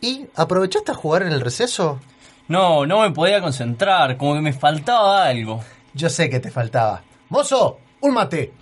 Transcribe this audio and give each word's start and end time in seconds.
¿Y 0.00 0.26
aprovechaste 0.34 0.92
a 0.92 0.94
jugar 0.94 1.22
en 1.22 1.32
el 1.32 1.40
receso? 1.40 2.00
No, 2.48 2.86
no 2.86 3.02
me 3.02 3.10
podía 3.10 3.40
concentrar, 3.40 4.16
como 4.16 4.34
que 4.34 4.40
me 4.40 4.52
faltaba 4.52 5.24
algo. 5.24 5.62
Yo 5.94 6.08
sé 6.08 6.30
que 6.30 6.40
te 6.40 6.50
faltaba. 6.50 7.02
¡Mozo! 7.28 7.78
¡Un 8.00 8.14
mate! 8.14 8.52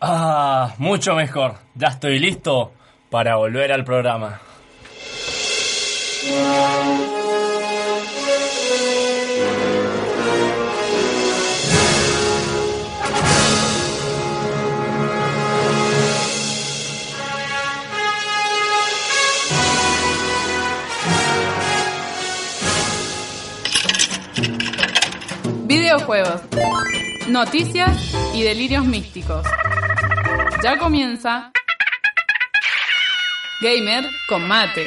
Ah, 0.00 0.74
mucho 0.78 1.14
mejor. 1.14 1.54
Ya 1.74 1.88
estoy 1.88 2.18
listo 2.18 2.72
para 3.10 3.36
volver 3.36 3.72
al 3.72 3.84
programa. 3.84 4.40
Videojuegos, 25.74 26.40
noticias 27.26 28.14
y 28.32 28.44
delirios 28.44 28.84
místicos. 28.84 29.44
Ya 30.62 30.78
comienza 30.78 31.50
Gamer 33.60 34.04
con 34.28 34.46
mate. 34.46 34.86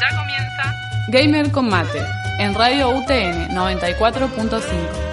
Ya 0.00 0.16
comienza 0.16 0.74
Gamer 1.08 1.52
con 1.52 1.68
mate 1.68 2.02
en 2.38 2.54
Radio 2.54 2.88
UTN 2.88 3.50
94.5. 3.54 5.09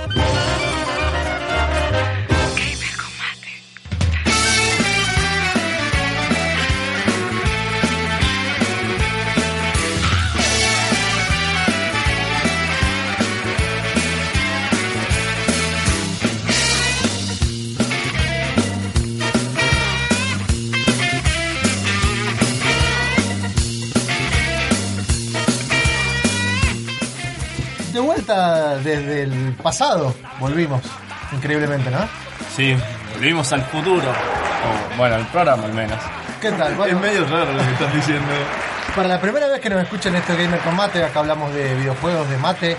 pasado, 29.71 30.15
volvimos. 30.39 30.81
Increíblemente, 31.33 31.91
¿no? 31.91 31.99
Sí, 32.55 32.73
volvimos 33.13 33.51
al 33.51 33.63
futuro. 33.63 34.09
O, 34.09 34.97
bueno, 34.97 35.15
al 35.15 35.27
programa 35.27 35.65
al 35.65 35.73
menos. 35.73 35.99
¿Qué 36.41 36.51
tal? 36.53 36.73
Bueno, 36.75 36.95
Es 36.97 37.01
medio 37.03 37.25
raro 37.27 37.51
lo 37.51 37.61
que 37.65 37.71
estás 37.73 37.93
diciendo. 37.93 38.31
para 38.95 39.09
la 39.09 39.19
primera 39.19 39.47
vez 39.47 39.59
que 39.59 39.69
nos 39.69 39.81
escuchan 39.83 40.15
esto 40.15 40.33
de 40.37 40.43
Gamer 40.45 40.61
con 40.61 40.73
Mate, 40.73 41.03
acá 41.03 41.19
hablamos 41.19 41.53
de 41.53 41.75
videojuegos, 41.75 42.29
de 42.29 42.37
mate 42.37 42.77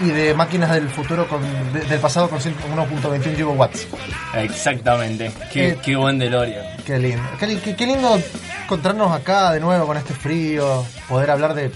y 0.00 0.10
de 0.10 0.32
máquinas 0.32 0.70
del 0.70 0.88
futuro 0.90 1.26
con, 1.26 1.42
de- 1.72 1.80
del 1.80 1.98
pasado 1.98 2.30
con 2.30 2.38
1.21 2.38 3.34
gigawatts. 3.34 3.88
Exactamente. 4.34 5.32
Qué, 5.52 5.70
Eh. 5.70 5.78
qué 5.82 5.96
buen 5.96 6.20
DeLorean. 6.20 6.64
Qué 6.86 6.98
lindo. 7.00 7.22
Qué, 7.40 7.46
li- 7.48 7.56
qué- 7.56 7.74
qué 7.74 7.84
lindo 7.86 8.16
encontrarnos 8.62 9.10
acá 9.12 9.50
de 9.52 9.58
nuevo 9.60 9.86
con 9.88 9.96
este 9.96 10.14
frío, 10.14 10.84
poder 11.08 11.32
hablar 11.32 11.54
de... 11.54 11.72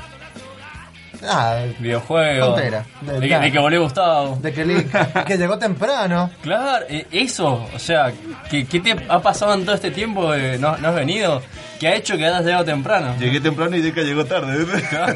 Ah, 1.29 1.59
Videojuegos. 1.79 2.49
Tontera. 2.55 2.85
De, 3.01 3.21
De- 3.21 3.39
de 3.39 3.53
que 3.53 3.59
volvió 3.59 3.83
Gustavo. 3.83 4.39
de 4.41 4.53
que, 4.53 4.65
Link- 4.67 5.25
que 5.27 5.37
llegó 5.39 5.59
temprano. 5.59 6.31
Claro, 6.43 6.85
eh, 6.89 7.07
eso, 7.13 7.69
o 7.75 7.79
sea, 7.79 8.13
¿qué, 8.51 8.67
qué 8.67 8.81
te 8.81 8.97
ha 9.09 9.21
pasado 9.21 9.55
en 9.55 9.65
todo 9.65 9.75
este 9.75 9.91
tiempo? 9.91 10.35
eh, 10.35 10.57
no, 10.59 10.77
no 10.79 10.89
has 10.89 10.95
venido? 10.95 11.43
¿Qué 11.79 11.89
ha 11.89 11.95
hecho 11.97 12.17
que 12.17 12.25
hayas 12.27 12.45
llegado 12.45 12.65
temprano? 12.65 13.15
Llegué 13.19 13.41
temprano 13.41 13.77
y 13.77 13.81
Deca 13.81 14.03
llegó 14.03 14.25
tarde. 14.25 14.65
Nah, 14.93 15.07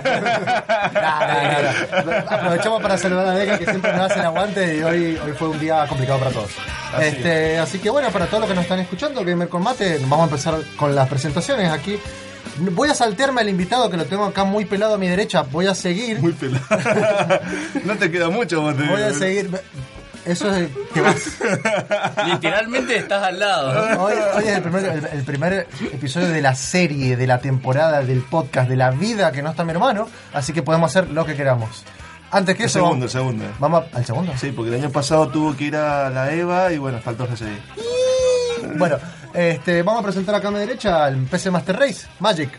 nah, 0.92 0.92
nah, 0.92 2.02
nah. 2.04 2.20
Aprovechamos 2.28 2.82
para 2.82 2.98
saludar 2.98 3.28
a 3.28 3.30
Deca 3.32 3.58
que 3.58 3.66
siempre 3.66 3.92
nos 3.92 4.10
hace 4.10 4.18
el 4.20 4.26
aguante 4.26 4.76
y 4.76 4.82
hoy, 4.82 5.18
hoy 5.24 5.32
fue 5.38 5.48
un 5.48 5.58
día 5.60 5.86
complicado 5.86 6.18
para 6.18 6.30
todos. 6.32 6.50
Así 6.94 7.06
Este, 7.06 7.58
así 7.58 7.78
que 7.78 7.90
bueno, 7.90 8.08
para 8.10 8.26
todos 8.26 8.40
los 8.40 8.48
que 8.48 8.54
nos 8.56 8.64
están 8.64 8.80
escuchando, 8.80 9.24
Gamer 9.24 9.48
con 9.48 9.62
Mate, 9.62 9.98
vamos 10.02 10.20
a 10.20 10.24
empezar 10.24 10.54
con 10.76 10.94
las 10.94 11.08
presentaciones 11.08 11.70
aquí. 11.70 11.98
Voy 12.72 12.88
a 12.88 12.94
saltearme 12.94 13.40
al 13.40 13.48
invitado 13.48 13.88
que 13.90 13.96
lo 13.96 14.04
tengo 14.06 14.24
acá 14.24 14.44
muy 14.44 14.64
pelado 14.64 14.94
a 14.94 14.98
mi 14.98 15.08
derecha. 15.08 15.42
Voy 15.42 15.66
a 15.66 15.74
seguir. 15.74 16.20
Muy 16.20 16.32
pelado. 16.32 16.64
no 17.84 17.96
te 17.96 18.10
queda 18.10 18.28
mucho, 18.30 18.60
vos 18.62 18.76
te 18.76 18.84
Voy 18.84 19.02
a 19.02 19.12
seguir. 19.12 19.50
Eso 20.24 20.52
es. 20.54 20.68
Te 20.92 21.00
vas. 21.00 21.16
Literalmente 22.26 22.96
estás 22.96 23.22
al 23.22 23.38
lado. 23.38 24.02
Hoy, 24.04 24.14
hoy 24.34 24.44
es 24.44 24.56
el 24.56 24.62
primer, 24.62 24.84
el, 24.86 25.06
el 25.18 25.24
primer 25.24 25.68
episodio 25.92 26.28
de 26.28 26.42
la 26.42 26.54
serie, 26.56 27.16
de 27.16 27.26
la 27.28 27.38
temporada, 27.40 28.02
del 28.02 28.22
podcast, 28.22 28.68
de 28.68 28.76
la 28.76 28.90
vida 28.90 29.30
que 29.30 29.42
no 29.42 29.50
está 29.50 29.64
mi 29.64 29.70
hermano. 29.70 30.08
Así 30.32 30.52
que 30.52 30.62
podemos 30.62 30.90
hacer 30.90 31.10
lo 31.10 31.24
que 31.24 31.34
queramos. 31.36 31.84
Antes 32.32 32.56
que 32.56 32.64
El 32.64 32.68
eso. 32.68 32.80
segundo, 32.80 33.04
el 33.04 33.10
segundo. 33.10 33.44
Vamos 33.60 33.84
a- 33.92 33.96
al 33.98 34.04
segundo. 34.04 34.32
Sí, 34.36 34.50
porque 34.50 34.74
el 34.74 34.82
año 34.82 34.90
pasado 34.90 35.28
tuvo 35.28 35.56
que 35.56 35.64
ir 35.64 35.76
a 35.76 36.10
la 36.10 36.32
EVA 36.32 36.72
y 36.72 36.78
bueno, 36.78 36.98
faltó 37.00 37.24
seguir. 37.36 37.60
Bueno, 38.74 38.98
este, 39.32 39.82
vamos 39.82 40.00
a 40.00 40.04
presentar 40.04 40.34
acá 40.34 40.48
a 40.48 40.50
mi 40.50 40.58
derecha 40.58 41.04
al 41.04 41.16
PC 41.24 41.50
Master 41.50 41.76
Race, 41.76 42.06
Magic. 42.20 42.50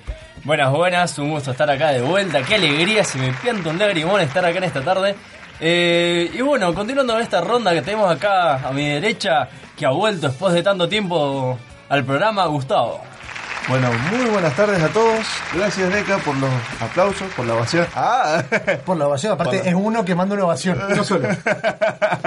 Buenas, 0.44 0.72
buenas, 0.72 1.18
un 1.20 1.32
gusto 1.32 1.52
estar 1.52 1.70
acá 1.70 1.90
de 1.90 2.02
vuelta. 2.02 2.42
Qué 2.42 2.56
alegría, 2.56 3.04
se 3.04 3.18
me 3.18 3.34
pianta 3.34 3.70
un 3.70 3.78
lagrimón 3.78 4.22
estar 4.22 4.46
acá 4.46 4.58
en 4.58 4.64
esta 4.64 4.82
tarde. 4.82 5.16
Eh, 5.60 6.32
y 6.34 6.42
bueno, 6.42 6.74
continuando 6.74 7.14
con 7.14 7.22
esta 7.22 7.42
ronda 7.42 7.74
que 7.74 7.82
tenemos 7.82 8.10
acá 8.10 8.68
a 8.68 8.72
mi 8.72 8.88
derecha, 8.88 9.48
que 9.76 9.86
ha 9.86 9.90
vuelto 9.90 10.28
después 10.28 10.54
de 10.54 10.64
tanto 10.64 10.88
tiempo 10.88 11.58
al 11.90 12.04
programa, 12.04 12.46
Gustavo. 12.46 13.02
Bueno, 13.68 13.92
muy 14.10 14.30
buenas 14.30 14.56
tardes 14.56 14.82
a 14.82 14.88
todos. 14.88 15.26
Gracias, 15.54 15.94
Deca, 15.94 16.20
por 16.20 16.38
los 16.38 16.50
aplausos, 16.80 17.30
por 17.34 17.46
la 17.46 17.56
ovación. 17.56 17.86
¡Ah! 17.96 18.42
Por 18.86 18.96
la 18.96 19.08
ovación, 19.08 19.34
aparte 19.34 19.68
es 19.68 19.76
uno 19.76 20.06
que 20.06 20.16
manda 20.16 20.36
una 20.36 20.46
ovación, 20.46 20.80
no 20.96 21.04
solo. 21.04 21.28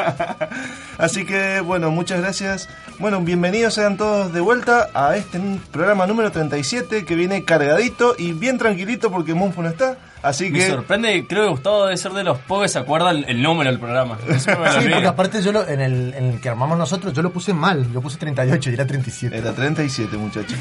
Así 0.99 1.25
que, 1.25 1.61
bueno, 1.61 1.91
muchas 1.91 2.21
gracias. 2.21 2.69
Bueno, 2.99 3.23
bienvenidos 3.23 3.73
sean 3.73 3.97
todos 3.97 4.35
de 4.35 4.41
vuelta 4.41 4.89
a 4.93 5.17
este 5.17 5.41
programa 5.73 6.07
número 6.07 6.31
37 6.31 7.07
que 7.07 7.15
viene 7.15 7.47
cargadito 7.47 8.15
y 8.19 8.33
bien 8.33 8.59
tranquilito 8.59 9.11
porque 9.11 9.33
Monfo 9.33 9.63
no 9.63 9.71
está. 9.71 9.97
Así 10.23 10.51
Me 10.51 10.59
que. 10.59 10.69
sorprende, 10.69 11.27
creo 11.27 11.45
que 11.45 11.51
Gustavo 11.51 11.85
debe 11.85 11.97
ser 11.97 12.13
de 12.13 12.23
los 12.25 12.39
pocos 12.39 12.65
que 12.65 12.69
se 12.69 12.79
acuerdan 12.79 13.17
el, 13.17 13.25
el 13.29 13.43
número 13.43 13.71
del 13.71 13.79
programa. 13.81 14.19
Me 14.29 14.39
Sí, 14.39 14.51
porque 14.93 15.07
aparte 15.07 15.41
yo 15.43 15.51
lo, 15.53 15.67
en, 15.67 15.81
el, 15.81 16.15
en 16.15 16.25
el 16.33 16.41
que 16.41 16.49
armamos 16.51 16.77
nosotros, 16.77 17.13
yo 17.15 17.23
lo 17.23 17.31
puse 17.33 17.55
mal, 17.55 17.91
yo 17.93 18.01
puse 18.03 18.19
38 18.19 18.71
y 18.71 18.75
era 18.75 18.87
37. 18.87 19.37
Era 19.37 19.53
37, 19.53 20.17
muchachos. 20.19 20.59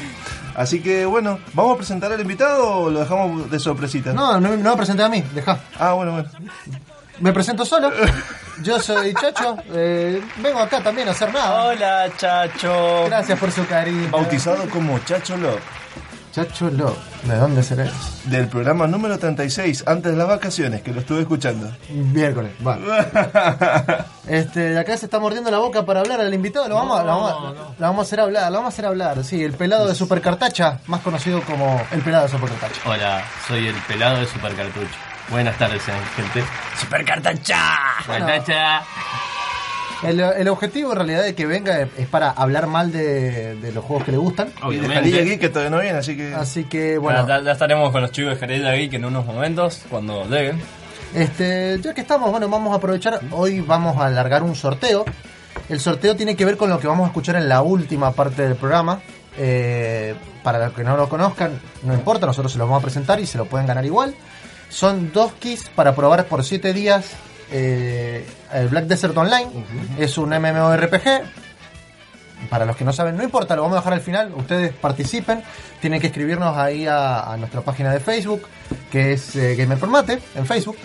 Así 0.54 0.80
que, 0.80 1.04
bueno, 1.04 1.38
¿vamos 1.52 1.74
a 1.74 1.76
presentar 1.76 2.10
al 2.12 2.20
invitado 2.20 2.68
o 2.70 2.90
lo 2.90 3.00
dejamos 3.00 3.50
de 3.50 3.58
sorpresita? 3.58 4.12
No, 4.12 4.40
no, 4.40 4.56
no 4.56 4.70
me 4.70 4.76
presenté 4.76 5.02
a 5.02 5.08
mí, 5.08 5.22
deja. 5.34 5.58
Ah, 5.78 5.92
bueno, 5.92 6.12
bueno. 6.12 6.28
Me 7.20 7.32
presento 7.32 7.66
solo. 7.66 7.90
Yo 8.62 8.78
soy 8.80 9.14
Chacho, 9.14 9.56
eh, 9.74 10.22
vengo 10.42 10.58
acá 10.58 10.82
también 10.82 11.08
a 11.08 11.12
hacer 11.12 11.32
nada. 11.32 11.64
Hola, 11.64 12.08
chacho. 12.16 13.04
Gracias 13.06 13.38
por 13.38 13.50
su 13.50 13.66
cariño. 13.66 14.08
Bautizado 14.10 14.68
como 14.68 14.98
Chacho 15.00 15.36
Love. 15.38 15.60
Chacho 16.32 16.70
Lo, 16.70 16.96
¿de 17.24 17.34
dónde 17.36 17.60
será 17.62 17.84
eso? 17.86 17.94
Del 18.26 18.46
programa 18.46 18.86
número 18.86 19.18
36, 19.18 19.82
antes 19.86 20.12
de 20.12 20.16
las 20.18 20.28
vacaciones, 20.28 20.80
que 20.82 20.92
lo 20.92 21.00
estuve 21.00 21.22
escuchando. 21.22 21.70
Miércoles, 21.90 22.52
va. 22.66 22.78
Este, 24.30 24.78
acá 24.78 24.96
se 24.96 25.06
está 25.06 25.18
mordiendo 25.18 25.50
la 25.50 25.58
boca 25.58 25.84
para 25.84 26.00
hablar 26.00 26.20
al 26.20 26.32
invitado, 26.32 26.68
lo 26.68 26.76
vamos, 26.76 27.00
a- 27.00 27.02
lo 27.02 27.08
vamos, 27.08 27.32
a- 27.32 27.50
lo 27.80 27.86
vamos 27.86 27.98
a 27.98 28.02
hacer 28.06 28.20
hablar, 28.20 28.44
lo 28.52 28.58
vamos 28.58 28.72
a 28.72 28.74
hacer 28.74 28.86
hablar, 28.86 29.24
sí, 29.24 29.42
el 29.42 29.54
pelado 29.54 29.88
de 29.88 29.94
Super 29.96 30.20
Cartacha, 30.20 30.78
más 30.86 31.00
conocido 31.00 31.42
como 31.42 31.82
el 31.90 32.00
pelado 32.00 32.24
de 32.24 32.28
Super 32.30 32.48
Cartacha. 32.50 32.80
Hola, 32.88 33.24
soy 33.48 33.66
el 33.66 33.74
pelado 33.88 34.18
de 34.20 34.26
Super 34.26 34.54
Cartucho. 34.54 34.86
Buenas 35.30 35.58
tardes, 35.58 35.82
eh, 35.88 35.92
gente. 36.14 36.44
Super 36.80 37.04
Cartacha. 37.04 37.76
Cartacha. 38.06 38.82
El, 40.02 40.18
el 40.20 40.48
objetivo 40.48 40.92
en 40.92 40.96
realidad 40.96 41.22
de 41.22 41.34
que 41.34 41.44
venga 41.46 41.80
es, 41.80 42.06
para 42.10 42.30
hablar 42.30 42.66
mal 42.66 42.90
de, 42.90 43.56
de 43.56 43.72
los 43.72 43.84
juegos 43.84 44.04
que 44.04 44.12
le 44.12 44.18
gustan, 44.18 44.48
Y 44.48 44.60
de 44.60 44.66
Obviamente. 44.66 45.20
Aquí, 45.20 45.38
que 45.38 45.48
todavía 45.50 45.70
no 45.70 45.80
viene, 45.82 45.98
así 45.98 46.16
que. 46.16 46.34
así 46.34 46.64
que 46.64 46.96
Bueno, 46.98 47.26
ya, 47.28 47.42
ya 47.42 47.52
estaremos 47.52 47.90
con 47.92 48.00
los 48.02 48.10
chicos 48.10 48.32
de 48.32 48.36
Jarella 48.40 48.72
Geek 48.72 48.94
en 48.94 49.04
unos 49.04 49.26
momentos, 49.26 49.82
cuando 49.90 50.24
lleguen. 50.24 50.58
este, 51.14 51.78
ya 51.82 51.92
que 51.92 52.00
estamos, 52.00 52.30
bueno, 52.30 52.48
vamos 52.48 52.72
a 52.72 52.76
aprovechar, 52.76 53.20
hoy 53.32 53.60
vamos 53.60 53.98
a 53.98 54.06
alargar 54.06 54.42
un 54.42 54.54
sorteo, 54.54 55.04
el 55.68 55.80
sorteo 55.80 56.16
tiene 56.16 56.34
que 56.34 56.44
ver 56.46 56.56
con 56.56 56.70
lo 56.70 56.78
que 56.80 56.86
vamos 56.86 57.04
a 57.04 57.08
escuchar 57.08 57.36
en 57.36 57.48
la 57.48 57.60
última 57.62 58.12
parte 58.12 58.42
del 58.42 58.56
programa, 58.56 59.00
Eh, 59.38 60.14
para 60.42 60.58
los 60.58 60.72
que 60.74 60.82
no 60.82 60.96
lo 60.96 61.08
conozcan, 61.08 61.60
no 61.84 61.94
importa, 61.94 62.26
nosotros 62.26 62.50
se 62.52 62.58
lo 62.58 62.64
vamos 62.64 62.80
a 62.80 62.82
presentar 62.82 63.20
y 63.20 63.26
se 63.26 63.38
lo 63.38 63.44
pueden 63.44 63.66
ganar 63.66 63.84
igual. 63.84 64.14
Son 64.68 65.12
dos 65.12 65.32
keys 65.34 65.68
para 65.74 65.94
probar 65.94 66.24
por 66.26 66.42
7 66.44 66.72
días 66.72 67.12
eh, 67.52 68.26
el 68.52 68.68
Black 68.68 68.84
Desert 68.84 69.16
Online. 69.16 69.48
Es 69.98 70.18
un 70.18 70.30
MMORPG. 70.30 71.22
Para 72.48 72.64
los 72.64 72.76
que 72.76 72.84
no 72.84 72.92
saben, 72.92 73.16
no 73.16 73.22
importa, 73.22 73.54
lo 73.54 73.62
vamos 73.62 73.76
a 73.76 73.80
dejar 73.80 73.92
al 73.92 74.00
final. 74.00 74.32
Ustedes 74.34 74.72
participen. 74.72 75.42
Tienen 75.80 76.00
que 76.00 76.08
escribirnos 76.08 76.56
ahí 76.56 76.86
a, 76.86 77.32
a 77.32 77.36
nuestra 77.36 77.60
página 77.60 77.92
de 77.92 78.00
Facebook, 78.00 78.42
que 78.90 79.12
es 79.12 79.36
eh, 79.36 79.54
Gamer 79.56 79.78
por 79.78 79.90
Mate, 79.90 80.18
en 80.34 80.46
Facebook. 80.46 80.76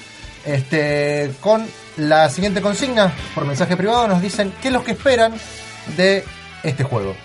Este, 0.45 1.31
con 1.41 1.65
la 1.97 2.29
siguiente 2.29 2.61
consigna, 2.61 3.11
por 3.33 3.45
mensaje 3.45 3.75
privado, 3.75 4.07
nos 4.07 4.21
dicen 4.21 4.53
qué 4.61 4.67
es 4.67 4.73
lo 4.73 4.83
que 4.83 4.91
esperan 4.91 5.33
de 5.97 6.23
este 6.63 6.83
juego. 6.83 7.15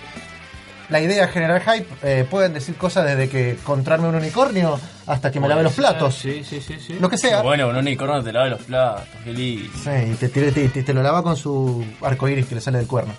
La 0.90 1.00
idea 1.00 1.25
es 1.25 1.31
generar 1.31 1.62
hype. 1.62 1.87
Eh, 2.02 2.26
pueden 2.28 2.52
decir 2.52 2.75
cosas 2.76 3.06
desde 3.06 3.28
que 3.28 3.50
encontrarme 3.52 4.08
un 4.08 4.14
unicornio 4.16 4.78
hasta 5.06 5.31
que 5.31 5.40
me 5.40 5.48
lave 5.48 5.62
los 5.62 5.72
platos. 5.72 6.14
Sí, 6.14 6.42
sí, 6.44 6.60
sí, 6.60 6.76
sí. 6.84 6.96
Lo 7.00 7.08
que 7.08 7.16
sea. 7.19 7.42
Bueno, 7.42 7.69
un 7.69 7.76
unicornio 7.76 8.22
te 8.22 8.32
lava 8.32 8.48
los 8.48 8.62
platos, 8.62 9.04
qué 9.25 9.32
lindo. 9.32 9.70
Sí, 9.82 9.90
y 10.12 10.14
te, 10.14 10.28
tira- 10.28 10.52
te- 10.52 10.69
te- 10.69 10.82
te 10.82 10.92
lo 10.94 11.02
lava 11.02 11.22
con 11.22 11.37
su 11.37 11.84
arco 12.02 12.28
iris 12.28 12.46
que 12.46 12.54
le 12.56 12.60
sale 12.60 12.78
del 12.78 12.87
cuerno. 12.87 13.12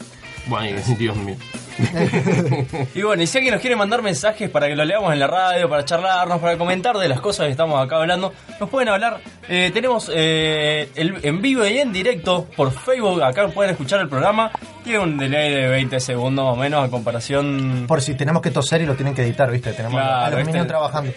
Bueno, 0.48 0.80
y- 0.80 0.96
Dios 0.96 1.16
mío. 1.16 1.36
Y 2.96 3.02
bueno, 3.02 3.24
y 3.24 3.28
si 3.28 3.38
alguien 3.38 3.54
nos 3.54 3.62
quiere 3.62 3.76
mandar 3.76 4.02
mensajes 4.02 4.50
para 4.50 4.68
que 4.68 4.76
lo 4.76 4.86
leamos 4.86 5.12
en 5.14 5.20
la 5.20 5.28
radio, 5.28 5.70
para 5.70 5.86
charlarnos, 5.86 6.40
para 6.40 6.58
comentar 6.58 6.98
de 6.98 7.08
las 7.08 7.20
cosas 7.22 7.46
que 7.46 7.52
estamos 7.52 7.84
acá 7.84 7.98
hablando, 7.98 8.34
nos 8.60 8.70
pueden 8.70 8.90
hablar. 8.90 9.20
Eh, 9.48 9.72
tenemos 9.74 10.12
eh, 10.14 10.90
el, 10.96 11.16
en 11.24 11.42
vivo 11.42 11.66
y 11.66 11.80
en 11.80 11.92
directo 11.94 12.48
por 12.56 12.72
Facebook, 12.72 13.24
acá 13.24 13.48
pueden 13.48 13.72
escuchar 13.72 14.00
el 14.02 14.10
programa. 14.10 14.52
Tiene 14.84 15.00
un 15.00 15.18
delay 15.18 15.54
de 15.54 15.68
20 15.70 16.00
segundos 16.00 16.46
más 16.46 16.54
o 16.54 16.58
menos 16.58 16.86
a 16.86 16.90
comparación... 16.90 17.86
Por 17.88 18.02
si 18.02 18.16
tenemos 18.16 18.42
que 18.42 18.52
toser 18.52 18.82
y 18.82 18.86
lo 18.86 18.96
tienen 18.96 19.16
que 19.16 19.24
editar, 19.24 19.50
¿viste? 19.50 19.72
Tenemos 19.74 20.00
Claro, 20.00 20.38
a 20.38 20.44
los 20.44 20.68
trabajando. 20.68 21.12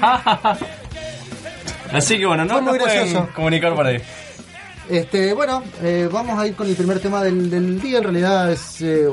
Así 1.92 2.18
que 2.18 2.26
bueno, 2.26 2.44
no 2.44 2.60
nos 2.60 2.76
pueden 2.76 3.26
comunicar 3.26 3.74
por 3.74 3.86
ahí. 3.86 4.02
Este, 4.88 5.32
bueno, 5.32 5.62
eh, 5.82 6.08
vamos 6.12 6.38
a 6.38 6.46
ir 6.46 6.54
con 6.54 6.68
el 6.68 6.76
primer 6.76 7.00
tema 7.00 7.22
del, 7.22 7.80
día. 7.80 7.98
En 7.98 8.04
realidad 8.04 8.52
es 8.52 8.80
eh, 8.82 9.08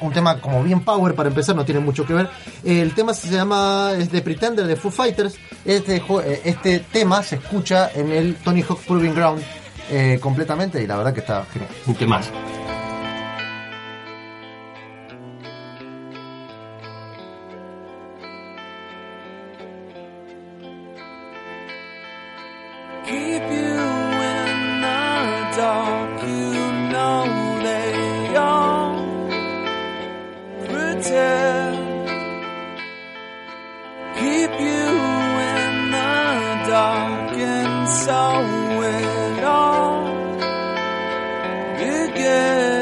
un 0.00 0.12
tema 0.12 0.40
como 0.40 0.62
bien 0.62 0.80
power 0.80 1.14
para 1.14 1.28
empezar, 1.28 1.56
no 1.56 1.64
tiene 1.64 1.80
mucho 1.80 2.06
que 2.06 2.14
ver. 2.14 2.28
El 2.64 2.94
tema 2.94 3.12
se 3.14 3.28
llama, 3.28 3.92
es 3.96 4.10
de 4.10 4.22
Pretender 4.22 4.66
de 4.66 4.76
Foo 4.76 4.90
Fighters. 4.90 5.36
Este, 5.64 5.96
eh, 5.96 6.40
este 6.44 6.80
tema 6.80 7.22
se 7.22 7.36
escucha 7.36 7.90
en 7.94 8.12
el 8.12 8.36
Tony 8.36 8.62
Hawk 8.62 8.80
Proving 8.86 9.14
Ground 9.14 9.42
completamente 10.20 10.82
y 10.82 10.86
la 10.86 10.96
verdad 10.96 11.14
que 11.14 11.20
está 11.20 11.44
genial. 11.52 11.70
Un 11.86 11.94
temazo. 11.94 12.32
Pretend. 31.06 32.08
Keep 34.16 34.60
you 34.60 34.88
in 35.52 35.90
the 35.90 36.68
dark, 36.68 37.32
and 37.32 37.88
so 37.88 38.42
it 38.82 39.44
all 39.44 40.04
began. 41.78 42.75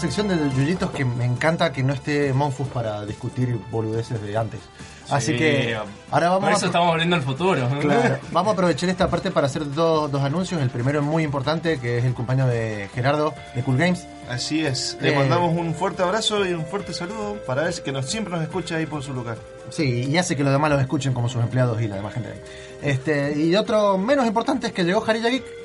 Sección 0.00 0.28
de 0.28 0.36
Yuyitos 0.56 0.90
que 0.90 1.04
me 1.04 1.24
encanta 1.24 1.72
que 1.72 1.82
no 1.82 1.92
esté 1.92 2.32
Monfus 2.32 2.68
para 2.68 3.04
discutir 3.06 3.56
boludeces 3.70 4.20
de 4.22 4.36
antes. 4.36 4.60
Así 5.08 5.32
Sí, 5.32 5.38
que 5.38 5.76
ahora 6.12 6.28
vamos 6.30 6.44
Por 6.44 6.52
eso 6.52 6.66
a... 6.66 6.68
estamos 6.68 6.88
volviendo 6.88 7.16
al 7.16 7.22
futuro. 7.22 7.68
Claro. 7.80 8.18
Vamos 8.30 8.50
a 8.50 8.54
aprovechar 8.54 8.88
esta 8.88 9.10
parte 9.10 9.32
para 9.32 9.48
hacer 9.48 9.68
dos, 9.72 10.10
dos 10.10 10.22
anuncios. 10.22 10.62
El 10.62 10.70
primero 10.70 11.00
es 11.00 11.04
muy 11.04 11.24
importante, 11.24 11.80
que 11.80 11.98
es 11.98 12.04
el 12.04 12.14
compañero 12.14 12.46
de 12.46 12.88
Gerardo 12.94 13.34
de 13.56 13.62
Cool 13.64 13.76
Games. 13.76 14.06
Así 14.28 14.64
es. 14.64 14.96
Le 15.00 15.12
Eh. 15.12 15.16
mandamos 15.16 15.52
un 15.56 15.74
fuerte 15.74 16.02
abrazo 16.04 16.46
y 16.46 16.52
un 16.52 16.64
fuerte 16.64 16.92
saludo 16.94 17.38
para 17.44 17.66
él 17.68 17.74
que 17.84 17.90
nos, 17.90 18.08
siempre 18.08 18.32
nos 18.34 18.42
escucha 18.42 18.76
ahí 18.76 18.86
por 18.86 19.02
su 19.02 19.12
lugar. 19.12 19.36
Sí, 19.70 20.04
y 20.08 20.16
hace 20.16 20.36
que 20.36 20.44
los 20.44 20.52
demás 20.52 20.70
los 20.70 20.80
escuchen 20.80 21.12
como 21.12 21.28
sus 21.28 21.42
empleados 21.42 21.82
y 21.82 21.88
la 21.88 21.96
demás 21.96 22.14
gente. 22.14 22.40
Este, 22.80 23.36
y 23.36 23.54
otro 23.56 23.98
menos 23.98 24.26
importante 24.26 24.68
es 24.68 24.72
que 24.72 24.84
llegó 24.84 25.00
Jarilla 25.00 25.28
Geek. 25.28 25.59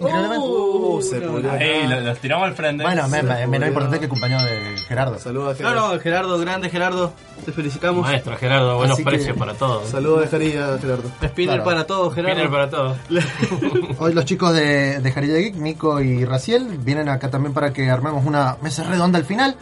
Uh, 0.00 1.02
se 1.02 1.20
pudrió. 1.20 1.50
Ahí, 1.52 1.86
lo- 1.88 2.00
los 2.00 2.18
tiramos 2.18 2.46
al 2.46 2.54
frente. 2.54 2.84
bueno, 2.84 3.08
me- 3.08 3.22
me- 3.22 3.46
menos 3.46 3.68
importante 3.68 3.98
que 3.98 4.04
el 4.04 4.10
compañero 4.10 4.42
de 4.44 4.76
Gerardo. 4.86 5.18
Saludos 5.18 5.48
a 5.48 5.50
No, 5.50 5.56
Gerardo. 5.70 5.94
no, 5.94 6.00
Gerardo, 6.00 6.38
grande 6.38 6.70
Gerardo, 6.70 7.12
te 7.44 7.52
felicitamos. 7.52 8.02
Maestro 8.02 8.36
Gerardo, 8.36 8.76
buenos 8.76 8.94
Así 8.94 9.04
que- 9.04 9.10
precios 9.10 9.36
para 9.36 9.54
todos. 9.54 9.88
Saludos 9.88 10.20
de 10.22 10.28
Jarilla, 10.28 10.78
Gerardo. 10.78 11.08
Spinner 11.24 11.54
Claro. 11.56 11.64
para 11.64 11.86
todos, 11.86 12.14
Gerardo. 12.14 12.34
Spinner 12.38 12.50
para 12.50 12.70
todos. 12.70 12.96
Hoy 13.98 14.12
los 14.14 14.24
chicos 14.24 14.54
de, 14.54 15.00
de 15.00 15.12
Jarilla 15.12 15.34
Geek, 15.38 15.56
Nico 15.56 16.00
y 16.00 16.24
Raciel, 16.24 16.78
vienen 16.78 17.08
acá 17.08 17.30
también 17.30 17.52
para 17.52 17.72
que 17.72 17.90
armemos 17.90 18.24
una 18.24 18.56
mesa 18.62 18.84
redonda 18.84 19.18
al 19.18 19.24
final. 19.24 19.56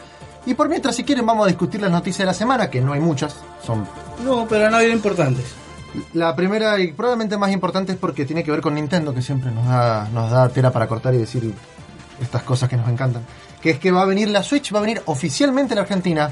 Y 0.45 0.53
por 0.53 0.69
mientras, 0.69 0.95
si 0.95 1.03
quieren, 1.03 1.25
vamos 1.25 1.45
a 1.45 1.47
discutir 1.47 1.81
las 1.81 1.91
noticias 1.91 2.19
de 2.19 2.25
la 2.25 2.33
semana, 2.33 2.69
que 2.69 2.79
no 2.79 2.93
hay 2.93 3.01
muchas, 3.01 3.35
son 3.65 3.85
No, 4.23 4.45
pero 4.47 4.69
no 4.69 4.79
eran 4.79 4.93
importantes. 4.95 5.45
La 6.13 6.35
primera 6.35 6.79
y 6.79 6.91
probablemente 6.93 7.37
más 7.37 7.51
importante 7.51 7.93
es 7.93 7.97
porque 7.97 8.25
tiene 8.25 8.43
que 8.43 8.51
ver 8.51 8.61
con 8.61 8.75
Nintendo, 8.75 9.13
que 9.13 9.21
siempre 9.21 9.51
nos 9.51 9.65
da, 9.67 10.07
nos 10.13 10.29
da 10.29 10.49
tela 10.49 10.71
para 10.71 10.87
cortar 10.87 11.13
y 11.13 11.17
decir 11.17 11.51
estas 12.21 12.43
cosas 12.43 12.69
que 12.69 12.77
nos 12.77 12.87
encantan. 12.89 13.23
Que 13.61 13.71
es 13.71 13.79
que 13.79 13.91
va 13.91 14.01
a 14.03 14.05
venir 14.05 14.29
la 14.29 14.43
Switch, 14.43 14.73
va 14.73 14.79
a 14.79 14.81
venir 14.81 15.01
oficialmente 15.05 15.73
a 15.73 15.75
la 15.77 15.81
Argentina 15.83 16.31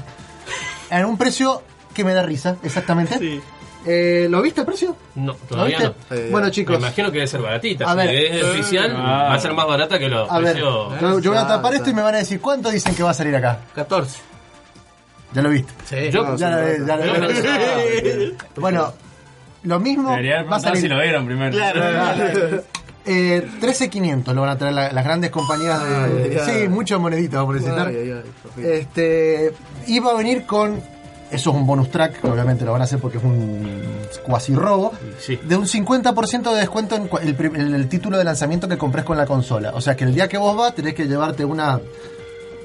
en 0.90 1.04
un 1.04 1.16
precio 1.18 1.62
que 1.94 2.04
me 2.04 2.14
da 2.14 2.22
risa, 2.22 2.56
exactamente. 2.62 3.18
Sí. 3.18 3.40
Eh, 3.88 4.26
¿Lo 4.28 4.42
viste 4.42 4.60
el 4.60 4.66
precio? 4.66 4.96
No, 5.14 5.32
¿Lo 5.32 5.38
todavía 5.48 5.78
no. 5.78 5.94
viste? 5.94 6.14
Eh, 6.16 6.28
bueno 6.30 6.46
Me 6.46 6.52
chicos, 6.52 6.76
imagino 6.78 7.08
que 7.08 7.14
debe 7.18 7.26
ser 7.28 7.40
baratita. 7.40 7.84
A 7.88 7.92
si 7.92 7.96
ver. 7.98 8.14
es 8.14 8.44
oficial, 8.44 8.92
Ah. 8.96 9.28
va 9.30 9.34
a 9.34 9.40
ser 9.40 9.52
más 9.54 9.66
barata 9.66 9.98
que 9.98 10.08
los 10.08 10.30
a 10.30 10.38
ver, 10.38 10.52
precios. 10.52 11.00
yo, 11.00 11.18
yo 11.20 11.30
voy 11.30 11.38
a 11.40 11.46
tapar 11.46 11.74
esto 11.74 11.90
y 11.90 11.94
me 11.94 12.02
van 12.02 12.14
a 12.16 12.18
decir 12.18 12.40
cuánto 12.40 12.70
dicen 12.70 12.94
que 12.94 13.02
va 13.02 13.10
a 13.10 13.14
salir 13.14 13.34
acá. 13.36 13.60
14. 13.74 14.18
Ya 15.32 15.42
lo 15.42 15.50
viste. 15.50 15.72
Sí. 15.84 16.10
Yo- 16.10 16.24
No, 16.24 16.36
Ya 16.36 16.50
lo, 16.50 16.68
sí, 16.68 16.82
ya 16.86 16.96
lo- 16.96 17.04
yo 17.04 17.26
pensaba- 17.26 17.60
Bueno, 18.56 18.92
lo 19.66 19.78
mismo 19.80 20.10
Debería 20.10 20.42
va 20.44 20.56
a 20.56 20.76
si 20.76 20.88
lo 20.88 21.00
vieron 21.00 21.26
primero. 21.26 21.52
Claro. 21.52 22.62
Eh, 23.08 23.46
13.500 23.60 24.34
lo 24.34 24.40
van 24.40 24.50
a 24.50 24.58
traer 24.58 24.74
la- 24.74 24.90
las 24.92 25.04
grandes 25.04 25.30
compañías 25.30 25.80
de... 25.80 25.94
Ay, 25.96 26.38
sí, 26.44 26.50
ay. 26.62 26.68
mucho 26.68 26.98
monedita 26.98 27.36
vamos 27.38 27.54
a 27.54 27.58
necesitar. 27.58 27.86
Ay, 27.88 28.10
ay. 28.10 28.64
Este, 28.64 29.52
iba 29.86 30.10
a 30.10 30.14
venir 30.14 30.44
con, 30.44 30.80
eso 31.30 31.50
es 31.50 31.56
un 31.56 31.66
bonus 31.66 31.88
track, 31.90 32.20
que 32.20 32.26
obviamente 32.28 32.64
lo 32.64 32.72
van 32.72 32.80
a 32.80 32.84
hacer 32.84 32.98
porque 32.98 33.18
es 33.18 33.24
un 33.24 33.68
cuasi 34.24 34.56
robo, 34.56 34.92
Sí. 35.20 35.38
de 35.40 35.54
un 35.56 35.66
50% 35.68 36.52
de 36.52 36.58
descuento 36.58 36.96
en 36.96 37.74
el 37.74 37.88
título 37.88 38.18
de 38.18 38.24
lanzamiento 38.24 38.66
que 38.66 38.76
compres 38.76 39.04
con 39.04 39.16
la 39.16 39.24
consola. 39.26 39.70
O 39.74 39.80
sea 39.80 39.94
que 39.94 40.02
el 40.02 40.12
día 40.12 40.26
que 40.28 40.36
vos 40.38 40.56
vas 40.56 40.74
tenés 40.74 40.94
que 40.94 41.06
llevarte 41.06 41.44
una, 41.44 41.78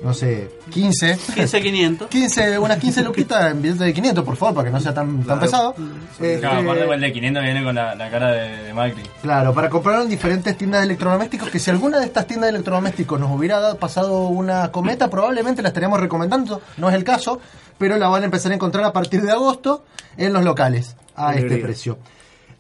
no 0.03 0.13
sé, 0.13 0.49
15. 0.71 1.17
15,500. 1.35 2.09
15, 2.09 2.57
unas 2.59 2.77
15 2.79 3.03
luquitas 3.03 3.51
en 3.51 3.61
billete 3.61 3.83
de 3.83 3.93
500, 3.93 4.23
por 4.25 4.35
favor, 4.35 4.55
para 4.55 4.67
que 4.67 4.71
no 4.73 4.79
sea 4.79 4.93
tan, 4.93 5.23
tan 5.23 5.39
pesado. 5.39 5.75
Este, 6.13 6.39
Claro, 6.39 6.61
aparte 6.71 6.93
el 6.93 7.01
de 7.01 7.13
500 7.13 7.43
viene 7.43 7.63
con 7.63 7.75
la, 7.75 7.93
la 7.95 8.09
cara 8.09 8.31
de, 8.31 8.63
de 8.63 8.73
Macri. 8.73 9.03
Claro, 9.21 9.53
para 9.53 9.69
comprarlo 9.69 10.03
en 10.03 10.09
diferentes 10.09 10.57
tiendas 10.57 10.81
de 10.81 10.85
electrodomésticos, 10.85 11.49
que 11.49 11.59
si 11.59 11.69
alguna 11.69 11.99
de 11.99 12.05
estas 12.05 12.25
tiendas 12.27 12.47
de 12.49 12.55
electrodomésticos 12.55 13.19
nos 13.19 13.31
hubiera 13.31 13.59
dado- 13.59 13.77
pasado 13.77 14.23
una 14.27 14.71
cometa, 14.71 15.09
probablemente 15.09 15.61
la 15.61 15.67
estaríamos 15.69 15.99
recomendando, 15.99 16.61
no 16.77 16.89
es 16.89 16.95
el 16.95 17.03
caso, 17.03 17.39
pero 17.77 17.97
la 17.97 18.07
van 18.07 18.23
a 18.23 18.25
empezar 18.25 18.51
a 18.51 18.55
encontrar 18.55 18.83
a 18.85 18.93
partir 18.93 19.21
de 19.21 19.31
agosto 19.31 19.85
en 20.17 20.33
los 20.33 20.43
locales, 20.43 20.95
a 21.15 21.33
Qué 21.33 21.39
este 21.39 21.57
precio. 21.57 21.97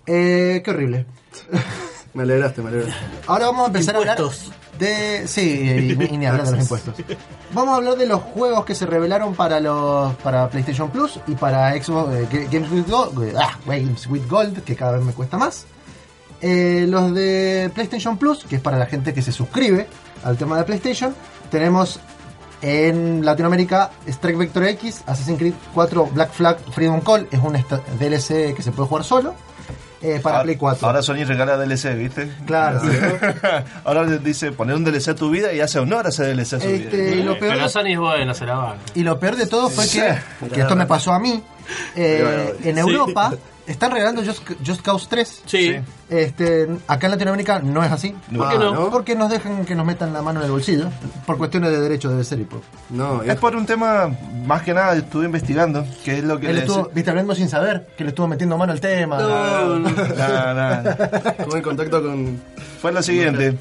Eh, 0.05 0.61
qué 0.63 0.71
horrible. 0.71 1.05
Me 2.13 2.23
alegraste, 2.23 2.61
me 2.61 2.69
alegraste. 2.69 2.95
Ahora 3.27 3.45
vamos 3.47 3.63
a 3.63 3.67
empezar 3.67 3.95
Impuestos. 3.95 4.39
a 4.41 4.43
hablar 4.45 4.60
de... 4.81 5.27
Sí, 5.27 5.95
y, 5.97 6.03
y 6.13 6.17
ni 6.17 6.25
hablar 6.25 6.45
de 6.45 6.51
los 6.51 6.61
impuestos. 6.63 6.95
Vamos 7.53 7.73
a 7.73 7.77
hablar 7.77 7.95
de 7.97 8.05
los 8.07 8.19
juegos 8.21 8.65
que 8.65 8.75
se 8.75 8.85
revelaron 8.85 9.33
para 9.35 9.59
los 9.61 10.13
para 10.15 10.49
PlayStation 10.49 10.89
Plus 10.89 11.19
y 11.27 11.35
para 11.35 11.71
Xbox 11.81 12.13
eh, 12.15 12.27
Ga- 12.29 12.49
Games 12.51 12.71
with 12.71 12.89
Gold, 12.89 13.35
ah, 13.37 13.57
Games 13.65 14.07
with 14.07 14.27
Gold, 14.29 14.63
que 14.63 14.75
cada 14.75 14.93
vez 14.97 15.03
me 15.05 15.13
cuesta 15.13 15.37
más. 15.37 15.65
Eh, 16.41 16.85
los 16.89 17.13
de 17.13 17.69
PlayStation 17.73 18.17
Plus, 18.17 18.43
que 18.45 18.55
es 18.57 18.61
para 18.61 18.77
la 18.77 18.87
gente 18.87 19.13
que 19.13 19.21
se 19.21 19.31
suscribe 19.31 19.87
al 20.23 20.37
tema 20.37 20.57
de 20.57 20.63
PlayStation, 20.63 21.13
tenemos 21.51 21.99
en 22.63 23.25
Latinoamérica 23.25 23.91
Strike 24.07 24.37
Vector 24.37 24.63
X, 24.65 25.03
Assassin's 25.07 25.37
Creed 25.39 25.53
4 25.73 26.09
Black 26.13 26.31
Flag 26.31 26.57
Freedom 26.73 27.01
Call, 27.01 27.27
es 27.31 27.39
un 27.39 27.53
DLC 27.99 28.53
que 28.55 28.61
se 28.61 28.71
puede 28.71 28.87
jugar 28.89 29.03
solo. 29.03 29.35
Eh, 30.01 30.19
para 30.21 30.37
Ahora- 30.37 30.43
Play 30.45 30.55
4. 30.57 30.87
Ahora 30.87 31.01
Sony 31.01 31.23
regala 31.25 31.57
DLC, 31.57 31.95
¿viste? 31.95 32.31
Claro. 32.45 32.81
Ahora 33.83 34.03
le 34.03 34.19
dice 34.19 34.51
poner 34.51 34.75
un 34.75 34.83
DLC 34.83 35.09
a 35.09 35.15
tu 35.15 35.29
vida 35.29 35.53
y 35.53 35.59
hace 35.61 35.79
honor 35.79 36.05
a 36.05 36.09
ese 36.09 36.23
DLC 36.33 36.53
a 36.53 36.59
su 36.59 36.67
Este, 36.67 36.97
vida. 36.97 37.15
y, 37.15 37.23
lo 37.23 37.37
peor 37.39 37.53
Pero 37.53 37.63
de, 37.63 37.69
Sony 37.69 37.87
es 37.93 37.99
bueno, 37.99 38.33
se 38.33 38.45
la 38.45 38.55
van. 38.55 38.75
y 38.95 39.03
lo 39.03 39.19
peor 39.19 39.35
de 39.35 39.47
todo 39.47 39.69
fue 39.69 39.87
que, 39.87 40.15
que 40.53 40.61
esto 40.61 40.75
me 40.75 40.85
pasó 40.85 41.11
a 41.13 41.19
mí. 41.19 41.41
Eh, 41.95 42.55
en 42.63 42.77
Europa 42.77 43.33
están 43.67 43.91
regalando 43.91 44.23
Just, 44.25 44.41
Just 44.65 44.81
Cause 44.81 45.07
3. 45.09 45.43
Sí. 45.45 45.75
Este, 46.09 46.67
acá 46.87 47.07
en 47.07 47.11
Latinoamérica 47.11 47.59
no 47.59 47.81
es 47.83 47.91
así. 47.91 48.13
¿Por 48.35 48.49
qué 48.49 48.57
no? 48.57 48.89
Porque 48.89 49.15
nos 49.15 49.29
dejan 49.29 49.63
que 49.65 49.75
nos 49.75 49.85
metan 49.85 50.11
la 50.11 50.21
mano 50.21 50.39
en 50.41 50.47
el 50.47 50.51
bolsillo. 50.51 50.89
Por 51.25 51.37
cuestiones 51.37 51.71
de 51.71 51.79
derecho 51.79 52.09
debe 52.09 52.23
ser. 52.25 52.39
Y 52.39 52.43
por... 52.43 52.59
No, 52.89 53.21
Es 53.23 53.35
por 53.37 53.55
un 53.55 53.65
tema, 53.65 54.09
más 54.45 54.63
que 54.63 54.73
nada, 54.73 54.93
estuve 54.95 55.25
investigando, 55.25 55.85
que 56.03 56.17
es 56.17 56.23
lo 56.23 56.37
que 56.39 56.47
Él 56.49 56.55
le 56.55 56.61
estuvo, 56.61 56.89
dec- 56.89 56.93
viste, 56.93 57.09
hablando 57.11 57.33
sin 57.35 57.47
saber, 57.47 57.87
que 57.97 58.03
le 58.03 58.09
estuvo 58.09 58.27
metiendo 58.27 58.57
mano 58.57 58.73
al 58.73 58.81
tema. 58.81 59.17
No, 59.19 59.79
no. 59.79 59.79
No, 59.79 59.89
no, 59.89 59.93
no. 60.83 60.89
Estuve 60.89 61.57
en 61.57 61.63
contacto 61.63 62.01
con. 62.03 62.41
Fue 62.81 62.91
lo 62.91 63.01
siguiente. 63.01 63.55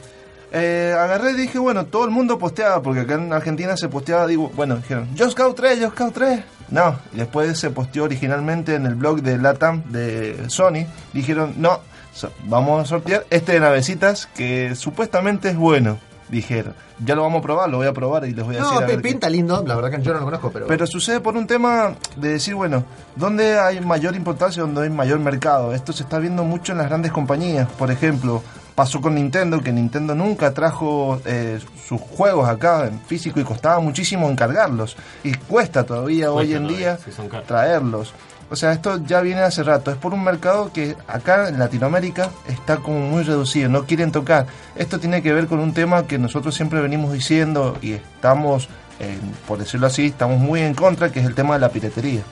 Eh, 0.52 0.94
agarré 0.98 1.30
y 1.32 1.34
dije, 1.34 1.58
bueno, 1.58 1.86
todo 1.86 2.04
el 2.04 2.10
mundo 2.10 2.38
posteaba, 2.38 2.82
porque 2.82 3.00
acá 3.00 3.14
en 3.14 3.32
Argentina 3.32 3.76
se 3.76 3.88
posteaba, 3.88 4.26
digo, 4.26 4.50
bueno, 4.56 4.76
dijeron, 4.76 5.08
Just 5.16 5.36
Cause 5.36 5.54
3, 5.54 5.80
Just 5.84 5.94
Cause 5.94 6.12
3. 6.12 6.40
No, 6.70 6.96
y 7.12 7.18
después 7.18 7.58
se 7.58 7.70
posteó 7.70 8.04
originalmente 8.04 8.74
en 8.74 8.86
el 8.86 8.94
blog 8.94 9.22
de 9.22 9.38
Latam 9.38 9.82
de 9.90 10.48
Sony. 10.48 10.86
Dijeron, 11.12 11.54
no, 11.56 11.80
so- 12.12 12.32
vamos 12.44 12.82
a 12.82 12.84
sortear 12.86 13.24
este 13.30 13.52
de 13.52 13.60
navecitas 13.60 14.26
que 14.34 14.74
supuestamente 14.74 15.50
es 15.50 15.56
bueno. 15.56 15.98
Dijeron, 16.28 16.74
ya 17.04 17.16
lo 17.16 17.22
vamos 17.22 17.40
a 17.40 17.42
probar, 17.42 17.68
lo 17.70 17.78
voy 17.78 17.88
a 17.88 17.92
probar 17.92 18.24
y 18.24 18.32
les 18.32 18.44
voy 18.44 18.54
a 18.54 18.58
decir. 18.60 18.72
No, 18.72 18.78
a 18.78 18.86
ver 18.86 18.90
pi- 18.90 19.02
qué- 19.02 19.08
pinta 19.08 19.28
lindo, 19.28 19.64
la 19.66 19.74
verdad 19.74 19.90
que 19.90 20.00
yo 20.02 20.12
no 20.12 20.20
lo 20.20 20.24
conozco, 20.26 20.50
pero... 20.52 20.66
pero 20.68 20.86
sucede 20.86 21.18
por 21.18 21.36
un 21.36 21.48
tema 21.48 21.94
de 22.16 22.28
decir, 22.34 22.54
bueno, 22.54 22.84
¿dónde 23.16 23.58
hay 23.58 23.80
mayor 23.80 24.14
importancia, 24.14 24.62
dónde 24.62 24.82
hay 24.82 24.90
mayor 24.90 25.18
mercado? 25.18 25.74
Esto 25.74 25.92
se 25.92 26.04
está 26.04 26.20
viendo 26.20 26.44
mucho 26.44 26.70
en 26.70 26.78
las 26.78 26.86
grandes 26.86 27.10
compañías. 27.10 27.66
Por 27.76 27.90
ejemplo, 27.90 28.44
pasó 28.80 28.98
con 29.02 29.14
Nintendo, 29.14 29.60
que 29.60 29.72
Nintendo 29.72 30.14
nunca 30.14 30.54
trajo 30.54 31.20
eh, 31.26 31.58
sus 31.86 32.00
juegos 32.00 32.48
acá 32.48 32.86
en 32.86 32.98
físico 32.98 33.38
y 33.38 33.44
costaba 33.44 33.78
muchísimo 33.78 34.30
encargarlos. 34.30 34.96
Y 35.22 35.34
cuesta 35.34 35.84
todavía 35.84 36.32
hoy 36.32 36.54
en 36.54 36.62
todavía, 36.62 36.96
día 36.96 37.42
traerlos. 37.46 38.14
O 38.48 38.56
sea, 38.56 38.72
esto 38.72 38.96
ya 39.04 39.20
viene 39.20 39.42
hace 39.42 39.64
rato. 39.64 39.90
Es 39.90 39.98
por 39.98 40.14
un 40.14 40.24
mercado 40.24 40.72
que 40.72 40.96
acá 41.06 41.50
en 41.50 41.58
Latinoamérica 41.58 42.30
está 42.48 42.78
como 42.78 43.00
muy 43.00 43.22
reducido, 43.22 43.68
no 43.68 43.84
quieren 43.84 44.12
tocar. 44.12 44.46
Esto 44.76 44.98
tiene 44.98 45.20
que 45.20 45.34
ver 45.34 45.46
con 45.46 45.60
un 45.60 45.74
tema 45.74 46.06
que 46.06 46.16
nosotros 46.16 46.54
siempre 46.54 46.80
venimos 46.80 47.12
diciendo 47.12 47.76
y 47.82 47.92
estamos, 47.92 48.70
eh, 48.98 49.18
por 49.46 49.58
decirlo 49.58 49.88
así, 49.88 50.06
estamos 50.06 50.38
muy 50.38 50.62
en 50.62 50.72
contra, 50.72 51.12
que 51.12 51.20
es 51.20 51.26
el 51.26 51.34
tema 51.34 51.52
de 51.52 51.60
la 51.60 51.68
piratería. 51.68 52.22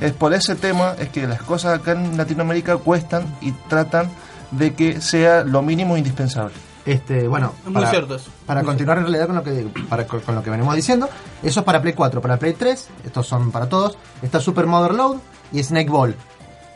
Es 0.00 0.10
por 0.10 0.34
ese 0.34 0.56
tema 0.56 0.96
es 0.98 1.10
que 1.10 1.28
las 1.28 1.40
cosas 1.42 1.78
acá 1.78 1.92
en 1.92 2.16
Latinoamérica 2.16 2.78
cuestan 2.78 3.32
y 3.40 3.52
tratan 3.68 4.10
de 4.50 4.74
que 4.74 5.00
sea 5.00 5.44
lo 5.44 5.62
mínimo 5.62 5.96
indispensable. 5.96 6.54
Este, 6.84 7.26
bueno, 7.28 7.54
Es 7.64 7.72
muy 7.72 7.86
cierto 7.86 8.16
eso. 8.16 8.30
Para 8.44 8.62
continuar 8.62 8.98
en 8.98 9.04
realidad 9.04 9.26
con 9.26 9.36
lo 9.36 9.42
que 9.42 9.66
para, 9.88 10.06
con, 10.06 10.34
lo 10.34 10.42
que 10.42 10.50
venimos 10.50 10.76
diciendo, 10.76 11.08
eso 11.42 11.60
es 11.60 11.66
para 11.66 11.80
Play 11.80 11.94
4, 11.94 12.20
para 12.20 12.38
Play 12.38 12.52
3, 12.52 12.88
estos 13.06 13.26
son 13.26 13.50
para 13.50 13.68
todos, 13.68 13.96
está 14.22 14.40
Super 14.40 14.66
Motherload 14.66 15.16
y 15.52 15.62
Snake 15.62 15.88
Ball. 15.90 16.14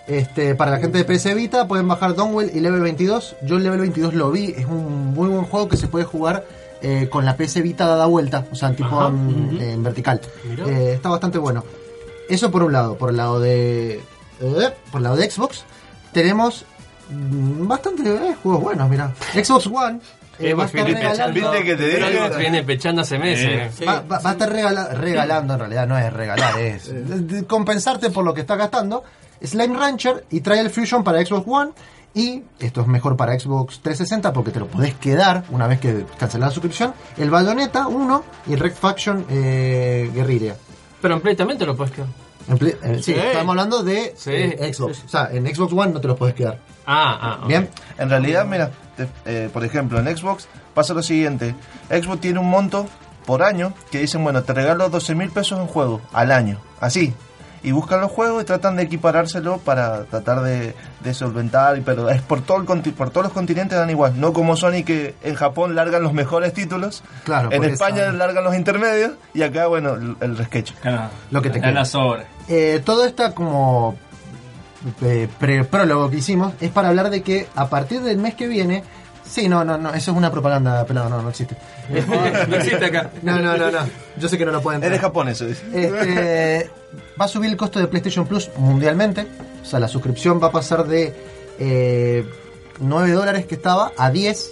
Este, 0.06 0.54
para 0.54 0.70
la 0.70 0.78
gente 0.78 0.96
de 0.96 1.04
PS 1.04 1.34
Vita 1.34 1.68
pueden 1.68 1.86
bajar 1.86 2.14
Donwell 2.14 2.50
y 2.54 2.60
Level 2.60 2.80
22. 2.80 3.36
Yo 3.42 3.58
el 3.58 3.64
Level 3.64 3.80
22 3.80 4.14
lo 4.14 4.30
vi, 4.30 4.54
es 4.56 4.64
un 4.64 5.12
muy 5.12 5.28
buen 5.28 5.44
juego 5.44 5.68
que 5.68 5.76
se 5.76 5.88
puede 5.88 6.06
jugar 6.06 6.46
eh, 6.80 7.08
con 7.10 7.26
la 7.26 7.36
PS 7.36 7.62
Vita 7.62 7.86
dada 7.86 8.06
vuelta, 8.06 8.46
o 8.50 8.54
sea, 8.54 8.74
tipo 8.74 8.98
Ajá, 8.98 9.08
en, 9.08 9.60
en 9.60 9.82
vertical. 9.82 10.22
Eh, 10.66 10.92
está 10.94 11.10
bastante 11.10 11.36
bueno. 11.36 11.62
Eso 12.30 12.50
por 12.50 12.62
un 12.62 12.72
lado, 12.72 12.96
por 12.96 13.10
el 13.10 13.18
lado 13.18 13.40
de 13.40 14.00
eh, 14.40 14.74
por 14.90 15.00
el 15.00 15.04
lado 15.04 15.16
de 15.16 15.30
Xbox 15.30 15.64
tenemos 16.12 16.64
bastante 17.10 18.02
eh, 18.08 18.36
juegos 18.42 18.62
buenos, 18.62 18.88
mira. 18.88 19.12
Xbox 19.32 19.66
One 19.66 20.00
eh, 20.38 20.54
va 20.54 20.64
a 20.64 20.68
Xbox 20.68 20.74
estar 20.74 20.84
viene 20.86 21.00
regalando 21.00 21.34
pechando. 21.34 21.50
¿Viste 21.52 21.64
que 21.64 21.76
te 21.76 21.90
Pero 21.92 22.06
dije? 22.06 22.18
Xbox 22.18 22.38
viene 22.38 22.62
pechando 22.64 23.02
hace 23.02 23.18
meses. 23.18 23.74
Sí. 23.76 23.84
Va, 23.84 24.00
va- 24.00 24.18
va 24.20 24.30
a 24.30 24.32
estar 24.32 24.50
regala- 24.52 24.88
regalando, 24.94 25.54
en 25.54 25.60
realidad 25.60 25.86
no 25.86 25.98
es 25.98 26.12
regalar, 26.12 26.58
es 26.58 26.86
de- 27.08 27.20
de 27.20 27.44
compensarte 27.46 28.10
por 28.10 28.24
lo 28.24 28.34
que 28.34 28.42
estás 28.42 28.58
gastando. 28.58 29.02
Slime 29.42 29.76
Rancher 29.78 30.24
y 30.30 30.40
Trial 30.40 30.68
Fusion 30.70 31.04
para 31.04 31.24
Xbox 31.24 31.44
One 31.46 31.70
Y 32.14 32.42
esto 32.58 32.80
es 32.80 32.86
mejor 32.88 33.16
para 33.16 33.38
Xbox 33.38 33.80
360 33.80 34.32
porque 34.32 34.50
te 34.50 34.58
lo 34.58 34.66
podés 34.66 34.94
quedar 34.94 35.44
una 35.50 35.66
vez 35.68 35.78
que 35.78 36.04
cancelás 36.18 36.48
la 36.48 36.54
suscripción. 36.54 36.92
El 37.16 37.30
Bayonetta 37.30 37.86
1 37.86 38.24
y 38.48 38.56
Red 38.56 38.72
Faction 38.74 39.24
eh, 39.28 40.10
Guerrilla. 40.12 40.56
Pero 41.00 41.14
en 41.14 41.20
Play 41.20 41.36
también 41.36 41.58
te 41.58 41.66
lo 41.66 41.76
puedes 41.76 41.92
quedar. 41.94 42.08
En 42.48 42.58
Play- 42.58 42.76
eh, 42.82 43.00
sí, 43.02 43.14
hablando 43.36 43.82
de 43.82 44.14
Sí. 44.16 44.30
eh, 44.32 44.72
Xbox. 44.72 44.96
Sí, 44.96 45.00
sí. 45.02 45.06
O 45.06 45.10
sea, 45.10 45.28
en 45.32 45.46
Xbox 45.54 45.72
One 45.72 45.92
no 45.92 46.00
te 46.00 46.08
los 46.08 46.16
puedes 46.16 46.34
quedar. 46.34 46.58
Ah, 46.86 47.18
ah, 47.20 47.38
ok. 47.42 47.48
Bien. 47.48 47.68
En 47.98 48.08
realidad, 48.10 48.46
mira, 48.46 48.70
te- 48.96 49.08
eh, 49.26 49.50
por 49.52 49.64
ejemplo, 49.64 49.98
en 50.00 50.16
Xbox 50.16 50.48
pasa 50.74 50.94
lo 50.94 51.02
siguiente. 51.02 51.54
Xbox 51.90 52.20
tiene 52.20 52.38
un 52.38 52.48
monto 52.48 52.86
por 53.26 53.42
año 53.42 53.74
que 53.90 53.98
dicen, 54.00 54.24
bueno, 54.24 54.42
te 54.42 54.54
regalo 54.54 54.88
12 54.88 55.14
mil 55.14 55.30
pesos 55.30 55.58
en 55.60 55.66
juego 55.66 56.00
al 56.12 56.32
año. 56.32 56.58
Así. 56.80 57.12
Y 57.60 57.72
buscan 57.72 58.00
los 58.00 58.12
juegos 58.12 58.40
y 58.42 58.46
tratan 58.46 58.76
de 58.76 58.84
equiparárselo 58.84 59.58
para 59.58 60.04
tratar 60.04 60.42
de, 60.42 60.74
de 61.00 61.12
solventar. 61.12 61.76
y- 61.76 61.80
Pero 61.80 62.08
es 62.08 62.22
por, 62.22 62.40
todo 62.40 62.58
el, 62.58 62.64
conti- 62.66 62.92
por 62.92 63.10
todos 63.10 63.24
los 63.24 63.32
continentes 63.32 63.76
dan 63.76 63.90
igual. 63.90 64.18
No 64.18 64.32
como 64.32 64.56
Sony 64.56 64.84
que 64.86 65.16
en 65.24 65.34
Japón 65.34 65.74
largan 65.74 66.02
los 66.04 66.12
mejores 66.12 66.52
títulos. 66.54 67.02
Claro, 67.24 67.50
En 67.50 67.58
porque 67.58 67.72
España 67.72 67.98
saben. 68.04 68.18
largan 68.18 68.44
los 68.44 68.54
intermedios. 68.54 69.12
Y 69.34 69.42
acá, 69.42 69.66
bueno, 69.66 69.94
el, 69.94 70.16
el 70.20 70.38
resquecho. 70.38 70.72
Acá 70.80 71.10
Lo 71.32 71.42
que 71.42 71.50
te 71.50 71.60
queda. 71.60 71.72
la 71.72 71.84
sobra. 71.84 72.26
Eh, 72.48 72.80
todo 72.84 73.04
está 73.04 73.34
como 73.34 73.96
eh, 75.02 75.28
pre- 75.38 75.64
prólogo 75.64 76.08
que 76.10 76.16
hicimos 76.18 76.54
es 76.60 76.70
para 76.70 76.88
hablar 76.88 77.10
de 77.10 77.22
que 77.22 77.46
a 77.54 77.68
partir 77.68 78.00
del 78.00 78.16
mes 78.18 78.34
que 78.34 78.46
viene 78.48 78.84
sí 79.24 79.48
no 79.48 79.64
no 79.64 79.76
no 79.76 79.90
eso 79.92 80.12
es 80.12 80.16
una 80.16 80.30
propaganda 80.30 80.84
pelado 80.86 81.10
no 81.10 81.20
no 81.22 81.28
existe. 81.28 81.56
No 82.48 82.56
existe 82.56 82.84
acá. 82.86 83.10
no 83.22 83.38
no 83.40 83.56
no 83.56 83.70
no. 83.70 83.78
Yo 84.16 84.28
sé 84.28 84.38
que 84.38 84.46
no 84.46 84.52
lo 84.52 84.62
pueden 84.62 84.82
Es 84.82 84.90
de 84.90 84.98
Japón 84.98 85.28
eso, 85.28 85.44
dice. 85.46 85.62
este, 85.72 86.70
va 87.20 87.26
a 87.26 87.28
subir 87.28 87.50
el 87.50 87.56
costo 87.56 87.78
de 87.78 87.86
PlayStation 87.88 88.26
Plus 88.26 88.50
mundialmente. 88.56 89.26
O 89.62 89.64
sea 89.66 89.78
la 89.80 89.88
suscripción 89.88 90.40
va 90.42 90.46
a 90.48 90.52
pasar 90.52 90.86
de 90.86 91.14
eh, 91.58 92.26
9 92.80 93.10
dólares 93.12 93.44
que 93.46 93.56
estaba 93.56 93.92
a 93.98 94.10
10 94.10 94.50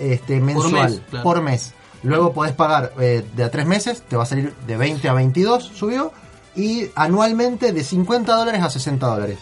este, 0.00 0.40
mensual 0.40 1.00
por 1.22 1.40
mes, 1.40 1.72
luego 2.02 2.32
podés 2.34 2.52
pagar 2.52 2.92
eh, 3.00 3.24
de 3.34 3.44
a 3.44 3.50
3 3.50 3.64
meses 3.66 4.02
te 4.02 4.16
va 4.16 4.24
a 4.24 4.26
salir 4.26 4.52
de 4.66 4.76
20 4.76 5.08
a 5.08 5.14
22 5.14 5.64
subió 5.64 6.12
y 6.56 6.90
anualmente 6.94 7.72
de 7.72 7.84
50 7.84 8.34
dólares 8.34 8.62
a 8.62 8.70
60 8.70 9.06
dólares 9.06 9.38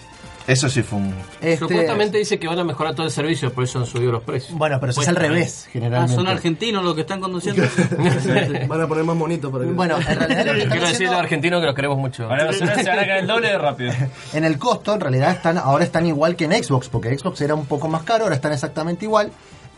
Eso 0.46 0.68
sí 0.68 0.82
fue 0.82 0.98
un... 0.98 1.14
Este, 1.40 1.56
Supuestamente 1.58 2.18
dice 2.18 2.38
que 2.38 2.46
van 2.46 2.58
a 2.58 2.64
mejorar 2.64 2.94
todo 2.94 3.06
el 3.06 3.12
servicio, 3.12 3.50
por 3.52 3.64
eso 3.64 3.78
han 3.78 3.86
subido 3.86 4.12
los 4.12 4.22
precios. 4.22 4.58
Bueno, 4.58 4.78
pero 4.78 4.90
eso 4.92 5.00
es 5.00 5.08
al 5.08 5.16
revés, 5.16 5.64
Ah, 5.66 5.70
generalmente. 5.72 6.14
son 6.14 6.26
argentinos 6.26 6.84
los 6.84 6.94
que 6.94 7.00
están 7.00 7.20
conduciendo. 7.20 7.62
Van 8.68 8.80
a 8.82 8.86
poner 8.86 9.04
más 9.04 9.16
bonito 9.16 9.50
para 9.50 9.64
que. 9.64 9.70
Bueno, 9.72 9.96
en 9.96 10.04
realidad 10.18 10.44
lo 10.46 10.52
que 10.52 10.58
están 10.58 10.70
Quiero 10.70 10.70
decir 10.70 10.84
a 10.84 10.88
haciendo- 10.90 11.12
los 11.12 11.20
argentinos 11.22 11.60
que 11.60 11.66
los 11.66 11.74
queremos 11.74 11.98
mucho. 11.98 12.24
Ahora 12.24 12.44
los 12.44 12.56
celulares 12.56 12.84
se 12.84 12.90
van 12.90 12.98
a 12.98 13.06
caer 13.06 13.18
el 13.20 13.26
doble 13.26 13.48
de 13.48 13.58
rápido. 13.58 13.92
en 14.34 14.44
el 14.44 14.58
costo, 14.58 14.94
en 14.94 15.00
realidad 15.00 15.30
están 15.30 15.56
ahora 15.58 15.84
están 15.84 16.06
igual 16.06 16.36
que 16.36 16.44
en 16.44 16.62
Xbox, 16.62 16.88
porque 16.90 17.16
Xbox 17.18 17.40
era 17.40 17.54
un 17.54 17.64
poco 17.66 17.88
más 17.88 18.02
caro, 18.02 18.24
ahora 18.24 18.34
están 18.36 18.52
exactamente 18.52 19.04
igual, 19.06 19.30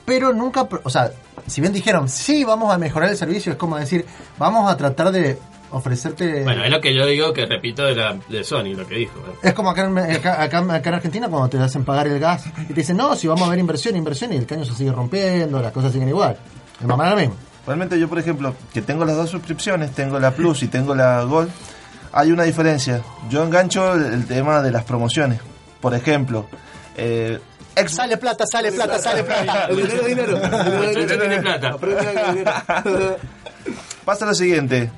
pero 0.04 0.32
nunca, 0.32 0.68
o 0.82 0.90
sea, 0.90 1.10
si 1.46 1.60
bien 1.60 1.72
dijeron, 1.72 2.08
sí, 2.08 2.42
vamos 2.44 2.72
a 2.74 2.78
mejorar 2.78 3.10
el 3.10 3.16
servicio, 3.16 3.52
es 3.52 3.58
como 3.58 3.76
decir, 3.76 4.04
vamos 4.38 4.68
a 4.70 4.76
tratar 4.76 5.12
de 5.12 5.38
ofrecerte... 5.70 6.42
Bueno, 6.44 6.64
es 6.64 6.70
lo 6.70 6.80
que 6.80 6.94
yo 6.94 7.04
digo 7.06 7.32
que 7.32 7.46
repito 7.46 7.84
de, 7.84 7.94
la, 7.94 8.16
de 8.28 8.44
Sony, 8.44 8.74
lo 8.76 8.86
que 8.86 8.94
dijo. 8.96 9.18
¿eh? 9.20 9.48
Es 9.48 9.52
como 9.54 9.70
acá 9.70 9.84
en, 9.84 9.98
acá, 9.98 10.42
acá- 10.42 10.58
acá 10.74 10.88
en 10.90 10.94
Argentina 10.94 11.28
cuando 11.28 11.48
te 11.48 11.58
hacen 11.58 11.84
pagar 11.84 12.06
el 12.08 12.18
gas 12.20 12.44
y 12.62 12.66
te 12.68 12.74
dicen, 12.74 12.96
no, 12.96 13.14
si 13.16 13.26
vamos 13.26 13.46
a 13.46 13.50
ver 13.50 13.58
inversión, 13.58 13.96
inversión, 13.96 14.32
y 14.32 14.36
el 14.36 14.46
caño 14.46 14.64
se 14.64 14.74
sigue 14.74 14.92
rompiendo, 14.92 15.60
las 15.60 15.72
cosas 15.72 15.92
siguen 15.92 16.08
igual. 16.08 16.36
El 16.80 16.86
mamá 16.86 17.10
lo 17.10 17.16
mismo. 17.16 17.34
Realmente 17.66 17.98
yo, 17.98 18.08
por 18.08 18.18
ejemplo, 18.18 18.54
que 18.72 18.80
tengo 18.82 19.04
las 19.04 19.16
dos 19.16 19.30
suscripciones, 19.30 19.90
tengo 19.92 20.18
la 20.20 20.30
Plus 20.30 20.62
y 20.62 20.68
tengo 20.68 20.94
la 20.94 21.22
Gold, 21.22 21.50
hay 22.12 22.30
una 22.30 22.44
diferencia. 22.44 23.02
Yo 23.28 23.42
engancho 23.44 23.94
el, 23.94 24.04
el 24.14 24.26
tema 24.26 24.62
de 24.62 24.70
las 24.70 24.84
promociones. 24.84 25.40
Por 25.80 25.94
ejemplo, 25.94 26.46
eh, 26.96 27.38
Xbox- 27.74 27.88
Sale 27.88 28.16
plata, 28.16 28.44
sale 28.50 28.72
plata, 28.72 28.98
sale 28.98 29.22
plata. 29.24 29.66
El 29.68 29.76
dinero 29.76 30.04
dinero. 30.06 30.40
El 30.42 30.94
dinero 30.94 31.22
dinero. 31.28 33.16
pasa 34.04 34.26
lo 34.26 34.34
siguiente. 34.34 34.90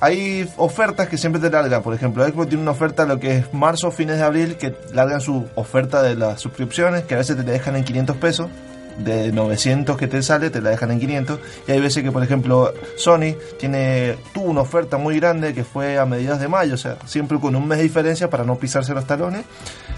Hay 0.00 0.48
ofertas 0.56 1.08
que 1.08 1.16
siempre 1.16 1.40
te 1.40 1.50
largan. 1.50 1.82
Por 1.82 1.94
ejemplo, 1.94 2.26
Xbox 2.26 2.48
tiene 2.48 2.62
una 2.62 2.72
oferta 2.72 3.04
lo 3.06 3.18
que 3.18 3.38
es 3.38 3.54
marzo, 3.54 3.90
fines 3.90 4.18
de 4.18 4.24
abril, 4.24 4.56
que 4.56 4.74
largan 4.92 5.20
su 5.20 5.46
oferta 5.54 6.02
de 6.02 6.14
las 6.14 6.40
suscripciones, 6.40 7.04
que 7.04 7.14
a 7.14 7.18
veces 7.18 7.36
te 7.36 7.42
la 7.42 7.52
dejan 7.52 7.76
en 7.76 7.84
500 7.84 8.16
pesos. 8.16 8.50
De 8.98 9.32
900 9.32 9.96
que 9.96 10.06
te 10.06 10.22
sale, 10.22 10.50
te 10.50 10.60
la 10.60 10.70
dejan 10.70 10.92
en 10.92 11.00
500. 11.00 11.40
Y 11.66 11.72
hay 11.72 11.80
veces 11.80 12.04
que, 12.04 12.12
por 12.12 12.22
ejemplo, 12.22 12.72
Sony 12.96 13.34
tiene 13.58 14.16
tuvo 14.32 14.50
una 14.50 14.60
oferta 14.60 14.98
muy 14.98 15.18
grande 15.18 15.52
que 15.52 15.64
fue 15.64 15.98
a 15.98 16.06
mediados 16.06 16.38
de 16.38 16.46
mayo, 16.46 16.74
o 16.74 16.78
sea, 16.78 16.96
siempre 17.04 17.40
con 17.40 17.56
un 17.56 17.66
mes 17.66 17.78
de 17.78 17.84
diferencia 17.84 18.30
para 18.30 18.44
no 18.44 18.54
pisarse 18.56 18.94
los 18.94 19.04
talones. 19.04 19.44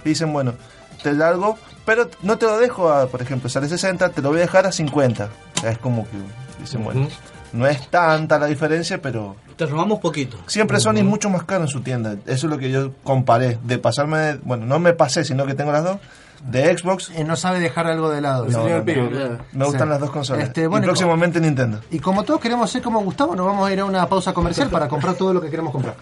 Y 0.02 0.10
dicen, 0.10 0.32
bueno, 0.32 0.54
te 1.02 1.12
largo, 1.12 1.58
pero 1.84 2.08
no 2.22 2.38
te 2.38 2.46
lo 2.46 2.58
dejo 2.58 2.88
a, 2.88 3.06
por 3.08 3.20
ejemplo, 3.20 3.50
sale 3.50 3.68
60, 3.68 4.08
te 4.08 4.22
lo 4.22 4.30
voy 4.30 4.38
a 4.38 4.42
dejar 4.42 4.66
a 4.66 4.72
50. 4.72 5.28
O 5.56 5.60
sea, 5.60 5.70
es 5.72 5.78
como 5.78 6.04
que 6.04 6.16
dicen, 6.60 6.82
bueno. 6.82 7.08
No 7.56 7.66
es 7.66 7.88
tanta 7.88 8.38
la 8.38 8.46
diferencia, 8.46 9.00
pero 9.02 9.36
Te 9.56 9.66
robamos 9.66 9.98
poquito. 10.00 10.36
Siempre 10.46 10.78
Sony 10.80 10.96
es 10.98 11.04
mucho 11.04 11.30
más 11.30 11.44
caro 11.44 11.62
en 11.62 11.68
su 11.68 11.80
tienda. 11.80 12.12
Eso 12.26 12.46
es 12.46 12.50
lo 12.52 12.58
que 12.58 12.70
yo 12.70 12.92
comparé. 13.02 13.58
De 13.64 13.78
pasarme, 13.78 14.38
bueno, 14.42 14.66
no 14.66 14.78
me 14.78 14.92
pasé, 14.92 15.24
sino 15.24 15.46
que 15.46 15.54
tengo 15.54 15.72
las 15.72 15.82
dos. 15.84 15.98
De 16.46 16.76
Xbox, 16.76 17.10
Eh, 17.16 17.24
no 17.24 17.34
sabe 17.34 17.58
dejar 17.60 17.86
algo 17.86 18.10
de 18.10 18.20
lado. 18.20 18.44
No, 18.46 18.68
no, 18.68 18.78
no. 18.78 18.84
Claro. 18.84 19.38
me 19.52 19.64
gustan 19.64 19.82
Sí. 19.84 19.88
las 19.88 20.00
dos 20.00 20.10
consolas. 20.10 20.44
Este, 20.48 20.66
bueno, 20.66 20.84
y 20.84 20.88
próximamente 20.88 21.40
Nintendo. 21.40 21.80
Y 21.90 21.98
como 21.98 22.22
todos 22.24 22.38
queremos 22.40 22.70
ser 22.70 22.82
como 22.82 23.00
Gustavo, 23.00 23.34
nos 23.34 23.46
vamos 23.46 23.66
a 23.66 23.72
ir 23.72 23.80
a 23.80 23.84
una 23.86 24.06
pausa 24.06 24.32
comercial 24.34 24.68
para 24.68 24.86
comprar 24.86 25.14
todo 25.14 25.32
lo 25.32 25.40
que 25.40 25.48
queremos 25.50 25.72
comprar. 25.72 25.94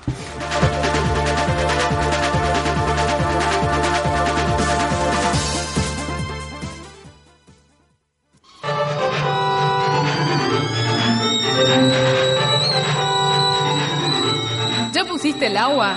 ¿Ya 15.45 15.51
pusiste 15.51 15.51
el 15.51 15.57
agua? 15.59 15.97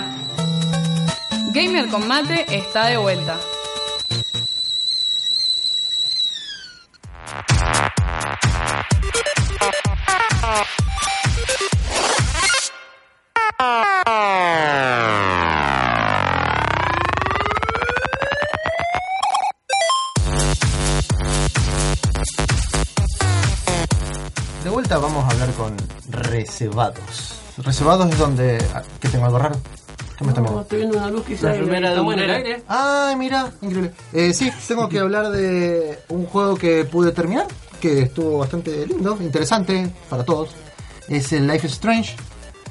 Gamer 1.52 1.88
con 1.88 2.06
mate 2.06 2.44
está 2.54 2.86
de 2.86 2.98
vuelta. 2.98 3.38
De 24.64 24.70
vuelta 24.70 24.98
vamos 24.98 25.24
a 25.24 25.28
hablar 25.28 25.50
con 25.54 25.76
reservados. 26.10 27.37
Reservados 27.64 28.10
es 28.10 28.18
donde... 28.18 28.58
ah, 28.74 28.82
¿Qué 29.00 29.08
tengo 29.08 29.26
algo 29.26 29.38
raro? 29.38 29.56
¿Qué 30.16 30.24
me 30.24 30.30
está 30.30 30.40
mirando? 30.40 30.62
estoy 30.62 30.78
viendo 30.78 30.98
una 30.98 31.10
luz 31.10 31.24
que 31.24 31.36
La 31.40 31.52
remera 31.52 31.88
de 31.88 31.94
estamos 31.94 32.14
en 32.14 32.20
el 32.20 32.30
aire. 32.30 32.62
Ay, 32.66 33.16
mira, 33.16 33.52
increíble. 33.62 33.92
Eh, 34.12 34.32
sí, 34.32 34.50
tengo 34.66 34.88
que 34.88 34.98
hablar 34.98 35.30
de 35.30 35.98
un 36.08 36.26
juego 36.26 36.56
que 36.56 36.84
pude 36.84 37.12
terminar, 37.12 37.46
que 37.80 38.02
estuvo 38.02 38.38
bastante 38.38 38.84
lindo, 38.86 39.16
interesante 39.20 39.90
para 40.10 40.24
todos. 40.24 40.50
Es 41.08 41.32
el 41.32 41.46
Life 41.46 41.66
is 41.66 41.74
Strange. 41.74 42.16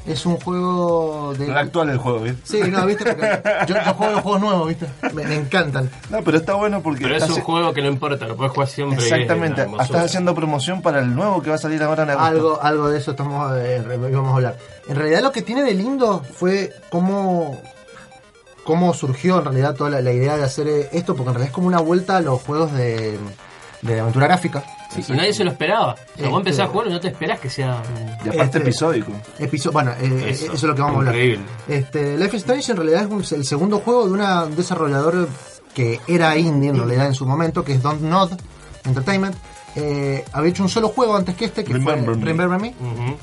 Es 0.07 0.25
un 0.25 0.37
juego 0.37 1.33
de... 1.37 1.45
El 1.45 1.57
actual 1.57 1.89
el 1.89 1.97
juego, 1.97 2.21
¿viste? 2.21 2.39
Sí, 2.45 2.71
no, 2.71 2.85
viste, 2.85 3.03
porque 3.03 3.41
yo, 3.67 3.75
yo 3.75 3.93
juego 3.93 4.13
los 4.13 4.21
juegos 4.21 4.41
nuevos, 4.41 4.67
viste. 4.69 4.87
Me, 5.13 5.23
me 5.23 5.35
encantan. 5.35 5.89
No, 6.09 6.23
pero 6.23 6.37
está 6.37 6.53
bueno 6.53 6.81
porque. 6.81 7.03
Pero 7.03 7.17
es 7.17 7.29
un 7.29 7.41
juego 7.41 7.73
que 7.73 7.81
no 7.81 7.89
importa, 7.89 8.25
lo 8.25 8.37
puedes 8.37 8.53
jugar 8.53 8.69
siempre. 8.69 9.03
Exactamente. 9.03 9.63
es 9.63 9.81
Estás 9.81 10.05
haciendo 10.05 10.33
promoción 10.33 10.81
para 10.81 10.99
el 10.99 11.13
nuevo 11.13 11.41
que 11.41 11.49
va 11.49 11.55
a 11.55 11.59
salir 11.59 11.83
ahora 11.83 12.03
en 12.03 12.11
agosto. 12.11 12.27
Algo, 12.27 12.59
algo 12.61 12.89
de 12.89 12.99
eso 12.99 13.11
estamos 13.11 13.51
eh, 13.57 13.83
vamos 14.11 14.31
a 14.31 14.35
hablar. 14.35 14.57
En 14.87 14.95
realidad 14.95 15.21
lo 15.21 15.31
que 15.31 15.41
tiene 15.41 15.63
de 15.63 15.73
lindo 15.73 16.23
fue 16.23 16.71
cómo, 16.89 17.61
cómo 18.63 18.93
surgió 18.93 19.39
en 19.39 19.45
realidad 19.45 19.75
toda 19.75 19.89
la, 19.89 20.01
la 20.01 20.13
idea 20.13 20.37
de 20.37 20.43
hacer 20.43 20.67
eh, 20.67 20.89
esto, 20.93 21.15
porque 21.15 21.29
en 21.29 21.35
realidad 21.35 21.49
es 21.49 21.53
como 21.53 21.67
una 21.67 21.81
vuelta 21.81 22.17
a 22.17 22.21
los 22.21 22.41
juegos 22.41 22.71
de, 22.73 23.19
de 23.81 23.99
aventura 23.99 24.27
gráfica. 24.27 24.63
Sí, 24.93 25.03
y 25.07 25.11
nadie 25.17 25.33
se 25.33 25.43
lo 25.43 25.51
esperaba. 25.51 25.93
O 25.93 25.95
sea, 25.95 26.05
Este- 26.15 26.27
vos 26.29 26.39
empezás 26.39 26.65
a 26.65 26.67
jugar 26.69 26.87
y 26.87 26.89
no 26.91 26.99
te 26.99 27.07
esperás 27.09 27.39
que 27.39 27.49
sea. 27.49 27.81
Y 28.25 28.29
aparte 28.29 28.43
Este- 28.43 28.57
episódico. 28.59 29.11
Episo- 29.39 29.71
bueno, 29.71 29.91
eh, 29.99 30.25
eso, 30.29 30.45
Eso, 30.45 30.53
es 30.53 30.63
lo 30.63 30.75
que 30.75 30.81
vamos 30.81 30.95
a 30.95 30.99
hablar. 30.99 31.15
increíble. 31.15 31.45
Este, 31.67 32.17
Life 32.17 32.37
is 32.37 32.41
Strange 32.43 32.71
en 32.71 32.77
realidad 32.77 33.01
es 33.03 33.07
un- 33.31 33.37
el 33.39 33.45
segundo 33.45 33.79
juego 33.79 34.05
de 34.07 34.13
una- 34.13 34.43
un 34.45 34.55
desarrollador 34.55 35.27
que 35.73 35.99
era 36.07 36.37
indie 36.37 36.69
en 36.69 36.77
realidad 36.77 37.07
en 37.07 37.13
su 37.13 37.25
momento, 37.25 37.63
que 37.63 37.73
es 37.73 37.81
Don't 37.81 38.01
Nod 38.01 38.31
Entertainment. 38.85 39.35
Eh, 39.75 40.25
había 40.31 40.49
hecho 40.49 40.63
un 40.63 40.69
solo 40.69 40.89
juego 40.89 41.15
antes 41.15 41.35
que 41.35 41.45
este, 41.45 41.63
que 41.63 41.73
Remember 41.73 42.03
fue 42.03 42.15
Me. 42.15 42.25
Remember 42.25 42.59
Me. 42.59 42.73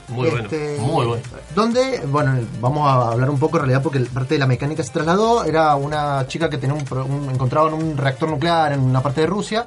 Muy 0.09 0.29
Este, 0.29 0.77
bueno. 0.79 0.93
Muy 0.93 1.07
bueno. 1.07 1.23
Donde, 1.53 2.01
bueno, 2.07 2.39
vamos 2.61 2.89
a 2.89 3.11
hablar 3.11 3.29
un 3.31 3.41
poco 3.41 3.57
en 3.57 3.63
realidad 3.63 3.83
porque 3.83 3.99
parte 4.01 4.35
de 4.35 4.39
la 4.39 4.47
mecánica 4.47 4.85
se 4.85 4.93
trasladó. 4.93 5.43
Era 5.45 5.75
una 5.75 6.25
chica 6.29 6.49
que 6.49 6.59
tenía 6.59 6.77
un, 6.77 6.85
pro- 6.85 7.07
un- 7.07 7.29
encontraba 7.31 7.69
en 7.71 7.75
un 7.75 7.97
reactor 7.97 8.29
nuclear 8.29 8.73
en 8.73 8.81
una 8.81 9.03
parte 9.03 9.23
de 9.23 9.27
Rusia 9.27 9.65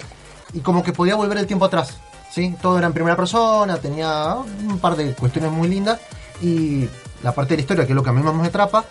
y 0.58 0.62
como 0.62 0.84
que 0.84 0.91
podía 0.91 1.15
volver 1.15 1.38
el 1.38 1.46
tiempo 1.46 1.65
atrás. 1.65 1.98
¿sí? 2.32 2.56
Todo 2.60 2.80
era 2.80 2.88
en 2.88 2.93
primera 2.93 3.15
persona, 3.15 3.78
tenía 3.78 4.36
un 4.36 4.80
par 4.80 4.96
de 4.96 5.13
cuestiones 5.13 5.52
muy 5.52 5.67
lindas 5.67 6.00
y 6.41 6.89
la 7.22 7.32
parte 7.34 7.54
de 7.54 7.58
la 7.58 7.62
historia, 7.62 7.86
que 7.86 7.91
es 7.91 7.96
lo 7.96 8.02
que 8.02 8.10
a 8.10 8.13
mí 8.13 8.24
más 8.24 8.34
me 8.34 8.48
atrapa, 8.48 8.86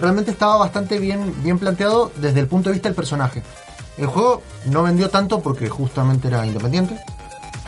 realmente 0.00 0.32
estaba 0.32 0.56
bastante 0.56 0.98
bien, 0.98 1.32
bien 1.44 1.60
planteado 1.60 2.10
desde 2.16 2.40
el 2.40 2.48
punto 2.48 2.70
de 2.70 2.74
vista 2.74 2.88
del 2.88 2.96
personaje. 2.96 3.42
El 3.98 4.06
juego 4.06 4.42
no 4.66 4.82
vendió 4.82 5.10
tanto 5.10 5.40
porque 5.40 5.68
justamente 5.68 6.26
era 6.26 6.44
independiente. 6.44 6.98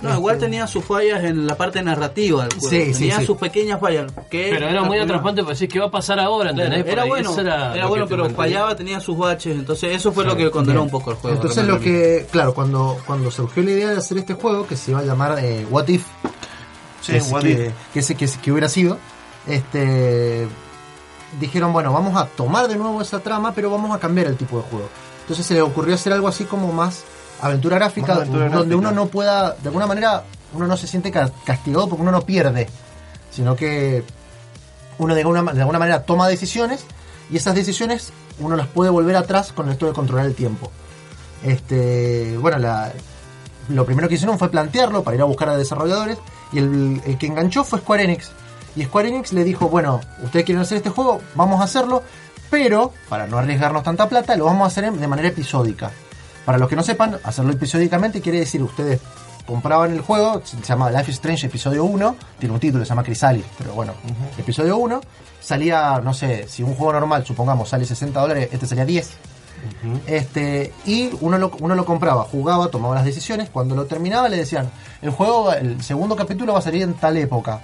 No, 0.05 0.15
igual 0.17 0.39
tenía 0.39 0.67
sus 0.67 0.85
fallas 0.85 1.25
en 1.25 1.47
la 1.47 1.57
parte 1.57 1.83
narrativa 1.83 2.43
del 2.47 2.53
juego. 2.59 2.69
Sí, 2.69 2.93
sí, 2.95 3.01
tenía 3.01 3.21
sí. 3.21 3.27
sus 3.27 3.37
pequeñas 3.39 3.81
fallas. 3.81 4.13
Que 4.31 4.49
Pero 4.51 4.69
era 4.69 4.83
muy 4.83 4.99
atrapante 4.99 5.43
para 5.43 5.53
decir 5.55 5.69
qué 5.69 5.79
va 5.81 5.87
a 5.87 5.91
pasar 5.91 6.21
ahora, 6.21 6.51
Era 6.51 7.05
bueno, 7.05 7.35
era, 7.41 7.87
bueno, 7.87 8.07
pero 8.07 8.25
mantenía. 8.25 8.37
fallaba, 8.37 8.77
tenía 8.77 9.01
sus 9.01 9.17
baches. 9.19 9.55
Entonces, 9.57 9.95
eso 9.97 10.13
fue 10.13 10.25
lo 10.25 10.37
que 10.37 10.51
condenó 10.51 10.83
un 10.83 10.91
poco 10.91 11.11
el 11.11 11.17
juego. 11.17 11.37
Entonces 11.37 11.67
lo 11.67 11.81
que, 11.81 12.27
claro, 12.31 12.55
cuando, 12.55 12.99
cuando 13.07 13.31
surgió 13.31 13.63
la 13.63 13.71
idea 13.71 13.91
de 13.91 13.97
hacer 13.99 14.19
este 14.19 14.35
juego, 14.35 14.67
que 14.67 14.77
se 14.77 14.91
iba 14.93 15.01
a 15.01 15.05
llamar 15.05 15.39
eh, 15.41 15.67
What 15.71 15.89
If, 15.89 16.05
Sí, 17.01 17.13
que, 17.13 17.19
What 17.21 17.43
que, 17.43 17.51
If. 17.51 17.73
que 17.93 17.99
ese- 18.01 18.15
que, 18.15 18.25
ese- 18.25 18.41
que 18.41 18.51
hubiera 18.53 18.69
sido, 18.69 18.99
este 19.47 20.47
dijeron, 21.41 21.73
bueno, 21.73 21.93
vamos 21.93 22.17
a 22.17 22.27
tomar 22.27 22.69
de 22.69 22.77
nuevo 22.77 23.01
esa 23.03 23.19
trama, 23.21 23.53
pero 23.55 23.71
vamos 23.71 23.95
a 23.95 23.99
cambiar 23.99 24.27
el 24.29 24.37
tipo 24.37 24.57
de 24.59 24.63
juego. 24.63 24.89
Entonces 25.23 25.45
se 25.45 25.55
le 25.55 25.63
ocurrió 25.63 25.95
hacer 25.95 26.13
algo 26.13 26.29
así 26.29 26.45
como 26.45 26.73
más 26.73 27.03
aventura 27.47 27.77
gráfica, 27.77 28.15
aventura 28.15 28.45
donde 28.45 28.57
gráfica. 28.75 28.77
uno 28.77 28.91
no 28.93 29.07
pueda, 29.07 29.53
de 29.53 29.69
alguna 29.69 29.87
manera, 29.87 30.23
uno 30.55 30.67
no 30.67 30.77
se 30.77 30.87
siente 30.87 31.11
ca- 31.11 31.31
castigado 31.45 31.89
porque 31.89 32.03
uno 32.03 32.11
no 32.13 32.23
pierde, 32.23 32.69
sino 33.31 33.57
que 33.57 34.05
uno 34.99 35.15
de 35.15 35.21
alguna, 35.23 35.53
de 35.53 35.61
alguna 35.61 35.79
manera 35.79 36.03
toma 36.05 36.29
decisiones 36.29 36.85
y 37.31 37.37
esas 37.37 37.55
decisiones 37.55 38.13
uno 38.39 38.57
las 38.57 38.67
puede 38.69 38.91
volver 38.91 39.17
atrás 39.17 39.53
con 39.53 39.69
esto 39.71 39.87
de 39.87 39.93
controlar 39.93 40.27
el 40.27 40.35
tiempo. 40.35 40.71
Este, 41.43 42.37
bueno, 42.39 42.59
la, 42.59 42.93
lo 43.69 43.85
primero 43.85 44.09
que 44.09 44.15
hicieron 44.15 44.39
fue 44.39 44.51
plantearlo 44.51 45.03
para 45.03 45.17
ir 45.17 45.21
a 45.23 45.27
buscar 45.27 45.49
a 45.49 45.57
desarrolladores 45.57 46.19
y 46.53 46.59
el, 46.59 47.03
el 47.05 47.19
que 47.19 47.27
enganchó 47.27 47.65
fue 47.65 47.81
Square 47.81 48.05
Enix. 48.05 48.31
Y 48.77 48.85
Square 48.85 49.09
Enix 49.09 49.33
le 49.33 49.45
dijo, 49.45 49.69
bueno, 49.69 50.01
ustedes 50.23 50.45
quieren 50.45 50.63
hacer 50.63 50.79
este 50.79 50.91
juego, 50.91 51.21
vamos 51.35 51.61
a 51.61 51.65
hacerlo, 51.65 52.03
pero 52.51 52.93
para 53.09 53.27
no 53.27 53.39
arriesgarnos 53.39 53.83
tanta 53.83 54.09
plata, 54.09 54.37
lo 54.37 54.47
vamos 54.47 54.65
a 54.65 54.67
hacer 54.69 54.91
de 54.93 55.09
manera 55.09 55.29
episódica. 55.29 55.91
Para 56.45 56.59
los 56.59 56.69
que 56.69 56.77
no 56.77 56.83
sepan, 56.83 57.19
hacerlo 57.25 57.53
episódicamente 57.53 58.21
quiere 58.21 58.41
decir 58.41 58.63
ustedes 58.63 59.01
compraban 59.47 59.93
el 59.93 60.01
juego, 60.01 60.43
se 60.45 60.57
llama 60.63 60.91
Life 60.91 61.11
is 61.11 61.17
Strange 61.17 61.47
Episodio 61.47 61.85
1, 61.85 62.17
tiene 62.39 62.55
un 62.55 62.61
título, 62.61 62.85
se 62.85 62.89
llama 62.89 63.03
Chrysalis, 63.03 63.45
pero 63.59 63.75
bueno, 63.75 63.93
Episodio 64.39 64.79
1, 64.79 65.01
salía, 65.41 66.01
no 66.03 66.15
sé, 66.15 66.47
si 66.49 66.63
un 66.63 66.75
juego 66.75 66.93
normal, 66.95 67.25
supongamos, 67.27 67.69
sale 67.69 67.85
60 67.85 68.21
dólares, 68.21 68.49
este 68.53 68.67
salía 68.67 68.85
10. 68.85 69.11
Este, 70.07 70.73
y 70.85 71.11
uno 71.21 71.39
lo, 71.39 71.51
uno 71.61 71.75
lo 71.75 71.85
compraba, 71.87 72.25
jugaba, 72.25 72.69
tomaba 72.69 72.95
las 72.97 73.05
decisiones. 73.05 73.49
Cuando 73.49 73.75
lo 73.75 73.87
terminaba, 73.87 74.29
le 74.29 74.37
decían: 74.37 74.71
el 75.01 75.11
juego, 75.11 75.55
el 75.55 75.83
segundo 75.83 76.17
capítulo 76.17 76.53
va 76.53 76.59
a 76.59 76.63
salir 76.63 76.83
en 76.83 76.93
tal 76.95 77.17
época. 77.17 77.61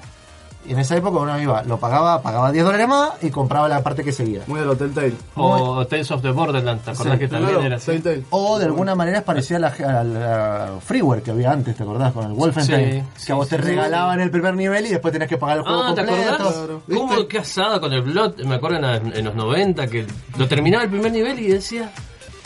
Y 0.66 0.72
en 0.72 0.78
esa 0.78 0.94
época 0.96 1.18
uno 1.20 1.40
iba, 1.40 1.62
lo 1.62 1.78
pagaba, 1.78 2.20
pagaba 2.20 2.52
10 2.52 2.64
dólares 2.64 2.86
más 2.86 3.10
y 3.22 3.30
compraba 3.30 3.66
la 3.66 3.82
parte 3.82 4.04
que 4.04 4.12
seguía. 4.12 4.42
Muy 4.46 4.60
a 4.60 4.64
lo 4.64 4.76
Telltale. 4.76 5.14
O 5.34 5.86
Tales 5.86 6.10
of 6.10 6.20
the 6.22 6.30
Borderlands, 6.30 6.84
¿te 6.84 6.90
acordás 6.90 7.14
Sí, 7.14 7.18
que 7.18 7.28
también 7.28 7.50
Claro, 7.52 7.66
era 7.66 7.76
así? 7.76 8.02
O 8.30 8.58
de 8.58 8.66
alguna 8.66 8.94
manera 8.94 9.18
es 9.18 9.24
parecida 9.24 9.56
a 9.56 9.60
la, 9.60 10.00
a 10.00 10.04
la 10.04 10.68
freeware 10.80 11.22
que 11.22 11.30
había 11.30 11.50
antes, 11.50 11.74
¿te 11.74 11.82
acordás? 11.82 12.12
Con 12.12 12.26
el 12.26 12.32
Wolfenstein. 12.34 13.06
Sí, 13.16 13.26
que 13.26 13.32
a 13.32 13.36
vos 13.36 13.48
te 13.48 13.56
regalaban 13.56 14.20
el 14.20 14.30
primer 14.30 14.54
nivel 14.54 14.84
y 14.86 14.90
después 14.90 15.12
tenías 15.12 15.28
que 15.30 15.38
pagar 15.38 15.56
el 15.58 15.62
juego 15.64 15.82
Ah, 15.82 15.94
¿te 15.94 16.04
completo. 16.04 16.34
acordás? 16.34 16.56
¿Cómo 16.94 17.26
qué 17.26 17.38
asada 17.38 17.80
con 17.80 17.92
el 17.92 18.02
Blood? 18.02 18.40
Me 18.44 18.56
acuerdo 18.56 18.76
en, 18.78 19.12
en 19.16 19.24
los 19.24 19.34
90 19.34 19.86
que 19.86 20.06
lo 20.36 20.46
terminaba 20.46 20.84
el 20.84 20.90
primer 20.90 21.10
nivel 21.10 21.40
y 21.40 21.48
decía, 21.48 21.90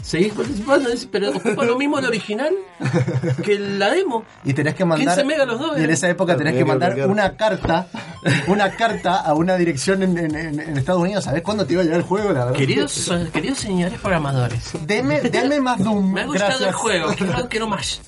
seguís 0.04 0.32
participando, 0.34 0.90
Dice, 0.90 1.08
pero 1.10 1.30
ocupa 1.30 1.64
lo 1.64 1.78
mismo 1.78 1.98
el 1.98 2.04
original 2.04 2.52
que 3.42 3.58
la 3.58 3.90
demo. 3.90 4.24
Y 4.44 4.52
tenés 4.52 4.74
que 4.74 4.84
mandar. 4.84 5.14
15 5.16 5.24
megas 5.24 5.46
los 5.46 5.58
dos, 5.58 5.78
Y 5.78 5.84
en 5.84 5.90
¿eh? 5.90 5.92
esa 5.94 6.08
época 6.08 6.36
tenés 6.36 6.54
que 6.54 6.64
mandar 6.64 6.94
una 7.08 7.36
carta, 7.36 7.86
una 8.46 8.70
carta 8.72 9.16
a 9.20 9.34
una 9.34 9.56
dirección 9.56 10.02
en, 10.02 10.16
en- 10.18 10.34
en- 10.36 10.60
en 10.60 10.76
Estados 10.76 11.00
Unidos. 11.02 11.24
¿Sabés 11.24 11.42
cuándo 11.42 11.66
te 11.66 11.72
iba 11.72 11.82
a 11.82 11.84
llegar 11.84 12.00
el 12.00 12.04
juego? 12.06 12.32
La 12.32 12.44
verdad. 12.44 12.58
Queridos, 12.58 13.10
queridos 13.32 13.58
señores 13.58 13.98
programadores, 14.00 14.72
Deme, 14.86 15.20
deme 15.22 15.60
más 15.60 15.78
Doom. 15.82 16.12
me 16.12 16.20
ha 16.22 16.26
gustado 16.26 16.48
gracias. 16.50 16.68
el 16.68 16.74
juego, 16.74 17.08
quiero, 17.16 17.48
quiero 17.48 17.68
más. 17.68 18.00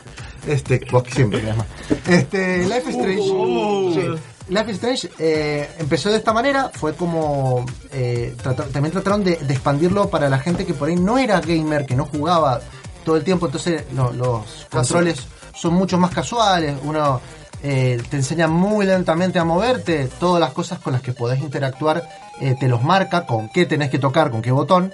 Este, 0.47 0.81
vos 0.93 1.03
siempre 1.11 1.41
querés 1.41 1.57
más. 1.57 1.67
Este, 2.09 2.65
Life 2.65 2.91
is 2.91 2.97
Strange. 2.97 3.21
Uh. 3.31 3.95
sí. 3.95 4.01
Life 4.49 4.71
is 4.71 4.77
Strange 4.77 5.11
eh, 5.19 5.69
empezó 5.79 6.11
de 6.11 6.19
esta 6.19 6.33
manera, 6.33 6.71
fue 6.73 6.95
como. 6.95 7.67
eh, 7.93 8.37
también 8.73 8.93
trataron 8.93 9.25
de, 9.25 9.37
de 9.37 9.53
expandirlo 9.55 10.09
para 10.09 10.29
la 10.29 10.39
gente 10.39 10.65
que 10.65 10.73
por 10.75 10.89
ahí 10.89 10.97
no 10.97 11.19
era 11.19 11.41
gamer, 11.41 11.85
que 11.85 11.97
no 11.97 12.05
jugaba 12.07 12.61
todo 13.05 13.17
el 13.17 13.25
tiempo, 13.25 13.47
entonces 13.47 13.85
lo- 13.93 14.13
los 14.13 14.67
controles 14.71 15.17
son 15.55 15.75
mucho 15.75 15.99
más 15.99 16.11
casuales, 16.13 16.77
uno 16.85 17.21
eh, 17.63 18.01
te 18.11 18.17
enseña 18.19 18.47
muy 18.47 18.87
lentamente 18.87 19.39
a 19.41 19.45
moverte, 19.45 20.09
todas 20.21 20.41
las 20.41 20.53
cosas 20.53 20.79
con 20.79 20.93
las 20.93 21.03
que 21.03 21.13
podés 21.13 21.41
interactuar 21.41 22.09
eh, 22.41 22.55
te 22.61 22.69
los 22.69 22.83
marca, 22.85 23.27
con 23.27 23.49
qué 23.49 23.67
tenés 23.67 23.91
que 23.91 23.99
tocar, 23.99 24.31
con 24.31 24.43
qué 24.43 24.53
botón. 24.53 24.93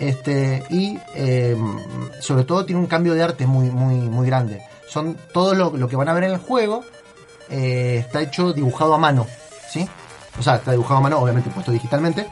Este, 0.00 0.62
y 0.70 0.98
eh, 1.14 1.56
sobre 2.20 2.44
todo 2.44 2.64
tiene 2.64 2.80
un 2.80 2.86
cambio 2.86 3.14
de 3.14 3.22
arte 3.22 3.46
muy, 3.46 3.70
muy, 3.70 3.94
muy 3.96 4.26
grande. 4.26 4.62
Son 4.88 5.16
todo 5.32 5.54
lo, 5.54 5.76
lo 5.76 5.88
que 5.88 5.96
van 5.96 6.08
a 6.08 6.12
ver 6.14 6.24
en 6.24 6.30
el 6.32 6.38
juego 6.38 6.84
eh, 7.50 7.98
está 8.06 8.20
hecho 8.22 8.52
dibujado 8.52 8.94
a 8.94 8.98
mano, 8.98 9.26
¿sí? 9.70 9.88
O 10.38 10.42
sea, 10.42 10.56
está 10.56 10.72
dibujado 10.72 10.98
a 10.98 11.02
mano, 11.02 11.18
obviamente 11.18 11.50
puesto 11.50 11.72
digitalmente, 11.72 12.26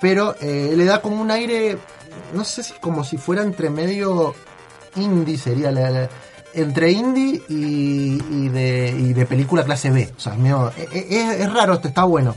pero 0.00 0.34
eh, 0.40 0.74
le 0.76 0.84
da 0.84 1.00
como 1.00 1.20
un 1.20 1.30
aire, 1.30 1.78
no 2.34 2.44
sé 2.44 2.62
si 2.62 2.74
como 2.74 3.04
si 3.04 3.16
fuera 3.16 3.42
entre 3.42 3.70
medio 3.70 4.34
indie, 4.96 5.38
sería 5.38 5.70
la- 5.70 5.90
la- 5.90 6.08
entre 6.54 6.90
indie 6.90 7.42
y, 7.48 8.20
y 8.30 8.48
de, 8.48 8.94
y 8.98 9.12
de 9.12 9.26
película 9.26 9.64
clase 9.64 9.90
B. 9.90 10.12
O 10.16 10.20
sea, 10.20 10.32
es, 10.34 10.38
medio- 10.38 10.72
es, 10.76 10.88
es- 10.92 11.40
es 11.40 11.52
raro, 11.52 11.74
este 11.74 11.88
está 11.88 12.04
bueno. 12.04 12.34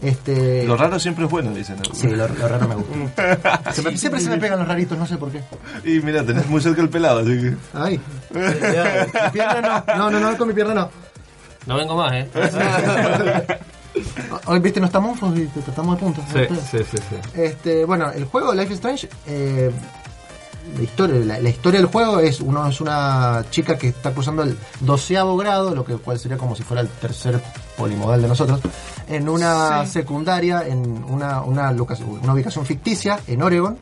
Este, 0.00 0.62
Lo 0.64 0.76
raro 0.76 0.96
siempre 1.00 1.24
es 1.24 1.30
bueno, 1.30 1.50
dicen. 1.52 1.76
Sí, 1.92 2.06
lo, 2.06 2.28
lo 2.28 2.46
raro 2.48 2.68
me 2.68 2.76
gusta. 2.76 3.60
Se 3.72 3.82
me- 3.82 3.96
siempre 3.96 4.20
se 4.20 4.30
me 4.30 4.38
pegan 4.38 4.60
los 4.60 4.68
raritos, 4.68 4.96
no 4.96 5.04
sé 5.06 5.16
por 5.16 5.30
qué. 5.32 5.42
Y 5.84 5.98
mira, 6.00 6.24
tenés 6.24 6.46
muy 6.46 6.60
cerca 6.60 6.80
el 6.82 6.88
pelado, 6.88 7.18
así 7.20 7.30
que. 7.36 7.54
Ay. 7.74 8.00
Mi 8.30 9.30
pierna 9.32 9.84
no. 9.86 9.96
No, 9.96 10.10
no, 10.10 10.20
no, 10.30 10.38
con 10.38 10.46
mi 10.48 10.54
pierna 10.54 10.74
no. 10.74 10.90
No 11.66 11.76
vengo 11.76 11.96
más, 11.96 12.12
¿eh? 12.14 12.28
Hoy, 14.46 14.60
viste, 14.60 14.80
no 14.80 14.86
estamos 14.86 15.18
y 15.36 15.46
te 15.46 15.60
tratamos 15.60 15.96
de 15.96 16.00
puntos. 16.04 16.24
sí, 16.70 16.78
sí, 16.90 16.96
sí. 16.98 17.16
Este, 17.40 17.84
bueno, 17.84 18.10
el 18.10 18.24
juego 18.26 18.54
Life 18.54 18.68
is 18.72 18.74
Strange, 18.78 19.08
eh, 19.26 19.70
la, 20.76 20.82
historia, 20.82 21.24
la, 21.24 21.40
la 21.40 21.48
historia 21.48 21.80
del 21.80 21.88
juego 21.90 22.20
es 22.20 22.40
uno 22.40 22.66
es 22.68 22.80
una 22.80 23.44
chica 23.50 23.76
que 23.76 23.88
está 23.88 24.12
cursando 24.12 24.42
el 24.44 24.56
doceavo 24.80 25.36
grado, 25.36 25.74
lo 25.74 25.84
que 25.84 25.96
cual 25.96 26.18
sería 26.18 26.38
como 26.38 26.54
si 26.54 26.62
fuera 26.62 26.80
el 26.80 26.88
tercer 26.88 27.40
polimodal 27.76 28.22
de 28.22 28.28
nosotros, 28.28 28.60
en 29.08 29.28
una 29.28 29.84
secundaria, 29.86 30.62
en 30.66 31.04
una, 31.08 31.42
una, 31.42 31.72
loca- 31.72 31.96
una 32.22 32.32
ubicación 32.34 32.64
ficticia 32.66 33.18
en 33.26 33.42
Oregon. 33.42 33.78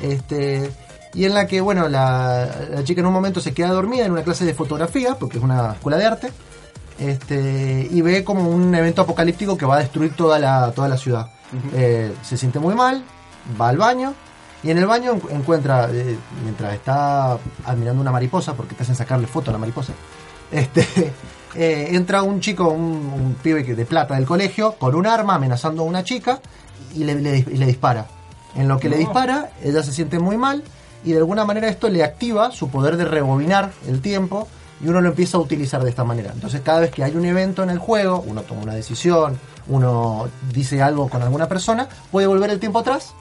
Este, 0.00 0.70
y 1.14 1.24
en 1.24 1.34
la 1.34 1.46
que, 1.48 1.60
bueno, 1.60 1.88
la, 1.88 2.48
la 2.70 2.84
chica 2.84 3.00
en 3.00 3.06
un 3.06 3.12
momento 3.12 3.40
se 3.40 3.52
queda 3.52 3.70
dormida 3.70 4.04
en 4.04 4.12
una 4.12 4.22
clase 4.22 4.44
de 4.44 4.54
fotografía, 4.54 5.16
porque 5.18 5.38
es 5.38 5.42
una 5.42 5.72
escuela 5.72 5.96
de 5.98 6.06
arte, 6.06 6.32
este, 6.98 7.88
y 7.90 8.00
ve 8.02 8.24
como 8.24 8.48
un 8.48 8.74
evento 8.74 9.02
apocalíptico 9.02 9.56
que 9.56 9.66
va 9.66 9.76
a 9.76 9.78
destruir 9.80 10.14
toda 10.14 10.38
la, 10.38 10.72
toda 10.72 10.88
la 10.88 10.96
ciudad. 10.96 11.30
Eh, 11.74 12.12
se 12.22 12.36
siente 12.36 12.58
muy 12.58 12.74
mal, 12.74 13.02
va 13.60 13.68
al 13.70 13.78
baño 13.78 14.12
y 14.62 14.70
en 14.70 14.78
el 14.78 14.86
baño 14.86 15.12
en- 15.12 15.36
encuentra, 15.36 15.88
eh, 15.90 16.16
mientras 16.42 16.74
está 16.74 17.38
admirando 17.64 18.02
una 18.02 18.10
mariposa, 18.12 18.54
porque 18.54 18.74
te 18.74 18.82
hacen 18.82 18.94
sacarle 18.96 19.26
foto 19.26 19.50
a 19.50 19.52
la 19.52 19.58
mariposa, 19.58 19.92
este, 20.50 20.86
eh, 21.54 21.88
entra 21.92 22.22
un 22.22 22.40
chico, 22.40 22.68
un, 22.68 22.82
un 22.82 23.36
pibe 23.42 23.64
que- 23.64 23.74
de 23.74 23.86
plata 23.86 24.14
del 24.16 24.26
colegio, 24.26 24.72
con 24.72 24.94
un 24.94 25.06
arma 25.06 25.36
amenazando 25.36 25.82
a 25.82 25.86
una 25.86 26.02
chica 26.04 26.40
y 26.94 27.04
le, 27.04 27.14
le 27.14 27.66
dispara. 27.66 28.06
En 28.56 28.66
lo 28.66 28.78
que 28.78 28.88
le 28.88 28.96
dispara, 28.96 29.50
ella 29.62 29.82
se 29.82 29.92
siente 29.92 30.18
muy 30.18 30.36
mal 30.36 30.64
y 31.04 31.12
de 31.12 31.18
alguna 31.18 31.44
manera 31.44 31.68
esto 31.68 31.88
le 31.88 32.02
activa 32.02 32.50
su 32.50 32.68
poder 32.70 32.96
de 32.96 33.04
rebobinar 33.04 33.70
el 33.86 34.00
tiempo 34.00 34.48
y 34.80 34.88
uno 34.88 35.00
lo 35.00 35.08
empieza 35.08 35.36
a 35.36 35.40
utilizar 35.40 35.82
de 35.82 35.90
esta 35.90 36.04
manera. 36.04 36.32
Entonces 36.32 36.60
cada 36.62 36.80
vez 36.80 36.90
que 36.90 37.04
hay 37.04 37.16
un 37.16 37.24
evento 37.24 37.62
en 37.62 37.70
el 37.70 37.78
juego, 37.78 38.24
uno 38.26 38.42
toma 38.42 38.62
una 38.62 38.74
decisión, 38.74 39.38
uno 39.68 40.28
dice 40.52 40.82
algo 40.82 41.08
con 41.08 41.22
alguna 41.22 41.48
persona, 41.48 41.88
puede 42.10 42.26
volver 42.26 42.50
el 42.50 42.60
tiempo 42.60 42.78
atrás 42.78 43.14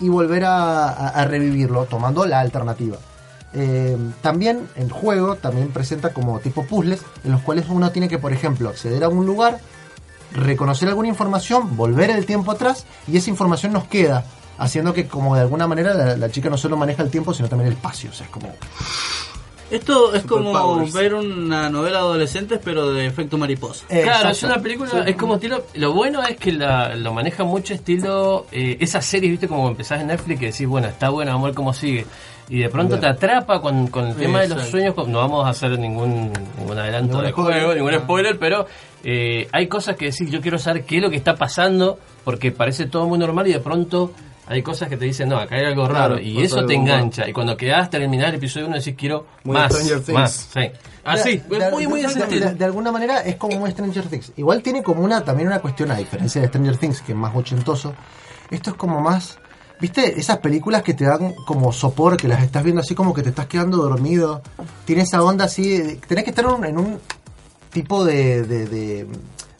y 0.00 0.08
volver 0.08 0.44
a, 0.44 1.24
revivirlo 1.24 1.84
tomando 1.84 2.26
la 2.26 2.40
alternativa. 2.40 2.98
Eh, 3.54 3.96
también 4.22 4.68
el 4.76 4.90
juego 4.90 5.36
también 5.36 5.68
presenta 5.68 6.12
como 6.12 6.40
tipo 6.40 6.64
puzzles 6.64 7.02
en 7.22 7.32
los 7.32 7.42
cuales 7.42 7.66
uno 7.68 7.90
tiene 7.92 8.08
que, 8.08 8.18
por 8.18 8.32
ejemplo, 8.32 8.70
acceder 8.70 9.04
a 9.04 9.08
un 9.08 9.26
lugar, 9.26 9.60
reconocer 10.32 10.88
alguna 10.88 11.08
información, 11.08 11.76
volver 11.76 12.10
el 12.10 12.24
tiempo 12.26 12.50
atrás 12.50 12.86
y 13.06 13.16
esa 13.16 13.30
información 13.30 13.72
nos 13.72 13.84
queda, 13.84 14.24
haciendo 14.58 14.94
que 14.94 15.06
como 15.06 15.34
de 15.34 15.42
alguna 15.42 15.68
manera 15.68 16.16
la 16.16 16.30
chica 16.30 16.48
no 16.48 16.56
solo 16.56 16.76
maneja 16.76 17.02
el 17.02 17.10
tiempo, 17.10 17.34
sino 17.34 17.48
también 17.48 17.68
el 17.68 17.74
espacio. 17.74 18.10
O 18.10 18.14
sea, 18.14 18.26
es 18.26 18.32
como... 18.32 18.48
Esto 19.72 20.14
es 20.14 20.22
como 20.24 20.86
ver 20.92 21.14
una 21.14 21.70
novela 21.70 21.98
de 21.98 22.04
adolescentes, 22.04 22.60
pero 22.62 22.92
de 22.92 23.06
efecto 23.06 23.38
mariposa. 23.38 23.86
Claro, 23.88 24.04
Exacto. 24.10 24.28
es 24.30 24.42
una 24.42 24.58
película, 24.60 24.90
es 25.06 25.16
como 25.16 25.34
estilo. 25.36 25.64
Lo 25.74 25.92
bueno 25.94 26.22
es 26.22 26.36
que 26.36 26.52
la, 26.52 26.94
lo 26.94 27.12
maneja 27.14 27.42
mucho 27.44 27.72
estilo. 27.74 28.46
Eh, 28.52 28.76
esas 28.80 29.04
series, 29.06 29.30
viste, 29.32 29.48
como 29.48 29.68
empezás 29.68 30.00
en 30.02 30.08
Netflix 30.08 30.38
que 30.40 30.46
decís, 30.46 30.66
bueno, 30.66 30.88
está 30.88 31.08
bueno, 31.08 31.30
vamos 31.32 31.44
a 31.44 31.48
ver 31.48 31.54
cómo 31.54 31.72
sigue. 31.72 32.04
Y 32.50 32.58
de 32.58 32.68
pronto 32.68 32.98
te 32.98 33.06
atrapa 33.06 33.62
con, 33.62 33.86
con 33.86 34.08
el 34.08 34.14
tema 34.16 34.40
de 34.42 34.48
los 34.48 34.58
Exacto. 34.58 34.70
sueños. 34.92 35.08
No 35.08 35.18
vamos 35.20 35.46
a 35.46 35.50
hacer 35.50 35.78
ningún, 35.78 36.30
ningún 36.58 36.78
adelanto 36.78 37.14
spoiler. 37.26 37.32
juego, 37.32 37.74
ningún 37.74 37.92
No. 37.92 38.00
spoiler, 38.00 38.38
pero 38.38 38.66
eh, 39.04 39.48
hay 39.52 39.68
cosas 39.68 39.96
que 39.96 40.06
decís, 40.10 40.30
yo 40.30 40.42
quiero 40.42 40.58
saber 40.58 40.84
qué 40.84 40.96
es 40.98 41.02
lo 41.02 41.08
que 41.08 41.16
está 41.16 41.34
pasando, 41.36 41.98
porque 42.24 42.52
parece 42.52 42.84
todo 42.86 43.06
muy 43.08 43.18
normal 43.18 43.46
y 43.46 43.52
de 43.54 43.60
pronto 43.60 44.12
hay 44.52 44.62
cosas 44.62 44.88
que 44.88 44.96
te 44.96 45.04
dicen, 45.04 45.28
no, 45.28 45.38
acá 45.38 45.56
hay 45.56 45.64
algo 45.66 45.86
raro, 45.88 46.14
Claro, 46.14 46.20
y 46.20 46.42
eso 46.42 46.64
te 46.66 46.74
engancha. 46.74 47.28
Y 47.28 47.32
cuando 47.32 47.56
quedas 47.56 47.90
terminar 47.90 48.28
el 48.30 48.36
episodio 48.36 48.66
1 48.66 48.76
decís, 48.76 48.94
quiero 48.96 49.26
Muy 49.44 49.54
más, 49.54 49.72
Stranger 49.72 50.00
Things. 50.00 50.18
más. 50.18 50.48
Sí. 50.52 50.60
Así, 51.04 51.36
De- 51.38 51.58
de- 51.58 51.70
muy, 51.70 51.86
muy 51.88 52.02
de 52.02 52.14
de, 52.14 52.54
de- 52.54 52.64
alguna 52.64 52.92
manera 52.92 53.20
es 53.22 53.36
como 53.36 53.58
muy 53.58 53.70
Stranger 53.72 54.04
Things. 54.06 54.32
Igual 54.36 54.62
tiene 54.62 54.82
como 54.82 55.02
una 55.02 55.24
también 55.24 55.48
una 55.48 55.58
cuestión, 55.60 55.90
a 55.90 55.96
diferencia 55.96 56.40
de 56.40 56.46
Stranger 56.48 56.76
Things, 56.76 57.00
que 57.00 57.12
es 57.12 57.18
más 57.18 57.34
ochentoso. 57.34 57.94
Esto 58.50 58.70
es 58.70 58.76
como 58.76 59.00
más. 59.00 59.38
¿Viste? 59.80 60.20
Esas 60.20 60.38
películas 60.38 60.82
que 60.82 60.94
te 60.94 61.04
dan 61.04 61.34
como 61.44 61.72
sopor, 61.72 62.16
que 62.16 62.28
las 62.28 62.40
estás 62.44 62.62
viendo 62.62 62.82
así 62.82 62.94
como 62.94 63.12
que 63.12 63.22
te 63.22 63.30
estás 63.30 63.46
quedando 63.46 63.78
dormido. 63.78 64.40
Tiene 64.84 65.02
esa 65.02 65.20
onda 65.24 65.46
así. 65.46 65.98
tenés 66.06 66.22
que 66.22 66.30
estar 66.30 66.44
en 66.44 66.50
un, 66.52 66.64
en 66.64 66.78
un 66.78 67.00
tipo 67.72 68.04
de, 68.04 68.42
de, 68.44 68.66
de- 68.66 69.06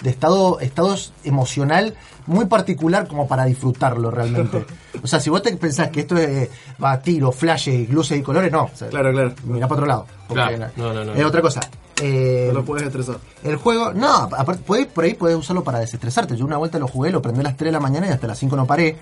de 0.02 0.10
estado 0.10 0.60
estados 0.60 1.12
emocional 1.24 1.94
muy 2.26 2.46
particular 2.46 3.06
como 3.08 3.26
para 3.28 3.44
disfrutarlo 3.44 4.10
realmente. 4.10 4.64
O 5.02 5.06
sea, 5.06 5.18
si 5.18 5.30
vos 5.30 5.42
te 5.42 5.56
pensás 5.56 5.88
que 5.88 6.00
esto 6.00 6.16
es 6.16 6.48
va 6.82 7.00
tiro, 7.00 7.32
flash, 7.32 7.68
luces 7.88 8.18
y 8.18 8.22
colores, 8.22 8.52
no. 8.52 8.64
O 8.64 8.70
sea, 8.72 8.88
Claro, 8.88 9.10
claro. 9.10 9.32
Mira 9.44 9.66
para 9.66 9.80
otro 9.80 9.86
lado. 9.86 10.06
Claro, 10.28 10.66
no, 10.76 10.92
no, 10.92 11.04
no. 11.04 11.14
Es 11.14 11.24
otra 11.24 11.40
cosa. 11.42 11.60
Eh, 12.00 12.44
No 12.48 12.60
lo 12.60 12.64
puedes 12.64 12.86
estresar. 12.86 13.16
el 13.42 13.56
juego, 13.56 13.92
no, 13.92 14.28
aparte, 14.36 14.62
por 14.86 15.04
ahí 15.04 15.14
puedes 15.14 15.36
usarlo 15.36 15.64
para 15.64 15.80
desestresarte. 15.80 16.36
Yo 16.36 16.44
una 16.44 16.56
vuelta 16.58 16.78
lo 16.78 16.86
jugué, 16.86 17.10
lo 17.10 17.20
prendí 17.22 17.40
a 17.40 17.44
las 17.44 17.56
3 17.56 17.68
de 17.68 17.72
la 17.72 17.80
mañana 17.80 18.06
y 18.06 18.10
hasta 18.10 18.26
las 18.28 18.38
5 18.38 18.54
no 18.54 18.66
paré. 18.66 18.96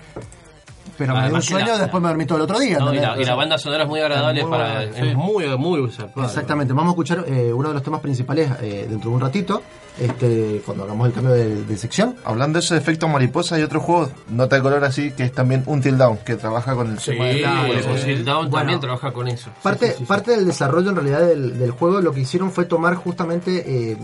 Pero 0.97 1.15
me 1.15 1.25
dio 1.27 1.35
un 1.35 1.41
sueño 1.41 1.67
la- 1.67 1.75
y 1.75 1.79
después 1.79 2.01
me 2.03 2.09
dormí 2.09 2.25
todo 2.25 2.37
el 2.37 2.43
otro 2.43 2.59
día. 2.59 2.77
No, 2.79 2.93
y, 2.93 2.99
la, 2.99 3.19
y 3.19 3.25
la 3.25 3.35
banda 3.35 3.57
sonora 3.57 3.83
es 3.83 3.89
muy 3.89 3.99
agradable 4.01 4.41
Es 4.41 4.47
muy 4.47 4.57
para. 4.57 4.83
sí. 4.83 4.89
Es 4.95 5.15
muy, 5.15 5.57
muy 5.57 5.79
usurpada. 5.79 6.27
Exactamente, 6.27 6.73
vamos 6.73 6.89
a 6.89 6.93
escuchar 6.93 7.25
eh, 7.27 7.51
uno 7.53 7.69
de 7.69 7.73
los 7.73 7.83
temas 7.83 8.01
principales 8.01 8.49
eh, 8.61 8.85
dentro 8.89 9.09
de 9.09 9.15
un 9.15 9.21
ratito, 9.21 9.63
este, 9.99 10.61
cuando 10.65 10.83
hagamos 10.83 11.07
el 11.07 11.13
cambio 11.13 11.33
de, 11.33 11.63
de 11.63 11.77
sección. 11.77 12.15
Hablando 12.23 12.59
de 12.59 12.65
ese 12.65 12.77
efecto 12.77 13.07
mariposa, 13.07 13.55
hay 13.55 13.63
otro 13.63 13.79
juego, 13.79 14.09
nota 14.29 14.55
de 14.55 14.61
color 14.61 14.83
así, 14.83 15.11
que 15.11 15.23
es 15.23 15.31
también 15.31 15.63
Until 15.65 15.97
Dawn, 15.97 16.17
que 16.25 16.35
trabaja 16.35 16.75
con 16.75 16.91
el 16.91 16.99
Sí, 16.99 17.11
tema 17.11 17.25
de 17.25 17.39
la- 17.41 17.67
el 17.67 17.79
Fossil 17.83 18.23
Down 18.25 18.41
Bueno. 18.49 18.57
también 18.57 18.79
trabaja 18.79 19.11
con 19.11 19.27
eso. 19.27 19.49
Parte, 19.63 19.87
Sí, 19.87 19.91
sí, 19.93 19.97
sí, 19.97 20.03
sí. 20.03 20.07
parte 20.07 20.31
del 20.31 20.45
desarrollo 20.45 20.89
en 20.89 20.95
realidad 20.95 21.21
del, 21.21 21.57
del 21.57 21.71
juego 21.71 21.99
lo 22.01 22.11
que 22.13 22.21
hicieron 22.21 22.51
fue 22.51 22.65
tomar 22.65 22.95
justamente, 22.95 23.91
eh, 23.91 23.97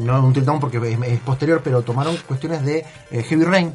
no 0.00 0.24
un 0.24 0.32
Down 0.32 0.60
porque 0.60 0.78
es, 0.78 0.98
es 1.12 1.20
posterior, 1.20 1.60
pero 1.62 1.82
tomaron 1.82 2.16
cuestiones 2.26 2.64
de 2.64 2.84
eh, 3.10 3.22
Heavy 3.24 3.44
Rain. 3.44 3.74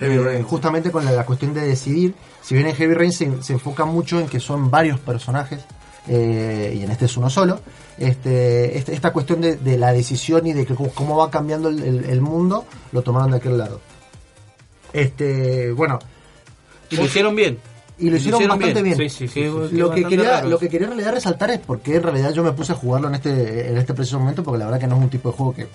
Heavy 0.00 0.18
Rain. 0.18 0.42
Justamente 0.42 0.90
con 0.90 1.04
la, 1.04 1.12
la 1.12 1.24
cuestión 1.24 1.54
de 1.54 1.60
decidir. 1.60 2.14
Si 2.42 2.54
bien 2.54 2.66
en 2.66 2.74
Heavy 2.74 2.94
Rain 2.94 3.12
se, 3.12 3.42
se 3.42 3.52
enfoca 3.52 3.84
mucho 3.84 4.18
en 4.18 4.26
que 4.26 4.40
son 4.40 4.70
varios 4.70 4.98
personajes, 4.98 5.60
eh, 6.08 6.74
y 6.76 6.82
en 6.82 6.90
este 6.90 7.04
es 7.04 7.16
uno 7.16 7.28
solo, 7.30 7.60
este, 7.98 8.76
este- 8.78 8.94
esta 8.94 9.12
cuestión 9.12 9.40
de, 9.42 9.56
de 9.56 9.76
la 9.76 9.92
decisión 9.92 10.46
y 10.46 10.54
de 10.54 10.64
que 10.66 10.74
cómo, 10.74 11.16
va 11.18 11.30
cambiando 11.30 11.68
el, 11.68 11.82
el- 11.82 12.04
el 12.06 12.20
mundo, 12.22 12.64
lo 12.92 13.02
tomaron 13.02 13.30
de 13.30 13.36
aquel 13.36 13.58
lado. 13.58 13.80
Este, 14.92 15.70
bueno, 15.72 15.98
Y 16.90 16.96
lo 16.96 17.04
hicieron 17.04 17.36
bien. 17.36 17.58
y 17.98 18.10
lo 18.10 18.16
hicieron, 18.16 18.48
bastante 18.48 18.82
bien. 18.82 18.96
Sí, 18.96 19.08
sí, 19.08 19.28
sí, 19.28 19.44
sí, 19.44 19.50
sí. 19.70 19.76
Lo 19.76 19.90
que, 19.90 20.04
quería, 20.04 20.42
lo 20.42 20.58
que 20.58 20.68
quería 20.68 20.86
en 20.86 20.92
realidad 20.94 21.12
resaltar 21.12 21.50
es 21.50 21.58
porque 21.60 21.96
en 21.96 22.02
realidad 22.02 22.32
yo 22.32 22.42
me 22.42 22.52
puse 22.52 22.72
a 22.72 22.74
jugarlo 22.74 23.08
en 23.08 23.14
este, 23.16 23.68
en 23.70 23.76
este 23.78 23.94
preciso 23.94 24.18
momento, 24.18 24.42
porque 24.42 24.58
la 24.58 24.64
verdad 24.64 24.80
que 24.80 24.86
no 24.88 24.96
es 24.96 25.02
un 25.02 25.10
tipo 25.10 25.30
de 25.30 25.36
juego 25.36 25.54
que 25.54 25.68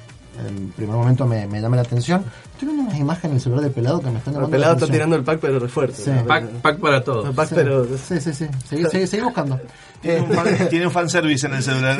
en 0.47 0.71
primer 0.71 0.95
momento 0.95 1.25
me, 1.25 1.45
me 1.47 1.61
llame 1.61 1.75
la 1.77 1.83
atención. 1.83 2.23
Estoy 2.53 2.67
viendo 2.69 2.83
unas 2.85 2.97
imágenes 2.99 3.25
en 3.25 3.35
el 3.35 3.41
celular 3.41 3.63
de 3.65 3.69
pelado 3.69 3.99
que 4.01 4.09
me 4.11 4.17
están 4.17 4.33
El 4.33 4.35
llamando 4.39 4.51
pelado 4.51 4.73
la 4.73 4.79
está 4.79 4.91
tirando 4.91 5.15
el 5.15 5.23
pack, 5.23 5.39
pero 5.39 5.59
re 5.59 5.67
fuerte. 5.67 5.95
Sí. 6.01 6.09
¿no? 6.11 6.25
Pack, 6.25 6.45
pack 6.61 6.79
para 6.79 7.03
todos. 7.03 7.27
El 7.27 7.33
pack, 7.35 7.49
Sí. 7.49 7.55
pero. 7.55 7.85
Sí, 7.97 8.21
sí, 8.21 8.33
sí. 8.33 8.47
Seguí, 8.67 8.83
seguí- 8.85 9.07
seguí 9.07 9.23
buscando. 9.23 9.59
Tiene 10.01 10.21
un, 10.21 10.31
fan, 10.33 10.45
tiene 10.69 10.85
un 10.85 10.91
fanservice 10.91 11.47
en 11.47 11.53
el 11.55 11.63
celular. 11.63 11.97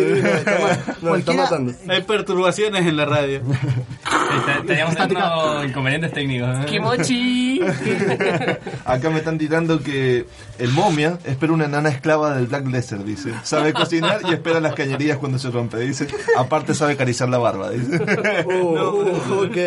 No, 1.02 1.10
lo 1.10 1.16
está 1.16 1.34
matando. 1.34 1.74
Hay 1.90 2.02
perturbaciones 2.04 2.86
en 2.86 2.98
la 2.98 3.06
radio. 3.06 3.42
Estaríamos 4.62 4.96
teniendo 4.96 5.64
inconvenientes 5.66 6.12
técnicos. 6.14 6.50
¿eh? 6.60 6.66
¡Kimochi! 6.68 7.45
Acá 8.86 9.10
me 9.10 9.18
están 9.20 9.38
tirando 9.38 9.82
que 9.82 10.26
el 10.60 10.72
momia 10.72 11.18
espera 11.26 11.54
una 11.54 11.66
enana 11.66 11.90
esclava 11.90 12.36
del 12.36 12.48
Black 12.48 12.68
Lesser, 12.68 13.04
dice. 13.04 13.32
Sabe 13.44 13.74
cocinar 13.74 14.22
y 14.30 14.34
espera 14.34 14.60
las 14.60 14.74
cañerías 14.76 15.18
cuando 15.18 15.40
se 15.40 15.50
rompe, 15.52 15.78
dice. 15.80 16.08
Aparte 16.38 16.74
sabe 16.74 16.94
acariciar 16.94 17.30
la 17.30 17.38
barba, 17.38 17.70
dice. 17.72 18.00
Oh, 18.48 19.44
ok, 19.46 19.58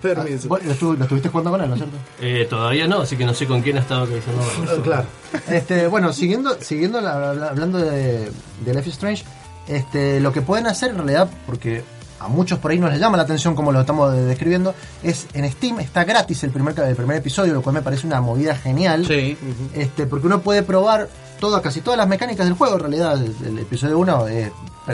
permiso. 0.00 0.48
Lo, 0.48 0.58
estu- 0.58 0.96
lo 0.96 1.02
estuviste 1.04 1.28
jugando 1.28 1.50
con 1.50 1.60
él, 1.62 1.68
¿no 1.68 1.74
es 1.74 1.80
cierto? 1.80 1.96
Eh, 2.20 2.46
todavía 2.48 2.86
no, 2.86 3.00
así 3.02 3.16
que 3.16 3.24
no 3.24 3.34
sé 3.34 3.46
con 3.46 3.60
quién 3.62 3.76
ha 3.76 3.80
estado 3.80 4.06
diciendo. 4.06 4.42
Ah, 4.68 4.74
Claro. 4.82 5.04
Este, 5.48 5.86
bueno, 5.86 6.12
siguiendo, 6.12 6.56
siguiendo 6.60 7.00
la- 7.00 7.34
la- 7.34 7.48
hablando 7.48 7.78
de, 7.78 8.30
de 8.64 8.74
Life 8.74 8.88
is 8.88 8.94
Strange, 8.94 9.24
este, 9.68 10.20
lo 10.20 10.32
que 10.32 10.42
pueden 10.42 10.66
hacer 10.66 10.90
en 10.90 10.96
realidad, 10.96 11.30
porque 11.46 11.82
a 12.20 12.28
muchos 12.28 12.58
por 12.58 12.70
ahí 12.70 12.78
no 12.78 12.88
les 12.88 13.00
llama 13.00 13.16
la 13.16 13.22
atención 13.24 13.54
como 13.54 13.72
lo 13.72 13.80
estamos 13.80 14.12
de- 14.12 14.24
describiendo, 14.26 14.74
es 15.02 15.26
en 15.32 15.50
Steam 15.50 15.80
está 15.80 16.04
gratis 16.04 16.44
el 16.44 16.50
primer, 16.50 16.78
el 16.80 16.94
primer 16.96 17.16
episodio, 17.16 17.52
lo 17.54 17.62
cual 17.62 17.74
me 17.74 17.82
parece 17.82 18.06
una 18.06 18.20
movida 18.20 18.54
genial. 18.54 19.06
Sí. 19.06 19.36
Este, 19.74 20.06
porque 20.06 20.26
uno 20.26 20.40
puede 20.42 20.62
probar 20.62 21.08
todas, 21.40 21.62
casi 21.62 21.80
todas 21.80 21.96
las 21.98 22.06
mecánicas 22.08 22.46
del 22.46 22.54
juego. 22.54 22.74
En 22.74 22.80
realidad, 22.80 23.14
el, 23.22 23.34
el 23.46 23.58
episodio 23.58 23.98
1 23.98 24.26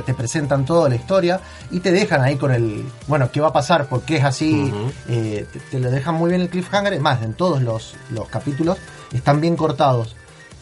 te 0.05 0.15
presentan 0.15 0.65
toda 0.65 0.89
la 0.89 0.95
historia 0.95 1.41
y 1.71 1.81
te 1.81 1.91
dejan 1.91 2.21
ahí 2.21 2.37
con 2.37 2.53
el, 2.53 2.85
bueno, 3.09 3.31
qué 3.33 3.41
va 3.41 3.49
a 3.49 3.53
pasar, 3.53 3.87
por 3.89 4.03
qué 4.03 4.17
es 4.19 4.25
así. 4.25 4.73
eh, 5.09 5.47
te, 5.53 5.59
te 5.59 5.81
lo 5.81 5.91
dejan 5.91 6.15
muy 6.15 6.29
bien 6.31 6.43
el 6.43 6.49
cliffhanger. 6.51 6.93
Es 6.93 7.01
más, 7.01 7.23
en 7.23 7.33
todos 7.35 7.63
los, 7.63 7.95
los 8.11 8.29
capítulos 8.29 8.79
están 9.13 9.41
bien 9.41 9.57
cortados. 9.57 10.15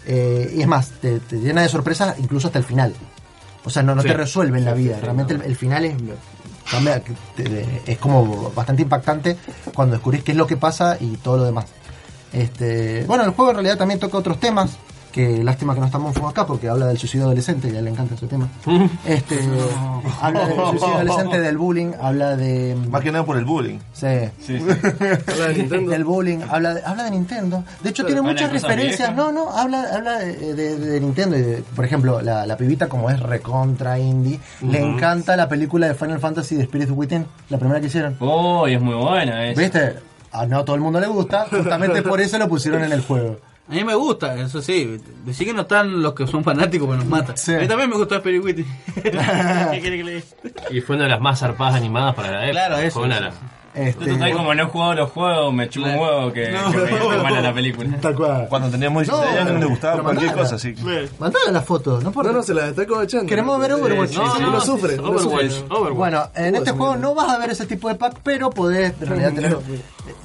Eh, 0.07 0.53
y 0.57 0.61
es 0.62 0.66
más, 0.68 0.90
te, 1.00 1.18
te 1.20 1.37
llena 1.40 1.62
de 1.62 1.68
sorpresas 1.68 2.14
incluso 2.18 2.46
hasta 2.48 2.59
el 2.59 2.64
final. 2.64 2.94
O 3.64 3.70
sea, 3.70 3.83
no, 3.83 3.94
no 3.94 4.03
Sí. 4.03 4.09
te 4.09 4.14
resuelven 4.14 4.64
la 4.64 4.74
vida. 4.74 4.98
Realmente 5.00 5.35
el, 5.35 5.42
el 5.42 5.57
final 5.57 5.85
es 5.87 5.94
te- 7.37 7.83
es 7.87 7.98
como 7.98 8.50
bastante 8.50 8.83
impactante 8.83 9.37
cuando 9.74 9.94
descubrís 9.96 10.22
qué 10.22 10.33
es 10.33 10.38
lo 10.38 10.46
que 10.46 10.57
pasa 10.57 10.96
y 11.00 11.16
todo 11.18 11.37
lo 11.38 11.44
demás. 11.44 11.66
Este, 12.33 13.05
bueno, 13.05 13.24
el 13.24 13.31
juego 13.31 13.50
en 13.50 13.57
realidad 13.59 13.79
también 13.79 14.00
toca 14.00 14.18
otros 14.18 14.40
temas, 14.40 14.72
que 15.14 15.44
lástima 15.44 15.74
que 15.74 15.81
no 15.81 15.87
estamos 15.87 16.16
en 16.16 16.24
acá 16.24 16.44
porque 16.44 16.68
habla 16.68 16.87
del 16.87 16.98
suicidio 16.98 17.27
adolescente 17.27 17.68
y 17.68 17.77
a 17.77 17.79
él 17.79 17.85
le 17.85 17.90
encanta 17.92 18.16
ese 18.16 18.27
tema. 18.27 18.48
Este, 19.07 19.38
habla 20.20 20.46
del 20.48 20.57
suicidio 20.57 20.94
adolescente, 20.96 21.40
del 21.40 21.57
bullying, 21.57 21.92
habla 22.00 22.37
de... 22.37 22.77
Más 22.90 23.00
que 23.03 23.12
nada 23.12 23.24
por 23.24 23.37
el 23.37 23.44
bullying. 23.44 23.79
Sí. 23.92 24.07
Sí, 24.40 24.59
sí. 24.59 24.64
Habla 24.68 25.46
de 25.48 25.55
Nintendo. 25.55 25.90
Del 25.92 26.05
bullying, 26.05 26.38
habla 26.50 26.74
de, 26.74 26.83
habla 26.85 27.05
de 27.05 27.11
Nintendo. 27.12 27.62
De 27.85 27.90
hecho, 27.90 28.05
tiene 28.05 28.22
muchas 28.22 28.50
referencias. 28.50 29.14
No, 29.14 29.31
no, 29.31 29.50
habla, 29.53 29.85
habla 29.94 30.18
de, 30.18 30.55
de- 30.55 30.77
de 30.79 31.00
Nintendo. 31.00 31.37
y 31.38 31.42
de- 31.42 31.62
por 31.77 31.85
ejemplo, 31.85 32.20
la, 32.20 32.44
la 32.44 32.57
pibita, 32.57 32.88
como 32.88 33.09
es 33.09 33.20
recontra 33.20 33.96
indie, 34.00 34.40
le 34.62 34.81
encanta 34.81 35.37
la 35.37 35.48
película 35.48 35.87
de 35.87 35.94
Final 35.94 36.18
Fantasy 36.18 36.57
de 36.57 36.62
Spirit 36.64 36.90
Within, 36.90 37.24
la 37.50 37.59
primera 37.59 37.81
que 37.81 37.87
hicieron. 37.87 38.16
Oh, 38.18 38.66
y 38.66 38.74
es 38.74 38.81
muy 38.81 38.94
buena 38.96 39.48
esa. 39.48 39.61
¿Viste? 39.61 39.94
A 40.33 40.46
no 40.46 40.64
todo 40.64 40.74
el 40.74 40.83
mundo 40.83 40.98
le 40.98 41.07
gusta, 41.07 41.46
justamente 41.48 42.03
por 42.03 42.20
eso 42.20 42.37
lo 42.38 42.48
pusieron 42.48 42.83
en 42.83 42.90
el 42.90 43.00
juego. 43.03 43.37
A 43.68 43.72
mí 43.72 43.83
me 43.83 43.94
gusta, 43.94 44.35
eso 44.40 44.61
sí. 44.61 44.98
Decir 45.24 45.46
que 45.46 45.55
no 45.55 45.62
están 45.62 46.03
los 46.03 46.12
que 46.12 46.27
son 46.27 46.44
fanáticos, 46.44 46.87
pues 46.87 46.98
nos 46.98 47.09
matan. 47.09 47.37
Sí. 47.37 47.55
A 47.55 47.61
mí 47.61 47.66
también 47.68 47.88
me 47.88 47.96
gustó 47.96 48.16
Spirit 48.16 48.44
Witty. 48.44 48.64
¿Qué 49.03 49.11
quiere 49.81 49.96
que 49.96 50.03
diga? 50.05 50.22
Y 50.70 50.81
fue 50.83 50.96
una 50.96 51.05
de 51.05 51.11
las 51.11 51.20
más 51.20 51.40
zarpadas 51.40 51.77
animadas 51.77 52.14
para 52.14 52.31
la 52.31 52.44
época. 52.46 52.53
Claro, 52.53 52.79
eso, 52.79 52.98
Fue 53.00 53.07
una 53.07 53.18
eso. 53.29 53.37
Este, 53.74 54.07
Total, 54.07 54.33
como 54.35 54.55
no 54.55 54.62
he 54.62 54.66
jugado 54.66 54.94
los 54.94 55.11
juegos, 55.11 55.53
me 55.53 55.68
chupo 55.68 55.88
un 55.88 55.96
huevo 55.98 56.33
que, 56.33 56.53
No. 56.53 56.70
que 56.70 56.79
me 56.79 57.16
mala 57.22 57.40
la 57.40 57.53
película. 57.53 57.98
Tal 58.00 58.14
cual. 58.14 58.46
Cuando 58.48 58.68
teníamos 58.70 59.03
16 59.03 59.24
No, 59.35 59.40
años 59.40 59.53
no 59.53 59.59
le 59.59 59.64
gustaba 59.66 60.00
cualquier 60.00 60.27
mandala. 60.29 60.42
cosa, 60.48 60.55
así. 60.55 60.74
Mandale 61.18 61.50
las 61.50 61.64
fotos, 61.64 62.05
no 62.05 62.12
por 62.12 62.24
No, 62.24 62.33
no, 62.35 62.42
se 62.44 62.55
la 62.55 62.68
está 62.68 62.83
aprovechando. 62.83 63.27
Queremos 63.27 63.59
ver 63.59 63.72
Overwatch. 63.72 64.11
Sí, 64.11 64.16
No, 64.18 64.37
sí, 64.37 64.42
no, 64.42 64.61
sí, 64.61 64.66
sufre. 64.66 64.98
Overwatch. 65.00 65.55
Overwatch. 65.70 65.96
Bueno, 65.96 66.29
en 66.37 66.55
este 66.55 66.70
juego 66.70 66.94
no 66.94 67.16
vas 67.16 67.29
a 67.31 67.38
ver 67.38 67.50
ese 67.50 67.66
tipo 67.66 67.88
de 67.88 67.96
pack, 67.96 68.18
pero 68.22 68.48
podés 68.50 68.94
en 69.00 69.09
realidad 69.09 69.33
tener. 69.35 69.59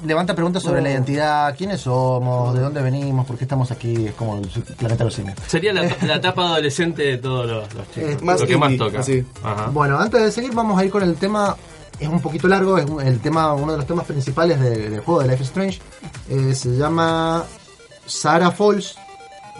Levanta 0.04 0.34
preguntas 0.34 0.62
sobre 0.62 0.80
la 0.82 0.90
identidad, 0.90 1.54
quiénes 1.56 1.80
somos, 1.82 2.54
de 2.54 2.60
dónde 2.60 2.80
venimos, 2.82 3.26
por 3.26 3.36
qué 3.36 3.44
estamos 3.44 3.70
aquí, 3.70 4.06
es 4.06 4.14
como 4.14 4.36
el 4.38 4.48
planeta 4.48 4.98
de 4.98 5.04
los 5.04 5.14
simios. 5.14 5.36
Sería 5.46 5.72
la, 5.72 5.82
la 6.06 6.16
etapa 6.16 6.46
adolescente 6.46 7.02
de 7.02 7.18
todos 7.18 7.46
los, 7.46 7.74
los 7.74 7.90
chicos. 7.92 8.22
Más 8.22 8.40
lo 8.40 8.46
que 8.46 8.56
más 8.56 8.76
toca. 8.76 9.00
así. 9.00 9.24
Ajá. 9.42 9.66
Bueno, 9.72 9.98
antes 9.98 10.22
de 10.22 10.32
seguir 10.32 10.52
vamos 10.54 10.78
a 10.80 10.84
ir 10.84 10.90
con 10.90 11.02
el 11.02 11.14
tema, 11.16 11.56
es 11.98 12.08
un 12.08 12.20
poquito 12.20 12.48
largo, 12.48 12.78
es 12.78 12.86
el 13.06 13.20
tema, 13.20 13.52
uno 13.54 13.72
de 13.72 13.78
los 13.78 13.86
temas 13.86 14.06
principales 14.06 14.60
de- 14.60 14.90
del 14.90 15.00
juego 15.00 15.20
de 15.22 15.28
Life 15.28 15.42
is 15.42 15.48
Strange, 15.48 15.80
eh, 16.28 16.54
se 16.54 16.70
llama 16.76 17.44
Sarah 18.06 18.50
Falls, 18.50 18.96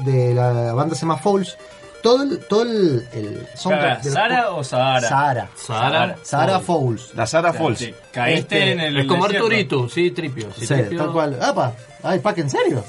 de 0.01 0.35
la 0.35 0.73
banda 0.73 0.95
se 0.95 1.03
llama 1.03 1.19
Falls. 1.19 1.57
Todo 2.03 2.23
el, 2.23 2.39
todo 2.47 2.63
el, 2.63 3.07
el 3.13 3.47
soundtrack 3.55 4.03
del 4.03 4.13
¿Sara 4.13 4.51
o 4.53 4.65
Sahara? 4.65 5.09
Sara. 5.09 5.49
Sara. 5.55 6.17
Sarah 6.23 6.61
Falls. 6.61 7.15
La 7.15 7.27
Sara 7.27 7.53
Falls. 7.53 7.79
Sí, 7.79 7.95
Caíste 8.13 8.39
Este, 8.59 8.73
en 8.73 8.81
el. 8.81 8.97
Es 8.99 9.07
como 9.07 9.25
desierto. 9.25 9.47
Arturito, 9.47 9.89
sí, 9.89 10.11
Tripio. 10.11 10.49
Sí, 10.57 10.67
Sí, 10.67 10.75
Tripio. 10.75 10.99
tal 10.99 11.13
cual. 11.13 11.39
¡Apa! 11.43 11.73
¡Ay, 12.03 12.19
pack, 12.21 12.39
en 12.39 12.49
serio! 12.51 12.83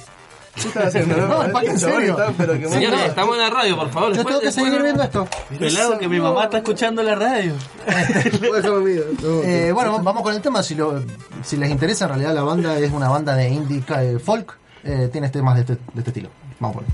¿Qué 0.56 0.67
estás 0.67 0.86
haciendo? 0.88 1.15
No, 1.28 1.43
el 1.43 1.52
pack 1.52 1.63
en 1.65 1.80
serio. 1.80 2.17
pero 2.38 2.54
que 2.60 2.67
Señores, 2.69 3.00
no. 3.00 3.06
estamos 3.06 3.36
en 3.36 3.41
la 3.41 3.50
radio, 3.50 3.76
por 3.78 3.89
favor. 3.89 4.10
Yo 4.10 4.15
Después- 4.15 4.28
tengo 4.28 4.39
que 4.39 4.45
después 4.47 4.65
seguir 4.65 4.82
viendo 4.84 5.04
esto. 5.04 5.28
Pelado 5.60 5.97
que 5.97 6.08
mi 6.08 6.19
mamá 6.19 6.43
está 6.45 6.58
escuchando 6.58 7.04
la 7.04 7.15
radio. 7.15 7.54
Eh, 9.43 9.71
bueno, 9.74 10.00
vamos 10.02 10.24
con 10.24 10.34
el 10.34 10.41
tema. 10.41 10.63
Si, 10.63 10.76
lo, 10.76 11.04
si 11.43 11.58
les 11.58 11.69
interesa, 11.69 12.06
en 12.06 12.10
realidad 12.12 12.34
la 12.34 12.43
banda 12.43 12.78
es 12.78 12.91
una 12.91 13.10
banda 13.10 13.36
de 13.36 13.50
indie 13.50 13.84
eh, 13.97 14.19
folk. 14.24 14.58
Eh, 14.84 15.10
tiene 15.12 15.30
temas 15.30 15.56
de 15.56 15.62
este, 15.62 15.74
de 15.74 15.80
este 16.00 16.10
estilo. 16.10 16.30
Vamos 16.60 16.78
por 16.78 16.84
ahí. 16.86 16.89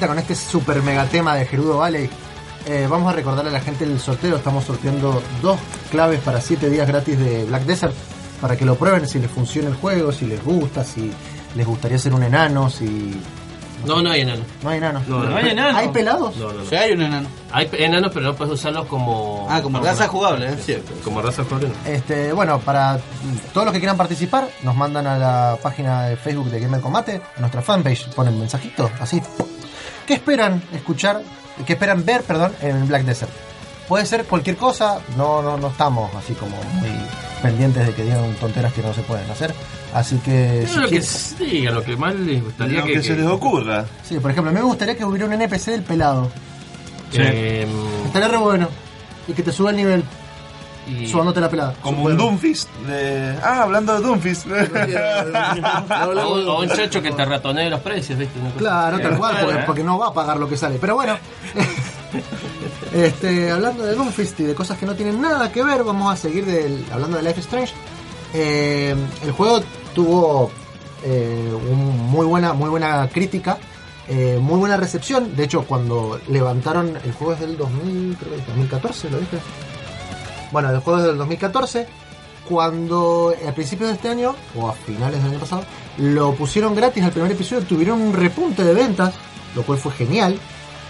Vuelta 0.00 0.14
con 0.14 0.18
este 0.18 0.34
super 0.34 0.82
mega 0.82 1.04
tema 1.04 1.34
de 1.34 1.44
Gerudo 1.44 1.76
Valley. 1.76 2.08
Eh, 2.64 2.86
vamos 2.88 3.12
a 3.12 3.14
recordarle 3.14 3.50
a 3.50 3.52
la 3.52 3.60
gente 3.60 3.84
el 3.84 4.00
sorteo. 4.00 4.36
Estamos 4.36 4.64
sorteando 4.64 5.22
dos 5.42 5.58
claves 5.90 6.20
para 6.20 6.40
7 6.40 6.70
días 6.70 6.88
gratis 6.88 7.18
de 7.18 7.44
Black 7.44 7.64
Desert. 7.64 7.94
Para 8.40 8.56
que 8.56 8.64
lo 8.64 8.76
prueben 8.76 9.06
si 9.06 9.18
les 9.18 9.30
funciona 9.30 9.68
el 9.68 9.74
juego, 9.74 10.10
si 10.10 10.24
les 10.24 10.42
gusta, 10.42 10.84
si 10.84 11.12
les 11.54 11.66
gustaría 11.66 11.98
ser 11.98 12.14
un 12.14 12.22
enano, 12.22 12.70
si. 12.70 13.20
No, 13.84 14.00
no 14.00 14.10
hay 14.10 14.22
enanos. 14.22 14.46
No 14.62 14.70
hay 14.70 14.78
enanos. 14.78 15.06
No, 15.06 15.22
no. 15.22 15.30
No 15.30 15.36
hay 15.36 15.50
enano. 15.50 15.76
¿Hay 15.76 15.88
pelados? 15.88 16.34
No, 16.36 16.50
no, 16.50 16.60
no. 16.60 16.64
Sí, 16.64 16.76
hay 16.76 16.92
un 16.92 17.02
enano. 17.02 17.28
Hay 17.52 17.68
enanos, 17.72 18.10
pero 18.14 18.24
no 18.24 18.34
puedes 18.34 18.54
usarlos 18.54 18.86
como. 18.86 19.46
Ah, 19.50 19.60
como 19.60 19.80
raza 19.80 20.08
jugable, 20.08 20.48
¿eh? 20.48 20.56
Cierto, 20.56 20.92
como 21.04 21.20
raza 21.20 21.44
jugable. 21.44 21.68
no. 21.68 21.90
Este, 21.90 22.32
bueno, 22.32 22.58
para 22.60 22.98
todos 23.52 23.66
los 23.66 23.74
que 23.74 23.80
quieran 23.80 23.98
participar, 23.98 24.48
nos 24.62 24.74
mandan 24.74 25.06
a 25.06 25.18
la 25.18 25.58
página 25.62 26.04
de 26.04 26.16
Facebook 26.16 26.48
de 26.50 26.58
Gamer 26.58 26.80
Combate, 26.80 27.20
a 27.36 27.40
nuestra 27.40 27.60
fanpage, 27.60 28.08
ponen 28.14 28.38
mensajitos, 28.38 28.90
así. 28.98 29.20
¿Qué 30.10 30.14
esperan 30.16 30.60
escuchar? 30.74 31.22
¿Qué 31.64 31.74
esperan 31.74 32.04
ver, 32.04 32.22
perdón, 32.24 32.50
en 32.62 32.88
Black 32.88 33.04
Desert? 33.04 33.30
Puede 33.86 34.04
ser 34.06 34.24
cualquier 34.24 34.56
cosa, 34.56 34.98
no, 35.16 35.40
no, 35.40 35.56
no 35.56 35.68
estamos 35.68 36.12
así 36.16 36.32
como 36.34 36.56
muy 36.80 36.90
pendientes 37.40 37.86
de 37.86 37.94
que 37.94 38.02
digan 38.02 38.34
tonteras 38.40 38.72
que 38.72 38.82
no 38.82 38.92
se 38.92 39.02
pueden 39.02 39.30
hacer. 39.30 39.54
Así 39.94 40.16
que 40.16 40.66
si 40.68 40.78
lo 40.80 40.88
que 40.88 41.00
digan, 41.44 41.74
lo 41.76 41.84
que 41.84 41.96
más 41.96 42.16
les 42.16 42.42
gustaría 42.42 42.80
Lo 42.80 42.86
que, 42.86 42.92
que 42.94 43.02
se 43.04 43.14
les 43.14 43.24
ocurra. 43.26 43.84
sí, 44.02 44.18
por 44.18 44.32
ejemplo, 44.32 44.50
a 44.50 44.52
mí 44.52 44.58
me 44.58 44.64
gustaría 44.66 44.96
que 44.96 45.04
hubiera 45.04 45.26
un 45.26 45.32
NPC 45.32 45.66
del 45.66 45.82
pelado. 45.84 46.28
eh, 47.14 47.64
Estaría 48.06 48.26
re 48.26 48.36
bueno. 48.38 48.68
Y 49.28 49.32
que 49.32 49.44
te 49.44 49.52
suba 49.52 49.70
el 49.70 49.76
nivel, 49.76 50.02
y- 50.90 51.06
subándote 51.06 51.40
la 51.40 51.48
pelada. 51.48 51.74
Como 51.80 52.04
un 52.04 52.16
Doomfist. 52.16 52.68
De... 52.86 53.36
Ah, 53.42 53.62
hablando 53.62 53.94
de 53.94 54.00
Doomfist. 54.00 54.46
No 55.90 56.28
o, 56.28 56.60
un 56.62 56.68
chacho 56.68 57.00
que 57.02 57.12
te 57.12 57.24
ratonee 57.24 57.68
los 57.70 57.80
precios, 57.80 58.18
¿viste? 58.18 58.38
Una 58.38 58.48
cosa 58.50 58.58
Claro, 58.58 58.98
tal 59.00 59.18
cual, 59.18 59.36
porque, 59.40 59.58
porque 59.66 59.84
no 59.84 59.98
va 59.98 60.08
a 60.08 60.12
pagar 60.14 60.38
lo 60.38 60.48
que 60.48 60.56
sale. 60.56 60.78
Pero 60.80 60.94
bueno, 60.94 61.16
este, 62.94 63.50
hablando 63.50 63.84
de 63.84 63.94
Doomfist 63.94 64.40
y 64.40 64.44
de 64.44 64.54
cosas 64.54 64.78
que 64.78 64.86
no 64.86 64.94
tienen 64.94 65.20
nada 65.20 65.50
que 65.52 65.62
ver, 65.62 65.84
vamos 65.84 66.12
a 66.12 66.16
seguir 66.16 66.44
del- 66.44 66.84
hablando 66.92 67.16
de 67.16 67.22
Life 67.22 67.40
is 67.40 67.46
Strange. 67.46 67.72
Eh, 68.34 68.94
el 69.24 69.32
juego 69.32 69.60
tuvo 69.94 70.50
eh, 71.04 71.52
un 71.70 71.98
muy 72.10 72.26
buena, 72.26 72.52
muy 72.52 72.68
buena 72.70 73.08
crítica, 73.08 73.58
eh, 74.08 74.38
muy 74.40 74.58
buena 74.58 74.76
recepción. 74.76 75.34
De 75.36 75.44
hecho, 75.44 75.62
cuando 75.64 76.20
levantaron 76.28 76.96
el 77.04 77.12
juego 77.12 77.34
es 77.34 77.40
del 77.40 77.56
2000, 77.56 78.16
creo 78.18 78.32
que 78.32 78.38
es 78.40 78.46
2014, 78.46 79.10
lo 79.10 79.18
dije. 79.18 79.38
Bueno, 80.52 80.70
el 80.70 80.80
juego 80.80 81.00
es 81.00 81.06
del 81.06 81.18
2014. 81.18 81.86
Cuando 82.48 83.32
a 83.48 83.52
principios 83.52 83.90
de 83.90 83.94
este 83.94 84.08
año, 84.08 84.34
o 84.56 84.68
a 84.68 84.72
finales 84.72 85.22
del 85.22 85.32
año 85.32 85.40
pasado, 85.40 85.62
lo 85.98 86.34
pusieron 86.34 86.74
gratis 86.74 87.04
al 87.04 87.12
primer 87.12 87.30
episodio, 87.30 87.64
tuvieron 87.64 88.00
un 88.00 88.12
repunte 88.12 88.64
de 88.64 88.74
ventas, 88.74 89.14
lo 89.54 89.62
cual 89.62 89.78
fue 89.78 89.92
genial. 89.92 90.36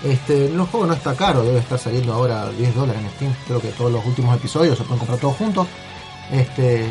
Este, 0.02 0.46
el 0.46 0.58
juego 0.62 0.86
no 0.86 0.94
está 0.94 1.14
caro, 1.14 1.42
debe 1.42 1.58
estar 1.58 1.78
saliendo 1.78 2.14
ahora 2.14 2.48
10 2.50 2.74
dólares 2.74 3.02
en 3.02 3.10
Steam. 3.10 3.34
Creo 3.46 3.60
que 3.60 3.68
todos 3.68 3.92
los 3.92 4.04
últimos 4.06 4.34
episodios 4.34 4.78
se 4.78 4.84
pueden 4.84 5.00
comprar 5.00 5.18
todos 5.18 5.36
juntos. 5.36 5.66
Este, 6.32 6.86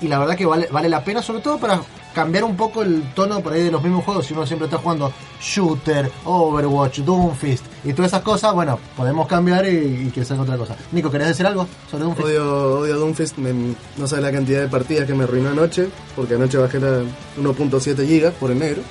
y 0.00 0.08
la 0.08 0.18
verdad 0.18 0.36
que 0.36 0.46
vale, 0.46 0.68
vale 0.72 0.88
la 0.88 1.04
pena, 1.04 1.22
sobre 1.22 1.42
todo 1.42 1.58
para 1.58 1.80
cambiar 2.14 2.44
un 2.44 2.56
poco 2.56 2.82
el 2.82 3.02
tono 3.14 3.40
por 3.40 3.52
ahí 3.52 3.64
de 3.64 3.70
los 3.70 3.82
mismos 3.82 4.04
juegos. 4.04 4.26
Si 4.26 4.32
uno 4.34 4.46
siempre 4.46 4.66
está 4.66 4.78
jugando 4.78 5.12
Shooter, 5.40 6.10
Overwatch, 6.24 6.98
Doomfist 7.00 7.64
y 7.84 7.92
todas 7.92 8.10
esas 8.12 8.22
cosas, 8.22 8.52
bueno, 8.54 8.78
podemos 8.96 9.26
cambiar 9.26 9.66
y, 9.66 10.06
y 10.06 10.10
que 10.12 10.20
otra 10.22 10.56
cosa. 10.56 10.76
Nico, 10.92 11.10
¿querés 11.10 11.28
decir 11.28 11.46
algo 11.46 11.66
sobre 11.90 12.04
Doomfist? 12.04 12.26
Odio, 12.28 12.78
odio 12.80 12.96
Doomfist, 12.98 13.38
me- 13.38 13.74
no 13.96 14.06
sabes 14.06 14.24
la 14.24 14.32
cantidad 14.32 14.60
de 14.60 14.68
partidas 14.68 15.06
que 15.06 15.14
me 15.14 15.24
arruinó 15.24 15.50
anoche, 15.50 15.88
porque 16.16 16.34
anoche 16.34 16.58
bajé 16.58 16.78
la 16.80 17.00
1.7 17.40 18.06
gigas 18.06 18.34
por 18.34 18.50
el 18.50 18.58
negro. 18.58 18.82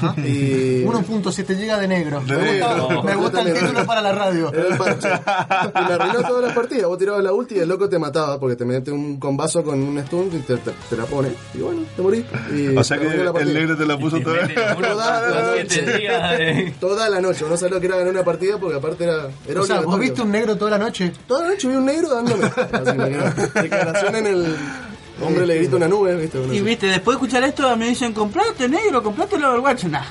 Y 0.18 0.84
1.7 0.84 1.46
GB 1.46 1.80
de 1.80 1.88
negro. 1.88 2.20
De 2.20 2.36
me, 2.36 2.50
gusta, 2.60 2.74
negro. 2.76 3.02
me 3.02 3.14
gusta 3.16 3.40
el 3.42 3.52
título 3.54 3.86
para 3.86 4.02
la 4.02 4.12
radio. 4.12 4.52
Era 4.52 4.68
el 4.68 4.76
parche. 4.76 5.08
Y 5.74 5.84
me 5.88 5.94
arruinó 5.94 6.22
todas 6.28 6.44
las 6.44 6.52
partidas. 6.54 6.86
Vos 6.86 6.98
tirabas 6.98 7.22
la 7.22 7.32
ulti 7.32 7.54
y 7.56 7.58
el 7.60 7.68
loco 7.68 7.88
te 7.88 7.98
mataba 7.98 8.38
porque 8.38 8.56
te 8.56 8.64
mete 8.64 8.90
un 8.90 9.18
combazo 9.18 9.62
con 9.62 9.82
un 9.82 9.98
stun 10.04 10.28
y 10.32 10.38
te, 10.40 10.56
te- 10.56 10.72
te 10.90 10.96
la 10.96 11.04
pone. 11.04 11.28
Y 11.54 11.58
bueno, 11.58 11.82
te 11.96 12.02
morí. 12.02 12.24
Y 12.54 12.76
O 12.76 12.84
sea 12.84 12.98
que 12.98 13.06
el 13.06 13.54
negro 13.54 13.76
te 13.76 13.86
la 13.86 13.98
puso 13.98 14.18
Te 14.18 14.24
toda. 14.24 14.36
la 14.46 15.56
noche. 15.56 16.74
Toda 16.80 17.08
la 17.08 17.20
noche. 17.20 17.44
No 17.48 17.56
sabía 17.56 17.80
que 17.80 17.86
era 17.86 17.96
ganar 17.96 18.12
una 18.12 18.24
partida 18.24 18.58
porque 18.58 18.76
aparte 18.76 19.04
era. 19.04 19.28
era 19.48 19.60
O 19.60 19.64
sea, 19.64 19.80
vos 19.80 19.98
viste 19.98 20.22
un 20.22 20.30
negro 20.30 20.56
toda 20.56 20.72
la 20.72 20.78
noche. 20.78 21.12
Toda 21.26 21.42
la 21.42 21.48
noche 21.50 21.68
vi 21.68 21.76
un 21.76 21.84
negro 21.84 22.08
dándome. 22.08 22.44
Así 22.72 23.60
Declaración 23.62 24.16
en 24.16 24.26
el. 24.26 24.56
Hombre 25.20 25.46
le 25.46 25.56
grita 25.56 25.76
una 25.76 25.88
nube, 25.88 26.14
¿viste? 26.16 26.38
Una- 26.38 26.54
Y 26.54 26.60
viste, 26.60 26.86
después 26.86 27.16
de 27.18 27.24
escuchar 27.24 27.44
esto 27.44 27.76
me 27.76 27.88
dicen, 27.88 28.12
comprate 28.12 28.68
negro, 28.68 29.02
comprate 29.02 29.36
el 29.36 29.44
Overwatch. 29.44 29.84
Nah. 29.84 30.02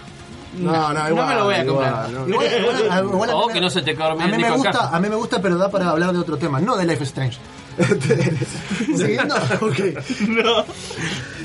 No, 0.60 0.94
no, 0.94 1.10
igual, 1.10 1.16
no 1.16 1.26
me 1.28 1.36
lo 1.36 1.44
voy 1.46 1.54
a 1.56 1.64
igual, 1.64 1.92
comprar. 1.92 2.10
no. 2.10 2.28
Igual- 2.28 2.46
igual- 2.60 2.92
a- 2.92 3.00
igual 3.00 3.48
que 3.48 3.54
me- 3.54 3.62
no 3.62 3.70
se 3.70 3.82
te 3.82 3.92
a 4.04 4.14
mí 4.28 4.38
me 4.38 4.52
gusta, 4.52 4.90
a 4.96 5.00
mí 5.00 5.10
me 5.10 5.16
gusta, 5.16 5.42
pero 5.42 5.58
da 5.58 5.70
para 5.72 5.90
hablar 5.90 6.12
de 6.12 6.20
otro 6.20 6.38
tema, 6.38 6.60
no 6.60 6.76
de 6.76 6.86
Life 6.86 7.04
Strange. 7.06 7.38
Siguiendo, 8.98 9.36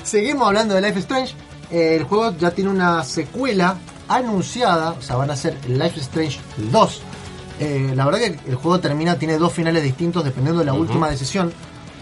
Seguimos 0.03 0.47
hablando 0.49 0.75
de 0.75 0.81
Life 0.83 0.99
Strange. 1.01 1.35
Eh, 1.71 1.97
el 1.97 2.05
juego 2.05 2.35
ya 2.39 2.51
tiene 2.51 2.71
una 2.71 3.03
secuela 3.05 3.77
anunciada, 4.09 4.91
o 4.93 5.03
sea, 5.03 5.17
van 5.17 5.31
a 5.31 5.37
ser 5.37 5.57
Life 5.69 5.99
Strange 6.01 6.39
2. 6.71 7.01
Eh, 7.59 7.93
la 7.95 8.05
verdad 8.05 8.21
que 8.21 8.39
el 8.49 8.55
juego 8.57 8.79
termina, 8.81 9.17
tiene 9.19 9.39
dos 9.39 9.53
finales 9.53 9.83
distintos 9.83 10.25
dependiendo 10.25 10.61
de 10.61 10.67
la 10.67 10.75
última 10.75 11.09
decisión. 11.11 11.53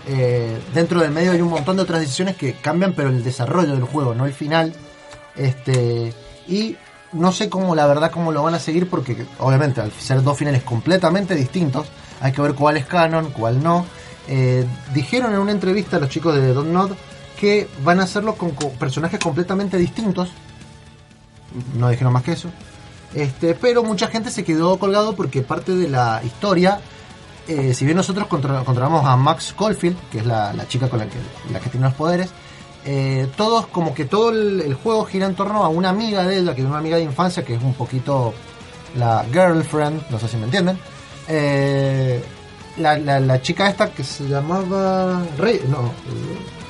Eh, 0.06 0.60
dentro 0.74 1.00
del 1.00 1.10
medio 1.12 1.32
hay 1.32 1.40
un 1.40 1.48
montón 1.48 1.76
de 1.76 1.82
otras 1.82 2.00
decisiones 2.00 2.36
que 2.36 2.54
cambian, 2.54 2.92
pero 2.92 3.08
el 3.08 3.24
desarrollo 3.24 3.72
del 3.74 3.84
juego, 3.84 4.14
no 4.14 4.26
el 4.26 4.32
final. 4.34 4.74
Este, 5.36 6.12
y 6.46 6.76
no 7.12 7.32
sé 7.32 7.48
cómo, 7.48 7.74
la 7.74 7.86
verdad, 7.86 8.10
cómo 8.10 8.32
lo 8.32 8.42
van 8.42 8.54
a 8.54 8.58
seguir, 8.58 8.88
porque 8.90 9.24
obviamente 9.38 9.80
al 9.80 9.92
ser 9.92 10.22
dos 10.22 10.36
finales 10.36 10.62
completamente 10.62 11.34
distintos, 11.34 11.86
hay 12.20 12.32
que 12.32 12.42
ver 12.42 12.54
cuál 12.54 12.76
es 12.76 12.86
canon, 12.86 13.30
cuál 13.30 13.62
no. 13.62 13.86
Eh, 14.28 14.64
dijeron 14.94 15.32
en 15.32 15.38
una 15.38 15.52
entrevista 15.52 15.98
los 15.98 16.08
chicos 16.10 16.34
de 16.34 16.52
Don't 16.54 16.70
Nod 16.72 16.92
que 17.38 17.68
van 17.82 18.00
a 18.00 18.04
hacerlo 18.04 18.34
con, 18.36 18.50
co- 18.52 18.70
personajes 18.70 19.20
completamente 19.20 19.76
distintos. 19.76 20.30
No 21.78 21.88
dijeron 21.88 22.12
más 22.12 22.22
que 22.22 22.32
eso. 22.32 22.48
Este, 23.14 23.54
pero 23.54 23.84
mucha 23.84 24.08
gente 24.08 24.30
se 24.30 24.44
quedó 24.44 24.76
colgado 24.78 25.14
porque 25.14 25.42
parte 25.42 25.72
de 25.76 25.88
la 25.88 26.20
historia, 26.24 26.80
eh, 27.48 27.74
si 27.74 27.84
bien 27.84 27.96
nosotros 27.96 28.26
contra- 28.28 28.62
controlamos 28.64 29.04
a 29.06 29.16
Max 29.16 29.54
Caulfield, 29.58 29.96
que 30.10 30.18
es 30.18 30.26
la, 30.26 30.52
la 30.52 30.66
chica 30.68 30.88
con 30.88 30.98
la 30.98 31.06
que, 31.06 31.18
la 31.52 31.60
que 31.60 31.70
tiene 31.70 31.86
los 31.86 31.94
poderes, 31.94 32.30
eh, 32.86 33.28
todos, 33.36 33.66
como 33.68 33.94
que 33.94 34.04
todo 34.04 34.30
el, 34.30 34.60
el 34.60 34.74
juego 34.74 35.04
gira 35.06 35.26
en 35.26 35.34
torno 35.34 35.64
a 35.64 35.68
una 35.68 35.88
amiga 35.90 36.24
de 36.26 36.38
ella, 36.38 36.54
que 36.54 36.60
es 36.62 36.66
una 36.66 36.78
amiga 36.78 36.96
de 36.96 37.02
infancia, 37.02 37.44
que 37.44 37.54
es 37.54 37.62
un 37.62 37.74
poquito 37.74 38.34
la 38.96 39.24
girlfriend, 39.32 40.02
no 40.10 40.18
sé 40.18 40.28
si 40.28 40.36
me 40.36 40.44
entienden. 40.44 40.78
Eh, 41.28 42.22
la, 42.76 42.98
la, 42.98 43.20
la 43.20 43.40
chica 43.40 43.68
esta 43.70 43.90
que 43.90 44.04
se 44.04 44.28
llamaba 44.28 45.22
Rey, 45.38 45.60
no, 45.68 45.90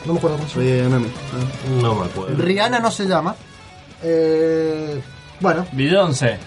no 0.05 0.13
me 0.13 0.19
acuerdo 0.19 0.37
cómo 0.37 0.49
se 0.49 0.83
llama. 0.83 0.91
Nami. 0.91 1.07
Ah. 1.09 1.69
No 1.83 1.95
me 1.97 2.05
acuerdo. 2.07 2.37
Rihanna 2.43 2.79
no 2.79 2.91
se 2.91 3.07
llama. 3.07 3.35
Eh, 4.03 5.01
bueno, 5.41 5.67
Beyoncé. 5.73 6.39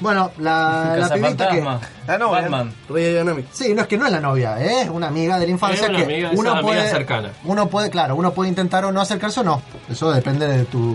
Bueno, 0.00 0.30
la, 0.38 0.96
la 0.98 1.08
pibita 1.08 1.48
que. 1.48 1.60
Cazafantasma. 1.60 1.80
Ah, 2.06 2.18
no, 2.18 2.30
Batman. 2.30 2.72
Rey 2.88 3.14
Yanami. 3.14 3.44
Sí, 3.52 3.72
no 3.74 3.82
es 3.82 3.88
que 3.88 3.96
no 3.96 4.06
es 4.06 4.12
la 4.12 4.20
novia, 4.20 4.60
¿eh? 4.62 4.82
es 4.82 4.88
una 4.90 5.08
amiga 5.08 5.38
de 5.38 5.46
la 5.46 5.52
infancia 5.52 5.84
Es 5.84 5.88
una 5.88 5.98
que 5.98 6.04
amiga, 6.04 6.30
es 6.32 6.38
uno 6.38 6.50
una 6.50 6.60
amiga 6.60 6.74
puede, 6.78 6.90
cercana. 6.90 7.30
uno 7.44 7.68
puede, 7.68 7.90
claro, 7.90 8.16
uno 8.16 8.32
puede 8.32 8.48
intentar 8.50 8.84
o 8.84 8.92
no 8.92 9.00
acercarse 9.00 9.40
o 9.40 9.44
no. 9.44 9.62
Eso 9.90 10.10
depende 10.12 10.46
de 10.46 10.64
tu 10.64 10.94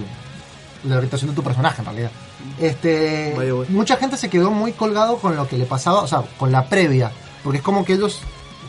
de 0.84 0.90
la 0.90 0.96
orientación 0.98 1.32
de 1.32 1.36
tu 1.36 1.44
personaje 1.44 1.82
en 1.82 1.86
realidad. 1.86 2.12
Este, 2.60 3.34
Vaya, 3.38 3.52
güey. 3.52 3.70
mucha 3.70 3.98
gente 3.98 4.16
se 4.18 4.30
quedó 4.30 4.52
muy 4.52 4.72
colgado 4.74 5.18
con 5.18 5.36
lo 5.36 5.48
que 5.48 5.58
le 5.58 5.66
pasaba, 5.66 6.02
o 6.02 6.08
sea, 6.08 6.24
con 6.38 6.52
la 6.52 6.66
previa, 6.66 7.12
porque 7.44 7.58
es 7.58 7.64
como 7.64 7.84
que 7.86 7.94
ellos 7.94 8.22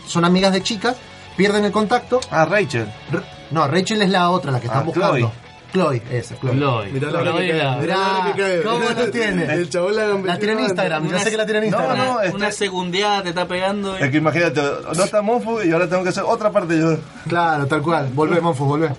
son 0.06 0.24
amigas 0.24 0.52
de 0.52 0.62
chicas, 0.62 0.96
pierden 1.36 1.64
el 1.64 1.72
contacto. 1.72 2.20
Ah, 2.30 2.44
Rachel. 2.44 2.88
R- 3.12 3.22
no, 3.50 3.66
Rachel 3.68 4.02
es 4.02 4.10
la 4.10 4.30
otra, 4.30 4.50
la 4.50 4.60
que 4.60 4.66
están 4.66 4.82
Ah, 4.82 4.86
buscando. 4.86 5.16
Chloe. 5.18 5.30
Chloe, 5.72 6.02
esa, 6.10 6.36
Chloe. 6.38 6.54
Lloyd. 6.56 6.92
Mirá 6.92 7.10
la. 7.10 7.32
Mirá, 7.32 7.76
Mirá 7.80 7.96
la 7.96 8.18
hora 8.22 8.32
que 8.34 8.42
cae. 8.42 8.62
¿cómo 8.62 8.88
lo 8.90 9.10
tiene? 9.10 9.44
El 9.54 9.68
chabón 9.70 9.96
la 9.96 10.06
La 10.08 10.38
tiene 10.38 10.52
en 10.54 10.60
Instagram, 10.60 11.08
yo 11.08 11.18
sé 11.18 11.30
que 11.30 11.36
la 11.36 11.44
tiene 11.46 11.66
en 11.66 11.70
No, 11.70 11.78
Instagram. 11.78 11.98
no, 12.06 12.12
Una, 12.14 12.24
este- 12.24 12.36
una 12.36 12.52
segundeada 12.52 13.22
te 13.22 13.28
está 13.30 13.46
pegando. 13.46 13.98
y- 13.98 14.02
Es 14.02 14.10
que 14.10 14.16
imagínate, 14.16 14.60
no 14.96 15.04
está 15.04 15.22
Monfu 15.22 15.60
y 15.62 15.70
ahora 15.72 15.88
tengo 15.88 16.02
que 16.02 16.08
hacer 16.08 16.24
otra 16.26 16.50
parte 16.50 16.78
yo. 16.78 16.96
Claro, 17.28 17.66
tal 17.66 17.82
cual. 17.82 18.08
Volvé, 18.14 18.40
Monfus, 18.40 18.66
volvé. 18.66 18.90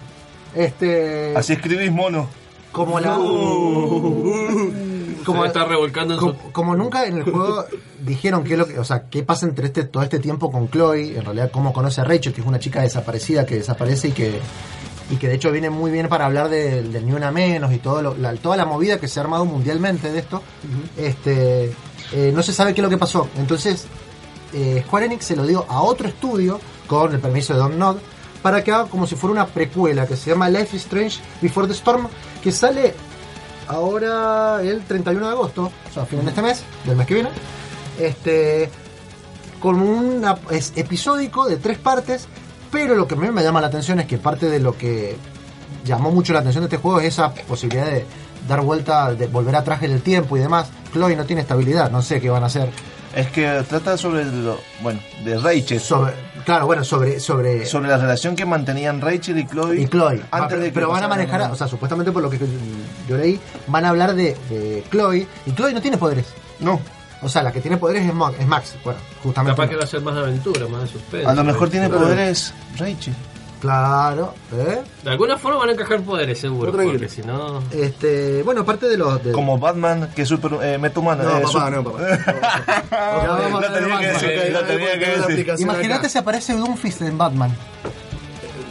Este, 0.55 1.33
Así 1.35 1.53
escribís 1.53 1.91
mono. 1.91 2.27
como 2.71 2.99
la 2.99 3.13
Como 3.15 4.31
como, 5.25 5.45
está 5.45 5.65
revolcando 5.65 6.15
en 6.15 6.19
su... 6.19 6.25
como, 6.35 6.51
como 6.51 6.75
nunca 6.75 7.05
en 7.05 7.17
el 7.17 7.23
juego 7.23 7.65
dijeron 7.99 8.43
qué 8.43 8.53
es 8.53 8.59
lo 8.59 8.65
que, 8.67 8.79
o 8.79 8.83
sea, 8.83 9.03
qué 9.09 9.21
pasa 9.23 9.45
entre 9.45 9.67
este 9.67 9.83
todo 9.83 10.01
este 10.03 10.17
tiempo 10.19 10.51
con 10.51 10.69
Chloe, 10.69 11.15
en 11.17 11.23
realidad 11.23 11.51
cómo 11.51 11.71
conoce 11.73 12.01
a 12.01 12.03
Rachel, 12.05 12.33
que 12.33 12.41
es 12.41 12.47
una 12.47 12.57
chica 12.59 12.81
desaparecida 12.81 13.45
que 13.45 13.55
desaparece 13.55 14.07
y 14.07 14.11
que 14.13 14.39
y 15.11 15.17
que 15.17 15.27
de 15.27 15.35
hecho 15.35 15.51
viene 15.51 15.69
muy 15.69 15.91
bien 15.91 16.07
para 16.07 16.25
hablar 16.25 16.49
de- 16.49 16.81
del 16.83 17.05
ni 17.05 17.11
una 17.11 17.31
menos 17.31 17.71
y 17.73 17.77
todo 17.77 18.01
lo- 18.01 18.15
la, 18.17 18.33
toda 18.35 18.57
la 18.57 18.65
movida 18.65 18.99
que 18.99 19.07
se 19.07 19.19
ha 19.19 19.23
armado 19.23 19.45
mundialmente 19.45 20.11
de 20.11 20.19
esto. 20.19 20.41
Este 20.97 21.73
eh, 22.13 22.31
no 22.33 22.41
se 22.43 22.53
sabe 22.53 22.73
qué 22.73 22.81
es 22.81 22.83
lo 22.83 22.89
que 22.89 22.97
pasó. 22.97 23.27
Entonces 23.37 23.85
eh, 24.53 24.83
Square 24.87 25.05
Enix 25.05 25.25
se 25.25 25.35
lo 25.35 25.45
dio 25.45 25.65
a 25.69 25.81
otro 25.81 26.07
estudio 26.07 26.59
con 26.87 27.13
el 27.13 27.19
permiso 27.19 27.53
de 27.53 27.59
Don 27.59 27.77
Nod 27.77 27.97
para 28.41 28.63
que 28.63 28.71
haga 28.71 28.85
como 28.85 29.05
si 29.05 29.15
fuera 29.15 29.33
una 29.33 29.45
precuela 29.47 30.07
que 30.07 30.15
se 30.15 30.31
llama 30.31 30.49
Life 30.49 30.75
is 30.75 30.83
Strange 30.83 31.19
Before 31.41 31.67
the 31.67 31.73
Storm 31.73 32.07
que 32.41 32.51
sale 32.51 32.93
ahora 33.67 34.61
el 34.61 34.81
31 34.83 35.25
de 35.27 35.31
agosto, 35.31 35.71
o 35.89 35.93
sea, 35.93 36.03
a 36.03 36.05
fin 36.05 36.21
de 36.23 36.29
este 36.29 36.41
mes, 36.41 36.63
del 36.85 36.95
mes 36.95 37.07
que 37.07 37.13
viene. 37.13 37.29
Este 37.99 38.69
con 39.59 39.79
un 39.79 40.25
episódico 40.75 41.47
de 41.47 41.57
tres 41.57 41.77
partes, 41.77 42.27
pero 42.71 42.95
lo 42.95 43.07
que 43.07 43.15
a 43.15 43.17
mí 43.17 43.29
me 43.29 43.43
llama 43.43 43.61
la 43.61 43.67
atención 43.67 43.99
es 43.99 44.05
que 44.07 44.17
parte 44.17 44.49
de 44.49 44.59
lo 44.59 44.77
que 44.77 45.15
llamó 45.85 46.11
mucho 46.11 46.33
la 46.33 46.39
atención 46.39 46.63
de 46.63 46.67
este 46.67 46.77
juego 46.77 46.99
es 46.99 47.07
esa 47.07 47.33
posibilidad 47.33 47.85
de 47.85 48.05
dar 48.47 48.61
vuelta, 48.61 49.13
de 49.13 49.27
volver 49.27 49.55
atrás 49.55 49.83
en 49.83 49.91
el 49.91 50.01
tiempo 50.01 50.37
y 50.37 50.39
demás. 50.39 50.69
Chloe 50.93 51.15
no 51.15 51.25
tiene 51.25 51.41
estabilidad, 51.41 51.91
no 51.91 52.01
sé 52.01 52.19
qué 52.19 52.29
van 52.29 52.43
a 52.43 52.47
hacer. 52.47 52.69
Es 53.15 53.27
que 53.27 53.63
trata 53.67 53.97
sobre 53.97 54.23
lo, 54.23 54.57
bueno, 54.81 55.01
de 55.25 55.37
Rachel. 55.37 55.81
Sobre, 55.81 56.13
claro, 56.45 56.65
bueno, 56.65 56.83
sobre 56.85 57.19
sobre 57.19 57.65
Sobre 57.65 57.89
la 57.89 57.97
relación 57.97 58.37
que 58.37 58.45
mantenían 58.45 59.01
Rachel 59.01 59.37
y 59.37 59.45
Chloe. 59.45 59.81
y 59.81 59.87
Chloe. 59.87 60.21
Antes 60.31 60.47
pero, 60.49 60.61
de 60.61 60.67
que 60.67 60.73
pero 60.73 60.89
van 60.89 61.03
a 61.03 61.07
manejar, 61.09 61.51
o 61.51 61.55
sea, 61.55 61.67
supuestamente 61.67 62.11
por 62.13 62.21
lo 62.21 62.29
que 62.29 62.39
yo 63.09 63.17
leí, 63.17 63.37
van 63.67 63.83
a 63.83 63.89
hablar 63.89 64.15
de, 64.15 64.37
de 64.49 64.83
Chloe 64.89 65.27
y 65.45 65.51
Chloe 65.51 65.73
no 65.73 65.81
tiene 65.81 65.97
poderes. 65.97 66.27
No, 66.61 66.79
O 67.21 67.29
sea, 67.29 67.43
la 67.43 67.51
que 67.51 67.61
tiene 67.61 67.77
poderes 67.77 68.05
es, 68.07 68.13
Mo- 68.13 68.29
es 68.31 68.47
Max. 68.47 68.75
Bueno, 68.83 68.99
justamente. 69.23 69.55
Capaz 69.55 69.69
que 69.69 69.75
va 69.77 69.83
a 69.83 69.87
ser 69.87 70.01
más 70.01 70.15
de 70.15 70.21
aventura, 70.21 70.67
más 70.67 70.81
de 70.81 70.87
suspense. 70.87 71.27
a 71.27 71.33
lo 71.33 71.43
mejor 71.43 71.69
tiene 71.69 71.87
poderes 71.89 72.53
Rachel. 72.77 73.13
Claro, 73.61 74.33
¿eh? 74.53 74.81
De 75.03 75.09
alguna 75.11 75.37
forma 75.37 75.59
van 75.59 75.69
a 75.69 75.73
encajar 75.73 76.01
poderes, 76.01 76.39
seguro. 76.39 76.71
Porque 76.71 77.07
si 77.07 77.21
no... 77.21 77.61
Este, 77.71 78.41
bueno, 78.41 78.61
aparte 78.61 78.87
de 78.89 78.97
los. 78.97 79.23
de- 79.23 79.31
Como 79.33 79.59
Batman, 79.59 80.09
que 80.15 80.23
es 80.23 80.27
super 80.27 80.53
eh, 80.63 80.79
metahumano. 80.79 81.21
No, 81.23 81.29
eh, 81.37 81.41
papá, 81.41 81.47
su- 81.51 81.69
no, 81.69 81.83
papá. 81.83 81.99
Imagínate 85.59 86.09
si 86.09 86.17
aparece 86.17 86.53
Doomfist 86.55 87.01
en 87.03 87.17
Batman. 87.17 87.55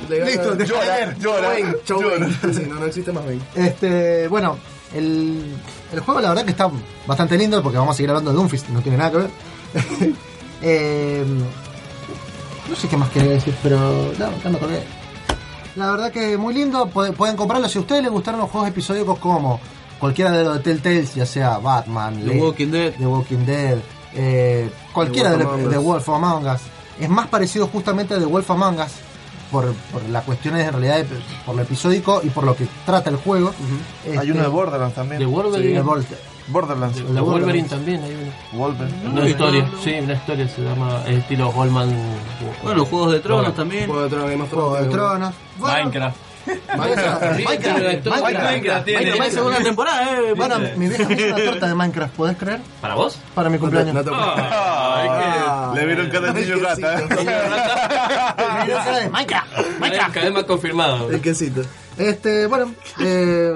Listo, 0.09 0.57
Llora, 0.57 1.15
llora, 1.19 1.49
Wayne, 1.51 1.75
Joe. 1.89 2.05
Wayne. 2.19 2.35
Sí, 2.53 2.67
no, 2.69 2.75
no 2.81 2.87
existe 2.87 3.13
más 3.13 3.25
Wayne. 3.25 3.43
Este, 3.55 4.27
bueno, 4.27 4.59
el, 4.95 5.45
el 5.93 6.01
juego 6.01 6.21
la 6.21 6.31
verdad 6.31 6.45
que 6.45 6.51
está 6.51 6.71
bastante 7.07 7.37
lindo 7.39 7.63
porque 7.63 7.79
vamos 7.79 7.95
a 7.95 7.97
seguir 7.97 8.11
hablando 8.11 8.31
de 8.31 8.37
Doomfist, 8.37 8.69
no 8.69 8.81
tiene 8.81 8.99
nada 8.99 9.11
que 9.11 9.17
ver. 9.19 9.31
Eh, 10.63 11.25
no 12.69 12.77
sé 12.77 12.87
qué 12.87 12.97
más 12.97 13.09
quería 13.09 13.31
decir, 13.31 13.55
pero 13.63 13.79
no, 14.19 14.31
ya 14.43 14.51
me 14.51 14.57
acordé. 14.59 14.83
La 15.77 15.91
verdad 15.93 16.13
que 16.13 16.37
muy 16.37 16.53
lindo, 16.53 16.87
puede- 16.89 17.13
pueden 17.13 17.35
comprarlo 17.37 17.67
si 17.67 17.79
a 17.79 17.81
ustedes 17.81 18.03
les 18.03 18.13
gustaron 18.13 18.41
los 18.41 18.51
juegos 18.51 18.69
episódicos 18.69 19.19
como 19.19 19.59
cualquiera 19.99 20.33
de 20.33 20.45
los 20.45 20.55
de 20.57 20.61
Telltales, 20.61 21.15
ya 21.15 21.25
sea 21.25 21.57
Batman, 21.59 22.23
The 22.25 22.39
Walking 22.39 22.69
Dead. 22.71 22.93
The 22.99 23.07
Walking 23.07 23.47
Dead, 23.47 23.79
eh, 24.15 24.71
cualquiera 24.93 25.31
The 25.33 25.39
de, 25.39 25.45
Wolf 25.45 25.71
de 25.71 25.79
Us. 25.79 25.85
Wolf 25.85 26.09
Among 26.11 26.47
Us. 26.47 26.61
Es 27.01 27.09
más 27.09 27.29
parecido 27.29 27.67
justamente 27.69 28.13
a 28.15 28.19
The 28.19 28.27
Wolf 28.27 28.51
Among 28.51 28.81
Us 28.81 28.93
por, 29.51 29.73
por 29.93 30.03
las 30.09 30.25
cuestiones 30.25 30.67
en 30.67 30.73
realidad, 30.73 30.99
de- 30.99 31.21
por 31.47 31.55
lo 31.57 31.63
episódico 31.63 32.21
y 32.23 32.31
por 32.31 32.45
lo 32.45 32.55
que 32.57 32.67
trata 32.87 33.11
el 33.11 33.17
juego. 33.17 33.53
Hay 34.07 34.15
Este, 34.17 34.33
uno 34.33 34.43
de 34.43 34.49
Borderlands 34.49 34.95
también. 34.95 35.19
De 35.21 35.27
Wolverine. 35.27 35.79
el 35.79 35.85
Vol- 35.85 36.05
Borderlands. 36.49 36.97
de, 36.97 37.03
de 37.05 37.13
de 37.13 37.21
Wolverine 37.21 37.45
Wolverine. 37.63 37.69
también 37.69 38.03
hay 38.03 38.15
uno. 38.53 38.61
Wolverine. 38.65 39.09
Una 39.09 39.29
historia, 39.29 39.71
sí, 39.85 39.95
una 40.03 40.13
historia 40.15 40.49
se 40.49 40.63
llama 40.63 41.03
el 41.07 41.19
estilo 41.19 41.53
Goldman. 41.53 41.95
Bueno, 42.63 42.79
los 42.79 42.89
juegos 42.89 43.13
de 43.13 43.21
tronos 43.21 43.43
Bueno. 43.43 43.55
también. 43.57 43.87
Juego 43.87 44.03
de 44.03 44.09
Tronos, 44.09 44.31
Game 44.31 44.43
of 44.43 44.51
Juego 44.53 44.75
de. 44.77 44.87
Tronos. 44.89 45.35
Minecraft. 45.59 46.17
Minecraft. 46.47 47.23
Minecraft. 47.45 48.07
Minecraft. 48.07 48.87
Minecraft 48.87 49.33
segunda 49.33 49.59
temporada, 49.63 50.03
eh. 50.21 50.35
Bueno, 50.37 50.59
mi 50.77 50.89
vieja 50.89 51.09
me 51.09 51.15
hizo 51.15 51.35
una 51.35 51.45
torta 51.45 51.67
de 51.69 51.75
Minecraft, 51.75 52.15
¿podés 52.15 52.37
creer? 52.37 52.61
¿Para 52.81 52.95
vos? 52.95 53.19
Para 53.35 53.51
mi 53.51 53.59
cumpleaños. 53.59 53.95
No 53.95 54.03
te 54.05 54.11
Ah, 54.13 55.73
Le 55.75 55.87
vieron 55.87 56.09
cada 56.11 56.33
niño 56.33 56.57
rata. 56.61 56.97
Me 57.09 58.67
dio 58.67 58.77
cara 58.77 58.99
de 58.99 59.09
Minecraft. 59.11 59.59
Minecraft. 59.81 60.15
Cada 60.15 60.25
vez 60.27 60.35
más 60.35 60.45
confirmado. 60.45 61.11
El 61.11 61.21
quesito. 61.21 61.63
Este, 61.99 62.47
bueno, 62.47 62.73
eh, 63.01 63.53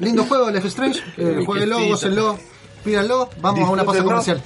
lindo 0.00 0.24
juego, 0.24 0.50
Life 0.50 0.68
Strange. 0.68 1.00
Eh, 1.16 1.42
jueguenlo, 1.46 1.78
gócenlo, 1.86 2.38
pídanlo. 2.84 3.30
Vamos 3.40 3.66
a 3.68 3.72
una 3.72 3.84
pausa 3.84 4.02
comercial. 4.02 4.42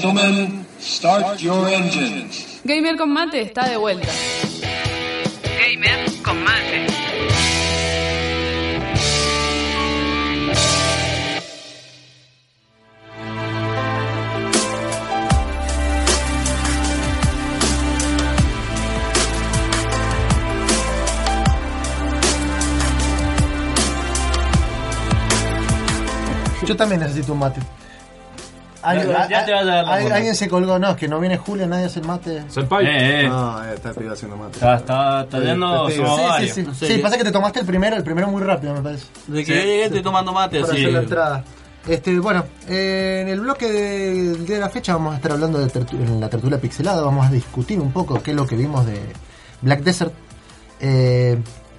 Gentlemen, 0.00 0.64
start 0.78 1.42
your 1.42 1.68
engines. 1.68 2.62
Gamer 2.64 2.96
con 2.96 3.12
mate 3.12 3.42
está 3.42 3.68
de 3.68 3.76
vuelta. 3.76 4.08
Gamer 5.58 6.10
con 6.22 6.42
mate. 6.42 6.86
Yo 26.66 26.74
también 26.74 27.00
necesito 27.02 27.34
un 27.34 27.40
mate. 27.40 27.60
Alguien, 28.82 29.08
Ya- 29.10 29.28
ya 29.28 29.44
te 29.44 29.52
vas 29.52 29.62
a 29.62 29.64
dar 29.64 29.84
la 29.84 29.90
alguien- 29.92 30.02
bola. 30.04 30.16
alguien 30.16 30.34
se 30.34 30.48
colgó, 30.48 30.78
no, 30.78 30.90
es 30.90 30.96
que 30.96 31.06
no 31.08 31.20
viene 31.20 31.36
Julio, 31.36 31.66
nadie 31.66 31.84
hace 31.84 32.00
el 32.00 32.06
mate. 32.06 32.44
Senpai. 32.48 32.86
Eh, 32.86 33.20
eh. 33.24 33.28
No, 33.28 33.62
eh, 33.64 33.74
está 33.74 33.90
el 33.90 33.94
pibe 33.96 34.12
haciendo 34.12 34.36
mate. 34.36 34.52
Está, 34.54 34.76
está, 34.76 35.20
está 35.22 35.38
yendo 35.40 35.86
Sí, 35.88 35.92
sí, 35.92 35.98
somos 36.00 36.16
Sí, 36.16 36.22
sí, 36.22 36.28
varios. 36.28 36.54
sí. 36.54 36.62
No 36.62 36.74
sé 36.74 36.86
Sí, 36.86 36.98
pasa 36.98 37.18
que 37.18 37.24
te 37.24 37.32
tomaste 37.32 37.60
el 37.60 37.66
primero, 37.66 37.96
el 37.96 38.04
primero 38.04 38.28
muy 38.28 38.42
rápido, 38.42 38.72
me 38.74 38.80
parece. 38.80 39.06
De 39.26 39.44
que 39.44 39.54
yo 39.54 39.60
llegué 39.60 39.84
estoy 39.84 40.02
tomando 40.02 40.32
mate, 40.32 40.60
para 40.60 40.72
así. 40.72 40.82
hacer 40.82 40.92
la 40.94 41.00
entrada. 41.00 41.44
Este, 41.86 42.18
bueno, 42.20 42.44
eh, 42.68 43.20
en 43.22 43.28
el 43.28 43.40
bloque 43.40 43.70
de- 43.70 44.14
del 44.32 44.46
día 44.46 44.56
de 44.56 44.60
la 44.62 44.68
fecha 44.70 44.92
vamos 44.94 45.14
a 45.14 45.16
estar 45.16 45.32
hablando 45.32 45.58
de 45.58 45.66
tertu- 45.68 45.94
en 46.00 46.20
la 46.20 46.28
tertulia 46.28 46.58
pixelada, 46.60 47.02
vamos 47.02 47.26
a 47.26 47.30
discutir 47.30 47.80
un 47.80 47.90
poco 47.92 48.22
qué 48.22 48.30
es 48.32 48.36
lo 48.36 48.46
que 48.46 48.54
vimos 48.56 48.84
de 48.86 49.00
Black 49.62 49.80
Desert. 49.82 50.12
Eh, 50.80 51.38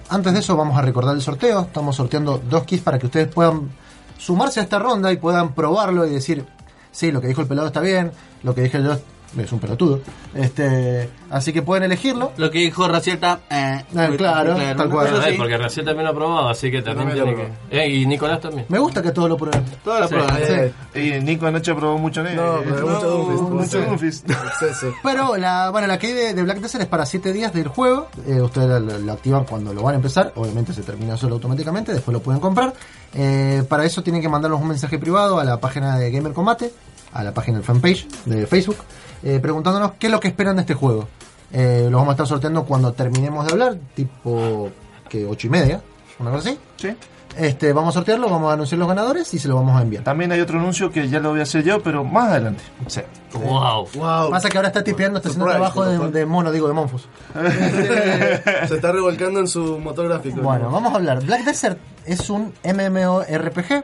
antes 0.10 0.34
de 0.34 0.40
eso 0.40 0.56
vamos 0.56 0.78
a 0.78 0.82
recordar 0.82 1.16
el 1.16 1.22
sorteo, 1.22 1.62
estamos 1.62 1.96
sorteando 1.96 2.42
dos 2.50 2.64
kits 2.64 2.84
para 2.84 3.00
que 3.00 3.06
ustedes 3.08 3.28
puedan 3.28 3.70
sumarse 4.18 4.60
a 4.60 4.64
esta 4.64 4.78
ronda 4.80 5.12
y 5.12 5.18
puedan 5.18 5.54
probarlo 5.54 6.06
y 6.06 6.12
decir, 6.12 6.46
sí, 6.92 7.12
lo 7.12 7.22
que 7.22 7.28
dijo 7.28 7.42
el 7.42 7.48
pelado 7.48 7.68
está 7.68 7.82
bien, 7.82 8.12
lo 8.44 8.56
que 8.56 8.62
dije 8.62 8.82
yo 8.84 9.00
es 9.38 9.52
un 9.52 9.60
pelotudo. 9.60 10.02
Este, 10.34 11.10
así 11.30 11.54
que 11.54 11.62
pueden 11.62 11.84
elegirlo. 11.84 12.32
Lo 12.38 12.50
que 12.52 12.60
dijo 12.60 12.88
Racieta, 12.88 13.40
eh, 13.50 13.84
Ah, 13.96 14.10
claro, 14.18 14.56
tal 14.78 14.90
cual. 14.90 15.24
Sí. 15.28 15.36
porque 15.38 15.58
Raciel 15.58 15.86
también 15.86 16.06
lo 16.06 16.12
ha 16.12 16.16
probado, 16.16 16.50
así 16.50 16.70
que 16.72 16.82
también 16.82 17.12
tiene 17.14 17.32
lo 17.32 17.38
que. 17.38 17.48
Eh, 17.70 17.90
y 17.90 18.06
Nicolás 18.06 18.40
también. 18.42 18.66
Me 18.70 18.80
gusta 18.80 19.02
que 19.02 19.12
todos 19.12 19.30
lo 19.30 19.38
prueben. 19.38 19.64
Todas 19.84 20.10
las 20.12 20.38
Sí. 20.42 20.54
Eh, 20.94 21.20
Y 21.20 21.24
Nico 21.24 21.46
anoche 21.48 21.74
probó 21.76 21.98
mucho 21.98 22.26
eh, 22.26 22.34
No, 22.36 22.60
pero 22.64 22.88
mucho 22.88 23.08
Doomfist. 23.10 23.42
mucho 23.50 23.66
Sí. 23.80 23.86
Doomfist. 23.86 24.30
Exceso. 24.30 24.94
Pero 25.04 25.38
la, 25.38 25.70
bueno, 25.70 25.88
la 25.88 25.98
key 25.98 26.12
de, 26.14 26.34
de 26.34 26.44
Black 26.44 26.60
Desert 26.60 26.84
es 26.84 26.90
para 26.90 27.06
7 27.06 27.32
días 27.34 27.54
del 27.54 27.68
juego. 27.68 28.08
Eh, 28.28 28.42
ustedes 28.42 28.82
lo, 28.82 28.98
lo 29.00 29.12
activan 29.14 29.46
cuando 29.46 29.74
lo 29.74 29.84
van 29.84 29.94
a 29.94 29.98
empezar. 29.98 30.32
Obviamente 30.36 30.74
se 30.74 30.82
termina 30.84 31.18
solo 31.18 31.36
automáticamente. 31.36 31.94
Después 31.94 32.14
lo 32.14 32.22
pueden 32.22 32.42
comprar. 32.42 32.74
Eh, 33.14 33.64
para 33.68 33.86
eso 33.86 34.02
tienen 34.04 34.22
que 34.22 34.30
mandarnos 34.30 34.62
un 34.62 34.68
mensaje 34.70 34.98
privado 34.98 35.40
a 35.40 35.44
la 35.44 35.60
página 35.60 35.98
de 35.98 36.12
Gamer 36.12 36.34
Combate, 36.34 36.72
a 37.14 37.24
la 37.24 37.34
página 37.34 37.58
del 37.58 37.66
fanpage 37.66 38.08
de 38.26 38.48
Facebook, 38.48 38.78
eh, 39.24 39.40
preguntándonos 39.40 39.94
qué 40.00 40.08
es 40.08 40.12
lo 40.12 40.20
que 40.20 40.28
esperan 40.28 40.56
de 40.56 40.62
este 40.62 40.74
juego. 40.74 41.08
Eh, 41.52 41.88
lo 41.90 41.98
vamos 41.98 42.12
a 42.12 42.14
estar 42.14 42.28
sorteando 42.28 42.64
cuando 42.66 42.94
terminemos 42.94 43.46
de 43.46 43.52
hablar, 43.52 43.78
tipo 43.94 44.70
que 45.10 45.26
8 45.26 45.48
y 45.48 45.50
media, 45.50 45.82
una 46.20 46.32
cosa 46.32 46.50
así. 46.50 46.60
Sí. 46.78 46.96
Este, 47.38 47.72
vamos 47.72 47.96
a 47.96 48.00
sortearlo, 48.00 48.30
vamos 48.30 48.50
a 48.50 48.54
anunciar 48.54 48.80
los 48.80 48.88
ganadores 48.88 49.34
y 49.34 49.40
se 49.40 49.48
lo 49.48 49.56
vamos 49.56 49.80
a 49.80 49.84
enviar. 49.84 50.04
También 50.04 50.32
hay 50.32 50.42
otro 50.42 50.60
anuncio 50.60 50.92
que 50.92 51.08
ya 51.08 51.20
lo 51.20 51.30
voy 51.30 51.40
a 51.40 51.44
hacer 51.44 51.64
yo, 51.64 51.82
pero 51.82 52.04
más 52.04 52.30
adelante. 52.32 52.62
Sí. 52.88 53.02
Wow. 53.34 53.88
Wow. 53.96 54.32
Pasa 54.32 54.50
que 54.50 54.58
ahora 54.58 54.68
está 54.68 54.84
tipeando, 54.84 55.18
está 55.18 55.30
haciendo 55.30 55.50
trabajo 55.50 55.86
de, 55.86 56.26
mono, 56.26 56.52
digo, 56.52 56.68
de 56.68 56.74
Monfus. 56.74 57.08
Se 58.68 58.76
está 58.76 58.92
revolcando 58.92 59.40
en 59.40 59.48
su 59.48 59.80
motor 59.80 60.08
gráfico. 60.10 60.42
Bueno, 60.42 60.70
vamos 60.70 60.94
a 60.94 60.98
hablar. 60.98 61.24
Black 61.24 61.46
Desert 61.46 61.80
es 62.06 62.30
un 62.30 62.54
MMORPG. 62.64 63.84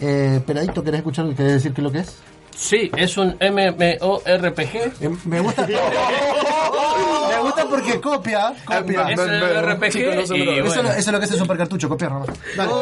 Eh, 0.00 0.40
Peladito, 0.44 0.82
¿querés 0.82 0.98
escuchar? 0.98 1.26
¿Querés 1.34 1.54
decir 1.54 1.72
qué 1.72 1.80
es 1.80 1.84
lo 1.84 1.92
que 1.92 1.98
es? 2.00 2.16
Sí, 2.56 2.90
es 2.96 3.16
un 3.16 3.36
MMORPG. 3.40 4.74
Eh, 5.00 5.10
Me 5.24 5.40
gusta. 5.40 5.66
me 7.28 7.38
gusta 7.40 7.66
porque 7.68 8.00
copia. 8.00 8.52
copia. 8.64 9.08
Es 9.10 9.18
un 9.18 9.26
RPG 9.72 10.14
no 10.16 10.26
se 10.26 10.34
me 10.34 10.38
y 10.40 10.44
lo- 10.44 10.52
Eso, 10.52 10.64
bueno. 10.66 10.82
lo- 10.82 10.88
eso 10.90 10.98
es 10.98 11.06
lo 11.08 11.18
que 11.18 11.24
hace 11.24 11.34
el 11.34 11.40
supercartucho, 11.40 11.88
copiar 11.88 12.12
nomás. 12.12 12.28
Dale. 12.56 12.72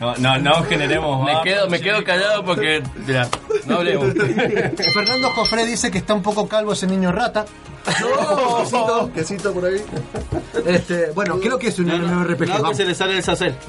No, 0.00 0.16
no, 0.16 0.38
no 0.38 0.62
generemos 0.64 1.26
Me 1.26 1.42
quedo, 1.42 1.68
me 1.68 1.78
quedo 1.80 2.02
callado 2.02 2.42
porque. 2.42 2.82
Mira, 3.06 3.28
no 3.66 3.76
hablemos. 3.76 4.14
Fernando 4.94 5.30
Jofré 5.34 5.66
dice 5.66 5.90
que 5.90 5.98
está 5.98 6.14
un 6.14 6.22
poco 6.22 6.48
calvo 6.48 6.72
ese 6.72 6.86
niño 6.86 7.12
rata. 7.12 7.44
Quesito, 7.86 9.10
quesito 9.14 9.52
por 9.52 9.66
ahí. 9.66 9.82
Este, 10.66 11.10
bueno, 11.10 11.38
creo 11.38 11.58
que 11.58 11.68
es 11.68 11.78
un 11.78 11.86
No, 11.88 11.98
no, 11.98 12.06
MMORPG. 12.20 12.48
no, 12.62 12.68
que 12.70 12.74
se 12.76 12.84
le 12.86 12.94
sale 12.94 13.16
el 13.18 13.22
sacel. 13.22 13.54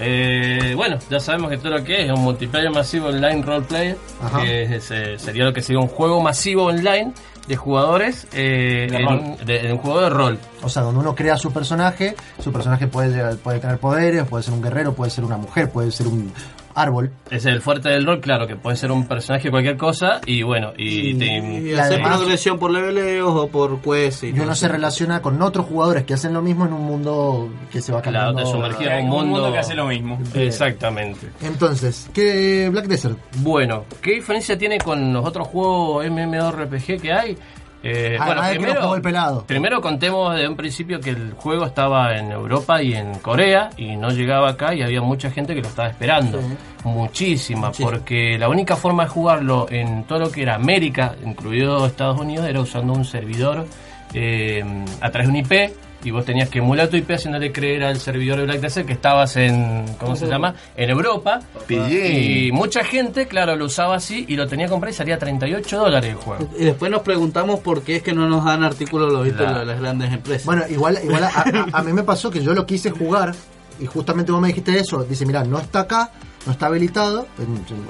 Eh, 0.00 0.74
bueno, 0.76 0.98
ya 1.10 1.18
sabemos 1.20 1.50
que 1.50 1.58
todo 1.58 1.70
lo 1.78 1.84
que 1.84 2.02
es 2.02 2.06
es 2.06 2.12
un 2.12 2.22
multiplayer 2.22 2.70
masivo 2.70 3.08
online 3.08 3.42
roleplayer, 3.42 3.96
que 4.40 4.62
es, 4.76 4.90
eh, 4.90 5.18
sería 5.18 5.44
lo 5.44 5.52
que 5.52 5.60
sería 5.62 5.80
un 5.80 5.88
juego 5.88 6.20
masivo 6.20 6.64
online 6.66 7.12
de 7.48 7.56
jugadores 7.56 8.26
eh, 8.32 8.86
De 8.90 8.96
en, 8.98 9.06
un- 9.08 9.36
de- 9.44 9.60
en 9.66 9.72
un 9.72 9.78
juego 9.78 10.00
de 10.02 10.10
rol. 10.10 10.38
O 10.62 10.68
sea, 10.68 10.82
donde 10.82 11.00
uno 11.00 11.14
crea 11.14 11.36
su 11.36 11.50
personaje, 11.52 12.14
su 12.38 12.52
personaje 12.52 12.86
puede, 12.86 13.36
puede 13.36 13.58
tener 13.58 13.78
poderes, 13.78 14.24
puede 14.24 14.42
ser 14.44 14.54
un 14.54 14.62
guerrero, 14.62 14.92
puede 14.94 15.10
ser 15.10 15.24
una 15.24 15.36
mujer, 15.38 15.70
puede 15.70 15.90
ser 15.90 16.06
un 16.08 16.32
árbol. 16.80 17.10
Es 17.30 17.44
el 17.46 17.60
fuerte 17.60 17.88
del 17.88 18.06
rol, 18.06 18.20
claro, 18.20 18.46
que 18.46 18.56
puede 18.56 18.76
ser 18.76 18.90
un 18.92 19.06
personaje 19.06 19.50
cualquier 19.50 19.76
cosa 19.76 20.20
y 20.26 20.42
bueno, 20.42 20.72
y, 20.76 21.14
te- 21.14 21.26
Y 21.38 21.70
Y 21.70 21.74
hacer 21.74 22.02
progresión 22.02 22.58
por 22.58 22.70
leveleos 22.70 23.32
o 23.34 23.48
por 23.48 23.80
quest. 23.80 24.24
Y 24.24 24.38
uno 24.40 24.54
se 24.54 24.68
relaciona 24.68 25.20
con 25.22 25.40
otros 25.42 25.66
jugadores 25.66 26.04
que 26.04 26.14
hacen 26.14 26.32
lo 26.34 26.42
mismo 26.42 26.66
en 26.66 26.72
un 26.72 26.82
mundo 26.84 27.48
que 27.70 27.80
se 27.82 27.92
va 27.92 28.00
Claro, 28.02 28.28
cambiando. 28.34 28.50
te 28.50 28.56
sumergía 28.56 28.94
Hay 28.94 29.00
en 29.00 29.06
un 29.06 29.12
un 29.12 29.18
mundo, 29.18 29.32
mundo 29.40 29.52
que 29.52 29.58
hace 29.58 29.74
lo 29.74 29.86
mismo. 29.86 30.18
Exactamente. 30.34 31.28
Entonces, 31.42 32.08
¿qué 32.12 32.68
Black 32.70 32.86
Desert? 32.86 33.18
Bueno, 33.38 33.84
¿qué 34.00 34.12
diferencia 34.14 34.56
tiene 34.56 34.78
con 34.78 35.12
los 35.12 35.24
otros 35.26 35.46
juegos 35.48 36.06
MMORPG 36.08 37.00
que 37.00 37.12
hay? 37.12 37.36
Eh, 37.82 38.16
Ah, 38.18 38.26
bueno, 38.26 38.40
ah, 38.42 38.50
el 38.52 39.02
pelado. 39.02 39.44
primero 39.46 39.80
contemos 39.80 40.34
de 40.34 40.48
un 40.48 40.56
principio 40.56 40.98
que 41.00 41.10
el 41.10 41.32
juego 41.34 41.64
estaba 41.64 42.16
en 42.18 42.32
Europa 42.32 42.82
y 42.82 42.94
en 42.94 43.14
Corea 43.20 43.70
y 43.76 43.96
no 43.96 44.10
llegaba 44.10 44.50
acá 44.50 44.74
y 44.74 44.82
había 44.82 45.00
mucha 45.00 45.30
gente 45.30 45.54
que 45.54 45.62
lo 45.62 45.68
estaba 45.68 45.88
esperando. 45.88 46.40
Muchísima, 46.84 47.70
porque 47.72 48.36
la 48.38 48.48
única 48.48 48.74
forma 48.76 49.04
de 49.04 49.10
jugarlo 49.10 49.66
en 49.70 50.04
todo 50.04 50.18
lo 50.18 50.30
que 50.30 50.42
era 50.42 50.54
América, 50.56 51.14
incluido 51.24 51.86
Estados 51.86 52.18
Unidos, 52.20 52.48
era 52.48 52.60
usando 52.60 52.92
un 52.94 53.04
servidor 53.04 53.66
eh, 54.14 54.64
a 55.00 55.10
través 55.10 55.28
de 55.28 55.32
un 55.32 55.36
IP 55.36 55.72
y 56.04 56.10
vos 56.12 56.24
tenías 56.24 56.48
que 56.48 56.58
emular 56.60 56.88
tu 56.88 56.96
IP 56.96 57.10
haciéndole 57.10 57.50
creer 57.52 57.82
al 57.84 57.98
servidor 57.98 58.38
de 58.38 58.44
Black 58.44 58.60
Desert 58.60 58.86
que 58.86 58.92
estabas 58.92 59.36
en, 59.36 59.84
¿cómo 59.98 60.14
se 60.16 60.26
llama? 60.26 60.54
En 60.76 60.90
Europa. 60.90 61.40
Y 61.68 62.50
mucha 62.52 62.84
gente, 62.84 63.26
claro, 63.26 63.56
lo 63.56 63.64
usaba 63.66 63.96
así 63.96 64.24
y 64.28 64.36
lo 64.36 64.46
tenía 64.46 64.66
que 64.66 64.70
comprar 64.70 64.92
y 64.92 64.94
salía 64.96 65.18
38 65.18 65.78
dólares 65.78 66.10
el 66.10 66.16
juego. 66.16 66.48
Y 66.58 66.64
después 66.64 66.90
nos 66.90 67.02
preguntamos 67.02 67.60
por 67.60 67.82
qué 67.82 67.96
es 67.96 68.02
que 68.02 68.12
no 68.12 68.28
nos 68.28 68.44
dan 68.44 68.62
artículos 68.64 69.12
los 69.12 69.24
viste 69.24 69.38
Claro. 69.44 69.64
las 69.64 69.80
grandes 69.80 70.12
empresas. 70.12 70.46
Bueno, 70.46 70.62
igual, 70.68 70.98
igual 71.02 71.24
a, 71.24 71.28
a- 71.28 71.66
a 71.78 71.82
mí 71.82 71.92
me 71.92 72.02
pasó 72.04 72.30
que 72.30 72.42
yo 72.42 72.54
lo 72.54 72.64
quise 72.64 72.90
jugar 72.90 73.34
y 73.80 73.86
justamente 73.86 74.30
vos 74.32 74.40
me 74.40 74.48
dijiste 74.48 74.78
eso. 74.78 75.02
Dice, 75.04 75.26
mira, 75.26 75.42
no 75.44 75.58
está 75.58 75.80
acá, 75.80 76.10
no 76.46 76.52
está 76.52 76.66
habilitado. 76.66 77.26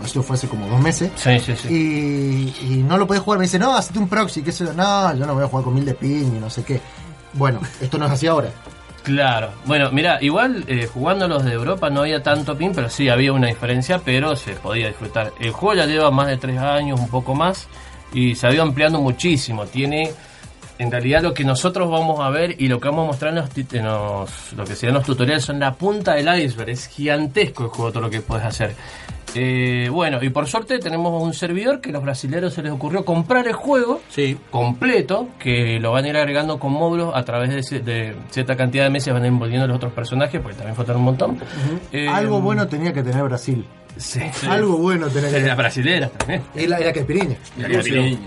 Eso 0.05 0.23
fue 0.23 0.37
hace 0.37 0.49
como 0.49 0.67
dos 0.69 0.81
meses. 0.81 1.11
Sí, 1.17 1.39
sí, 1.41 1.55
sí. 1.57 1.69
Y, 2.63 2.65
y 2.75 2.77
no 2.83 2.97
lo 2.99 3.07
podés 3.07 3.23
jugar. 3.23 3.39
Me 3.39 3.45
dice, 3.47 3.59
no, 3.59 3.75
hazte 3.77 3.99
un 3.99 4.09
proxy. 4.09 4.43
Que 4.43 4.51
eso, 4.51 4.65
no, 4.75 5.15
yo 5.15 5.25
no 5.27 5.35
voy 5.35 5.45
a 5.45 5.47
jugar 5.49 5.65
con 5.65 5.75
mil 5.75 5.85
de 5.85 5.95
ping 5.95 6.37
y 6.37 6.41
no 6.41 6.49
sé 6.51 6.63
qué. 6.65 6.81
Bueno, 7.39 7.61
esto 7.81 7.97
no 7.99 8.05
es 8.07 8.11
así 8.13 8.27
ahora. 8.27 8.49
Claro. 9.05 9.51
Bueno, 9.65 9.91
mira, 9.91 10.19
igual 10.21 10.65
eh, 10.67 10.87
jugando 10.93 11.27
los 11.29 11.43
de 11.45 11.53
Europa 11.53 11.89
no 11.89 12.01
había 12.03 12.23
tanto 12.23 12.59
pin, 12.59 12.73
pero 12.75 12.91
sí 12.91 13.09
había 13.09 13.33
una 13.33 13.47
diferencia, 13.47 14.01
pero 14.05 14.37
se 14.37 14.53
podía 14.55 14.89
disfrutar. 14.89 15.33
El 15.41 15.53
juego 15.53 15.77
ya 15.77 15.87
lleva 15.87 16.11
más 16.11 16.27
de 16.27 16.37
3 16.37 16.59
años, 16.59 17.01
un 17.01 17.09
poco 17.09 17.35
más, 17.35 17.69
y 18.13 18.35
se 18.35 18.47
ha 18.47 18.53
ido 18.53 18.63
ampliando 18.63 19.01
muchísimo. 19.01 19.65
Tiene, 19.67 20.11
en 20.79 20.91
realidad, 20.91 21.23
lo 21.23 21.33
que 21.33 21.45
nosotros 21.45 21.89
vamos 21.91 22.21
a 22.21 22.29
ver 22.29 22.57
y 22.61 22.69
lo 22.69 22.81
que 22.81 22.89
vamos 22.89 23.05
a 23.05 23.07
mostrar 23.07 23.33
en 23.33 23.37
los, 23.39 23.73
en 23.73 23.85
los- 23.87 24.53
lo 24.55 24.65
que 24.65 24.75
serían 24.75 24.95
los 24.97 25.05
tutoriales 25.07 25.45
son 25.45 25.59
la 25.59 25.73
punta 25.75 26.15
del 26.15 26.29
iceberg. 26.43 26.69
Es 26.71 26.89
gigantesco 26.89 27.63
el 27.65 27.71
juego, 27.71 27.91
todo 27.93 28.03
lo 28.03 28.11
que 28.11 28.21
puedes 28.21 28.45
hacer. 28.45 28.75
Eh, 29.35 29.89
bueno, 29.93 30.19
y 30.23 30.31
por 30.31 30.47
suerte 30.47 30.79
tenemos 30.79 31.23
un 31.23 31.35
servidor 31.35 31.81
que 31.81 31.91
a 31.91 31.93
los 31.93 32.03
brasileños 32.03 32.55
se 32.55 32.63
les 32.63 32.73
ocurrió 32.73 33.05
comprar 33.05 33.47
el 33.47 33.53
juego 33.53 34.01
sí. 34.09 34.39
completo 34.51 35.29
que 35.39 35.79
lo 35.81 35.93
van 35.93 36.05
a 36.07 36.09
ir 36.09 36.17
agregando 36.17 36.59
con 36.59 36.73
módulos 36.73 37.13
a 37.15 37.25
través 37.25 37.71
de, 37.71 37.81
de 37.81 38.17
cierta 38.31 38.57
cantidad 38.57 38.85
de 38.85 38.91
meses 38.91 39.13
van 39.13 39.23
a 39.23 39.27
ir 39.27 39.33
envolviendo 39.33 39.67
los 39.67 39.77
otros 39.77 39.93
personajes 39.93 40.41
porque 40.41 40.57
también 40.57 40.75
faltan 40.77 40.97
un 40.97 41.03
montón 41.03 41.39
Eh, 41.93 42.09
Algo 42.09 42.41
bueno 42.41 42.67
tenía 42.69 42.93
que 42.93 43.03
tener 43.03 43.23
Brasil. 43.25 43.65
sí, 43.97 44.21
Algo 44.49 44.79
bueno 44.79 45.09
tenía 45.09 45.29
que 45.29 45.35
las 45.35 45.43
tener. 45.43 45.57
brasileras 45.57 46.11
también 46.13 46.43
Y 46.55 46.67
la, 46.67 46.81
y 46.81 46.85
la 46.85 46.93
caipirinha. 46.93 47.37
Y 47.57 47.63
la 47.63 47.69
caipirinha. 47.69 48.19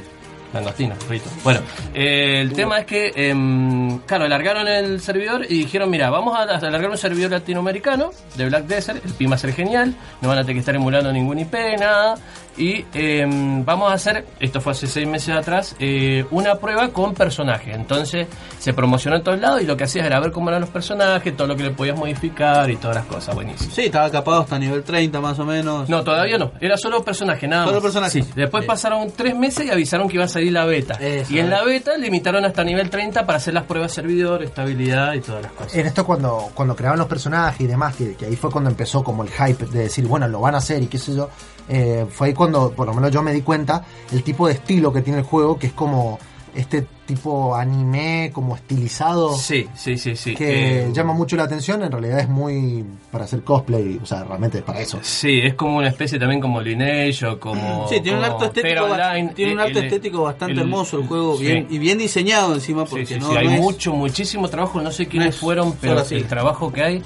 Langostino, 0.53 0.95
frito. 0.95 1.29
Bueno, 1.43 1.61
eh, 1.93 2.41
el 2.41 2.53
tema 2.53 2.79
es 2.79 2.85
que, 2.85 3.11
em, 3.15 3.99
claro, 3.99 4.25
alargaron 4.25 4.67
el 4.67 4.99
servidor 5.01 5.45
y 5.45 5.59
dijeron, 5.59 5.89
mira, 5.89 6.09
vamos 6.09 6.37
a 6.37 6.41
alargar 6.43 6.89
un 6.89 6.97
servidor 6.97 7.31
latinoamericano 7.31 8.11
de 8.35 8.45
Black 8.47 8.65
Desert, 8.65 9.03
el 9.05 9.13
PIN 9.13 9.31
va 9.31 9.35
a 9.35 9.37
ser 9.37 9.53
genial, 9.53 9.95
no 10.21 10.29
van 10.29 10.37
a 10.39 10.41
tener 10.41 10.55
que 10.55 10.59
estar 10.59 10.75
emulando 10.75 11.11
ningún 11.13 11.39
IP, 11.39 11.53
nada, 11.79 12.15
y 12.57 12.85
em, 12.93 13.63
vamos 13.63 13.91
a 13.91 13.95
hacer, 13.95 14.25
esto 14.39 14.59
fue 14.59 14.73
hace 14.73 14.85
seis 14.87 15.07
meses 15.07 15.33
atrás, 15.33 15.75
eh, 15.79 16.25
una 16.31 16.55
prueba 16.55 16.89
con 16.89 17.13
personajes. 17.13 17.73
Entonces 17.73 18.27
se 18.59 18.73
promocionó 18.73 19.15
en 19.15 19.23
todos 19.23 19.39
lados 19.39 19.61
y 19.61 19.65
lo 19.65 19.77
que 19.77 19.85
hacías 19.85 20.05
era 20.05 20.19
ver 20.19 20.31
cómo 20.31 20.49
eran 20.49 20.59
los 20.61 20.69
personajes, 20.69 21.35
todo 21.37 21.47
lo 21.47 21.55
que 21.55 21.63
le 21.63 21.71
podías 21.71 21.97
modificar 21.97 22.69
y 22.69 22.75
todas 22.75 22.97
las 22.97 23.05
cosas, 23.05 23.33
buenísimo. 23.35 23.71
Sí, 23.73 23.83
estaba 23.83 24.11
capado 24.11 24.41
hasta 24.41 24.59
nivel 24.59 24.83
30 24.83 25.21
más 25.21 25.39
o 25.39 25.45
menos. 25.45 25.87
No, 25.87 26.03
todavía 26.03 26.37
no. 26.37 26.51
Era 26.59 26.75
solo 26.77 27.01
personaje, 27.03 27.47
nada 27.47 27.63
Solo 27.63 27.75
más. 27.77 27.83
personaje. 27.83 28.21
Sí. 28.21 28.29
Después 28.35 28.65
pasaron 28.65 29.09
tres 29.15 29.33
meses 29.35 29.65
y 29.65 29.69
avisaron 29.71 30.09
que 30.09 30.15
iba 30.15 30.25
a 30.25 30.27
salir 30.27 30.40
la 30.49 30.65
beta. 30.65 30.95
Eso, 30.95 31.33
y 31.33 31.39
en 31.39 31.49
la 31.49 31.63
beta 31.63 31.97
limitaron 31.97 32.43
hasta 32.45 32.63
nivel 32.63 32.89
30 32.89 33.25
para 33.25 33.37
hacer 33.37 33.53
las 33.53 33.65
pruebas 33.65 33.91
de 33.91 33.95
servidor, 33.95 34.43
estabilidad 34.43 35.13
y 35.13 35.21
todas 35.21 35.43
las 35.43 35.51
cosas. 35.51 35.75
En 35.75 35.85
esto 35.85 36.05
cuando, 36.05 36.49
cuando 36.53 36.75
creaban 36.75 36.99
los 36.99 37.07
personajes 37.07 37.61
y 37.61 37.67
demás, 37.67 37.95
que, 37.95 38.15
que 38.15 38.25
ahí 38.25 38.35
fue 38.35 38.49
cuando 38.49 38.69
empezó 38.69 39.03
como 39.03 39.23
el 39.23 39.29
hype 39.29 39.65
de 39.65 39.83
decir, 39.83 40.07
bueno, 40.07 40.27
lo 40.27 40.41
van 40.41 40.55
a 40.55 40.59
hacer 40.59 40.81
y 40.81 40.87
qué 40.87 40.97
sé 40.97 41.15
yo, 41.15 41.29
eh, 41.69 42.05
fue 42.09 42.27
ahí 42.27 42.33
cuando 42.33 42.71
por 42.71 42.87
lo 42.87 42.93
menos 42.93 43.11
yo 43.11 43.21
me 43.21 43.33
di 43.33 43.41
cuenta 43.41 43.83
el 44.11 44.23
tipo 44.23 44.47
de 44.47 44.53
estilo 44.53 44.91
que 44.91 45.01
tiene 45.01 45.19
el 45.19 45.25
juego, 45.25 45.57
que 45.57 45.67
es 45.67 45.73
como 45.73 46.19
este 46.55 46.85
tipo 47.05 47.55
anime, 47.55 48.29
como 48.33 48.55
estilizado, 48.55 49.35
Sí, 49.37 49.67
sí, 49.75 49.97
sí, 49.97 50.15
sí. 50.15 50.33
que 50.35 50.85
Eh, 50.85 50.89
llama 50.93 51.13
mucho 51.13 51.35
la 51.35 51.43
atención, 51.43 51.83
en 51.83 51.91
realidad 51.91 52.19
es 52.19 52.29
muy 52.29 52.85
para 53.11 53.25
hacer 53.25 53.43
cosplay, 53.43 53.99
o 54.01 54.05
sea, 54.05 54.23
realmente 54.23 54.59
es 54.59 54.63
para 54.63 54.79
eso. 54.81 54.99
Sí, 55.01 55.39
es 55.43 55.53
como 55.55 55.77
una 55.77 55.87
especie 55.89 56.17
también 56.19 56.39
como 56.41 56.61
Lineage 56.61 57.25
o 57.25 57.39
como. 57.39 57.85
Sí, 57.89 57.99
tiene 58.01 58.17
un 58.19 58.23
arte 58.25 58.45
estético, 58.45 58.83
Online. 58.85 59.33
tiene 59.33 59.53
un 59.53 59.59
Eh, 59.59 59.63
arte 59.63 59.79
el- 59.79 59.85
estético 59.85 60.23
bastante 60.23 60.53
el- 60.53 60.59
hermoso 60.59 60.99
el 60.99 61.07
juego 61.07 61.37
sí. 61.37 61.45
bien, 61.45 61.67
y 61.69 61.77
bien 61.79 61.97
diseñado 61.97 62.53
encima 62.53 62.85
porque 62.85 63.05
sí, 63.05 63.15
no, 63.19 63.29
sí, 63.31 63.37
hay 63.37 63.45
no 63.47 63.51
es- 63.53 63.59
mucho, 63.61 63.93
muchísimo 63.93 64.47
trabajo, 64.49 64.81
no 64.81 64.91
sé 64.91 65.07
quiénes 65.07 65.27
no 65.27 65.29
es 65.35 65.37
fueron, 65.39 65.73
pero 65.79 66.01
el 66.09 66.25
trabajo 66.27 66.71
que 66.71 66.83
hay. 66.83 67.03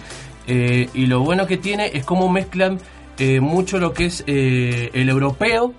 eh, 0.47 0.89
y 0.93 1.07
lo 1.07 1.21
bueno 1.21 1.47
que 1.47 1.57
tiene 1.57 1.89
es 1.93 2.05
cómo 2.05 2.29
mezclan 2.29 2.79
eh, 3.17 3.39
mucho 3.39 3.79
lo 3.79 3.93
que 3.93 4.05
es 4.05 4.23
eh, 4.27 4.89
el 4.93 5.09
europeo 5.09 5.73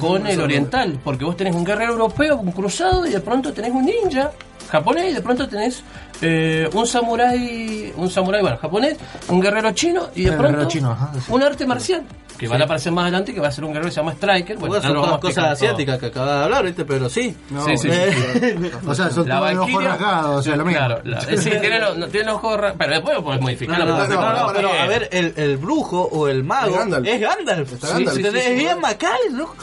con 0.00 0.26
el 0.26 0.40
oriental, 0.40 0.98
porque 1.02 1.24
vos 1.24 1.36
tenés 1.36 1.54
un 1.54 1.64
guerrero 1.64 1.92
europeo, 1.92 2.36
un 2.36 2.52
cruzado, 2.52 3.06
y 3.06 3.10
de 3.10 3.20
pronto 3.20 3.52
tenés 3.52 3.70
un 3.72 3.86
ninja 3.86 4.32
japonés, 4.70 5.10
y 5.10 5.14
de 5.14 5.20
pronto 5.22 5.48
tenés 5.48 5.82
eh, 6.20 6.68
un 6.72 6.86
samurái, 6.86 7.92
un 7.96 8.10
samurái, 8.10 8.42
bueno, 8.42 8.56
japonés, 8.58 8.96
un 9.28 9.40
guerrero 9.40 9.72
chino, 9.72 10.08
y 10.14 10.24
de 10.24 10.32
pronto 10.32 10.64
chino, 10.66 10.90
ajá, 10.92 11.10
sí. 11.14 11.20
un 11.32 11.42
arte 11.42 11.66
marcial, 11.66 12.02
que 12.38 12.46
van 12.46 12.60
a 12.62 12.66
aparecer 12.66 12.92
más 12.92 13.02
adelante, 13.02 13.34
que 13.34 13.40
va 13.40 13.48
a 13.48 13.50
ser 13.50 13.64
un 13.64 13.72
guerrero 13.72 13.88
que 13.88 13.94
se 13.94 14.00
llama 14.00 14.12
Striker. 14.12 14.56
Bueno, 14.58 14.74
Bueno, 14.76 14.88
no 14.88 14.94
son 15.00 15.04
todas 15.08 15.20
cosas 15.20 15.44
asiáticas 15.54 15.98
que 15.98 16.06
acabas 16.06 16.38
de 16.38 16.44
hablar, 16.44 16.64
¿viste? 16.66 16.84
Pero 16.84 17.08
sí. 17.08 17.36
Sí, 17.66 17.76
sí, 17.78 17.88
sí. 17.90 18.70
O 18.86 18.94
sea, 18.94 19.10
son 19.10 19.26
todos 19.26 19.54
los 19.54 19.68
ojos 19.68 19.82
rasgados, 19.84 20.36
o 20.38 20.42
sea, 20.42 20.54
lo 20.54 20.64
mismo. 20.64 20.78
Claro, 20.78 21.00
la- 21.02 21.18
eh, 21.18 21.36
sí, 21.36 21.50
tiene 21.50 21.80
los, 21.80 21.98
no, 21.98 22.06
tiene 22.06 22.26
los 22.26 22.36
ojos 22.36 22.60
ra- 22.60 22.74
Pero 22.78 22.92
después 22.92 23.16
lo 23.16 23.24
puedes 23.24 23.40
modificar. 23.40 23.80
No, 23.80 23.86
no, 23.86 24.06
no, 24.06 24.06
no, 24.06 24.46
no, 24.46 24.52
pero 24.54 24.70
a 24.72 24.86
ver, 24.86 25.08
el, 25.10 25.34
el 25.36 25.56
brujo 25.56 26.00
o 26.00 26.28
el 26.28 26.44
mago 26.44 26.70
Es 26.70 26.76
Gandalf. 26.78 27.06
es 27.08 27.20
Gandalf. 27.20 27.72
Está 27.72 27.86
Sí, 27.88 27.92
Gandalf. 27.94 28.16
sí, 28.16 28.22
Sí, 28.22 28.28
es 28.38 28.44
sí, 28.44 28.54
bien 28.54 28.76
sí. 28.76 29.32
¿no? 29.32 29.54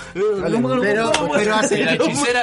Pero, 0.81 1.11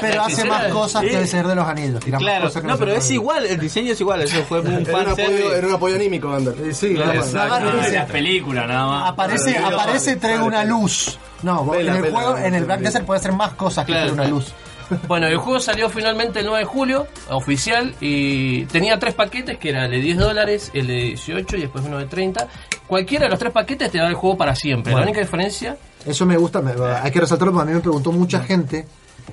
pero 0.00 0.22
hace, 0.22 0.44
más 0.44 0.66
cosas 0.68 1.03
que 1.03 1.11
Sí. 1.11 1.14
el 1.16 1.28
Señor 1.28 1.48
de 1.48 1.55
los 1.57 1.68
Anillos. 1.68 2.03
Claro, 2.43 2.49
cosas 2.49 2.62
que 2.62 2.68
no, 2.68 2.78
pero 2.78 2.93
es 2.93 3.11
igual, 3.11 3.47
el 3.47 3.59
diseño 3.59 3.93
es 3.93 4.01
igual, 4.01 4.22
eso 4.22 4.43
fue 4.45 4.61
un 4.61 4.66
Era 4.68 4.78
un, 4.78 4.82
apoyo, 4.88 5.07
fanservice. 5.16 5.59
era 5.59 5.66
un 5.66 5.72
apoyo 5.74 5.95
anímico, 5.97 6.32
Ander. 6.32 6.74
Sí, 6.74 6.95
Nada 6.95 7.07
la- 7.14 7.20
más. 7.20 7.32
la 7.32 7.43
agarra 7.45 7.68
y 7.68 7.72
de 7.72 7.78
dice, 7.80 7.93
las 7.93 8.11
películas 8.11 8.68
nada 8.68 8.86
más. 8.86 9.11
aparece, 9.11 9.59
aparece, 9.59 10.16
trae 10.16 10.40
una 10.40 10.64
luz. 10.64 11.18
No, 11.43 11.68
Pela, 11.70 11.90
en 11.93 11.97
el 11.97 12.03
pela, 12.05 12.18
juego, 12.20 12.34
pela, 12.36 12.47
en 12.49 12.55
el 12.55 12.64
Black. 12.64 12.80
Desert 12.80 13.05
puede 13.07 13.18
hacer 13.20 13.32
más 13.32 13.55
cosas 13.55 13.84
que 13.84 13.93
Claro. 13.93 14.12
traer 14.12 14.20
una 14.20 14.28
luz. 14.28 14.53
Bueno, 15.09 15.26
el 15.26 15.38
juego 15.38 15.59
salió 15.59 15.88
finalmente 15.88 16.40
el 16.40 16.45
9 16.47 16.59
de 16.59 16.64
julio, 16.66 17.07
oficial, 17.30 17.95
y 18.01 18.66
tenía 18.66 18.99
tres 18.99 19.14
paquetes, 19.14 19.57
que 19.57 19.70
era 19.70 19.86
el 19.86 19.90
de 19.90 20.01
10 20.01 20.18
dólares, 20.18 20.70
el 20.74 20.86
de 20.86 20.95
18 20.95 21.57
y 21.57 21.61
después 21.62 21.82
uno 21.86 21.97
de 21.99 22.05
30. 22.07 22.47
Cualquiera 22.86 23.24
de 23.24 23.30
los 23.30 23.38
tres 23.38 23.53
paquetes 23.53 23.90
te 23.90 23.97
da 23.97 24.07
el 24.09 24.14
juego 24.14 24.36
para 24.36 24.55
siempre. 24.55 24.93
Bueno. 24.93 25.07
La 25.07 25.11
única 25.11 25.22
diferencia... 25.22 25.78
Eso 26.05 26.26
me 26.26 26.36
gusta, 26.36 26.61
me- 26.61 26.72
hay 27.01 27.11
que 27.11 27.20
resaltarlo 27.20 27.53
porque 27.55 27.62
a 27.62 27.70
mí 27.70 27.74
me 27.76 27.80
preguntó 27.80 28.12
mucha 28.12 28.40
gente 28.40 28.86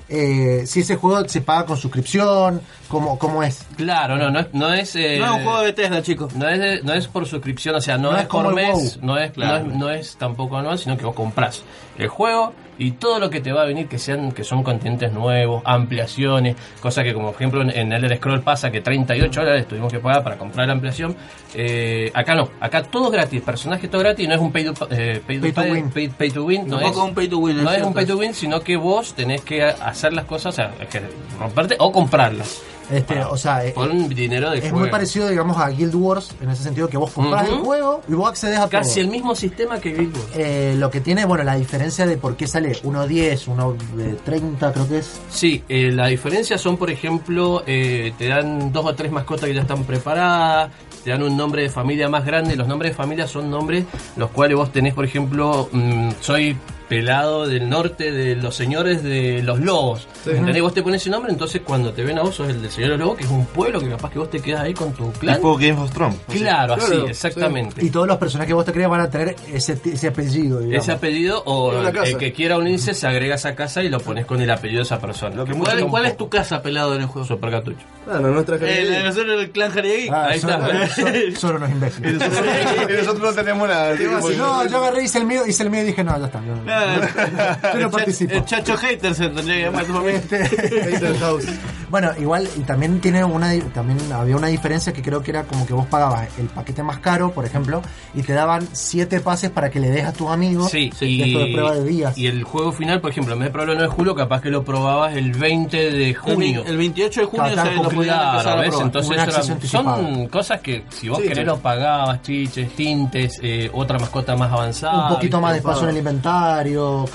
eh, 0.08 0.64
si 0.66 0.80
ese 0.80 0.96
juego 0.96 1.28
se 1.28 1.40
paga 1.40 1.66
con 1.66 1.76
suscripción, 1.76 2.60
cómo, 2.88 3.18
cómo 3.18 3.42
es. 3.42 3.64
Claro, 3.76 4.16
no, 4.16 4.30
no 4.30 4.40
es... 4.40 4.46
No 4.52 4.72
es, 4.72 4.96
eh, 4.96 5.18
No 5.18 5.26
es 5.26 5.30
un 5.32 5.42
juego 5.44 5.60
de 5.62 5.72
Tesla, 5.72 6.02
chicos. 6.02 6.34
No 6.34 6.48
es, 6.48 6.58
de- 6.58 6.82
no 6.82 6.92
es 6.94 7.06
por 7.06 7.26
suscripción, 7.26 7.74
o 7.76 7.80
sea, 7.80 7.96
no, 7.98 8.10
No 8.10 8.16
es, 8.16 8.22
es 8.22 8.28
como 8.28 8.44
por 8.44 8.54
mes, 8.54 8.96
WoW. 8.98 9.06
no 9.06 9.18
es, 9.18 9.30
Claro. 9.32 9.64
no, 9.64 9.70
es, 9.72 9.76
no 9.78 9.90
es 9.90 10.16
tampoco 10.16 10.56
anual, 10.56 10.78
sino 10.78 10.96
que 10.96 11.04
vos 11.04 11.14
comprás 11.14 11.62
el 12.02 12.08
juego 12.08 12.52
y 12.78 12.92
todo 12.92 13.18
lo 13.18 13.28
que 13.28 13.40
te 13.40 13.52
va 13.52 13.62
a 13.62 13.64
venir 13.66 13.88
que 13.88 13.98
sean 13.98 14.32
que 14.32 14.42
son 14.42 14.62
continentes 14.62 15.12
nuevos, 15.12 15.62
ampliaciones, 15.66 16.56
cosa 16.80 17.02
que 17.02 17.12
como 17.12 17.26
por 17.26 17.34
ejemplo 17.34 17.60
en, 17.62 17.92
Elder 17.92 18.16
Scroll 18.16 18.40
pasa 18.40 18.70
que 18.70 18.80
38 18.80 19.40
dólares 19.40 19.68
tuvimos 19.68 19.92
que 19.92 19.98
pagar 19.98 20.22
para 20.24 20.38
comprar 20.38 20.66
la 20.66 20.72
ampliación. 20.72 21.14
Eh, 21.54 22.10
acá 22.14 22.34
no, 22.34 22.48
acá 22.60 22.82
todo 22.82 23.06
es 23.06 23.12
gratis, 23.12 23.42
personaje 23.42 23.86
todo 23.88 24.00
gratis, 24.00 24.26
no 24.28 24.34
es 24.34 24.40
un 24.40 24.50
pay 24.50 24.64
to, 24.64 24.88
eh, 24.90 25.20
pay 25.26 25.38
Pay 25.40 25.52
to 25.52 25.60
pay- 25.60 25.70
win. 25.72 25.90
pay- 25.90 26.08
pay 26.08 26.30
to 26.30 26.44
win, 26.44 26.66
no 26.68 26.80
es, 26.80 26.96
un 26.96 27.14
pay 27.14 27.28
to 27.28 27.38
win, 27.38 27.58
es 27.58 27.62
no 27.64 27.70
es 27.70 27.76
un 27.78 27.82
cierto. 27.82 27.94
pay 27.94 28.06
to 28.06 28.16
win, 28.16 28.32
sino 28.34 28.60
que 28.60 28.76
vos 28.76 29.12
tenés 29.14 29.42
que 29.42 29.62
hacer 29.62 30.12
las 30.14 30.24
cosas, 30.24 30.54
o 30.54 30.56
sea, 30.56 30.72
es 30.80 30.88
que 30.88 31.02
romperte 31.38 31.76
o 31.78 31.92
comprarlas. 31.92 32.62
Este, 32.90 33.20
o 33.22 33.36
sea, 33.36 33.64
eh, 33.64 33.72
Con 33.72 34.08
dinero 34.08 34.50
de 34.50 34.58
es 34.58 34.72
muy 34.72 34.88
parecido, 34.90 35.28
digamos, 35.28 35.56
a 35.56 35.68
Guild 35.68 35.94
Wars, 35.94 36.30
en 36.40 36.50
ese 36.50 36.62
sentido 36.64 36.88
que 36.88 36.96
vos 36.96 37.10
comprás 37.12 37.46
Ujú. 37.48 37.56
el 37.56 37.60
juego 37.62 38.02
y 38.08 38.14
vos 38.14 38.28
accedes 38.28 38.58
a 38.58 38.68
Casi 38.68 38.94
todo. 38.94 39.00
el 39.04 39.10
mismo 39.10 39.34
sistema 39.34 39.78
que 39.80 39.92
Guild 39.94 40.16
Wars. 40.16 40.28
Eh, 40.34 40.74
lo 40.76 40.90
que 40.90 41.00
tiene, 41.00 41.24
bueno, 41.24 41.44
la 41.44 41.54
diferencia 41.54 42.06
de 42.06 42.16
por 42.16 42.36
qué 42.36 42.46
sale 42.46 42.72
1.10, 42.82 43.46
1.30 43.46 44.72
creo 44.72 44.88
que 44.88 44.98
es. 44.98 45.20
Sí, 45.30 45.62
eh, 45.68 45.90
la 45.92 46.08
diferencia 46.08 46.58
son, 46.58 46.76
por 46.76 46.90
ejemplo, 46.90 47.62
eh, 47.66 48.12
te 48.18 48.28
dan 48.28 48.72
dos 48.72 48.84
o 48.86 48.94
tres 48.94 49.12
mascotas 49.12 49.46
que 49.48 49.54
ya 49.54 49.62
están 49.62 49.84
preparadas, 49.84 50.70
te 51.04 51.10
dan 51.10 51.22
un 51.22 51.36
nombre 51.36 51.62
de 51.62 51.68
familia 51.70 52.08
más 52.08 52.24
grande. 52.24 52.56
Los 52.56 52.66
nombres 52.68 52.92
de 52.92 52.96
familia 52.96 53.26
son 53.26 53.50
nombres 53.50 53.84
los 54.16 54.30
cuales 54.30 54.56
vos 54.56 54.72
tenés, 54.72 54.94
por 54.94 55.04
ejemplo, 55.04 55.68
mm, 55.72 56.10
soy 56.20 56.56
pelado 56.90 57.46
del 57.46 57.68
norte 57.68 58.10
de 58.10 58.34
los 58.34 58.56
señores 58.56 59.04
de 59.04 59.42
los 59.44 59.60
lobos. 59.60 60.08
¿Entendés? 60.26 60.60
Vos 60.60 60.74
te 60.74 60.82
pones 60.82 61.00
ese 61.00 61.08
nombre, 61.08 61.30
entonces 61.30 61.62
cuando 61.64 61.92
te 61.92 62.02
ven 62.02 62.18
a 62.18 62.22
vos 62.22 62.34
sos 62.34 62.48
el 62.50 62.60
del 62.60 62.70
señor 62.70 62.90
de 62.90 62.96
los 62.96 63.06
lobos, 63.06 63.18
que 63.18 63.24
es 63.24 63.30
un 63.30 63.46
pueblo 63.46 63.78
que 63.80 63.88
capaz 63.88 64.10
que 64.10 64.18
vos 64.18 64.28
te 64.28 64.40
quedas 64.40 64.62
ahí 64.62 64.74
con 64.74 64.92
tu 64.92 65.12
clan. 65.12 65.36
Tipo 65.36 65.56
Game 65.56 65.80
of 65.80 65.92
Thrones. 65.92 66.18
Claro, 66.28 66.74
así, 66.74 66.86
Claro, 66.86 67.06
exactamente. 67.06 67.84
Y 67.84 67.90
todos 67.90 68.08
los 68.08 68.16
personajes 68.18 68.48
que 68.48 68.54
vos 68.54 68.64
te 68.64 68.72
creas 68.72 68.90
van 68.90 69.02
a 69.02 69.08
tener 69.08 69.36
ese, 69.52 69.80
ese 69.84 70.08
apellido, 70.08 70.58
digamos. 70.58 70.82
Ese 70.84 70.92
apellido 70.92 71.42
o 71.46 71.72
el 71.80 72.16
que 72.18 72.32
quiera 72.32 72.58
unirse 72.58 72.92
se 72.92 73.06
agrega 73.06 73.34
a 73.34 73.36
esa 73.36 73.54
casa 73.54 73.84
y 73.84 73.88
lo 73.88 74.00
pones 74.00 74.26
con 74.26 74.42
el 74.42 74.50
apellido 74.50 74.80
de 74.80 74.84
esa 74.84 75.00
persona. 75.00 75.36
Lo 75.36 75.44
que 75.44 75.54
¿Cuál, 75.54 76.06
es 76.06 76.16
tu 76.16 76.28
casa 76.28 76.60
pelado 76.60 76.96
en 76.96 77.02
el 77.02 77.06
juego? 77.06 77.26
Super 77.26 77.50
Cartucho. 77.50 77.86
Ah, 78.08 78.18
no, 78.20 78.28
nuestra 78.28 78.56
El, 78.56 78.64
el, 78.64 78.86
gente. 78.88 79.02
nosotros 79.04 79.40
el 79.40 79.50
clan 79.52 79.70
Jariegui. 79.70 80.08
Ah, 80.08 80.26
Ahí 80.30 80.40
solo, 80.40 80.54
está. 80.54 80.94
solo- 80.94 81.10
solo 81.36 81.56
unos 81.58 81.70
imbéciles. 81.70 82.14
y 82.88 82.92
nosotros 82.92 83.20
no 83.20 83.32
tenemos 83.32 83.68
nada. 83.68 83.94
No, 83.94 84.66
yo 84.66 84.78
agarré, 84.78 85.04
hice 85.04 85.18
el 85.18 85.26
mío, 85.26 85.46
hice 85.46 85.62
el 85.62 85.70
mío 85.70 85.82
y 85.82 85.86
dije, 85.86 86.02
no, 86.02 86.18
ya 86.18 86.26
está. 86.26 86.40
Yo 86.86 87.74
no 87.74 87.78
el, 87.86 87.90
participo. 87.90 88.32
el 88.34 88.44
chacho 88.44 88.76
hater 88.76 89.14
se 89.14 89.28
tendría 89.28 89.54
que 89.56 89.62
llamar 89.64 89.84
tu 89.84 89.92
familia. 89.92 90.16
Este, 90.18 90.44
Hater 90.90 91.18
House. 91.18 91.44
bueno, 91.90 92.10
igual, 92.18 92.48
y 92.56 92.60
también 92.60 93.00
tiene 93.00 93.24
una 93.24 93.50
también 93.74 93.98
había 94.12 94.36
una 94.36 94.46
diferencia 94.48 94.92
que 94.92 95.02
creo 95.02 95.22
que 95.22 95.30
era 95.30 95.44
como 95.44 95.66
que 95.66 95.72
vos 95.72 95.86
pagabas 95.86 96.28
el 96.38 96.46
paquete 96.46 96.82
más 96.82 96.98
caro, 96.98 97.32
por 97.32 97.44
ejemplo, 97.44 97.82
y 98.14 98.22
te 98.22 98.32
daban 98.32 98.66
siete 98.72 99.20
pases 99.20 99.50
para 99.50 99.70
que 99.70 99.80
le 99.80 99.90
des 99.90 100.04
a 100.06 100.12
tus 100.12 100.28
amigos 100.28 100.70
Sí, 100.70 100.90
y 101.00 101.22
esto 101.22 101.38
de 101.40 101.52
prueba 101.52 101.74
de 101.74 101.84
días. 101.84 102.16
y 102.18 102.26
el 102.26 102.44
juego 102.44 102.72
final, 102.72 103.00
por 103.00 103.10
ejemplo, 103.10 103.32
en 103.34 103.40
vez 103.40 103.48
de 103.48 103.52
probarlo 103.52 103.72
el 103.72 103.78
9 103.78 103.90
de 103.90 103.96
julio, 103.96 104.14
capaz 104.14 104.40
que 104.40 104.50
lo 104.50 104.64
probabas 104.64 105.16
el 105.16 105.32
20 105.32 105.76
de 105.90 106.08
El, 106.10 106.16
junio. 106.16 106.62
el 106.66 106.76
28 106.76 107.20
de 107.20 107.26
junio 107.26 107.52
Claro, 107.52 107.70
se 107.70 107.76
lo 107.76 107.82
podían 107.90 108.16
Claro, 108.18 108.30
empezar 108.32 108.52
a 108.58 108.60
¿ves? 108.60 108.68
probar. 108.70 108.86
Entonces 108.86 109.70
son 109.70 110.26
cosas 110.28 110.60
que 110.60 110.84
si 110.90 111.08
vos 111.08 111.18
Sí, 111.18 111.24
querés 111.24 111.38
sí. 111.38 111.44
lo 111.44 111.58
pagabas, 111.58 112.22
chiches, 112.22 112.70
tintes, 112.74 113.38
eh, 113.42 113.70
otra 113.72 113.98
mascota 113.98 114.36
más 114.36 114.50
avanzada. 114.52 115.08
un 115.08 115.14
poquito 115.14 115.40
más 115.40 115.52
de 115.52 115.58
espacio 115.58 115.84
en 115.84 115.90
el 115.90 115.96
inventario, 115.98 116.69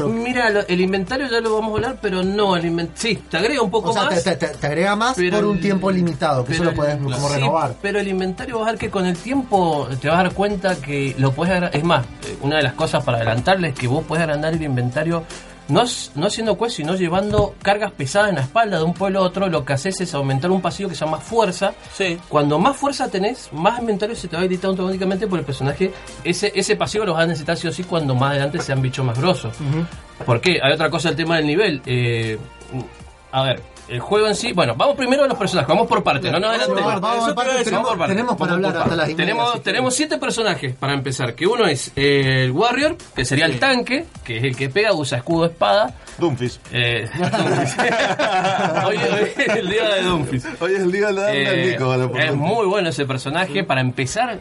Mira, 0.09 0.49
lo- 0.49 0.67
el 0.67 0.81
inventario 0.81 1.27
ya 1.29 1.39
lo 1.41 1.53
vamos 1.55 1.71
a 1.71 1.75
hablar, 1.75 1.97
pero 2.01 2.23
no, 2.23 2.55
el 2.55 2.65
inventario... 2.65 3.01
Sí, 3.01 3.23
te 3.29 3.37
agrega 3.37 3.61
un 3.61 3.71
poco 3.71 3.89
O 3.89 3.93
sea, 3.93 4.03
más. 4.05 4.23
te, 4.23 4.35
te- 4.35 4.47
te 4.47 4.67
agrega 4.67 4.95
más 4.95 5.15
por 5.15 5.45
un 5.45 5.55
el- 5.57 5.61
tiempo 5.61 5.91
limitado, 5.91 6.43
que 6.45 6.53
eso 6.53 6.63
lo 6.63 6.73
puedes 6.73 6.95
el- 6.95 7.03
como 7.03 7.27
sí, 7.29 7.33
renovar. 7.35 7.75
Pero 7.81 7.99
el 7.99 8.07
inventario 8.07 8.59
vas 8.59 8.67
a 8.67 8.71
ver 8.71 8.79
que 8.79 8.89
con 8.89 9.05
el 9.05 9.17
tiempo 9.17 9.87
te 10.01 10.07
vas 10.07 10.19
a 10.19 10.23
dar 10.23 10.33
cuenta 10.33 10.75
que 10.75 11.15
lo 11.17 11.31
puedes 11.31 11.53
agregar. 11.53 11.75
Es 11.75 11.83
más, 11.83 12.05
eh, 12.05 12.37
una 12.41 12.57
de 12.57 12.63
las 12.63 12.73
cosas 12.73 13.03
para 13.03 13.17
adelantarles 13.17 13.73
es 13.73 13.79
que 13.79 13.87
vos 13.87 14.03
puedes 14.07 14.23
agrandar 14.23 14.53
el 14.53 14.61
inventario 14.61 15.23
no, 15.67 15.83
no 16.15 16.27
haciendo 16.27 16.57
quest, 16.57 16.77
sino 16.77 16.95
llevando 16.95 17.55
cargas 17.61 17.91
pesadas 17.91 18.29
en 18.29 18.35
la 18.35 18.41
espalda 18.41 18.77
de 18.77 18.83
un 18.83 18.93
pueblo 18.93 19.19
a 19.19 19.23
otro. 19.23 19.47
Lo 19.47 19.65
que 19.65 19.73
haces 19.73 19.99
es 20.01 20.13
aumentar 20.13 20.51
un 20.51 20.61
pasillo 20.61 20.89
que 20.89 20.95
se 20.95 21.05
llama 21.05 21.19
fuerza. 21.19 21.73
Sí. 21.93 22.17
Cuando 22.29 22.59
más 22.59 22.77
fuerza 22.77 23.09
tenés, 23.09 23.49
más 23.51 23.79
inventario 23.79 24.15
se 24.15 24.27
te 24.27 24.35
va 24.35 24.43
a 24.43 24.45
editar 24.45 24.69
automáticamente 24.69 25.27
por 25.27 25.39
el 25.39 25.45
personaje. 25.45 25.91
Ese, 26.23 26.51
ese 26.55 26.75
pasillo 26.75 27.05
lo 27.05 27.13
vas 27.13 27.23
a 27.23 27.27
necesitar 27.27 27.57
sí 27.57 27.67
o 27.67 27.71
sí 27.71 27.83
cuando 27.83 28.15
más 28.15 28.31
adelante 28.31 28.59
sean 28.59 28.81
bichos 28.81 29.05
más 29.05 29.17
grosos. 29.17 29.55
¿Por 30.25 30.39
qué? 30.41 30.59
Hay 30.61 30.73
otra 30.73 30.89
cosa, 30.89 31.09
el 31.09 31.15
tema 31.15 31.37
del 31.37 31.47
nivel. 31.47 31.81
Eh, 31.85 32.37
a 33.31 33.43
ver, 33.43 33.61
el 33.87 33.99
juego 33.99 34.27
en 34.27 34.35
sí. 34.35 34.51
Bueno, 34.53 34.73
vamos 34.75 34.95
primero 34.95 35.23
a 35.23 35.27
los 35.27 35.37
personajes, 35.37 35.67
vamos 35.67 35.87
por 35.87 36.03
partes, 36.03 36.31
no 36.31 36.39
nos 36.39 36.49
adelantemos. 36.49 37.01
Vamos, 37.01 37.01
vamos, 37.01 37.25
Eso 37.27 37.63
tenemos- 37.63 37.83
vamos 37.83 37.97
por 37.97 38.07
tenemos 38.07 38.35
para 38.37 38.51
Vamos 38.51 38.65
hablar 38.67 38.81
hasta 38.83 38.95
las 38.95 39.15
Tenemos, 39.63 39.95
siete 39.95 40.17
personajes 40.17 40.75
para 40.75 40.93
empezar. 40.93 41.33
Que 41.35 41.45
uno 41.47 41.65
es 41.67 41.91
el 41.95 42.51
Warrior, 42.51 42.97
que 43.15 43.25
sería 43.25 43.45
el 43.45 43.59
tanque, 43.59 44.05
que 44.23 44.37
es 44.37 44.43
el 44.43 44.55
que 44.55 44.69
pega, 44.69 44.93
usa 44.93 45.17
escudo, 45.19 45.45
espada. 45.45 45.93
Doomfist. 46.17 46.61
Eh, 46.71 47.09
hoy, 48.85 48.95
hoy 48.97 49.29
es 49.37 49.47
el 49.55 49.69
día 49.69 49.89
de 49.89 50.01
Doomfist. 50.03 50.61
Hoy 50.61 50.73
es 50.73 50.79
el 50.81 50.91
día 50.91 51.07
de 51.07 51.13
la 51.13 51.33
Eh, 51.33 51.77
es 52.19 52.35
muy 52.35 52.65
bueno 52.65 52.89
ese 52.89 53.05
personaje. 53.05 53.63
Para 53.63 53.81
empezar, 53.81 54.39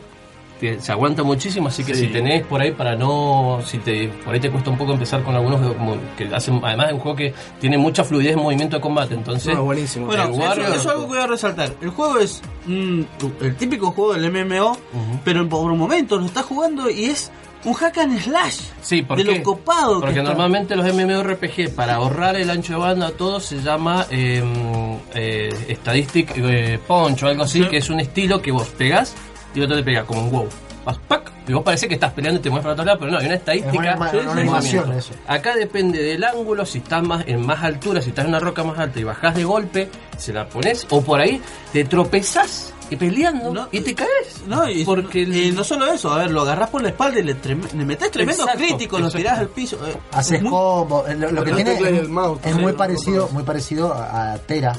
te- 0.73 0.81
se 0.81 0.93
aguanta 0.93 1.23
muchísimo. 1.23 1.69
Así 1.69 1.85
que 1.85 1.95
si 1.95 2.09
tenés 2.09 2.45
por 2.47 2.61
ahí 2.61 2.73
para 2.73 2.97
no. 2.97 3.61
Si 3.65 3.79
te 3.79 4.09
por 4.09 4.35
ahí 4.35 4.41
te 4.41 4.51
cuesta 4.51 4.71
un 4.71 4.79
poco 4.79 4.93
empezar 4.93 5.23
con 5.23 5.35
algunos 5.35 5.61
que, 5.61 5.77
como 5.77 5.97
que 6.17 6.35
hacen. 6.35 6.61
Además, 6.65 6.87
es 6.89 6.93
un 6.95 7.01
juego 7.01 7.17
que 7.17 7.35
tiene 7.61 7.79
mucha 7.79 8.05
fluidez 8.05 8.33
en 8.35 8.43
movimiento 8.43 8.77
de 8.77 8.83
combate. 8.83 9.15
Entonces, 9.15 9.55
No, 9.55 9.65
buenísimo. 9.65 10.07
Bueno, 10.07 10.25
eso, 10.25 10.33
Warrior- 10.35 10.67
eso 10.69 10.75
es 10.77 10.87
algo 10.87 11.03
que 11.03 11.09
voy 11.09 11.19
a 11.19 11.27
resaltar. 11.27 11.73
El 11.81 11.91
juego 11.91 12.19
es 12.19 12.43
mm, 12.67 13.01
el 13.43 13.57
típico 13.57 13.91
juego 13.93 14.15
del 14.15 14.31
MMO, 14.31 14.77
pero 15.25 15.49
por 15.49 15.71
un 15.71 15.79
momento 15.79 16.17
lo 16.19 16.27
estás 16.27 16.45
jugando 16.45 16.89
y 16.91 17.05
es 17.07 17.31
un 17.67 17.73
hack 17.73 17.97
and 17.97 18.21
slash. 18.21 18.59
Sí, 18.83 19.01
¿por 19.01 19.17
de 19.17 19.25
qué? 19.25 19.39
lo 19.39 19.43
copado 19.43 20.01
Porque 20.01 20.13
que 20.15 20.21
está. 20.21 20.31
normalmente 20.31 20.77
los 20.77 20.85
MMORPG, 20.95 21.75
para 21.75 21.95
ahorrar 21.95 22.37
el 22.37 22.51
ancho 22.51 22.75
de 22.75 22.79
banda 22.79 23.07
a 23.07 23.11
todo, 23.13 23.41
se 23.41 23.63
llama 23.63 24.05
eh, 24.11 24.43
eh, 25.15 25.77
Statistic 25.81 26.33
eh, 26.37 26.79
Punch 26.87 27.23
o 27.23 27.29
algo 27.29 27.45
así, 27.45 27.63
Sí. 27.63 27.69
que 27.71 27.79
es 27.79 27.89
un 27.89 28.01
estilo 28.01 28.43
que 28.43 28.53
vos 28.53 28.69
pegás 28.77 29.15
y 29.55 29.61
otro 29.61 29.77
te 29.77 29.83
pega, 29.83 30.05
como 30.05 30.23
un 30.23 30.31
WoW. 30.31 30.49
Vas, 30.85 30.99
¡pac! 31.09 31.33
Y 31.49 31.53
vos 31.55 31.63
parece 31.63 31.89
que 31.89 31.95
estás 31.95 32.13
peleando 32.13 32.41
y 32.41 32.43
te 32.43 32.51
mueves 32.51 32.63
para 32.65 32.73
otro 32.75 32.85
lado, 32.85 32.99
pero 32.99 33.13
no, 33.13 33.19
hay 33.19 33.27
una 33.27 33.35
estadística. 33.37 33.73
Es 33.73 33.79
una- 33.79 34.11
Sí, 34.11 34.17
una 34.19 34.33
sí, 34.35 34.39
animación, 34.41 34.77
movimiento. 34.87 35.13
eso. 35.13 35.15
Acá 35.27 35.57
depende 35.57 36.03
del 36.03 36.25
ángulo, 36.25 36.67
si 36.67 36.79
estás 36.79 37.03
más 37.03 37.25
en 37.27 37.45
más 37.45 37.63
altura, 37.63 38.03
si 38.03 38.11
estás 38.11 38.25
en 38.27 38.31
una 38.31 38.41
roca 38.41 38.65
más 38.65 38.79
alta 38.79 39.01
y 39.01 39.05
bajás 39.05 39.35
de 39.35 39.45
golpe, 39.45 39.89
se 40.19 40.33
la 40.35 40.47
pones, 40.47 40.87
o 40.91 41.01
por 41.03 41.21
ahí 41.21 41.41
te 41.73 41.85
tropezás 41.85 42.73
y 42.91 42.97
peleando 42.97 43.53
No, 43.55 43.69
y 43.73 43.81
te 43.81 43.95
caes. 43.95 44.43
No, 44.47 44.69
y, 44.69 44.85
Porque 44.85 45.23
el- 45.23 45.35
y 45.35 45.53
no 45.53 45.65
solo 45.65 45.87
eso, 45.91 46.13
a 46.13 46.19
ver, 46.19 46.31
lo 46.31 46.43
agarrás 46.43 46.69
por 46.69 46.83
la 46.83 46.89
espalda 46.91 47.19
y 47.19 47.23
le, 47.23 47.35
trem- 47.37 47.73
le 47.73 47.85
metes 47.87 48.11
tremendo 48.11 48.43
Exacto, 48.43 48.63
crítico, 48.63 48.99
lo 48.99 49.11
tirás 49.11 49.39
al 49.39 49.49
piso. 49.49 49.77
eh, 49.87 49.97
Haces 50.13 50.43
muy- 50.43 50.51
combo. 50.51 51.07
eh, 51.07 51.15
Lo, 51.17 51.31
lo 51.31 51.45
que 51.45 51.53
tiene 51.53 51.73
es, 51.75 51.81
el 51.81 52.09
mouse, 52.11 52.41
es 52.45 52.57
muy 52.57 52.73
parecido, 52.75 53.29
muy 53.33 53.43
parecido 53.43 53.95
a 53.95 54.33
a 54.35 54.39
Tera. 54.39 54.75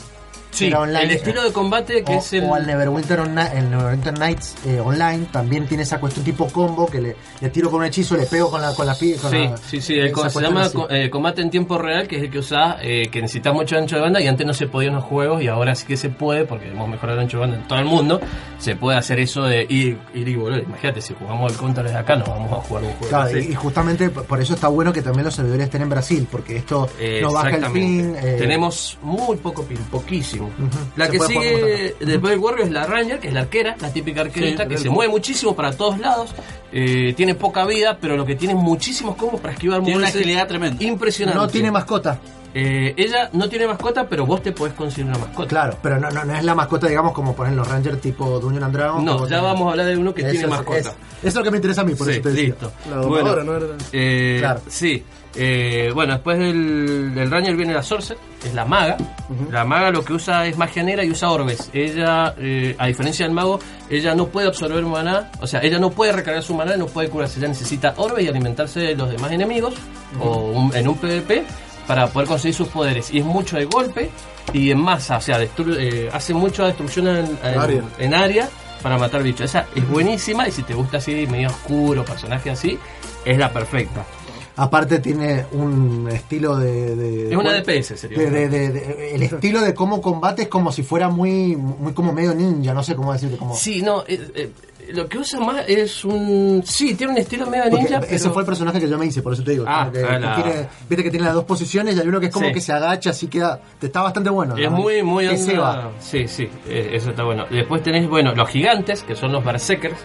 Sí, 0.56 0.72
Online. 0.74 1.04
el 1.04 1.12
estilo 1.12 1.44
de 1.44 1.52
combate 1.52 2.04
que 2.04 2.14
o, 2.16 2.20
es 2.20 2.34
el... 2.34 2.44
o 2.46 2.56
al 2.56 2.66
Neverwinter, 2.66 3.20
Onli- 3.20 3.52
el 3.56 3.70
Neverwinter 3.70 4.18
Nights 4.18 4.56
eh, 4.66 4.80
Online 4.80 5.28
también 5.32 5.68
tiene 5.68 5.84
esa 5.84 6.00
cuestión 6.00 6.24
tipo 6.26 6.48
combo 6.48 6.86
que 6.88 7.02
le, 7.02 7.16
le 7.42 7.50
tiro 7.50 7.70
con 7.70 7.82
un 7.82 7.86
hechizo, 7.88 8.16
le 8.16 8.26
pego 8.26 8.50
con 8.50 8.62
la 8.62 8.74
con 8.74 8.86
la 8.86 8.94
con 8.94 9.02
Sí, 9.32 9.38
la- 9.48 9.58
sí, 9.58 9.82
sí, 9.82 9.94
el 10.00 10.14
se 10.16 10.42
llama 10.42 10.70
eh, 10.90 11.10
combate 11.10 11.42
en 11.42 11.50
tiempo 11.50 11.78
real, 11.78 12.08
que 12.08 12.18
es 12.18 12.24
el 12.24 12.30
que 12.32 12.40
usás, 12.40 12.78
eh, 12.82 13.10
que 13.12 13.22
necesitas 13.22 13.54
mucho 13.54 13.78
ancho 13.78 13.96
de 13.98 14.02
banda 14.02 14.22
y 14.22 14.28
antes 14.28 14.48
no 14.48 14.54
se 14.54 14.68
podía 14.68 14.90
en 14.90 14.96
los 14.96 15.04
juegos 15.04 15.42
y 15.44 15.48
ahora 15.48 15.76
sí 15.76 15.86
que 15.86 15.98
se 15.98 16.10
puede, 16.10 16.46
porque 16.46 16.70
hemos 16.70 16.88
mejorado 16.88 17.20
el 17.20 17.24
ancho 17.26 17.38
de 17.38 17.42
banda 17.42 17.58
en 17.58 17.68
todo 17.68 17.80
el 17.80 17.86
mundo, 17.86 18.22
se 18.58 18.76
puede 18.76 18.98
hacer 18.98 19.20
eso 19.20 19.44
de 19.44 19.66
ir, 19.70 19.98
ir 20.14 20.28
y 20.28 20.36
volver. 20.36 20.64
Imagínate, 20.64 21.02
si 21.02 21.14
jugamos 21.14 21.52
el 21.52 21.58
counter 21.58 21.84
desde 21.84 21.98
acá, 21.98 22.16
no 22.16 22.26
vamos 22.26 22.52
a 22.54 22.56
jugar 22.56 22.84
un 22.84 22.92
juego 22.94 23.10
Claro, 23.10 23.26
así. 23.26 23.48
y, 23.50 23.52
y 23.52 23.56
justamente 23.56 24.10
por 24.10 24.42
eso 24.42 24.54
está 24.54 24.68
bueno 24.70 24.94
que 24.94 25.02
también 25.02 25.26
los 25.26 25.36
servidores 25.36 25.66
estén 25.66 25.82
en 25.82 25.90
Brasil, 25.90 26.28
porque 26.32 26.56
esto 26.58 26.88
no 27.22 27.32
baja 27.34 27.50
el 27.50 27.66
eh, 27.76 28.36
Tenemos 28.38 28.98
muy 29.02 29.38
poco 29.38 29.64
pin, 29.64 29.78
poquísimo. 29.92 30.45
La 30.96 31.06
Se 31.06 31.12
que 31.12 31.20
sigue 31.20 31.96
después 32.00 32.32
del 32.32 32.40
Warrior 32.40 32.68
es 32.68 32.72
la 32.72 32.86
Ranger, 32.86 33.20
que 33.20 33.28
es 33.28 33.34
la 33.34 33.42
arquera, 33.42 33.76
la 33.80 33.92
típica 33.92 34.22
arquerita, 34.22 34.64
Sí, 34.64 34.70
que 34.70 34.78
se 34.78 34.90
mueve 34.90 35.12
muchísimo 35.12 35.56
para 35.56 35.72
todos 35.72 36.00
lados, 36.00 36.32
eh, 36.72 37.14
tiene 37.16 37.36
poca 37.36 37.66
vida, 37.66 37.98
pero 38.00 38.18
lo 38.18 38.26
que 38.26 38.36
tiene 38.36 38.54
es 38.54 38.60
muchísimos 38.60 39.16
combos 39.16 39.42
para 39.42 39.54
esquivar 39.54 39.82
Tiene 39.84 39.98
una 39.98 40.08
agilidad 40.08 40.48
tremenda. 40.48 40.84
Impresionante. 40.84 41.40
no 41.40 41.48
tiene 41.48 41.72
mascota. 41.72 42.20
Eh, 42.58 42.94
ella 42.96 43.30
no 43.34 43.50
tiene 43.50 43.68
mascota, 43.68 44.08
pero 44.08 44.26
vos 44.26 44.42
te 44.42 44.54
podés 44.54 44.74
conseguir 44.76 45.08
una 45.10 45.18
mascota. 45.18 45.50
Claro, 45.50 45.78
pero 45.84 46.00
no, 46.00 46.10
no, 46.10 46.24
no 46.24 46.36
es 46.38 46.44
la 46.46 46.56
mascota, 46.56 46.88
digamos, 46.88 47.12
como 47.12 47.36
ponen 47.36 47.56
los 47.58 47.68
Rangers 47.68 48.00
tipo 48.00 48.40
Dungeon 48.40 48.64
and 48.64 48.74
Dragons. 48.74 49.00
que 49.00 49.06
No, 49.06 49.28
ya 49.28 49.42
vamos 49.42 49.68
a 49.68 49.72
hablar 49.72 49.88
de 49.88 49.98
uno 49.98 50.14
que 50.14 50.22
Eso 50.22 50.32
tiene 50.32 50.46
es- 50.46 50.50
mascota. 50.52 50.78
es- 50.80 50.86
eso 50.88 50.96
es 51.24 51.36
lo 51.36 51.44
que 51.44 51.52
me 51.52 51.58
interesa 51.58 51.82
a 51.82 51.84
mí, 51.84 51.96
por 51.96 52.08
Sí, 52.08 52.14
eso 52.14 52.22
te 52.22 52.30
decía. 52.30 52.44
listo. 52.46 52.72
La 52.90 52.96
domadora, 52.96 53.44
¿no 53.44 53.58
era? 53.58 53.66
Eh, 53.92 54.38
Claro. 54.40 54.62
Sí. 54.70 55.04
Eh, 55.38 55.92
bueno, 55.94 56.14
después 56.14 56.40
del, 56.40 57.14
del 57.14 57.30
Ranger 57.30 57.58
viene 57.58 57.74
la 57.74 57.84
Sorcerer, 57.84 58.18
es 58.46 58.54
la 58.54 58.64
maga. 58.64 58.96
La 59.52 59.66
maga 59.66 59.92
lo 59.92 60.02
que 60.06 60.14
usa 60.14 60.48
es 60.48 60.58
magia 60.58 60.82
negra 60.82 61.04
y 61.04 61.12
usa 61.12 61.30
orbes. 61.30 61.70
Ella, 61.74 62.34
eh, 62.38 62.74
a 62.80 62.88
diferencia 62.88 63.26
del 63.26 63.36
mago, 63.36 63.60
ella 63.90 64.16
no 64.16 64.28
puede 64.28 64.48
absorber 64.48 64.82
maná, 64.86 65.30
o 65.42 65.46
sea, 65.48 65.60
ella 65.62 65.78
no 65.78 65.90
puede 65.90 66.14
recargar 66.14 66.42
su 66.42 66.56
maná, 66.56 66.78
no 66.78 66.86
puede 66.86 67.10
curarse. 67.10 67.40
Ella 67.40 67.50
necesita 67.50 67.94
orbes 67.98 68.24
y 68.24 68.30
alimentarse 68.30 68.80
de 68.80 68.96
los 68.96 69.10
demás 69.10 69.30
enemigos 69.34 69.74
o 70.22 70.38
un- 70.38 70.74
en 70.74 70.88
un 70.88 70.96
PvP 70.96 71.44
para 71.88 72.08
poder 72.08 72.28
conseguir 72.28 72.56
sus 72.56 72.68
poderes. 72.70 73.12
Y 73.14 73.20
es 73.20 73.26
mucho 73.26 73.58
de 73.58 73.66
golpe 73.66 74.10
y 74.54 74.72
en 74.72 74.80
masa, 74.80 75.18
o 75.18 75.22
sea, 75.22 75.40
destru- 75.40 75.76
eh, 75.78 76.10
hace 76.14 76.34
mucha 76.34 76.66
destrucción 76.66 77.08
en, 77.08 77.26
en- 77.44 77.60
Área. 77.60 77.84
en 78.00 78.14
área 78.14 78.50
para 78.82 78.98
matar 78.98 79.24
bichos. 79.24 79.42
Esa 79.46 79.66
es 79.76 79.88
buenísima 79.90 80.48
y 80.48 80.52
si 80.52 80.64
te 80.64 80.74
gusta 80.74 80.98
así, 80.98 81.28
medio 81.28 81.50
oscuro, 81.50 82.04
personaje 82.06 82.50
así, 82.52 82.78
es 83.24 83.38
la 83.38 83.52
perfecta. 83.52 84.06
Aparte 84.58 85.00
tiene 85.00 85.46
un 85.52 86.08
estilo 86.10 86.56
de... 86.56 86.96
de- 86.96 87.30
Es 87.32 87.36
una 87.36 87.52
DPS, 87.52 87.98
sería. 88.00 88.18
de- 88.18 88.30
de- 88.32 88.48
de- 88.50 88.70
de- 88.72 89.16
el 89.16 89.24
estilo 89.24 89.60
de 89.60 89.74
cómo 89.74 90.02
combate 90.02 90.44
es 90.44 90.48
como 90.48 90.72
si 90.72 90.82
fuera 90.82 91.10
muy, 91.10 91.58
muy 91.58 91.92
como 91.94 92.14
medio 92.14 92.34
ninja, 92.34 92.74
no 92.74 92.82
sé 92.82 92.96
cómo 92.96 93.12
decirte, 93.12 93.36
como... 93.36 93.54
Sí, 93.56 93.82
no, 93.82 94.04
eh, 94.08 94.30
eh, 94.34 94.52
lo 94.94 95.08
que 95.08 95.18
usa 95.18 95.40
más 95.40 95.64
es 95.68 96.04
un... 96.06 96.62
Sí, 96.66 96.96
tiene 96.96 97.14
un 97.14 97.20
estilo 97.20 97.46
medio 97.48 97.66
Porque 97.70 97.78
ninja, 97.86 97.98
ese 98.00 98.18
pero... 98.24 98.34
fue 98.34 98.42
el 98.44 98.46
personaje 98.46 98.80
que 98.80 98.88
yo 98.90 98.98
me 98.98 99.06
hice, 99.06 99.22
por 99.22 99.34
eso 99.34 99.44
te 99.44 99.52
digo. 99.52 99.66
Ah, 99.68 99.90
que, 99.92 100.00
que 100.00 100.06
tiene- 100.08 100.68
viste 100.90 101.04
que 101.04 101.10
tiene 101.12 101.26
las 101.26 101.34
dos 101.36 101.44
posiciones 101.46 101.96
y 101.96 102.00
hay 102.00 102.08
uno 102.08 102.20
que 102.20 102.28
es 102.28 102.32
como 102.34 102.48
Sí. 102.48 102.54
que 102.54 102.62
se 102.62 102.74
agacha, 102.74 103.10
así 103.12 103.28
queda. 103.28 103.60
Te 103.80 103.88
está 103.88 104.02
bastante 104.02 104.30
bueno. 104.30 104.56
Es 104.58 104.70
¿no? 104.70 104.78
muy, 104.78 105.02
muy 105.04 105.28
Que 105.28 105.38
se 105.38 105.52
onda- 105.52 105.62
va. 105.78 105.92
Sí, 106.00 106.28
sí, 106.28 106.48
eh, 106.68 106.92
eso 106.94 107.10
está 107.12 107.24
bueno. 107.24 107.46
Después 107.50 107.82
tenés, 107.84 108.08
bueno, 108.10 108.34
los 108.36 108.50
gigantes, 108.50 109.04
que 109.04 109.16
son 109.16 109.32
los 109.32 109.44
berserkers. 109.44 109.98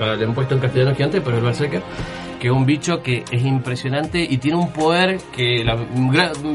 Ah, 0.00 0.14
Le 0.14 0.24
han 0.24 0.34
puesto 0.34 0.54
en 0.54 0.60
castellano 0.60 0.94
gigante, 0.94 1.20
pero 1.20 1.36
el 1.38 1.42
berserker. 1.44 1.82
Que 2.40 2.48
es 2.48 2.52
un 2.52 2.66
bicho 2.66 3.00
que 3.04 3.22
es 3.30 3.42
impresionante 3.44 4.20
y 4.28 4.38
tiene 4.38 4.56
un 4.58 4.72
poder 4.72 5.18
que, 5.32 5.62
la- 5.64 5.74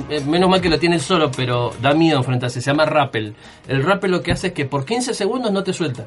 eh, 0.10 0.22
menos 0.28 0.50
mal 0.50 0.60
que 0.60 0.68
lo 0.70 0.78
tiene 0.78 1.00
solo, 1.00 1.32
pero 1.32 1.72
da 1.82 1.94
miedo 1.94 2.18
enfrentarse. 2.18 2.60
Se 2.62 2.70
llama 2.72 2.86
rappel. 2.86 3.36
El 3.70 3.84
rappel 3.84 4.12
lo 4.12 4.22
que 4.22 4.34
hace 4.34 4.48
es 4.48 4.54
que 4.54 4.66
por 4.66 4.84
15 4.84 5.14
segundos 5.14 5.50
no 5.52 5.64
te 5.64 5.72
suelta. 5.72 6.06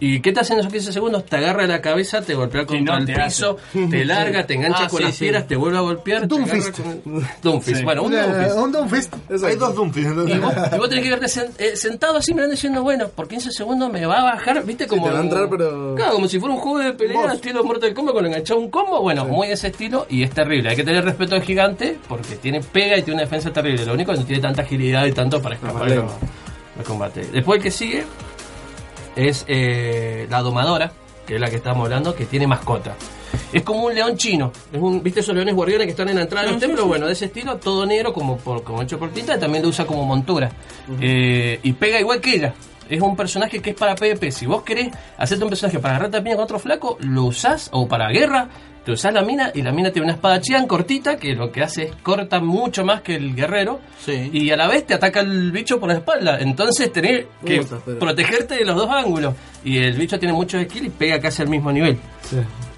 ¿Y 0.00 0.20
qué 0.20 0.32
te 0.32 0.40
hacen 0.40 0.58
esos 0.60 0.72
15 0.72 0.92
segundos? 0.92 1.24
Te 1.26 1.36
agarra 1.36 1.66
la 1.66 1.80
cabeza, 1.80 2.20
te 2.22 2.34
golpea 2.34 2.66
contra 2.66 2.94
no 2.94 3.00
el 3.00 3.06
te 3.06 3.14
piso, 3.20 3.56
te 3.90 4.04
larga, 4.04 4.46
te 4.46 4.54
engancha 4.54 4.84
Ah, 4.84 4.88
con 4.88 4.98
sí, 4.98 5.04
las 5.04 5.14
sí. 5.14 5.24
piedras, 5.24 5.46
te 5.48 5.56
vuelve 5.56 5.78
a 5.78 5.80
golpear. 5.80 6.28
Doomfist. 6.28 6.80
con- 6.80 7.02
Doomfist. 7.42 7.78
Sí. 7.78 7.84
Bueno, 7.84 8.02
un 8.04 8.12
Doomfist. 8.12 8.56
un 8.56 8.72
Doomfist. 8.72 9.14
Hay 9.44 9.56
dos 9.56 9.74
Doomfist. 9.74 10.06
Y 10.08 10.38
vos, 10.38 10.54
y 10.72 10.78
vos 10.78 10.88
tenés 10.88 11.04
que 11.04 11.10
verte 11.10 11.26
sen- 11.26 11.50
eh, 11.58 11.76
sentado 11.76 12.18
así 12.18 12.32
mirando 12.32 12.52
diciendo, 12.54 12.82
bueno, 12.82 13.08
por 13.08 13.26
15 13.26 13.50
segundos 13.50 13.90
me 13.92 14.06
va 14.06 14.20
a 14.20 14.24
bajar, 14.34 14.64
viste 14.64 14.86
como... 14.86 15.06
te 15.06 15.12
va 15.12 15.18
a 15.18 15.22
entrar, 15.22 15.48
pero- 15.50 15.94
Claro, 15.96 16.12
como 16.12 16.28
si 16.28 16.38
fuera 16.38 16.54
un 16.54 16.60
juego 16.60 16.78
de 16.78 16.92
pelea 16.92 17.20
Vos. 17.20 17.32
estilo 17.34 17.64
Mortal 17.64 17.92
Kombat 17.94 18.14
con 18.14 18.26
enganchado 18.26 18.60
un 18.60 18.70
combo. 18.70 19.00
Bueno, 19.02 19.24
muy 19.24 19.48
de 19.48 19.54
ese 19.54 19.66
estilo 19.68 20.06
y 20.08 20.22
es 20.22 20.30
terrible. 20.30 20.70
Hay 20.70 20.76
que 20.76 20.84
tener 20.84 21.04
respeto 21.04 21.34
al 21.34 21.42
gigante 21.42 21.98
porque 22.08 22.36
tiene 22.36 22.60
pega 22.60 22.96
y 22.96 23.02
tiene 23.02 23.14
una 23.14 23.22
defensa 23.24 23.52
terrible. 23.52 23.84
Lo 23.84 23.94
único 23.94 24.12
es 24.12 24.18
que 24.18 24.22
no 24.22 24.26
tiene 24.28 24.42
tanta 24.42 24.62
agilidad 24.62 25.06
y 25.06 25.12
tanto 25.12 25.42
para 25.42 25.56
escapar 25.56 25.82
al 25.90 26.84
combate. 26.84 27.26
Después 27.32 27.56
el 27.58 27.62
que 27.64 27.70
sigue 27.72 28.04
es 29.18 29.44
eh, 29.48 30.26
la 30.30 30.42
domadora, 30.42 30.92
que 31.26 31.34
es 31.34 31.40
la 31.40 31.50
que 31.50 31.56
estamos 31.56 31.84
hablando, 31.84 32.14
que 32.14 32.24
tiene 32.24 32.46
mascota. 32.46 32.94
Es 33.52 33.62
como 33.62 33.86
un 33.86 33.94
león 33.94 34.16
chino. 34.16 34.52
Es 34.72 34.80
un, 34.80 35.02
¿Viste 35.02 35.20
esos 35.20 35.34
leones 35.34 35.54
guardianes 35.54 35.86
que 35.86 35.90
están 35.90 36.08
en 36.08 36.16
la 36.16 36.22
entrada 36.22 36.46
de 36.46 36.52
los 36.52 36.60
templos? 36.60 36.86
Bueno, 36.86 37.06
de 37.06 37.12
ese 37.12 37.26
estilo, 37.26 37.56
todo 37.56 37.84
negro, 37.84 38.12
como, 38.12 38.36
por, 38.38 38.62
como 38.62 38.80
hecho 38.80 38.98
por 38.98 39.10
tinta, 39.10 39.36
y 39.36 39.40
también 39.40 39.64
lo 39.64 39.70
usa 39.70 39.84
como 39.84 40.04
montura. 40.04 40.50
Eh, 41.00 41.58
y 41.62 41.72
pega 41.72 41.98
igual 41.98 42.20
que 42.20 42.36
ella. 42.36 42.54
Es 42.88 43.00
un 43.00 43.16
personaje 43.16 43.60
que 43.60 43.70
es 43.70 43.76
para 43.76 43.96
PvP. 43.96 44.30
Si 44.30 44.46
vos 44.46 44.62
querés 44.62 44.88
hacerte 45.18 45.44
un 45.44 45.50
personaje 45.50 45.78
para 45.80 45.96
agarrarte 45.96 46.18
a 46.18 46.22
piña 46.22 46.36
con 46.36 46.44
otro 46.44 46.58
flaco, 46.58 46.96
lo 47.00 47.24
usás, 47.24 47.68
o 47.72 47.88
para 47.88 48.08
guerra, 48.08 48.48
te 48.88 48.92
usás 48.94 49.12
la 49.12 49.20
mina, 49.22 49.50
y 49.54 49.60
la 49.60 49.70
mina 49.70 49.90
tiene 49.92 50.06
una 50.06 50.14
espada 50.14 50.40
chian 50.40 50.66
cortita, 50.66 51.18
que 51.18 51.34
lo 51.34 51.52
que 51.52 51.62
hace 51.62 51.82
es 51.82 51.96
corta 52.02 52.40
mucho 52.40 52.86
más 52.86 53.02
que 53.02 53.16
el 53.16 53.34
guerrero, 53.34 53.80
Sí. 54.02 54.30
y 54.32 54.50
a 54.50 54.56
la 54.56 54.66
vez 54.66 54.86
te 54.86 54.94
ataca 54.94 55.20
el 55.20 55.52
bicho 55.52 55.78
por 55.78 55.90
la 55.90 55.96
espalda. 55.96 56.38
Entonces 56.40 56.90
tenés 56.90 57.26
que 57.44 57.62
protegerte 58.00 58.54
de 58.56 58.64
los 58.64 58.76
dos 58.76 58.88
ángulos. 58.90 59.34
Y 59.62 59.76
el 59.76 59.92
bicho 59.98 60.18
tiene 60.18 60.32
mucho 60.32 60.58
skill 60.58 60.86
y 60.86 60.88
pega 60.88 61.20
casi 61.20 61.42
al 61.42 61.48
mismo 61.50 61.70
nivel. 61.70 61.98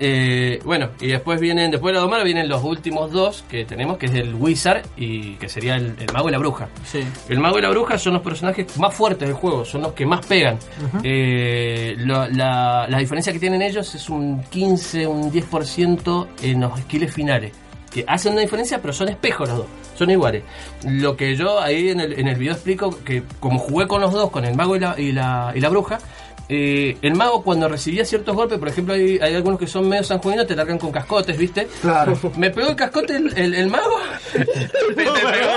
Eh, 0.02 0.58
bueno, 0.64 0.88
y 0.98 1.08
después 1.08 1.38
vienen, 1.38 1.70
después 1.70 1.92
de 1.92 1.96
la 1.96 2.00
domara 2.00 2.24
vienen 2.24 2.48
los 2.48 2.64
últimos 2.64 3.12
dos 3.12 3.44
que 3.50 3.66
tenemos, 3.66 3.98
que 3.98 4.06
es 4.06 4.14
el 4.14 4.34
Wizard 4.34 4.82
y 4.96 5.34
que 5.34 5.46
sería 5.50 5.76
el, 5.76 5.94
el 6.00 6.10
mago 6.14 6.30
y 6.30 6.32
la 6.32 6.38
bruja. 6.38 6.68
Sí. 6.84 7.04
El 7.28 7.38
mago 7.38 7.58
y 7.58 7.62
la 7.62 7.68
bruja 7.68 7.98
son 7.98 8.14
los 8.14 8.22
personajes 8.22 8.78
más 8.78 8.94
fuertes 8.94 9.28
del 9.28 9.36
juego, 9.36 9.62
son 9.62 9.82
los 9.82 9.92
que 9.92 10.06
más 10.06 10.24
pegan. 10.24 10.58
Eh, 11.04 11.94
la 11.98 12.96
diferencia 12.98 13.30
que 13.30 13.38
tienen 13.38 13.60
ellos 13.60 13.94
es 13.94 14.08
un 14.08 14.42
15, 14.44 15.06
un 15.06 15.30
10% 15.30 16.28
en 16.42 16.60
los 16.60 16.80
skills 16.80 17.12
finales. 17.12 17.52
Que 17.90 18.04
hacen 18.06 18.32
una 18.32 18.42
diferencia, 18.42 18.80
pero 18.80 18.94
son 18.94 19.08
espejos 19.08 19.48
los 19.48 19.58
dos, 19.58 19.66
son 19.98 20.10
iguales. 20.10 20.44
Lo 20.84 21.16
que 21.16 21.34
yo 21.34 21.60
ahí 21.60 21.88
en 21.88 21.98
el, 21.98 22.18
en 22.20 22.28
el 22.28 22.36
video 22.36 22.52
explico, 22.52 22.96
que 23.04 23.24
como 23.40 23.58
jugué 23.58 23.88
con 23.88 24.00
los 24.00 24.12
dos, 24.12 24.30
con 24.30 24.44
el 24.44 24.54
mago 24.54 24.76
y 24.76 24.78
la, 24.78 24.94
y 24.96 25.12
la, 25.12 25.52
y 25.56 25.60
la 25.60 25.68
bruja, 25.68 25.98
eh, 26.52 26.96
el 27.00 27.14
mago 27.14 27.42
cuando 27.42 27.68
recibía 27.68 28.04
ciertos 28.04 28.34
golpes, 28.34 28.58
por 28.58 28.68
ejemplo 28.68 28.92
hay, 28.94 29.18
hay 29.22 29.34
algunos 29.34 29.58
que 29.58 29.66
son 29.68 29.88
medio 29.88 30.02
sanjuaninos, 30.04 30.46
te 30.46 30.56
largan 30.56 30.78
con 30.78 30.90
cascotes, 30.92 31.38
¿viste? 31.38 31.68
Claro. 31.80 32.18
Me 32.36 32.50
pegó 32.50 32.68
el 32.70 32.76
cascote 32.76 33.16
el, 33.16 33.32
el- 33.38 33.54
el 33.54 33.68
mago. 33.68 33.96
me, 34.96 35.04
me 35.04 35.04
pegó, 35.04 35.50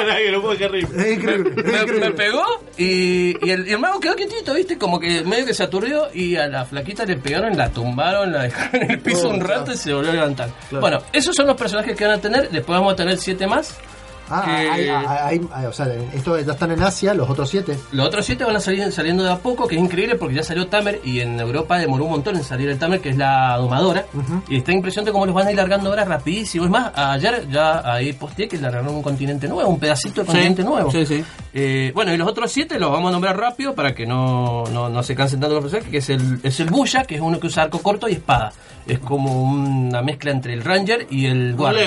Es 0.84 1.18
increíble. 1.18 1.50
es 1.58 1.66
me, 1.66 1.72
increíble. 1.82 2.00
me 2.00 2.12
pegó 2.12 2.44
y, 2.78 3.36
y 3.46 3.50
el, 3.52 3.68
y 3.68 3.72
el 3.72 3.80
mago 3.80 4.00
quedó 4.00 4.16
quietito, 4.16 4.54
¿viste? 4.54 4.78
Como 4.78 5.00
que 5.00 5.24
medio 5.24 5.46
que 5.46 5.54
se 5.54 5.64
aturdió 5.64 6.08
y 6.14 6.36
a 6.36 6.48
la 6.48 6.66
flaquita 6.66 7.06
le 7.06 7.18
pegaron, 7.18 7.58
la 7.58 7.70
tumbaron, 7.70 8.32
la 8.32 8.44
dejaron 8.44 8.84
en 8.84 8.92
el 8.92 9.00
piso 9.00 9.30
un 9.30 9.40
rato 9.42 9.72
y 9.74 9.78
se 9.78 9.94
volvió 9.94 10.12
a 10.12 10.14
levantar. 10.14 10.50
Bueno, 10.72 11.00
esos 11.12 11.36
son 11.36 11.48
los 11.48 11.58
personajes 11.58 11.96
que 11.98 12.06
van 12.06 12.20
a 12.20 12.22
tener. 12.22 12.50
Después 12.50 12.78
vamos 12.80 12.94
a 12.94 12.96
tener 12.96 13.18
siete 13.18 13.48
más. 13.48 13.76
Ah, 14.30 14.44
que- 14.46 14.52
hay- 14.52 14.88
hay- 14.90 15.06
hay- 15.06 15.42
hay- 15.54 15.66
o 15.66 15.74
sea, 15.74 15.88
estos 16.14 16.46
ya 16.46 16.54
están 16.54 16.72
en 16.72 16.82
Asia, 16.82 17.14
los 17.14 17.30
otros 17.30 17.50
siete. 17.50 17.78
Los 17.92 18.08
otros 18.08 18.26
siete 18.26 18.44
van 18.44 18.56
a 18.56 18.60
salir 18.60 18.92
saliendo 18.92 19.24
de 19.24 19.32
a 19.32 19.38
poco, 19.38 19.68
que 19.68 19.76
es 19.76 19.82
increíble 19.82 20.16
porque 20.16 20.36
ya 20.36 20.44
salió 20.44 20.68
Tamer 20.68 21.02
y 21.04 21.20
en 21.20 21.40
Europa 21.40 21.78
demoró 21.78 22.06
un 22.06 22.12
montón 22.12 22.36
en 22.38 22.44
salir 22.44 22.70
el 22.70 22.80
Tamer, 22.80 23.02
que 23.02 23.10
es 23.10 23.18
la 23.18 23.58
domadora. 23.58 24.06
Y 24.50 24.58
está 24.58 24.72
impresionante 24.72 25.12
cómo 25.12 25.26
los 25.26 25.36
van 25.36 25.48
a 25.48 25.52
ir 25.52 25.58
largando 25.58 25.90
ahora 25.90 26.06
rapidísimo. 26.06 26.66
Es 26.66 26.72
más, 26.72 26.92
ayer 26.96 27.48
ya 27.50 27.82
ahí 27.94 28.14
posteé 28.14 28.48
que 28.48 28.58
largaron 28.58 28.96
un 28.96 29.02
continente 29.04 29.48
nuevo, 29.48 29.70
un 29.70 29.80
pedacito 29.80 30.22
de 30.22 30.28
continente 30.28 30.64
nuevo. 30.64 30.90
Sí, 30.92 31.06
sí. 31.06 31.24
Eh, 31.54 31.92
bueno, 31.94 32.14
y 32.14 32.18
los 32.18 32.28
otros 32.28 32.52
siete 32.52 32.80
los 32.80 32.92
vamos 32.92 33.10
a 33.10 33.12
nombrar 33.12 33.38
rápido 33.38 33.76
para 33.76 33.94
que 33.94 34.06
no, 34.08 34.64
no, 34.72 34.90
no 34.90 35.04
se 35.04 35.16
cansen 35.16 35.40
tanto 35.40 35.56
los 35.56 35.64
personajes, 35.64 35.92
que 35.92 35.98
es 35.98 36.10
el, 36.10 36.40
es 36.44 36.60
el 36.60 36.70
Buya, 36.70 37.04
que 37.04 37.16
es 37.16 37.22
uno 37.22 37.40
que 37.40 37.48
usa 37.48 37.64
arco 37.64 37.80
corto 37.80 38.08
y 38.10 38.14
espada. 38.14 38.52
Es 38.88 39.00
como 39.00 39.44
una 39.44 40.02
mezcla 40.02 40.32
entre 40.32 40.54
el 40.54 40.64
Ranger 40.64 41.08
y 41.10 41.28
el 41.28 41.56
guardia. 41.56 41.84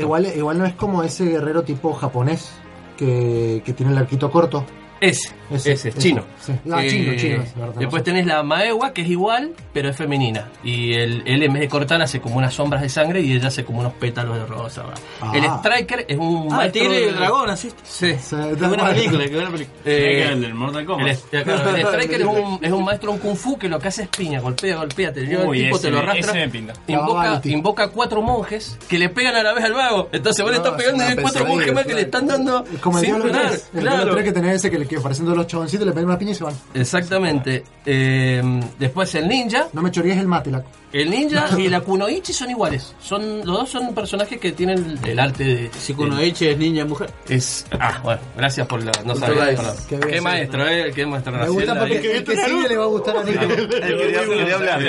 Igual, 0.00 0.26
igual 0.36 0.58
no 0.58 0.66
es 0.66 0.74
como 0.74 1.02
ese 1.02 1.35
tipo 1.64 1.92
japonés 1.92 2.52
que, 2.96 3.62
que 3.64 3.72
tiene 3.72 3.92
el 3.92 3.98
arquito 3.98 4.30
corto. 4.30 4.64
Ese, 5.08 5.28
ese, 5.50 5.72
Ese, 5.72 5.72
es 5.72 5.86
ese. 5.86 5.98
chino. 5.98 6.24
Sí. 6.40 6.52
Chino, 6.64 6.78
Eh, 6.80 7.16
chino, 7.18 7.42
es 7.42 7.54
verdad, 7.54 7.74
Después 7.78 7.92
no 7.92 7.98
sé. 7.98 8.02
tenés 8.04 8.26
la 8.26 8.42
Maewa, 8.42 8.92
que 8.92 9.02
es 9.02 9.08
igual, 9.08 9.52
pero 9.72 9.88
es 9.90 9.96
femenina. 9.96 10.48
Y 10.64 10.92
él, 10.94 11.22
él 11.26 11.42
en 11.42 11.52
vez 11.52 11.60
de 11.62 11.68
cortar 11.68 12.00
hace 12.02 12.20
como 12.20 12.36
unas 12.36 12.54
sombras 12.54 12.82
de 12.82 12.88
sangre 12.88 13.20
y 13.20 13.32
ella 13.32 13.48
hace 13.48 13.64
como 13.64 13.80
unos 13.80 13.92
pétalos 13.94 14.36
de 14.38 14.46
rosa. 14.46 14.84
Ah. 15.20 15.32
El 15.34 15.44
Striker 15.44 16.04
es 16.08 16.18
un 16.18 16.48
Ah, 16.50 16.50
el 16.50 16.56
maestro 16.56 16.82
tigre 16.82 16.96
y 16.98 17.02
de- 17.02 17.08
el 17.08 17.16
dragón, 17.16 17.50
así. 17.50 17.70
Sí. 17.82 18.14
Sea, 18.18 18.48
Qué 18.58 18.66
buena 18.66 18.88
película, 18.90 19.24
qué 19.24 19.34
buena 19.34 19.50
película. 19.50 19.78
Eh, 19.84 20.28
el 20.32 20.40
del 20.40 20.54
Mortal 20.54 20.84
Kombat. 20.86 21.08
el, 21.32 21.42
claro, 21.44 21.70
el 21.76 21.76
Striker 21.86 22.20
es 22.20 22.26
un, 22.26 22.58
es 22.62 22.72
un 22.72 22.84
maestro 22.84 23.12
en 23.12 23.18
Kung 23.18 23.36
Fu 23.36 23.58
que 23.58 23.68
lo 23.68 23.78
que 23.78 23.88
hace 23.88 24.02
es 24.04 24.08
piña, 24.08 24.40
golpea, 24.40 24.76
golpea, 24.76 25.12
te 25.12 25.26
lleva 25.26 25.44
Uy, 25.44 25.58
el 25.58 25.64
tipo, 25.66 25.76
ese 25.76 25.86
te 25.86 25.90
lo 25.92 25.98
arrastra. 25.98 26.30
ese 26.32 26.38
me 26.40 26.48
pinta. 26.48 26.72
Invoca, 26.86 27.40
invoca 27.44 27.88
cuatro 27.88 28.22
monjes 28.22 28.78
que 28.88 28.98
le 28.98 29.08
pegan 29.08 29.36
a 29.36 29.42
la 29.42 29.52
vez 29.52 29.64
al 29.64 29.74
vago. 29.74 30.08
Entonces 30.12 30.42
vos 30.42 30.52
le 30.52 30.58
No, 30.58 30.64
estás 30.64 30.78
pegando 30.80 31.04
y 31.04 31.06
hay 31.06 31.16
cuatro 31.16 31.46
monjes 31.46 31.72
más 31.72 31.86
que 31.86 31.94
le 31.94 32.00
están 32.02 32.26
dando. 32.26 32.64
Como 32.80 32.98
el 32.98 33.04
sin 33.04 33.14
Diablo 33.16 33.32
parar. 33.32 33.48
3. 33.50 33.70
El 33.74 33.80
Claro. 33.80 33.96
Diablo 33.96 34.12
3 34.14 34.24
que 34.24 34.32
tenés 34.32 34.54
ese 34.56 34.70
que, 34.70 34.78
le- 34.78 34.86
que 34.96 35.00
apareciendo 35.00 35.34
los 35.34 35.46
chaboncitos 35.46 35.86
le 35.86 35.92
pegan 35.92 36.06
una 36.08 36.18
piña 36.18 36.32
y 36.32 36.34
se 36.34 36.44
van. 36.44 36.54
Exactamente. 36.74 37.62
Eh, 37.84 38.42
después 38.78 39.14
el 39.14 39.28
ninja. 39.28 39.68
No 39.72 39.82
me 39.82 39.90
choríes 39.90 40.16
el 40.18 40.26
mate, 40.26 40.50
la... 40.50 40.64
El 40.92 41.10
ninja 41.10 41.48
y 41.58 41.68
la 41.68 41.80
kunoichi 41.80 42.32
son 42.32 42.50
iguales. 42.50 42.94
Son 43.00 43.38
los 43.38 43.58
dos 43.58 43.70
son 43.70 43.94
personajes 43.94 44.38
que 44.38 44.52
tienen 44.52 44.98
el, 45.02 45.10
el 45.10 45.18
arte 45.18 45.44
de. 45.44 45.70
Si 45.78 45.92
Kunoichi 45.92 46.46
es 46.46 46.58
niña 46.58 46.84
mujer. 46.84 47.10
Es 47.28 47.66
ah 47.72 48.00
bueno 48.02 48.20
gracias 48.36 48.66
por 48.66 48.82
la 48.82 48.92
no 49.04 49.14
sabía. 49.14 49.56
Qué 49.88 49.98
qué, 49.98 50.20
maestro 50.20 50.66
eh 50.66 50.92
qué 50.94 51.04
maestro 51.04 51.32
Me 51.32 51.48
gusta 51.48 51.78
porque 51.78 51.96
eh. 51.96 52.16
el 52.16 52.24
que 52.24 52.36
sigue 52.36 52.68
le 52.68 52.76
va 52.76 52.84
a 52.84 52.86
gustar 52.86 53.16
a 53.16 53.24
Nico. 53.24 53.40
quería, 53.46 54.24
quería 54.24 54.54
hablar. 54.54 54.80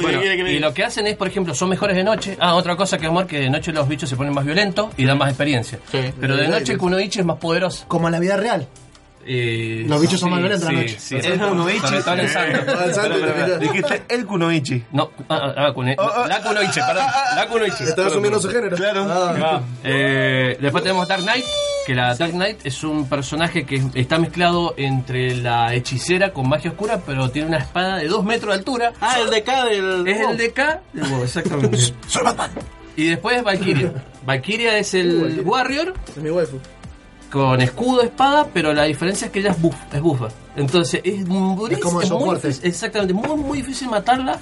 Bueno, 0.00 0.22
y 0.24 0.58
lo 0.58 0.74
que 0.74 0.84
hacen 0.84 1.06
es, 1.06 1.16
por 1.16 1.28
ejemplo, 1.28 1.54
son 1.54 1.68
mejores 1.68 1.96
de 1.96 2.02
noche. 2.02 2.36
Ah, 2.40 2.54
otra 2.54 2.76
cosa 2.76 2.98
que 2.98 3.06
amor, 3.06 3.26
que 3.26 3.38
de 3.38 3.50
noche 3.50 3.72
los 3.72 3.86
bichos 3.86 4.08
se 4.08 4.16
ponen 4.16 4.34
más 4.34 4.44
violentos 4.44 4.88
y 4.96 5.04
dan 5.04 5.18
más 5.18 5.28
experiencia. 5.28 5.78
Sí. 5.90 6.00
Pero 6.18 6.36
de 6.36 6.48
noche 6.48 6.72
el 6.72 6.78
Kunoichi 6.78 7.20
es 7.20 7.26
más 7.26 7.38
poderoso. 7.38 7.84
Como 7.88 8.08
en 8.08 8.12
la 8.12 8.20
vida 8.20 8.36
real. 8.36 8.66
Eh, 9.26 9.84
Los 9.88 10.00
bichos 10.00 10.20
son 10.20 10.28
sí, 10.28 10.30
más 10.32 10.40
violentos 10.40 10.68
a 10.68 10.72
la 10.72 10.78
sí, 10.80 10.84
noche. 10.84 10.96
sí, 11.00 11.16
El 11.16 11.38
kunoichi. 11.40 11.78
sobre 11.80 12.02
todo 12.02 12.14
en 12.14 12.20
el 12.20 12.28
santo. 12.28 12.58
El 12.84 12.94
santo, 12.94 13.16
Pero, 13.20 13.32
pero, 13.34 13.46
te 13.46 13.58
pica. 13.58 13.72
Dijiste 13.72 14.02
el 14.08 14.26
kunoichi. 14.26 14.84
No, 14.92 15.10
ah, 15.28 15.40
ah, 15.40 15.54
ah, 15.68 15.72
kune- 15.74 15.96
la 16.28 16.40
kunoichi, 16.42 16.80
perdón. 16.80 17.04
La 17.36 17.46
kunoichi. 17.48 17.84
Estaba 17.84 18.08
asumiendo 18.08 18.40
su 18.40 18.48
género. 18.50 18.76
Claro. 18.76 19.06
Ah, 19.10 19.60
Eh, 19.82 20.56
después 20.60 20.82
tenemos 20.84 21.08
Dark 21.08 21.22
Knight, 21.22 21.44
que 21.86 21.94
la 21.94 22.14
Dark 22.14 22.32
Knight 22.32 22.64
es 22.66 22.82
un 22.84 23.08
personaje 23.08 23.64
que 23.64 23.82
está 23.94 24.18
mezclado 24.18 24.74
entre 24.76 25.34
la 25.36 25.74
hechicera 25.74 26.32
con 26.32 26.48
magia 26.48 26.70
oscura, 26.70 27.00
pero 27.04 27.30
tiene 27.30 27.48
una 27.48 27.58
espada 27.58 27.96
de 27.96 28.08
2 28.08 28.24
metros 28.24 28.52
de 28.52 28.58
altura. 28.58 28.92
Ah, 29.00 29.16
el 29.20 29.30
DK 29.30 29.64
del. 29.70 30.08
Es 30.08 30.20
el 30.20 30.36
DK 30.36 30.80
del 30.92 31.04
WoW, 31.10 31.22
exactamente. 31.24 31.78
Y 32.96 33.06
después 33.08 33.42
Valkyria. 33.42 33.92
Valkyria 34.24 34.78
es 34.78 34.94
el 34.94 35.42
Warrior 35.44 35.94
es 36.08 36.16
mi 36.18 36.30
waifu. 36.30 36.58
Con 37.34 37.60
escudo, 37.60 38.02
espada, 38.02 38.46
pero 38.54 38.72
la 38.72 38.84
diferencia 38.84 39.26
es 39.26 39.32
que 39.32 39.40
ella 39.40 39.50
es 39.50 39.60
buff, 39.60 39.74
es 39.92 40.00
buffa. 40.00 40.28
Entonces 40.54 41.00
es, 41.02 41.28
durísimo, 41.28 41.66
Es 41.68 41.78
como 41.80 42.00
de 42.00 42.08
muy 42.10 42.36
difícil- 42.36 42.64
exactamente, 42.64 43.12
muy 43.12 43.36
muy 43.36 43.58
difícil 43.58 43.88
matarla. 43.90 44.38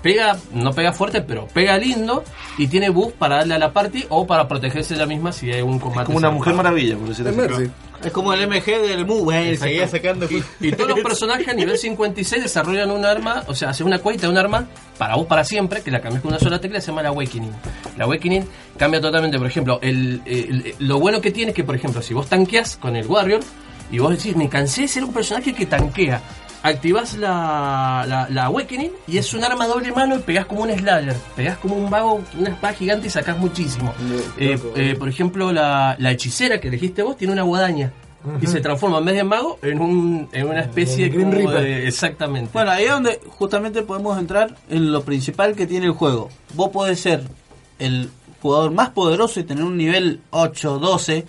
Pega, 0.00 0.38
no 0.52 0.72
pega 0.72 0.92
fuerte, 0.92 1.22
pero 1.22 1.48
pega 1.48 1.76
lindo 1.76 2.22
y 2.56 2.68
tiene 2.68 2.88
buff 2.88 3.14
para 3.14 3.38
darle 3.38 3.54
a 3.54 3.58
la 3.58 3.72
party 3.72 4.04
o 4.10 4.24
para 4.28 4.46
protegerse 4.46 4.94
ella 4.94 5.06
misma 5.06 5.32
si 5.32 5.50
hay 5.50 5.60
un 5.62 5.80
combate. 5.80 6.06
Como 6.06 6.18
una 6.18 6.30
mujer 6.30 6.54
maravilla, 6.54 6.96
por 6.96 7.08
decirlo 7.08 7.32
así. 7.56 7.68
Es 8.04 8.12
como 8.12 8.32
el 8.32 8.46
MG 8.46 8.64
del 8.64 9.04
Mu, 9.04 9.30
eh, 9.32 9.56
seguía 9.56 9.88
sacando. 9.88 10.28
Y 10.60 10.72
todos 10.72 10.90
los 10.90 11.00
personajes 11.02 11.48
a 11.48 11.52
nivel 11.52 11.76
56 11.76 12.42
desarrollan 12.44 12.90
un 12.92 13.04
arma, 13.04 13.42
o 13.48 13.54
sea, 13.54 13.70
hacen 13.70 13.86
una 13.86 13.98
cuenta 13.98 14.22
de 14.22 14.32
un 14.32 14.38
arma 14.38 14.68
para 14.98 15.16
vos 15.16 15.26
para 15.26 15.42
siempre, 15.44 15.82
que 15.82 15.90
la 15.90 16.00
cambias 16.00 16.22
con 16.22 16.30
una 16.30 16.38
sola 16.40 16.60
tecla, 16.60 16.80
se 16.80 16.88
llama 16.88 17.02
la 17.02 17.08
Awakening. 17.08 17.50
La 17.96 18.04
Awakening 18.04 18.44
cambia 18.76 19.00
totalmente, 19.00 19.36
por 19.38 19.46
ejemplo, 19.48 19.78
el, 19.82 20.22
el- 20.26 20.74
lo 20.78 21.00
bueno 21.00 21.20
que 21.20 21.30
tiene 21.32 21.50
es 21.50 21.56
que, 21.56 21.64
por 21.64 21.74
ejemplo, 21.74 22.00
si 22.02 22.14
vos 22.14 22.28
tanqueas 22.28 22.76
con 22.76 22.94
el 22.94 23.06
Warrior 23.06 23.40
y 23.90 23.98
vos 23.98 24.10
decís, 24.16 24.36
me 24.36 24.48
cansé 24.48 24.82
de 24.82 24.88
ser 24.88 25.02
un 25.04 25.12
personaje 25.12 25.52
que 25.52 25.66
tanquea, 25.66 26.20
activás 26.62 27.16
la, 27.16 28.04
la, 28.08 28.28
la 28.30 28.44
Awakening 28.46 28.90
y 29.06 29.18
es 29.18 29.32
un 29.34 29.44
arma 29.44 29.66
doble 29.66 29.92
mano 29.92 30.16
y 30.16 30.18
pegás 30.20 30.46
como 30.46 30.62
un 30.62 30.70
Slayer, 30.70 31.14
pegás 31.36 31.58
como 31.58 31.76
un 31.76 31.88
vago, 31.90 32.20
una 32.38 32.50
espada 32.50 32.74
gigante 32.74 33.06
y 33.06 33.10
sacás 33.10 33.38
muchísimo. 33.38 33.92
Eh, 34.38 34.58
eh, 34.76 34.96
por 34.98 35.08
ejemplo, 35.08 35.52
la, 35.52 35.96
la 35.98 36.10
hechicera 36.12 36.60
que 36.60 36.68
elegiste 36.68 37.02
vos 37.02 37.16
tiene 37.16 37.32
una 37.32 37.42
guadaña. 37.42 37.92
Y 38.42 38.46
se 38.48 38.60
transforma 38.60 38.98
en 38.98 39.04
vez 39.06 39.14
de 39.14 39.24
mago 39.24 39.58
en, 39.62 39.80
un, 39.80 40.28
en 40.32 40.48
una 40.48 40.60
especie 40.60 41.06
El 41.06 41.12
Grim 41.12 41.30
como 41.30 41.38
Reaper. 41.50 41.62
de- 41.62 41.88
exactamente. 41.88 42.50
Bueno, 42.52 42.72
ahí 42.72 42.84
es 42.84 42.90
donde 42.90 43.20
justamente 43.38 43.82
podemos 43.82 44.18
entrar 44.18 44.54
en 44.68 44.92
lo 44.92 45.02
principal 45.02 45.54
que 45.54 45.66
tiene 45.68 45.86
el 45.86 45.92
juego. 45.92 46.28
Vos 46.54 46.68
podés 46.70 46.98
ser 47.00 47.22
el 47.78 48.10
jugador 48.42 48.72
más 48.72 48.90
poderoso 48.90 49.38
y 49.40 49.44
tener 49.44 49.62
un 49.64 49.76
nivel 49.78 50.20
8, 50.30 50.78
12 50.80 51.24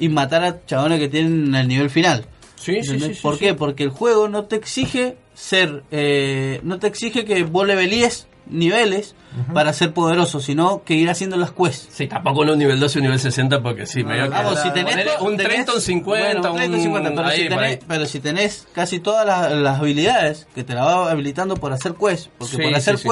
y 0.00 0.08
matar 0.08 0.44
a 0.44 0.66
chabones 0.66 0.98
que 0.98 1.08
tienen 1.08 1.54
el 1.54 1.68
nivel 1.68 1.88
final. 1.88 2.26
Sí, 2.62 2.82
sí, 2.82 2.98
sí, 3.00 3.20
¿Por 3.22 3.34
sí. 3.34 3.40
qué? 3.46 3.54
Porque 3.54 3.84
el 3.84 3.90
juego 3.90 4.28
no 4.28 4.44
te 4.44 4.56
exige 4.56 5.16
ser, 5.34 5.82
eh, 5.90 6.60
no 6.62 6.78
te 6.78 6.86
exige 6.86 7.24
que 7.24 7.42
vos 7.44 7.66
levelíes 7.66 8.28
niveles 8.46 9.14
para 9.54 9.72
ser 9.72 9.94
poderoso, 9.94 10.40
sino 10.40 10.82
que 10.84 10.94
ir 10.94 11.08
haciendo 11.08 11.36
las 11.38 11.52
quests. 11.52 11.88
Sí, 11.90 12.06
tampoco 12.06 12.44
no 12.44 12.52
un 12.52 12.58
nivel 12.58 12.78
12 12.80 12.98
un 12.98 13.04
nivel 13.04 13.18
60 13.20 13.62
porque 13.62 13.86
sí, 13.86 14.04
medio 14.04 14.24
que- 14.24 14.28
Vamos, 14.30 14.60
si 14.60 14.70
tenés 14.72 14.94
un 15.20 15.36
tenés- 15.38 15.46
30, 15.48 15.72
un 15.74 15.80
50, 15.80 16.26
bueno, 16.40 16.50
un 16.50 16.56
30, 16.58 16.76
un- 16.76 16.82
50, 16.82 17.10
pero, 17.10 17.26
ahí, 17.28 17.40
si 17.42 17.48
tenés, 17.48 17.78
pero 17.88 18.06
si 18.06 18.20
tenés 18.20 18.68
casi 18.74 19.00
todas 19.00 19.24
las, 19.26 19.52
las 19.52 19.78
habilidades 19.80 20.48
que 20.54 20.64
te 20.64 20.74
la 20.74 20.84
va 20.84 21.10
habilitando 21.10 21.54
por 21.56 21.72
hacer 21.72 21.94
quest, 21.94 22.28
porque 22.36 22.56
Sí, 22.56 22.62
por 22.62 22.74
hacer 22.74 22.98
sí, 22.98 23.02
sí. 23.02 23.08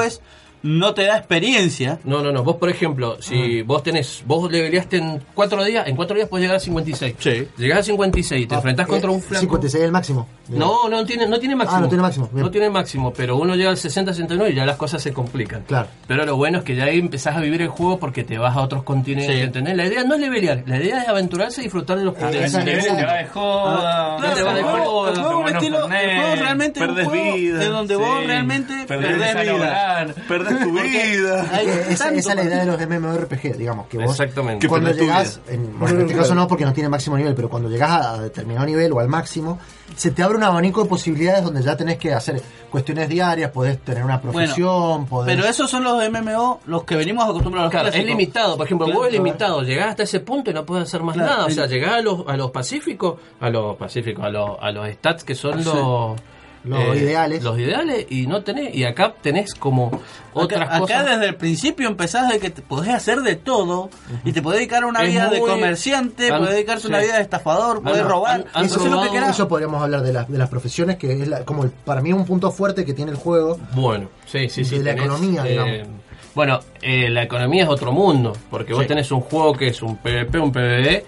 No 0.62 0.94
te 0.94 1.04
da 1.04 1.16
experiencia. 1.18 1.98
No, 2.04 2.22
no, 2.22 2.32
no. 2.32 2.42
Vos, 2.44 2.56
por 2.56 2.68
ejemplo, 2.70 3.16
si 3.20 3.62
vos 3.62 3.82
tenés, 3.82 4.22
vos 4.26 4.50
leveleaste 4.50 4.98
en 4.98 5.22
4 5.34 5.64
días, 5.64 5.86
en 5.88 5.96
4 5.96 6.16
días 6.16 6.28
puedes 6.28 6.42
llegar 6.44 6.56
a 6.56 6.60
56. 6.60 7.14
Sí. 7.18 7.48
Llegás 7.56 7.78
a 7.80 7.82
56 7.84 8.42
y 8.42 8.46
te 8.46 8.54
enfrentás 8.54 8.86
Eh, 8.86 8.90
contra 8.90 9.10
un 9.10 9.20
flanco. 9.22 9.40
56 9.40 9.80
es 9.82 9.86
el 9.86 9.92
máximo. 9.92 10.28
No, 10.48 10.88
no 10.88 11.04
tiene, 11.04 11.26
no 11.26 11.38
tiene 11.38 11.54
máximo. 11.56 11.78
Ah, 11.78 11.80
no 11.82 11.88
tiene 11.88 12.02
máximo, 12.02 12.28
bien. 12.32 12.44
No 12.44 12.50
tiene 12.50 12.70
máximo, 12.70 13.12
pero 13.12 13.36
uno 13.36 13.54
llega 13.54 13.70
al 13.70 13.76
60-69 13.76 14.50
y 14.50 14.54
ya 14.54 14.66
las 14.66 14.76
cosas 14.76 15.00
se 15.02 15.12
complican. 15.12 15.62
Claro. 15.62 15.88
Pero 16.08 16.26
lo 16.26 16.36
bueno 16.36 16.58
es 16.58 16.64
que 16.64 16.74
ya 16.74 16.84
ahí 16.84 16.98
empezás 16.98 17.36
a 17.36 17.40
vivir 17.40 17.62
el 17.62 17.68
juego 17.68 17.98
porque 17.98 18.24
te 18.24 18.36
vas 18.36 18.56
a 18.56 18.60
otros 18.62 18.82
continentes, 18.82 19.34
Sí. 19.36 19.42
¿entendés? 19.42 19.76
La 19.76 19.86
idea 19.86 20.02
no 20.04 20.14
es 20.14 20.20
levelear, 20.20 20.64
la 20.66 20.76
idea 20.78 21.02
es 21.02 21.08
aventurarse 21.08 21.60
y 21.60 21.64
disfrutar 21.64 21.98
de 21.98 22.04
los 22.04 22.14
Ah, 22.16 22.18
juegos. 22.28 22.36
esa- 22.36 22.64
Te 22.64 22.78
esa- 22.78 22.96
te 22.96 23.04
va 23.04 23.12
de 23.14 23.26
joda. 23.26 24.16
Te 24.16 24.22
de 24.26 24.30
el 24.30 24.62
juego, 24.64 24.84
joda, 24.84 25.10
el 25.12 25.18
juego 25.20 25.46
el 25.46 26.38
realmente 26.40 26.80
es 26.80 26.88
un 26.88 26.94
juego 27.04 27.34
vida, 27.36 27.64
en 27.64 27.70
donde 27.72 27.96
vos 27.96 28.26
realmente 28.26 28.74
perdés 28.88 29.52
vida. 29.52 30.06
Lograr. 30.50 30.84
Perdés 30.84 31.12
tu 31.12 31.22
vida. 31.22 31.46
Hay 31.52 31.66
esa, 31.90 32.10
es 32.10 32.26
la 32.26 32.44
idea 32.44 32.64
de 32.64 32.66
los 32.66 32.80
MMORPG, 32.80 33.56
digamos, 33.56 33.86
que 33.86 33.98
vos 33.98 34.10
Exactamente. 34.10 34.68
cuando 34.68 34.92
llegás, 34.92 35.40
en, 35.48 35.78
bueno, 35.78 35.96
en 35.96 36.00
este 36.02 36.14
caso 36.14 36.34
no 36.34 36.46
porque 36.46 36.64
no 36.64 36.72
tiene 36.72 36.88
máximo 36.88 37.16
nivel, 37.16 37.34
pero 37.34 37.48
cuando 37.48 37.68
llegás 37.68 38.06
a 38.06 38.22
determinado 38.22 38.66
nivel 38.66 38.92
o 38.92 39.00
al 39.00 39.08
máximo, 39.08 39.58
se 39.96 40.10
te 40.10 40.22
abre 40.22 40.36
un 40.36 40.44
abanico 40.44 40.82
de 40.82 40.88
posibilidades 40.88 41.44
donde 41.44 41.62
ya 41.62 41.76
tenés 41.76 41.98
que 41.98 42.12
hacer 42.14 42.40
cuestiones 42.70 43.08
diarias, 43.08 43.50
podés 43.50 43.78
tener 43.78 44.04
una 44.04 44.20
profesión, 44.20 45.06
podés... 45.06 45.34
Pero 45.36 45.48
esos 45.48 45.70
son 45.70 45.82
los 45.84 45.96
MMO, 46.10 46.60
los 46.66 46.84
que 46.84 46.96
venimos 46.96 47.24
acostumbrados 47.24 47.62
a 47.62 47.64
los 47.66 47.70
Claro, 47.72 47.88
es 47.88 47.94
clásicos. 47.94 48.18
limitado, 48.18 48.56
por 48.56 48.66
ejemplo, 48.66 48.86
Claro, 48.86 49.00
vos 49.00 49.08
es 49.08 49.12
limitado, 49.14 49.62
llegás 49.62 49.88
hasta 49.90 50.02
ese 50.04 50.20
punto 50.20 50.50
y 50.50 50.54
no 50.54 50.64
puedes 50.64 50.84
hacer 50.88 51.02
más 51.02 51.14
Claro, 51.14 51.30
nada, 51.30 51.46
o 51.46 51.50
sea, 51.50 51.66
llegás 51.66 51.94
a 51.94 52.00
los, 52.00 52.24
a 52.26 52.36
los 52.36 52.50
pacíficos, 52.50 53.20
a 53.40 53.50
los 53.50 53.76
pacíficos, 53.76 54.24
a 54.24 54.30
los, 54.30 54.50
a 54.60 54.70
los 54.70 54.88
stats 54.88 55.24
que 55.24 55.34
son 55.34 55.64
los, 55.64 56.20
Los 56.64 56.96
ideales. 56.96 57.42
Los 57.42 57.58
ideales 57.58 58.06
y 58.10 58.26
no 58.26 58.42
tenés, 58.42 58.74
y 58.74 58.84
acá 58.84 59.14
tenés 59.22 59.54
como 59.54 59.90
otras 60.34 60.62
acá, 60.68 60.78
cosas. 60.78 61.00
acá 61.00 61.10
desde 61.12 61.26
el 61.28 61.36
principio 61.36 61.88
empezás 61.88 62.28
de 62.28 62.38
que 62.38 62.50
te 62.50 62.60
podés 62.62 62.90
hacer 62.92 63.20
de 63.22 63.36
todo 63.36 63.88
y 64.24 64.32
te 64.32 64.42
podés 64.42 64.58
dedicar 64.58 64.82
a 64.82 64.86
una 64.86 65.02
Es 65.02 65.10
vida 65.10 65.30
de 65.30 65.40
comerciante, 65.40 66.30
han- 66.30 66.38
podés 66.40 66.54
dedicarte 66.54 66.86
a 66.86 66.88
una 66.90 66.98
vida 66.98 67.16
de 67.16 67.22
estafador, 67.22 67.82
podés 67.82 68.04
robar, 68.04 68.32
han- 68.40 68.44
han 68.52 68.64
eso 68.66 68.74
es 68.74 68.80
lo 68.80 68.90
que 68.90 68.90
robado- 68.96 69.12
querás. 69.12 69.30
Eso 69.30 69.48
podríamos 69.48 69.82
hablar 69.82 70.02
de, 70.02 70.12
las 70.12 70.28
de 70.28 70.36
las 70.38 70.48
profesiones, 70.50 70.96
que 70.98 71.12
es 71.22 71.26
la- 71.28 71.44
como 71.44 71.64
el- 71.64 71.70
para 71.70 72.02
mí 72.02 72.12
un 72.12 72.26
punto 72.26 72.50
fuerte 72.50 72.84
que 72.84 72.92
tiene 72.92 73.10
el 73.12 73.16
juego. 73.16 73.58
Bueno, 73.72 74.08
sí, 74.26 74.48
sí, 74.50 74.64
sí. 74.64 74.78
De 74.78 74.84
la 74.84 74.92
economía, 74.92 75.42
digamos. 75.42 75.88
Bueno, 76.34 76.60
eh, 76.80 77.08
la 77.10 77.24
economía 77.24 77.64
es 77.64 77.68
otro 77.68 77.90
mundo, 77.90 78.34
porque 78.50 78.72
vos 78.72 78.86
tenés 78.86 79.10
un 79.10 79.20
juego 79.20 79.52
que 79.54 79.68
es 79.68 79.82
un 79.82 79.96
PvP, 79.96 80.38
un 80.38 80.52
PvE, 80.52 81.04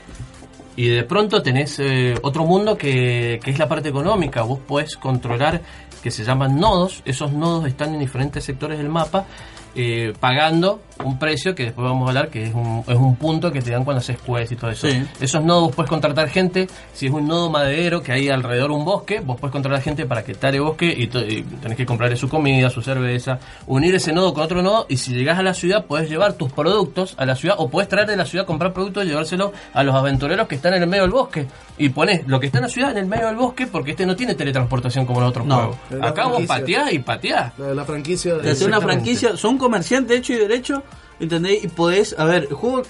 y 0.76 0.88
de 0.88 1.02
pronto 1.04 1.42
tenés 1.42 1.78
eh, 1.78 2.14
otro 2.22 2.44
mundo 2.44 2.76
que, 2.76 3.40
que 3.42 3.50
es 3.50 3.58
la 3.58 3.68
parte 3.68 3.88
económica. 3.88 4.42
Vos 4.42 4.58
podés 4.60 4.96
controlar, 4.96 5.60
que 6.02 6.10
se 6.10 6.24
llaman 6.24 6.58
nodos, 6.58 7.02
esos 7.04 7.32
nodos 7.32 7.66
están 7.66 7.94
en 7.94 8.00
diferentes 8.00 8.44
sectores 8.44 8.78
del 8.78 8.88
mapa, 8.88 9.26
eh, 9.74 10.12
pagando 10.18 10.80
un 11.04 11.18
precio 11.18 11.54
que 11.54 11.64
después 11.64 11.84
vamos 11.84 12.06
a 12.06 12.10
hablar, 12.10 12.28
que 12.28 12.44
es 12.44 12.54
un, 12.54 12.84
es 12.86 12.96
un 12.96 13.16
punto 13.16 13.50
que 13.50 13.60
te 13.60 13.70
dan 13.70 13.84
cuando 13.84 14.00
haces 14.00 14.18
quests 14.18 14.52
y 14.52 14.56
todo 14.56 14.70
eso. 14.70 14.88
Sí. 14.88 15.02
Esos 15.20 15.44
nodos 15.44 15.74
puedes 15.74 15.88
contratar 15.88 16.28
gente, 16.28 16.68
si 16.92 17.06
es 17.06 17.12
un 17.12 17.26
nodo 17.26 17.50
maderero 17.50 18.02
que 18.02 18.12
hay 18.12 18.28
alrededor 18.28 18.70
un 18.70 18.84
bosque, 18.84 19.20
vos 19.20 19.38
puedes 19.40 19.52
contratar 19.52 19.82
gente 19.82 20.06
para 20.06 20.22
que 20.22 20.34
tale 20.34 20.60
bosque 20.60 20.86
y, 20.86 21.04
y 21.04 21.42
tenés 21.42 21.76
que 21.76 21.86
comprarle 21.86 22.16
su 22.16 22.28
comida, 22.28 22.70
su 22.70 22.82
cerveza, 22.82 23.38
unir 23.66 23.94
ese 23.94 24.12
nodo 24.12 24.32
con 24.32 24.44
otro 24.44 24.62
nodo 24.62 24.86
y 24.88 24.96
si 24.96 25.12
llegás 25.12 25.38
a 25.38 25.42
la 25.42 25.54
ciudad 25.54 25.86
puedes 25.86 26.08
llevar 26.08 26.34
tus 26.34 26.52
productos 26.52 27.14
a 27.16 27.24
la 27.24 27.34
ciudad 27.34 27.56
o 27.58 27.68
puedes 27.68 27.88
traer 27.88 28.06
de 28.06 28.16
la 28.16 28.24
ciudad, 28.24 28.46
comprar 28.46 28.72
productos 28.72 29.04
y 29.04 29.08
llevárselo 29.08 29.52
a 29.72 29.82
los 29.82 29.94
aventureros 29.94 30.46
que 30.48 30.54
están 30.54 30.74
en 30.74 30.82
el 30.82 30.88
medio 30.88 31.02
del 31.02 31.12
bosque 31.12 31.46
y 31.78 31.88
pones 31.88 32.26
lo 32.28 32.38
que 32.38 32.46
está 32.46 32.58
en 32.58 32.62
la 32.64 32.68
ciudad 32.68 32.90
en 32.92 32.98
el 32.98 33.06
medio 33.06 33.26
del 33.26 33.36
bosque 33.36 33.66
porque 33.66 33.92
este 33.92 34.04
no 34.06 34.14
tiene 34.14 34.34
teletransportación 34.34 35.06
como 35.06 35.20
los 35.20 35.30
otros 35.30 35.46
No. 35.46 35.56
juegos. 35.56 35.76
Es 35.90 36.02
Acá 36.02 36.26
vos 36.26 36.44
franquicia. 36.44 36.56
pateás 36.80 36.92
y 36.92 36.98
pateás. 36.98 37.58
La, 37.58 37.74
la 37.74 37.84
franquicia 37.84 38.34
hacer 38.36 38.68
una 38.68 38.80
franquicia, 38.80 39.36
son 39.36 39.58
comerciantes 39.58 40.18
hecho 40.18 40.32
y 40.34 40.36
derecho, 40.36 40.82
¿entendés? 41.18 41.64
Y 41.64 41.68
podés, 41.68 42.14
a 42.18 42.24
ver, 42.24 42.46
el 42.50 42.54
juego, 42.54 42.82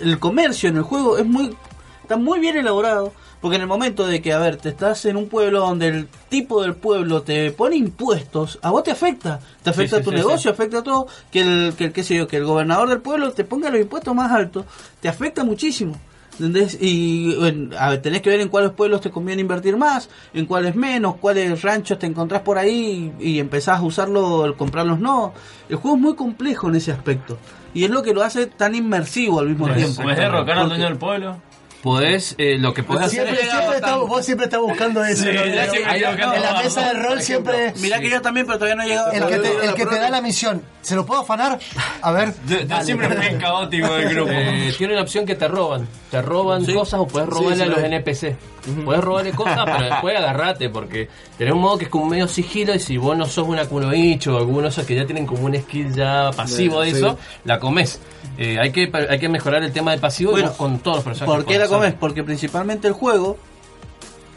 el 0.00 0.18
comercio 0.18 0.68
en 0.68 0.76
el 0.76 0.82
juego 0.82 1.16
es 1.18 1.24
muy, 1.26 1.56
está 2.02 2.16
muy 2.16 2.38
bien 2.38 2.56
elaborado, 2.56 3.12
porque 3.40 3.56
en 3.56 3.62
el 3.62 3.68
momento 3.68 4.06
de 4.06 4.20
que, 4.20 4.32
a 4.32 4.38
ver, 4.38 4.56
te 4.56 4.68
estás 4.68 5.04
en 5.04 5.16
un 5.16 5.28
pueblo 5.28 5.60
donde 5.60 5.86
el 5.88 6.08
tipo 6.28 6.60
del 6.62 6.74
pueblo 6.74 7.22
te 7.22 7.50
pone 7.52 7.76
impuestos, 7.76 8.58
a 8.62 8.70
vos 8.70 8.82
te 8.82 8.90
afecta, 8.90 9.38
te 9.62 9.70
afecta 9.70 9.98
sí, 9.98 10.02
tu 10.02 10.10
sí, 10.10 10.16
negocio, 10.16 10.50
afecta 10.50 10.78
a 10.78 10.82
todo, 10.82 11.06
que 11.30 11.40
el, 11.42 11.74
que 11.76 11.84
el, 11.86 11.92
qué 11.92 12.02
sé 12.02 12.16
yo, 12.16 12.26
que 12.26 12.36
el 12.36 12.44
gobernador 12.44 12.88
del 12.88 13.00
pueblo 13.00 13.30
te 13.32 13.44
ponga 13.44 13.70
los 13.70 13.80
impuestos 13.80 14.14
más 14.14 14.32
altos, 14.32 14.64
te 15.00 15.08
afecta 15.08 15.44
muchísimo. 15.44 15.96
¿Entendés? 16.38 16.78
Y 16.80 17.34
bueno, 17.34 17.76
a 17.78 17.90
ver, 17.90 18.02
tenés 18.02 18.22
que 18.22 18.30
ver 18.30 18.40
en 18.40 18.48
cuáles 18.48 18.70
pueblos 18.70 19.00
te 19.00 19.10
conviene 19.10 19.40
invertir 19.42 19.76
más, 19.76 20.08
en 20.32 20.46
cuáles 20.46 20.76
menos, 20.76 21.16
cuáles 21.16 21.62
ranchos 21.62 21.98
te 21.98 22.06
encontrás 22.06 22.42
por 22.42 22.58
ahí 22.58 23.12
y, 23.18 23.30
y 23.32 23.40
empezás 23.40 23.78
a 23.78 23.82
usarlo, 23.82 24.54
comprarlos 24.56 25.00
no. 25.00 25.32
El 25.68 25.76
juego 25.76 25.96
es 25.96 26.02
muy 26.02 26.14
complejo 26.14 26.68
en 26.68 26.76
ese 26.76 26.92
aspecto. 26.92 27.38
Y 27.74 27.84
es 27.84 27.90
lo 27.90 28.02
que 28.02 28.14
lo 28.14 28.22
hace 28.22 28.46
tan 28.46 28.74
inmersivo 28.74 29.40
al 29.40 29.48
mismo 29.48 29.68
tiempo. 29.72 30.02
¿Puedes 30.02 30.18
derrocar 30.18 30.58
al 30.58 30.68
dueño 30.68 30.84
del 30.84 30.96
pueblo? 30.96 31.40
Podés, 31.82 32.34
eh, 32.38 32.56
lo 32.58 32.74
que 32.74 32.82
podés 32.82 33.04
hacer 33.06 33.24
Siempre, 33.28 33.44
es... 33.44 33.50
siempre 33.52 33.76
está- 33.76 33.96
vos 33.98 34.24
siempre 34.24 34.44
estás 34.46 34.60
buscando 34.60 35.04
eso. 35.04 35.28
En 35.28 35.54
la 35.54 36.52
no, 36.52 36.62
mesa 36.62 36.88
del 36.88 37.02
rol 37.04 37.22
siempre... 37.22 37.72
Mirá 37.80 38.00
que 38.00 38.10
yo 38.10 38.20
también, 38.20 38.46
pero 38.46 38.58
todavía 38.58 38.74
no 38.74 38.82
he 38.82 38.88
llegado. 38.88 39.12
El 39.12 39.26
que, 39.26 39.36
te, 39.38 39.64
el 39.64 39.74
que 39.74 39.86
te 39.86 39.98
da 39.98 40.10
la 40.10 40.20
misión, 40.20 40.60
¿se 40.82 40.96
lo 40.96 41.06
puedo 41.06 41.20
afanar? 41.20 41.56
A 42.02 42.10
ver. 42.10 42.34
Yo, 42.48 42.56
siempre 42.82 43.08
fui 43.10 43.38
caótico 43.38 43.94
del 43.94 44.08
grupo. 44.12 44.30
Eh, 44.32 44.74
tiene 44.76 44.94
la 44.94 45.02
opción 45.02 45.24
que 45.24 45.36
te 45.36 45.46
roban. 45.46 45.86
Te 46.10 46.22
roban 46.22 46.64
cosas 46.64 47.00
o 47.00 47.06
puedes 47.06 47.28
robarle 47.28 47.56
sí, 47.56 47.62
a 47.62 47.66
los 47.66 47.78
sí. 47.80 47.84
NPC. 47.84 48.36
Puedes 48.84 49.04
robarle 49.04 49.32
cosas, 49.32 49.60
pero 49.66 49.84
después 49.84 50.16
agarrate, 50.16 50.70
porque 50.70 51.08
tenés 51.36 51.52
un 51.52 51.60
modo 51.60 51.76
que 51.76 51.84
es 51.84 51.90
como 51.90 52.06
medio 52.06 52.26
sigilo 52.28 52.74
y 52.74 52.78
si 52.78 52.96
vos 52.96 53.16
no 53.16 53.26
sos 53.26 53.46
una 53.46 53.66
kunoichi 53.66 54.30
o 54.30 54.38
alguno 54.38 54.62
de 54.62 54.68
esos 54.68 54.86
que 54.86 54.94
ya 54.96 55.04
tienen 55.04 55.26
como 55.26 55.44
un 55.44 55.54
skill 55.54 55.92
ya 55.94 56.30
pasivo 56.34 56.80
de 56.80 56.92
Sí. 56.92 56.96
eso, 56.96 57.18
la 57.44 57.58
comes. 57.58 58.00
Eh, 58.38 58.56
hay, 58.58 58.72
que, 58.72 58.90
hay 59.10 59.18
que 59.18 59.28
mejorar 59.28 59.62
el 59.62 59.72
tema 59.72 59.90
de 59.92 59.98
pasivo 59.98 60.30
y 60.30 60.34
Bueno, 60.34 60.48
vos 60.48 60.56
con 60.56 60.78
todos 60.78 60.96
los 60.98 61.04
personajes. 61.04 61.36
¿Por 61.44 61.44
qué 61.52 61.58
la 61.58 61.66
comes? 61.68 61.88
hacer. 61.88 61.98
Porque 62.00 62.24
principalmente 62.24 62.88
el 62.88 62.94
juego 62.94 63.36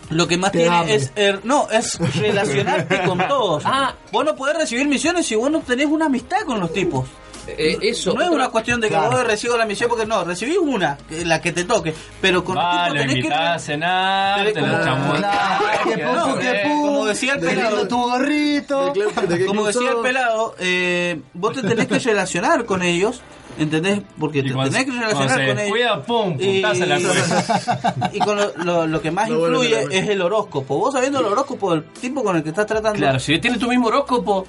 Lo 0.09 0.27
que 0.27 0.35
más 0.37 0.51
Te 0.51 0.59
tiene 0.59 0.75
hambre. 0.75 0.95
es 0.95 1.15
er- 1.15 1.39
no, 1.45 1.69
es 1.71 1.97
relacionarte 2.19 3.01
con 3.03 3.17
todos. 3.29 3.63
Ah. 3.65 3.95
vos 4.11 4.25
no 4.25 4.35
podés 4.35 4.57
recibir 4.57 4.85
misiones 4.87 5.25
si 5.25 5.35
vos 5.35 5.49
no 5.49 5.61
tenés 5.61 5.85
una 5.85 6.07
amistad 6.07 6.41
con 6.45 6.59
los 6.59 6.73
tipos. 6.73 7.05
Eh, 7.47 7.77
eso. 7.81 8.13
no 8.13 8.21
es 8.21 8.29
una 8.29 8.49
cuestión 8.49 8.79
de 8.79 8.87
que 8.87 8.93
Claro. 8.93 9.11
vos 9.11 9.23
recibo 9.25 9.57
la 9.57 9.65
misión 9.65 9.89
porque 9.89 10.05
no, 10.05 10.23
recibís 10.23 10.57
una, 10.59 10.97
que- 11.09 11.25
la 11.25 11.41
que 11.41 11.51
te 11.51 11.63
toque, 11.65 11.93
pero 12.21 12.43
con 12.43 12.55
los 12.55 12.63
Va, 12.63 12.85
tipos 12.85 12.95
lo 12.97 13.01
tenés 13.07 13.25
que 13.25 13.33
a 13.33 13.59
cenar, 13.59 14.51
te 14.53 14.61
lo. 14.61 14.67
Claro, 14.67 15.83
que 15.83 15.97
No, 16.03 16.39
eh, 16.39 16.61
como 16.65 17.05
decía 17.05 17.33
el 17.33 17.39
pelado. 17.39 17.87
tu 17.87 17.97
gorrito. 18.01 18.85
¿De 18.87 18.93
qué- 18.93 19.27
de 19.27 19.37
qué 19.39 19.45
como 19.45 19.65
decía 19.65 19.89
el 19.91 19.97
pelado, 19.97 20.55
eh, 20.59 21.21
vos 21.33 21.53
te 21.53 21.61
tenés 21.61 21.87
que 21.87 21.99
relacionar 21.99 22.65
con 22.65 22.81
ellos, 22.83 23.21
¿entendés? 23.57 24.01
Porque 24.19 24.39
Y 24.39 24.43
te 24.43 24.53
cuando- 24.53 24.71
tenés 24.71 24.85
que 24.85 24.99
relacionar 24.99 25.29
con 25.35 25.41
ellos. 25.41 25.57
descuida, 25.57 26.03
pum, 26.03 26.37
Y- 26.39 26.61
la 26.61 26.69
cabeza. 27.01 28.09
Y 28.13 28.19
con 28.19 28.37
lo, 28.37 28.51
lo- 28.63 28.87
lo 28.87 29.01
que 29.01 29.11
más 29.11 29.27
No 29.29 29.39
influye 29.47 29.87
es 29.91 30.09
el 30.09 30.21
horóscopo. 30.21 30.77
Vos 30.77 30.93
sabiendo 30.93 31.19
el 31.19 31.25
horóscopo 31.25 31.71
del 31.73 31.83
tipo 31.85 32.23
con 32.23 32.35
el 32.37 32.43
que 32.43 32.49
estás 32.49 32.65
tratando. 32.67 32.97
Claro, 32.99 33.19
si 33.19 33.39
tiene 33.39 33.57
tu 33.57 33.67
mismo 33.67 33.87
horóscopo, 33.87 34.45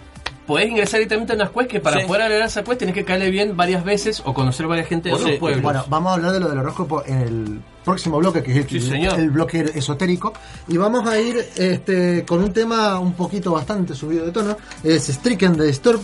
podés 0.46 0.68
ingresar 0.70 0.98
directamente 0.98 1.32
a 1.32 1.36
unas 1.36 1.50
quest 1.50 1.70
que 1.70 1.80
para 1.80 2.00
Sí. 2.00 2.06
poder 2.06 2.22
agregar 2.22 2.46
esa 2.48 2.62
quest 2.64 2.78
tenés 2.80 2.94
que 2.94 3.04
caerle 3.04 3.30
bien 3.30 3.56
varias 3.56 3.84
veces 3.84 4.22
o 4.24 4.34
conocer 4.34 4.66
varias 4.66 4.88
gente 4.88 5.08
de 5.08 5.16
Sí. 5.16 5.22
otros 5.22 5.38
pueblos. 5.38 5.62
Bueno, 5.62 5.84
vamos 5.88 6.10
a 6.10 6.14
hablar 6.14 6.32
de 6.32 6.40
lo 6.40 6.48
del 6.48 6.58
horóscopo 6.58 7.02
en 7.06 7.18
el 7.20 7.60
próximo 7.84 8.18
bloque, 8.18 8.42
que 8.42 8.50
es 8.52 8.56
el, 8.58 8.68
Sí, 8.68 8.80
señor. 8.80 9.18
el 9.18 9.30
bloque 9.30 9.60
esotérico. 9.74 10.32
Y 10.68 10.76
vamos 10.76 11.06
a 11.06 11.18
ir 11.20 11.36
este, 11.56 12.24
con 12.24 12.42
un 12.42 12.52
tema 12.52 12.98
un 12.98 13.12
poquito 13.14 13.52
bastante 13.52 13.94
subido 13.94 14.26
de 14.26 14.32
tono. 14.32 14.56
Es 14.82 15.06
Stricken 15.08 15.56
de 15.56 15.66
Disturb. 15.66 16.00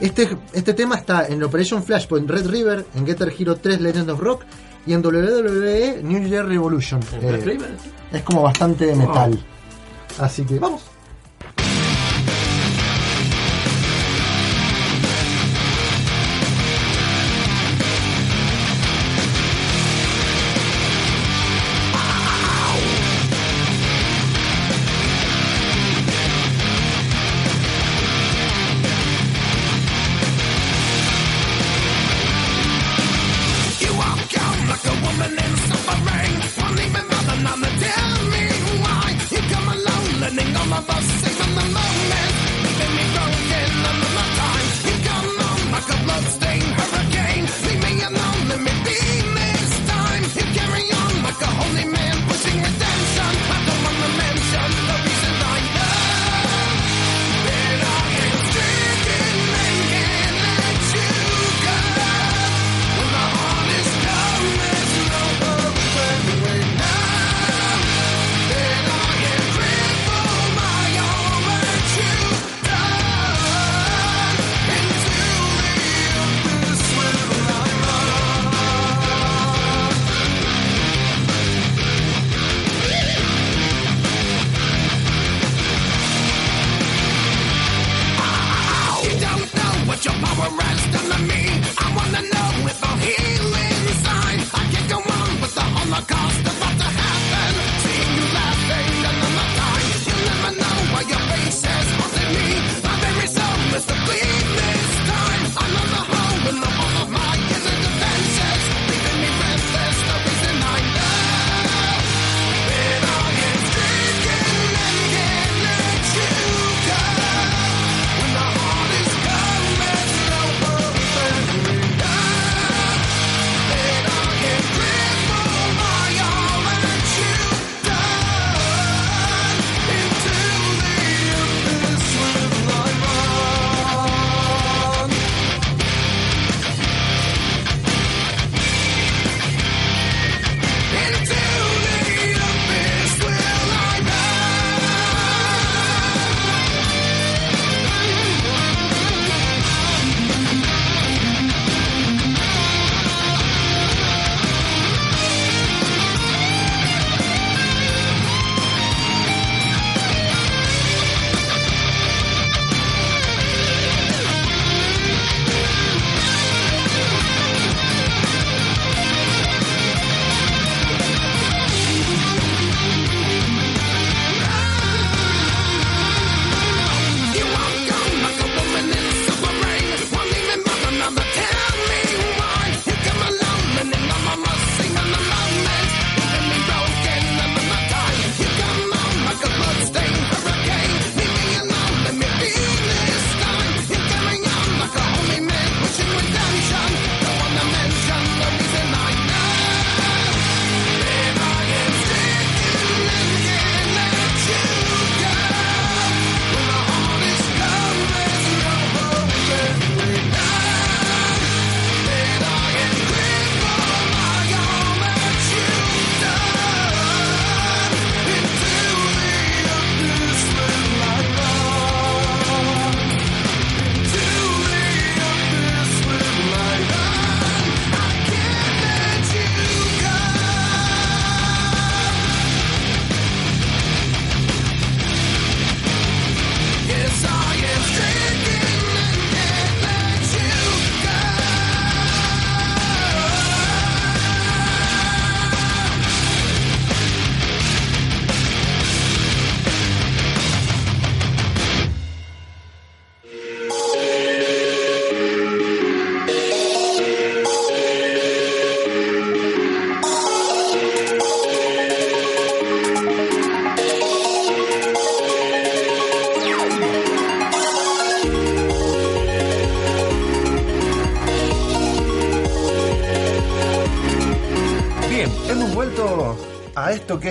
Este, 0.00 0.28
este 0.52 0.74
tema 0.74 0.96
está 0.96 1.26
en 1.28 1.42
Operation 1.44 1.82
Flashpoint 1.82 2.28
Red 2.28 2.48
River, 2.48 2.86
en 2.96 3.06
Getter 3.06 3.32
Hero 3.38 3.54
3 3.56 3.80
Legend 3.80 4.10
of 4.10 4.18
Rock 4.20 4.42
y 4.84 4.94
en 4.94 5.00
WWE 5.04 6.00
New 6.02 6.24
Year 6.26 6.44
Revolution. 6.44 7.00
¿En 7.12 7.20
Red 7.22 7.34
Eh, 7.42 7.44
River? 7.44 7.70
es 8.12 8.22
como 8.22 8.42
bastante 8.42 8.94
metal. 8.96 9.38
Así 10.18 10.44
que 10.44 10.58
vamos. 10.58 10.82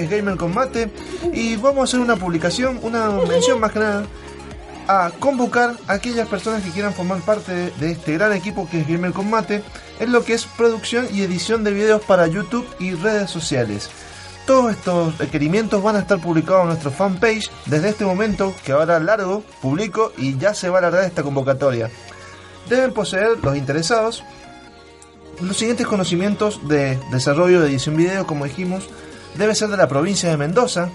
Es 0.03 0.09
Gamer 0.09 0.37
Combate 0.37 0.91
y 1.33 1.55
vamos 1.55 1.79
a 1.79 1.83
hacer 1.83 1.99
una 1.99 2.15
publicación, 2.15 2.79
una 2.81 3.09
mención 3.27 3.59
más 3.59 3.71
que 3.71 3.79
nada 3.79 4.05
a 4.87 5.11
convocar 5.19 5.75
a 5.87 5.93
aquellas 5.93 6.27
personas 6.27 6.63
que 6.63 6.71
quieran 6.71 6.93
formar 6.93 7.21
parte 7.21 7.71
de, 7.71 7.91
este 7.91 8.13
gran 8.13 8.33
equipo 8.33 8.67
que 8.69 8.81
es 8.81 8.87
Gamer 8.87 9.13
Combate 9.13 9.63
en 9.99 10.11
lo 10.11 10.23
que 10.23 10.33
es 10.33 10.45
producción 10.45 11.07
y 11.13 11.21
edición 11.21 11.63
de 11.63 11.71
videos 11.71 12.01
para 12.01 12.27
YouTube 12.27 12.67
y 12.79 12.93
redes 12.93 13.29
sociales. 13.29 13.89
Todos 14.47 14.71
estos 14.71 15.17
requerimientos 15.17 15.83
van 15.83 15.95
a 15.95 15.99
estar 15.99 16.19
publicados 16.19 16.63
en 16.63 16.67
nuestro 16.69 16.91
fanpage 16.91 17.49
desde 17.67 17.89
este 17.89 18.05
momento 18.05 18.53
que 18.65 18.71
ahora 18.71 18.99
largo, 18.99 19.43
publico 19.61 20.11
y 20.17 20.37
ya 20.37 20.53
se 20.53 20.69
va 20.69 20.77
a 20.77 20.79
alargar 20.79 21.03
esta 21.03 21.23
convocatoria. 21.23 21.89
Deben 22.67 22.93
poseer 22.93 23.37
los 23.43 23.55
interesados 23.55 24.23
los 25.41 25.57
siguientes 25.57 25.87
conocimientos 25.87 26.67
de 26.67 26.99
desarrollo 27.11 27.61
de 27.61 27.69
edición 27.69 27.97
video, 27.97 28.27
como 28.27 28.45
dijimos, 28.45 28.87
debe 29.35 29.55
ser 29.55 29.69
de 29.69 29.77
la 29.77 29.87
provincia 29.87 30.29
de 30.29 30.37
Mendoza, 30.37 30.89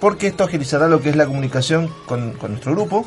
porque 0.00 0.26
esto 0.26 0.44
agilizará 0.44 0.88
lo 0.88 1.00
que 1.00 1.10
es 1.10 1.16
la 1.16 1.26
comunicación 1.26 1.92
con, 2.06 2.36
nuestro 2.48 2.72
grupo. 2.72 3.06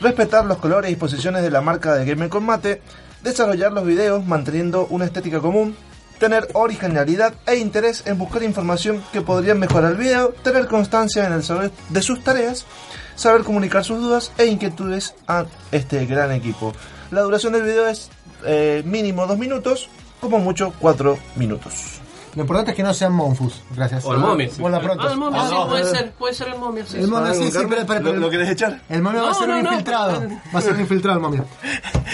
Respetar 0.00 0.44
los 0.44 0.58
colores 0.58 0.90
y 0.90 0.96
posiciones 0.96 1.42
de 1.42 1.50
la 1.50 1.60
marca 1.60 1.94
de 1.94 2.04
Gamer 2.04 2.28
Combate, 2.28 2.82
desarrollar 3.22 3.72
los 3.72 3.86
videos 3.86 4.26
manteniendo 4.26 4.86
una 4.90 5.04
estética 5.06 5.40
común, 5.40 5.76
tener 6.18 6.48
originalidad 6.52 7.34
e 7.46 7.56
interés 7.56 8.02
en 8.06 8.18
buscar 8.18 8.42
información 8.42 9.02
que 9.12 9.22
podrían 9.22 9.58
mejorar 9.58 9.92
el 9.92 9.96
video, 9.96 10.34
tener 10.42 10.66
constancia 10.66 11.26
en 11.26 11.32
el 11.32 11.40
desarrollo 11.40 11.70
de 11.88 12.02
sus 12.02 12.22
tareas, 12.22 12.66
saber 13.14 13.42
comunicar 13.42 13.84
sus 13.84 14.00
dudas 14.00 14.32
e 14.36 14.46
inquietudes 14.46 15.14
a 15.26 15.46
este 15.70 16.04
gran 16.04 16.32
equipo. 16.32 16.74
La 17.10 17.22
duración 17.22 17.54
del 17.54 17.62
video 17.62 17.86
es 17.86 18.10
eh, 18.44 18.82
mínimo 18.84 19.26
dos 19.26 19.38
minutos, 19.38 19.88
como 20.20 20.40
mucho 20.40 20.74
cuatro 20.78 21.18
minutos. 21.36 22.01
Lo 22.34 22.42
importante 22.42 22.70
es 22.70 22.76
que 22.76 22.82
no 22.82 22.94
sean 22.94 23.12
Monfus. 23.12 23.60
Gracias. 23.76 24.04
O 24.06 24.14
el 24.14 24.20
momio. 24.20 24.48
Hola, 24.60 24.80
pronto. 24.80 25.04
Ah, 25.06 25.12
el 25.12 25.18
momio, 25.18 25.40
Ah, 25.40 25.48
sí, 25.48 25.54
no, 25.54 25.68
puede 25.68 25.84
ser, 25.84 26.12
puede 26.12 26.34
ser 26.34 26.48
el 26.48 26.58
momio, 26.58 26.84
sí. 26.86 26.96
El 26.96 27.08
momio, 27.08 27.34
sí, 27.34 27.44
sí, 27.44 27.50
pero, 27.52 27.68
pero- 27.68 27.86
pero- 27.86 28.00
¿Lo, 28.14 28.20
lo 28.20 28.30
querés 28.30 28.48
echar? 28.50 28.80
El 28.88 29.02
momio 29.02 29.20
va 29.22 29.26
a 29.28 29.32
No, 29.32 29.38
ser 29.38 29.50
un 29.50 29.58
infiltrado. 29.58 30.22
Va 30.54 30.58
a 30.58 30.62
ser 30.62 30.72
un 30.72 30.80
infiltrado 30.80 31.16
el 31.18 31.22
momio. 31.22 31.44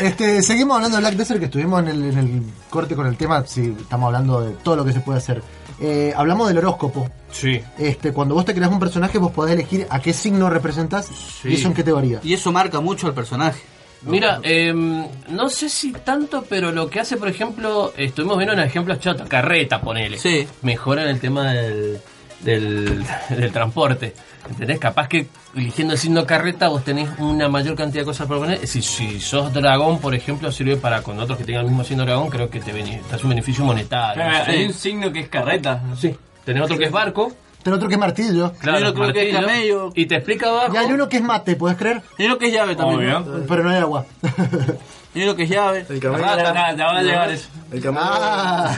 Este, 0.00 0.42
seguimos 0.42 0.76
hablando 0.76 0.96
de 0.96 1.02
Black 1.02 1.14
Desert, 1.14 1.38
que 1.38 1.46
estuvimos 1.46 1.80
en 1.82 1.88
el, 1.88 2.02
en 2.04 2.18
el 2.18 2.42
corte 2.70 2.96
con 2.96 3.06
el 3.06 3.16
tema. 3.16 3.44
Si 3.46 3.74
estamos 3.80 4.06
hablando 4.06 4.40
de 4.40 4.52
todo 4.54 4.76
lo 4.76 4.84
que 4.84 4.92
se 4.92 5.00
puede 5.00 5.18
hacer. 5.18 5.42
Eh, 5.80 6.12
hablamos 6.16 6.48
del 6.48 6.58
horóscopo. 6.58 7.08
Sí. 7.30 7.62
Este, 7.78 8.12
cuando 8.12 8.34
vos 8.34 8.44
te 8.44 8.52
creas 8.54 8.70
un 8.72 8.80
personaje, 8.80 9.18
vos 9.18 9.30
podés 9.30 9.54
elegir 9.54 9.86
a 9.90 10.00
qué 10.00 10.12
signo 10.12 10.50
representás 10.50 11.08
y 11.44 11.54
eso 11.54 11.68
en 11.68 11.74
qué 11.74 11.84
te 11.84 11.92
varía. 11.92 12.18
Y 12.24 12.34
eso 12.34 12.50
marca 12.50 12.80
mucho 12.80 13.06
al 13.06 13.14
personaje. 13.14 13.60
Mira, 14.02 14.40
em, 14.42 15.06
no 15.30 15.48
sé 15.48 15.68
si 15.68 15.92
tanto, 15.92 16.44
pero 16.48 16.70
lo 16.72 16.88
que 16.88 17.00
hace, 17.00 17.16
por 17.16 17.28
ejemplo, 17.28 17.92
estuvimos 17.96 18.38
viendo 18.38 18.54
en 18.54 18.60
ejemplos 18.60 19.00
chotos, 19.00 19.28
carreta, 19.28 19.80
ponele. 19.80 20.18
Sí. 20.18 20.46
Mejora 20.62 21.02
en 21.02 21.08
el 21.08 21.20
tema 21.20 21.52
del, 21.52 21.98
del, 22.40 23.04
del 23.30 23.52
transporte. 23.52 24.14
¿Entendés? 24.48 24.78
Capaz 24.78 25.08
que 25.08 25.26
eligiendo 25.54 25.92
el 25.92 25.98
signo 25.98 26.24
carreta 26.24 26.68
vos 26.68 26.82
tenés 26.82 27.10
una 27.18 27.48
mayor 27.48 27.74
cantidad 27.76 28.02
de 28.02 28.06
cosas 28.06 28.26
para 28.26 28.40
poner. 28.40 28.66
Si, 28.66 28.80
si 28.80 29.20
sos 29.20 29.52
dragón, 29.52 29.98
por 30.00 30.14
ejemplo, 30.14 30.50
sirve 30.52 30.76
para 30.76 31.02
con 31.02 31.18
otros 31.18 31.36
que 31.36 31.44
tengan 31.44 31.64
el 31.64 31.68
mismo 31.68 31.84
signo 31.84 32.04
dragón, 32.04 32.30
creo 32.30 32.48
que 32.48 32.60
te, 32.60 32.72
te 32.72 33.00
hace 33.14 33.24
un 33.24 33.30
beneficio 33.30 33.64
monetario. 33.64 34.22
Claro, 34.22 34.44
Sí. 34.46 34.50
Hay 34.52 34.64
un 34.64 34.72
signo 34.72 35.12
que 35.12 35.20
es 35.20 35.28
carreta. 35.28 35.82
Sí. 35.98 36.16
Tenés 36.44 36.62
otro 36.62 36.78
que 36.78 36.84
es 36.84 36.90
barco. 36.92 37.32
Pero 37.62 37.76
otro 37.76 37.89
que 37.89 37.94
es 37.94 38.01
martillo. 38.01 38.52
Claro, 38.60 38.78
uno 38.78 38.94
creo 38.94 39.12
que 39.12 39.30
es 39.30 39.36
camello. 39.36 39.90
Y 39.94 40.06
te 40.06 40.16
explica 40.16 40.48
abajo. 40.48 40.74
Y 40.74 40.76
hay 40.76 40.93
uno 40.93 41.09
que 41.09 41.16
es 41.18 41.22
mate, 41.22 41.56
¿puedes 41.56 41.76
creer? 41.76 42.02
Y 42.16 42.26
uno 42.26 42.39
que 42.39 42.47
es 42.47 42.52
llave 42.52 42.76
también. 42.76 43.14
Obvio. 43.14 43.44
Pero 43.48 43.64
no 43.64 43.70
hay 43.70 43.76
agua. 43.76 44.06
Y 45.14 45.22
uno 45.22 45.35
que 45.35 45.44
es 45.44 45.51
llave. 45.51 45.86
El 45.89 46.01
camello. 46.01 46.24
Ah, 46.26 46.74
ya, 46.76 46.85
va 46.86 46.98
a 46.98 47.02
llegar 47.02 47.30
eso. 47.30 47.48
El 47.72 47.82
camello. 47.82 48.06
Ah, 48.09 48.76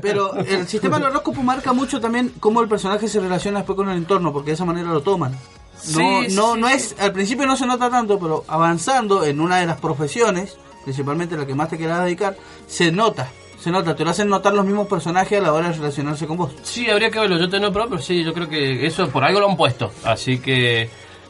Pero 0.00 0.34
el 0.34 0.66
sistema 0.66 0.98
del 0.98 1.08
horóscopo 1.08 1.42
marca 1.42 1.72
mucho 1.72 2.00
también 2.00 2.32
cómo 2.40 2.60
el 2.60 2.68
personaje 2.68 3.06
se 3.08 3.20
relaciona 3.20 3.58
después 3.58 3.76
con 3.76 3.88
el 3.90 3.96
entorno, 3.98 4.32
porque 4.32 4.50
de 4.50 4.54
esa 4.54 4.64
manera 4.64 4.88
lo 4.88 5.02
toman. 5.02 5.32
No, 5.32 5.38
Sí, 5.78 6.34
no, 6.34 6.54
sí, 6.54 6.60
no 6.60 6.68
es, 6.68 6.96
al 6.98 7.12
principio 7.12 7.46
no 7.46 7.56
se 7.56 7.66
nota 7.66 7.90
tanto, 7.90 8.18
pero 8.18 8.44
avanzando 8.48 9.24
en 9.24 9.40
una 9.40 9.58
de 9.58 9.66
las 9.66 9.78
profesiones, 9.78 10.56
principalmente 10.82 11.36
la 11.36 11.46
que 11.46 11.54
más 11.54 11.68
te 11.68 11.76
quieras 11.76 12.02
dedicar, 12.02 12.36
se 12.66 12.90
nota, 12.90 13.28
se 13.60 13.70
nota, 13.70 13.94
te 13.96 14.04
lo 14.04 14.10
hacen 14.10 14.28
notar 14.28 14.52
los 14.54 14.64
mismos 14.64 14.86
personajes 14.86 15.38
a 15.38 15.42
la 15.42 15.52
hora 15.52 15.68
de 15.68 15.74
relacionarse 15.74 16.26
con 16.26 16.36
vos. 16.36 16.52
Sí, 16.62 16.88
habría 16.90 17.10
que 17.10 17.18
verlo. 17.18 17.38
Yo 17.38 17.48
tengo 17.48 17.72
pro, 17.72 17.88
pero 17.88 18.00
sí, 18.00 18.22
yo 18.24 18.32
creo 18.34 18.48
que 18.48 18.86
eso 18.86 19.08
por 19.08 19.24
algo 19.24 19.40
lo 19.40 19.48
han 19.50 19.56
puesto. 19.56 19.90
Así 20.04 20.38
que. 20.38 20.88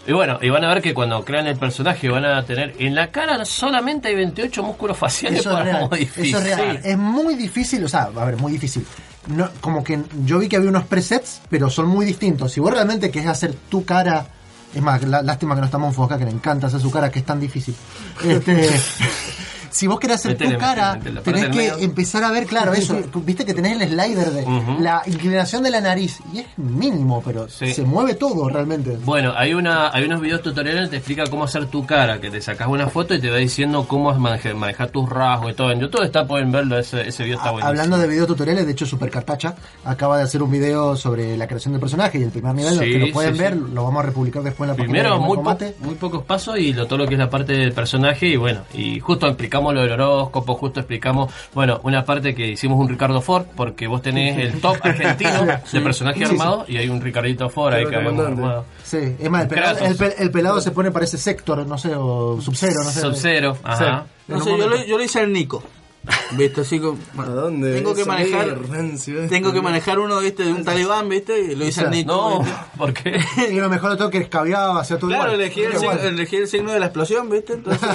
Y 0.09 0.13
bueno, 0.13 0.39
y 0.41 0.49
van 0.51 0.63
a 0.65 0.69
ver 0.69 0.81
que 0.83 0.95
cuando 0.95 1.25
crean 1.25 1.49
el 1.49 1.57
personaje 1.57 2.09
van 2.09 2.25
a 2.25 2.45
tener. 2.45 2.75
En 2.79 2.95
la 2.95 3.11
cara 3.11 3.45
solamente 3.45 4.09
hay 4.09 4.15
28 4.15 4.63
músculos 4.63 4.97
faciales 4.97 5.41
eso 5.41 5.51
es 5.51 5.55
para 5.57 5.65
real. 5.65 5.89
modificar. 5.91 6.25
Eso 6.25 6.39
es 6.39 6.57
real. 6.57 6.81
Es 6.85 6.97
muy 6.99 7.35
difícil, 7.35 7.85
o 7.85 7.89
sea, 7.89 8.11
a 8.15 8.25
ver, 8.25 8.37
muy 8.37 8.53
difícil. 8.53 8.87
No, 9.27 9.49
como 9.61 9.83
que 9.83 9.99
yo 10.25 10.39
vi 10.39 10.49
que 10.49 10.55
había 10.57 10.71
unos 10.71 10.85
presets, 10.85 11.43
pero 11.51 11.69
son 11.71 11.89
muy 11.89 12.07
distintos. 12.07 12.53
Si 12.53 12.61
vos 12.61 12.71
realmente 12.71 13.11
querés 13.11 13.29
hacer 13.29 13.53
tu 13.69 13.85
cara, 13.85 14.27
es 14.73 14.81
más, 14.81 15.03
la- 15.03 15.23
lástima 15.23 15.57
que 15.57 15.61
no 15.63 15.67
estamos 15.67 15.89
enfocados, 15.89 16.21
que 16.25 16.31
le 16.31 16.37
encanta 16.37 16.69
hacer 16.69 16.81
su 16.81 16.93
cara, 16.93 17.11
que 17.11 17.19
es 17.19 17.25
tan 17.25 17.41
difícil. 17.41 17.75
Este, 18.25 18.71
si 19.77 19.87
vos 19.87 20.01
querés 20.01 20.17
hacer 20.17 20.33
Metele, 20.33 20.55
tu 20.55 20.59
cara, 20.61 20.95
metele, 20.95 21.15
metele. 21.17 21.37
tenés 21.39 21.51
que 21.51 21.57
medio. 21.73 21.79
empezar 21.85 22.25
a 22.25 22.31
ver, 22.31 22.47
claro, 22.47 22.73
eso. 22.73 22.99
Viste 23.25 23.45
que 23.45 23.55
tenés 23.55 23.81
el 23.81 23.89
slider 23.89 24.31
de 24.31 24.45
la 24.81 25.03
inclinación 25.07 25.63
de 25.63 25.71
la 25.71 25.81
nariz, 25.81 26.19
y 26.33 26.39
es 26.41 26.47
mínimo, 26.57 27.23
pero 27.25 27.49
Sí. 27.49 27.73
se 27.75 27.83
mueve 27.83 28.15
todo 28.15 28.49
realmente. 28.49 28.97
Bueno, 29.05 29.33
hay 29.37 29.55
una 29.55 29.91
hay 29.95 30.05
unos 30.05 30.21
videos 30.21 30.43
tutoriales 30.43 30.85
que 30.85 30.91
te 30.91 30.97
explica 30.97 31.25
cómo 31.29 31.45
hacer 31.45 31.67
tu 31.67 31.85
cara, 31.87 32.21
que 32.21 32.31
te 32.31 32.41
sacas 32.41 32.69
una 32.69 32.89
foto 32.89 33.15
y 33.15 33.21
te 33.21 33.31
va 33.31 33.37
diciendo 33.37 33.87
cómo 33.87 34.13
manejar, 34.15 34.55
manejar 34.55 34.89
tus 34.91 35.09
rasgos 35.09 35.53
y 35.53 35.55
todo. 35.55 35.71
En 35.71 35.81
YouTube 35.81 36.03
está, 36.05 36.27
pueden 36.27 36.51
verlo, 36.53 36.79
ese, 36.79 37.07
ese 37.09 37.25
video 37.25 37.37
está 37.39 37.51
buenísimo. 37.51 37.69
Hablando 37.69 37.99
de 37.99 38.07
video 38.09 38.27
tutoriales, 38.27 38.65
de 38.67 38.73
hecho 38.73 38.87
Super 38.87 39.11
Cartacha 39.11 39.55
acaba 39.85 40.17
de 40.17 40.25
hacer 40.25 40.43
un 40.43 40.51
video 40.51 40.97
sobre 40.97 41.37
la 41.37 41.47
creación 41.47 41.73
del 41.73 41.81
personaje 41.81 42.19
y 42.19 42.23
el 42.23 42.31
primer 42.31 42.55
nivel, 42.55 42.75
los 42.77 42.85
Sí, 42.85 42.93
que 42.93 42.99
lo 42.99 43.13
pueden 43.13 43.35
sí, 43.35 43.41
ver, 43.41 43.55
sí. 43.55 43.61
lo 43.73 43.85
vamos 43.85 44.03
a 44.03 44.07
republicar 44.07 44.43
después 44.43 44.69
en 44.69 44.73
la 44.73 44.77
página 44.77 44.93
Primero, 44.93 45.15
de 45.15 45.21
muy, 45.21 45.37
po- 45.39 45.59
muy 45.81 45.95
pocos 45.97 46.23
pasos 46.25 46.59
y 46.59 46.73
lo, 46.73 46.87
todo 46.87 46.99
lo 46.99 47.07
que 47.07 47.15
es 47.15 47.19
la 47.19 47.29
parte 47.31 47.53
del 47.53 47.73
personaje. 47.73 48.27
Y 48.29 48.37
bueno, 48.37 48.61
y 48.75 49.01
justo 49.01 49.27
explicamos 49.27 49.66
lo 49.73 49.83
del 49.83 49.93
horóscopo, 49.93 50.55
justo 50.55 50.81
explicamos, 50.81 51.33
bueno, 51.55 51.81
una 51.85 52.05
parte 52.05 52.35
que 52.35 52.47
hicimos 52.49 52.79
un 52.79 52.89
Ricardo 52.89 53.21
Ford, 53.21 53.45
porque 53.57 53.87
vos 53.87 54.03
tenés 54.03 54.37
el 54.39 54.61
top 54.61 54.77
argentino 54.83 55.45
de 55.73 55.81
personaje 55.81 56.19
Sí, 56.21 56.27
sí. 56.27 56.31
armado 56.33 56.65
y 56.69 56.77
hay 56.77 56.89
un 56.89 57.01
Ricardito 57.01 57.49
Ford 57.49 57.75
ahí 57.75 57.87
que 57.87 57.97
habíamos 57.97 58.27
armado. 58.27 58.65
Sí, 58.85 58.99
es 59.19 59.31
más, 59.31 59.43
el 59.43 59.49
pelado, 59.49 59.79
el, 59.85 59.97
pe- 59.97 60.15
el 60.19 60.31
pelado 60.31 60.61
se 60.61 60.71
pone, 60.71 60.91
parece 60.91 61.19
Sector, 61.19 61.67
no 61.67 61.77
sé, 61.79 61.95
o 61.95 62.41
Sub-Zero, 62.41 62.83
no 62.85 62.91
sé. 62.91 63.01
Sub-Zero, 63.01 63.57
ajá. 63.63 64.07
No 64.29 64.41
sé, 64.41 64.51
yo 64.51 64.57
momento. 64.57 64.77
le, 64.77 64.89
yo 64.89 64.99
le 64.99 65.05
hice 65.05 65.21
al 65.21 65.33
Nico. 65.33 65.63
¿Viste? 66.33 66.61
Así 66.61 66.79
como. 66.81 66.99
¿A 67.19 67.25
dónde? 67.27 67.75
Tengo 67.75 67.95
que 67.95 68.05
manejar. 68.05 68.59
rancio. 68.69 69.27
Tengo 69.29 69.53
que 69.53 69.61
manejar 69.61 69.99
uno, 69.99 70.19
¿viste? 70.21 70.45
De 70.45 70.53
un 70.53 70.65
talibán, 70.65 71.09
¿viste? 71.09 71.39
Y 71.41 71.55
lo 71.57 71.65
hice 71.67 71.81
al 71.83 71.91
Nico. 71.91 72.13
No, 72.13 72.39
¿viste? 72.41 72.55
¿por 72.79 72.93
qué? 72.93 73.21
Y 73.51 73.55
lo 73.61 73.69
mejor 73.69 73.91
de 73.93 73.97
todo 73.97 74.11
que 74.11 74.19
escabeaba, 74.19 74.81
hacía 74.81 74.99
todo 74.99 75.09
Claro, 75.11 75.33
igual. 75.33 75.41
elegí 75.41 75.63
el, 75.63 75.75
Igual. 75.75 75.97
signo, 75.99 76.09
elegí 76.11 76.37
el 76.37 76.49
signo 76.49 76.73
de 76.73 76.81
la 76.81 76.87
explosión, 76.87 77.29
¿viste? 77.31 77.55
Entonces. 77.55 77.89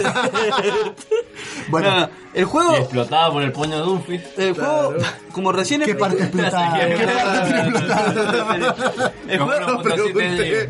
Bueno, 1.69 1.89
No, 1.91 1.99
no, 2.01 2.09
el 2.33 2.45
juego. 2.45 2.73
Y 2.73 2.79
explotaba 2.81 3.31
por 3.33 3.43
el 3.43 3.51
puño 3.51 3.77
de 3.77 3.83
Dunphy. 3.83 4.21
El 4.38 4.53
juego, 4.53 4.93
como 5.31 5.51
recién 5.51 5.81
¿qué 5.81 5.95
parte 5.95 6.23
explotada? 6.23 6.79
¿Qué 6.88 6.97
parte 7.07 7.45
tiene 7.45 7.69
explotada? 7.69 9.13
El 9.27 9.39
juego, 9.39 9.65
un 9.67 9.73
motocicleta 9.73 10.35
pregunté. 10.38 10.69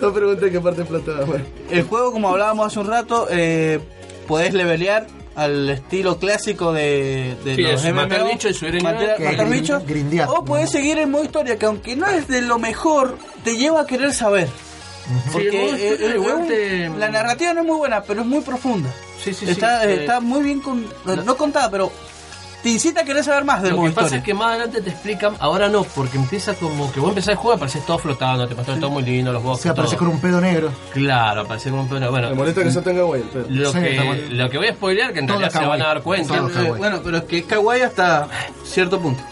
No 0.00 0.12
pregunté 0.12 0.50
qué 0.50 0.60
parte 0.60 0.80
explotaba. 0.82 1.24
bueno. 1.24 1.44
el 1.70 1.82
juego, 1.84 2.12
como 2.12 2.28
hablábamos 2.30 2.66
hace 2.66 2.78
un 2.80 2.86
rato, 2.86 3.26
eh, 3.30 3.80
podés 4.26 4.54
levelear 4.54 5.06
al 5.36 5.68
estilo 5.70 6.18
clásico 6.18 6.72
de, 6.72 7.36
de 7.44 7.56
Sí, 7.56 7.62
los 7.62 7.84
es 7.84 7.92
MMO. 7.92 8.02
matar 8.02 8.24
bichos 8.26 8.50
y 8.50 8.54
subir 8.54 8.76
el 8.76 8.82
matar, 8.82 9.00
nivel. 9.00 9.16
Que 9.16 9.24
matar 9.24 9.46
grin- 9.46 9.60
bichos. 9.60 9.86
grindear. 9.86 10.28
O 10.30 10.44
puedes 10.44 10.70
seguir 10.70 10.98
el 10.98 11.08
modo 11.08 11.24
historia, 11.24 11.58
que 11.58 11.66
aunque 11.66 11.96
no 11.96 12.06
es 12.08 12.28
de 12.28 12.42
lo 12.42 12.58
mejor, 12.58 13.18
te 13.42 13.56
lleva 13.56 13.80
a 13.82 13.86
querer 13.86 14.12
saber. 14.14 14.48
Porque 15.32 15.50
Sí, 15.50 15.56
eh, 15.82 15.96
eh, 16.00 16.12
igual 16.14 16.46
te- 16.46 16.88
la 16.88 17.08
narrativa 17.10 17.52
no 17.52 17.60
es 17.60 17.66
muy 17.66 17.76
buena, 17.76 18.02
pero 18.02 18.22
es 18.22 18.26
muy 18.26 18.40
profunda. 18.40 18.90
Sí, 19.22 19.34
sí, 19.34 19.44
sí. 19.44 19.52
está, 19.52 19.84
Eh, 19.84 20.00
está 20.00 20.20
muy 20.20 20.42
bien, 20.42 20.60
con, 20.60 20.86
no 21.24 21.36
contada, 21.36 21.70
pero 21.70 21.92
te 22.64 22.70
incita 22.70 23.02
a 23.02 23.04
querer 23.04 23.22
saber 23.22 23.44
más 23.44 23.60
del 23.62 23.72
Lo 23.72 23.76
modo 23.76 23.88
que 23.90 23.92
pasa 23.94 24.06
historia. 24.06 24.18
es 24.20 24.24
que 24.24 24.34
más 24.34 24.48
adelante 24.48 24.80
te 24.80 24.90
explican, 24.90 25.34
ahora 25.38 25.68
no, 25.68 25.84
porque 25.84 26.16
empieza 26.16 26.54
como 26.54 26.90
que 26.90 26.98
vos 26.98 27.10
empezás 27.10 27.28
el 27.28 27.36
juego, 27.36 27.54
apareces 27.56 27.84
todo 27.86 27.98
flotando, 27.98 28.48
te 28.48 28.54
pasó 28.56 28.74
todo 28.76 28.88
muy 28.90 29.02
lindo, 29.02 29.32
los 29.32 29.42
bosques. 29.42 29.62
Se 29.64 29.68
aparece 29.68 29.96
todo. 29.96 30.06
con 30.06 30.14
un 30.16 30.20
pedo 30.20 30.40
negro. 30.40 30.72
Claro, 30.92 31.42
aparece 31.42 31.68
con 31.70 31.80
un 31.80 31.88
pedo. 31.88 32.10
Bueno, 32.10 32.30
Me 32.30 32.34
molesta 32.34 32.62
que 32.62 32.68
eso 32.68 32.80
tenga 32.82 33.02
guay. 33.02 33.22
pero- 33.32 33.44
lo, 33.50 33.70
Sí, 33.70 33.78
está 33.78 33.80
que, 34.02 34.06
bueno. 34.08 34.22
lo 34.30 34.50
que 34.50 34.58
voy 34.58 34.66
a 34.68 34.72
spoilear, 34.74 35.12
que 35.12 35.18
en 35.20 35.26
Todo 35.26 35.38
realidad 35.38 35.52
se 35.52 35.62
kawaii. 35.64 35.78
van 35.80 35.82
a 35.86 35.94
dar 35.94 36.02
cuenta. 36.02 36.36
Todo 36.38 36.48
Eh, 36.48 36.52
kawaii. 36.54 36.78
bueno, 36.78 37.00
pero 37.04 37.16
es 37.18 37.22
que 37.24 37.38
es 37.38 37.44
kawaii 37.44 37.82
hasta 37.82 38.28
cierto 38.64 38.98
punto. 38.98 39.22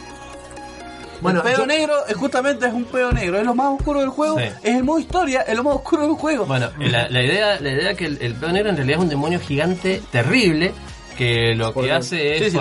Bueno, 1.21 1.39
el 1.39 1.45
pedo 1.45 1.59
yo- 1.59 1.67
negro 1.67 1.95
es 2.09 2.17
justamente 2.17 2.67
es 2.67 2.73
un 2.75 2.85
pedo 2.85 3.13
negro, 3.13 3.39
es 3.39 3.45
lo 3.47 3.55
más 3.55 3.69
oscuro 3.79 4.01
del 4.01 4.09
juego, 4.09 4.39
Sí. 4.39 4.45
es 4.63 4.75
el 4.77 4.83
modo 4.83 4.99
historia, 4.99 5.43
es 5.43 5.57
lo 5.57 5.63
más 5.63 5.77
oscuro 5.77 6.03
del 6.03 6.17
juego. 6.17 6.47
Bueno, 6.47 6.69
la, 6.81 7.09
la 7.09 7.23
idea 7.23 7.61
la 7.61 7.71
idea 7.71 7.95
que 7.95 8.07
el, 8.07 8.19
el 8.21 8.35
pedo 8.35 8.51
negro 8.53 8.71
en 8.71 8.77
realidad 8.77 8.99
es 8.99 9.03
un 9.05 9.09
demonio 9.09 9.39
gigante 9.39 10.03
terrible 10.11 10.73
que 11.13 11.55
lo 11.55 11.73
que 11.75 11.93
hace 11.93 12.37
es 12.37 12.45
Sí, 12.45 12.51
sí, 12.51 12.57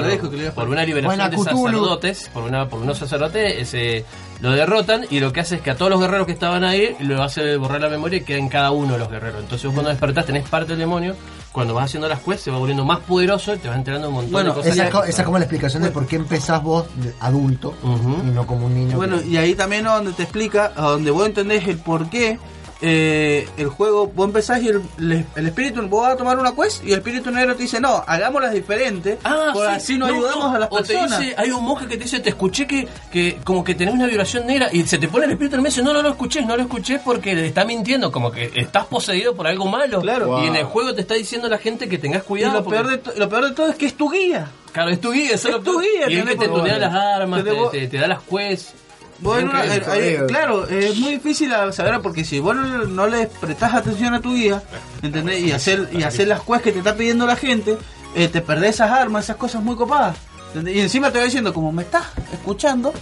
por, 0.56 0.69
una 0.69 0.84
liberación 0.86 1.30
de 1.30 1.36
Cthulhu. 1.38 1.44
sacerdotes, 1.65 2.30
por 2.34 2.44
una 2.44 2.68
por 2.68 2.82
unos 2.82 2.98
sacerdotes, 2.98 3.56
ese, 3.60 4.06
lo 4.41 4.52
derrotan 4.52 5.06
y 5.10 5.19
lo 5.19 5.32
que 5.34 5.40
hace 5.41 5.56
es 5.56 5.61
que 5.61 5.72
a 5.72 5.76
todos 5.76 5.91
los 5.91 5.99
guerreros 5.99 6.26
que 6.26 6.34
estaban 6.34 6.64
ahí 6.64 6.95
lo 6.99 7.22
hace 7.23 7.57
borrar 7.57 7.82
la 7.82 7.90
memoria 7.90 8.18
y 8.18 8.22
queda 8.22 8.38
en 8.38 8.49
cada 8.49 8.72
uno 8.72 8.94
de 8.94 8.99
los 8.99 9.10
guerreros. 9.10 9.41
Entonces 9.41 9.65
vos 9.65 9.73
cuando 9.73 9.90
despertás 9.90 10.26
tenés 10.26 10.48
parte 10.48 10.69
del 10.72 10.80
demonio 10.80 11.15
cuando 11.52 11.73
vas 11.73 11.86
haciendo 11.86 12.07
las 12.07 12.19
quests 12.22 12.44
se 12.44 12.52
va 12.52 12.57
volviendo 12.57 12.86
más 12.86 12.99
poderoso 12.99 13.53
y 13.53 13.57
te 13.57 13.68
vas 13.68 13.76
enterando 13.78 14.07
un 14.07 14.14
montón 14.15 14.32
Bueno, 14.32 14.49
de 14.52 14.56
cosas. 14.56 14.73
Esa 14.73 14.88
esa 15.06 15.22
es 15.22 15.26
como 15.26 15.38
la 15.38 15.44
explicación 15.44 15.84
de 15.84 15.91
por 15.91 16.07
qué 16.07 16.15
empezás 16.15 16.64
vos 16.64 16.86
adulto 17.19 17.73
y 17.84 18.30
no 18.32 18.48
como 18.48 18.68
un 18.68 18.73
niño. 18.73 18.95
Bueno, 18.98 19.19
que- 19.22 19.28
y 19.28 19.38
ahí 19.38 19.53
también 19.56 19.86
es 19.86 19.91
donde 19.91 20.14
te 20.14 20.23
explica, 20.23 20.72
a 20.76 20.82
donde 20.84 21.11
vos 21.11 21.26
entendés 21.26 21.68
el 21.68 21.78
por 21.78 22.10
qué 22.10 22.40
eh, 22.82 23.48
el 23.58 23.68
juego, 23.68 24.08
vos 24.08 24.28
empezás 24.28 24.62
y 24.62 24.70
el, 24.70 24.82
el- 24.99 25.26
el 25.36 25.48
espíritu, 25.48 25.82
vos 25.88 26.03
vas 26.03 26.14
a 26.14 26.18
tomar 26.18 26.38
una 26.40 26.53
quest 26.56 26.84
y 26.84 26.91
el 26.94 26.99
espíritu 26.99 27.30
negro 27.32 27.56
te 27.56 27.64
dice, 27.64 27.80
no, 27.80 28.03
hagámoslas 28.08 28.53
diferentes, 28.53 29.20
Ah, 29.24 29.52
por 29.53 29.68
sí. 29.68 29.72
así 29.74 29.98
nos 29.98 30.10
No, 30.10 30.16
ayudamos 30.16 30.49
no. 30.49 30.56
a 30.56 30.60
las 30.60 30.70
o 30.72 30.78
te 30.82 30.94
personas. 30.94 31.20
dice, 31.20 31.36
hay 31.38 31.52
un 31.52 31.64
monje 31.64 31.88
que 31.88 31.98
te 31.98 32.03
dice, 32.03 32.20
te 32.20 32.30
escuché 32.30 32.66
que, 32.68 32.88
que 33.12 33.38
como 33.44 33.64
que 33.64 33.76
tenés 33.76 33.94
una 33.94 34.08
vibración 34.08 34.45
negra 34.48 34.70
y 34.72 34.84
se 34.84 34.98
te 34.98 35.08
pone 35.08 35.26
el 35.26 35.32
espíritu 35.32 35.56
en 35.56 35.60
el 35.60 35.64
medio. 35.72 35.84
No, 35.84 35.94
no 35.94 36.02
lo 36.02 36.10
escuché, 36.10 36.41
no 36.44 36.56
lo 36.58 36.64
escuché 36.64 36.99
porque 37.03 37.36
le 37.36 37.48
está 37.48 37.66
mintiendo, 37.66 38.12
como 38.12 38.32
que 38.32 38.52
estás 38.56 38.86
poseído 38.86 39.36
por 39.36 39.48
algo 39.48 39.66
malo. 39.68 40.02
Claro. 40.02 40.44
Y 40.44 40.48
en 40.48 40.56
el 40.56 40.64
juego 40.66 40.94
te 40.95 41.02
está 41.02 41.14
diciendo 41.14 41.48
la 41.49 41.58
gente 41.60 41.88
que 41.88 41.98
tengas 41.98 42.24
y 42.24 42.26
cuidado. 42.26 42.53
lo 42.60 42.64
porque- 42.64 42.80
peor, 42.80 42.90
de 42.91 42.98
to- 42.98 43.14
lo 43.18 43.30
peor 43.30 43.45
de 43.49 43.52
todo 43.56 43.68
es 43.70 43.76
que 43.76 43.86
es 43.86 43.95
tu 43.95 44.10
guía. 44.10 44.49
Claro, 44.72 44.90
es 44.90 45.02
tu 45.02 45.12
guía, 45.12 45.32
eso 45.36 45.49
Es 45.49 45.53
lo 45.56 45.62
tu 45.62 45.80
guía, 45.82 45.90
Y 46.10 46.14
es 46.14 46.20
que 46.20 46.30
tenés 46.30 46.40
te 46.40 46.48
por- 46.48 46.60
tunea 46.62 46.78
las 46.80 46.94
armas, 46.94 47.44
te, 47.44 47.52
te- 47.80 47.88
te 47.88 47.98
da 47.98 48.08
las 48.08 48.20
quests. 48.22 48.74
Bueno, 49.22 49.52
eh, 49.64 49.68
eh, 49.72 49.76
Increíble. 49.77 50.26
claro, 50.27 50.68
es 50.68 50.98
muy 50.98 51.11
difícil 51.14 51.52
saber 51.72 52.02
porque 52.02 52.26
si 52.26 52.39
vos 52.39 52.56
no, 52.56 52.84
no 52.85 53.07
le 53.07 53.27
prestás 53.27 53.73
atención 53.76 54.14
a 54.15 54.19
tu 54.22 54.34
guía, 54.34 54.61
¿entendés? 55.02 55.41
Y 55.41 55.52
hacer, 55.52 55.89
y 55.93 56.03
hacer 56.03 56.27
las 56.27 56.41
quests 56.41 56.64
que 56.64 56.72
te 56.72 56.80
está 56.80 56.95
pidiendo 56.95 57.26
la 57.27 57.35
gente, 57.35 57.77
eh, 58.15 58.27
te 58.27 58.41
perdés 58.41 58.72
esas 58.76 58.91
armas, 58.91 59.26
esas 59.26 59.35
cosas 59.38 59.61
muy 59.61 59.76
copadas. 59.76 60.18
¿entendés? 60.48 60.76
Y 60.76 60.80
encima 60.80 61.11
te 61.11 61.19
va 61.19 61.26
diciendo, 61.26 61.53
como 61.53 61.72
me 61.72 61.84
estás 61.84 62.06
escuchando, 62.34 62.93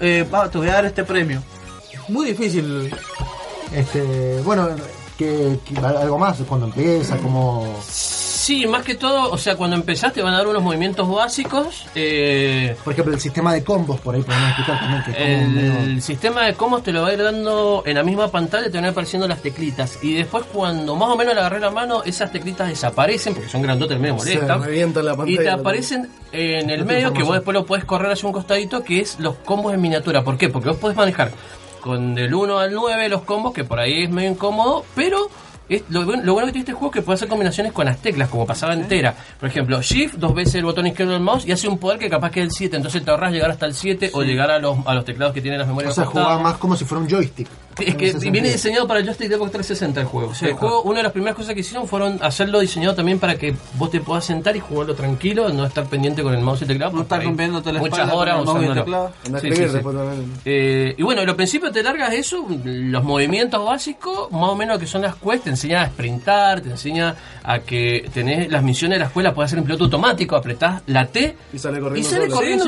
eh, 0.00 0.26
va, 0.32 0.50
te 0.50 0.58
voy 0.58 0.68
a 0.68 0.72
dar 0.74 0.86
este 0.86 1.04
premio. 1.04 1.42
Muy 2.08 2.26
difícil. 2.26 2.92
Este, 3.72 4.40
bueno, 4.44 4.68
que, 5.16 5.58
que- 5.64 5.78
algo 5.78 6.18
más 6.18 6.38
cuando 6.48 6.66
empieza, 6.66 7.16
como 7.18 7.80
Sí, 8.40 8.66
más 8.66 8.82
que 8.84 8.94
todo, 8.94 9.30
o 9.30 9.36
sea, 9.36 9.54
cuando 9.56 9.76
empezás 9.76 10.14
te 10.14 10.22
van 10.22 10.32
a 10.32 10.38
dar 10.38 10.46
unos 10.46 10.62
movimientos 10.62 11.06
básicos. 11.06 11.84
Eh, 11.94 12.74
por 12.82 12.94
ejemplo 12.94 13.12
el 13.12 13.20
sistema 13.20 13.52
de 13.52 13.62
combos 13.62 14.00
por 14.00 14.14
ahí 14.14 14.22
podemos 14.22 14.48
explicar 14.48 14.78
también 14.80 15.02
que 15.04 15.10
es 15.10 15.16
como 15.18 15.50
medio- 15.54 15.78
el 15.82 16.00
sistema 16.02 16.46
de 16.46 16.54
combos 16.54 16.82
te 16.82 16.90
lo 16.90 17.02
va 17.02 17.08
a 17.08 17.12
ir 17.12 17.22
dando 17.22 17.82
en 17.84 17.94
la 17.96 18.02
misma 18.02 18.28
pantalla, 18.28 18.64
te 18.70 18.78
van 18.78 18.84
a 18.84 18.88
ir 18.88 18.92
apareciendo 18.92 19.28
las 19.28 19.42
teclitas. 19.42 19.98
Y 20.02 20.14
después, 20.14 20.44
cuando 20.52 20.96
más 20.96 21.10
o 21.10 21.16
menos 21.18 21.34
le 21.34 21.40
agarré 21.40 21.60
la 21.60 21.70
mano, 21.70 22.02
esas 22.02 22.32
teclitas 22.32 22.68
desaparecen 22.68 23.34
porque 23.34 23.50
son 23.50 23.60
grandotes, 23.60 23.98
medio 24.00 24.18
Se 24.20 24.36
molestan. 24.36 24.62
revienta 24.62 25.02
la 25.02 25.12
Y 25.12 25.16
pantalla. 25.16 25.42
te 25.42 25.50
aparecen 25.50 26.08
en 26.32 26.70
el 26.70 26.86
medio 26.86 27.12
que 27.12 27.22
vos 27.22 27.34
después 27.34 27.52
lo 27.54 27.66
podés 27.66 27.84
correr 27.84 28.10
hacia 28.12 28.26
un 28.26 28.32
costadito, 28.32 28.82
que 28.82 29.00
es 29.00 29.20
los 29.20 29.34
combos 29.36 29.74
en 29.74 29.82
miniatura. 29.82 30.24
¿Por 30.24 30.38
qué? 30.38 30.48
Porque 30.48 30.70
vos 30.70 30.78
podés 30.78 30.96
manejar 30.96 31.30
con 31.82 32.14
del 32.14 32.32
1 32.34 32.58
al 32.58 32.72
9 32.72 33.08
los 33.10 33.20
combos, 33.22 33.52
que 33.52 33.64
por 33.64 33.78
ahí 33.80 34.04
es 34.04 34.10
medio 34.10 34.30
incómodo, 34.30 34.84
pero 34.94 35.28
es, 35.76 35.82
lo, 35.88 36.02
lo 36.02 36.32
bueno 36.32 36.46
que 36.46 36.52
tiene 36.52 36.60
este 36.60 36.72
juego 36.72 36.88
es 36.88 36.94
que 36.94 37.02
puede 37.02 37.14
hacer 37.14 37.28
combinaciones 37.28 37.72
con 37.72 37.86
las 37.86 37.98
teclas, 37.98 38.28
como 38.28 38.46
pasaba 38.46 38.74
entera. 38.74 39.14
Por 39.38 39.48
ejemplo, 39.48 39.80
Shift, 39.80 40.14
dos 40.16 40.34
veces 40.34 40.56
el 40.56 40.64
botón 40.64 40.86
izquierdo 40.86 41.12
del 41.12 41.22
mouse 41.22 41.46
y 41.46 41.52
hace 41.52 41.68
un 41.68 41.78
poder 41.78 41.98
que 41.98 42.10
capaz 42.10 42.30
que 42.30 42.40
es 42.40 42.46
el 42.46 42.52
7, 42.52 42.76
entonces 42.76 43.04
te 43.04 43.10
ahorras 43.10 43.32
llegar 43.32 43.50
hasta 43.50 43.66
el 43.66 43.74
7 43.74 44.10
o 44.14 44.22
llegar 44.22 44.50
a 44.50 44.58
los, 44.58 44.78
a 44.86 44.94
los 44.94 45.04
teclados 45.04 45.32
que 45.34 45.40
tienen 45.40 45.58
las 45.60 45.68
o 45.68 45.70
memorias. 45.70 45.94
sea, 45.94 46.02
al 46.02 46.06
costado. 46.08 46.26
jugaba 46.26 46.42
más 46.42 46.58
como 46.58 46.76
si 46.76 46.84
fuera 46.84 47.02
un 47.02 47.08
joystick. 47.08 47.48
Es 47.78 47.88
En 47.88 47.96
que 47.96 48.08
ese 48.08 48.30
viene 48.30 48.50
diseñado 48.50 48.86
para 48.86 49.00
el 49.00 49.06
joystick 49.06 49.28
de 49.28 49.36
Xbox 49.36 49.52
360 49.52 50.00
el 50.00 50.06
juego. 50.06 50.32
el 50.40 50.52
juego, 50.54 50.82
una 50.82 50.98
de 50.98 51.02
las 51.04 51.12
primeras 51.12 51.36
cosas 51.36 51.54
que 51.54 51.60
hicieron 51.60 51.86
fueron 51.86 52.18
hacerlo 52.22 52.60
diseñado 52.60 52.94
también 52.94 53.18
para 53.18 53.36
que 53.36 53.54
vos 53.74 53.90
te 53.90 54.00
puedas 54.00 54.24
sentar 54.24 54.56
y 54.56 54.60
jugarlo 54.60 54.94
tranquilo, 54.94 55.48
no 55.50 55.64
estar 55.64 55.86
pendiente 55.86 56.22
con 56.22 56.34
el 56.34 56.40
mouse 56.40 56.62
y 56.62 56.66
teclado. 56.66 56.92
No 56.92 56.98
porque 56.98 57.06
estar 57.06 57.20
hay 57.20 57.26
rompiéndote 57.26 57.72
la 57.72 57.80
muchas 57.80 58.12
horas 58.12 58.38
el 58.38 58.44
mouse 58.44 58.62
y 58.62 58.64
el 58.64 58.70
usándolo. 58.72 59.12
Sí, 59.40 59.52
sí, 59.52 59.68
sí. 59.68 59.78
Eh, 60.44 60.94
y 60.98 61.02
bueno, 61.02 61.22
y 61.22 61.26
lo 61.26 61.36
principio 61.36 61.70
te 61.70 61.82
largas 61.82 62.12
eso, 62.12 62.46
los 62.64 63.04
movimientos 63.04 63.64
básicos, 63.64 64.30
más 64.32 64.50
o 64.50 64.56
menos 64.56 64.78
que 64.78 64.86
son 64.86 65.02
las 65.02 65.14
quests, 65.16 65.44
te 65.44 65.50
enseña 65.50 65.82
a 65.82 65.86
sprintar, 65.86 66.60
te 66.60 66.70
enseña 66.70 67.14
a 67.42 67.60
que 67.60 68.08
tenés 68.12 68.50
las 68.50 68.62
misiones 68.62 68.96
de 68.96 69.00
la 69.00 69.06
escuela, 69.06 69.32
puedes 69.34 69.48
hacer 69.48 69.58
en 69.58 69.64
piloto 69.64 69.84
automático, 69.84 70.36
apretás 70.36 70.82
la 70.86 71.06
T 71.06 71.36
Y 71.52 71.58
sale 71.58 71.78
y 71.78 71.80
corriendo 71.80 72.10
sale 72.10 72.24
solo. 72.24 72.36
corriendo 72.36 72.64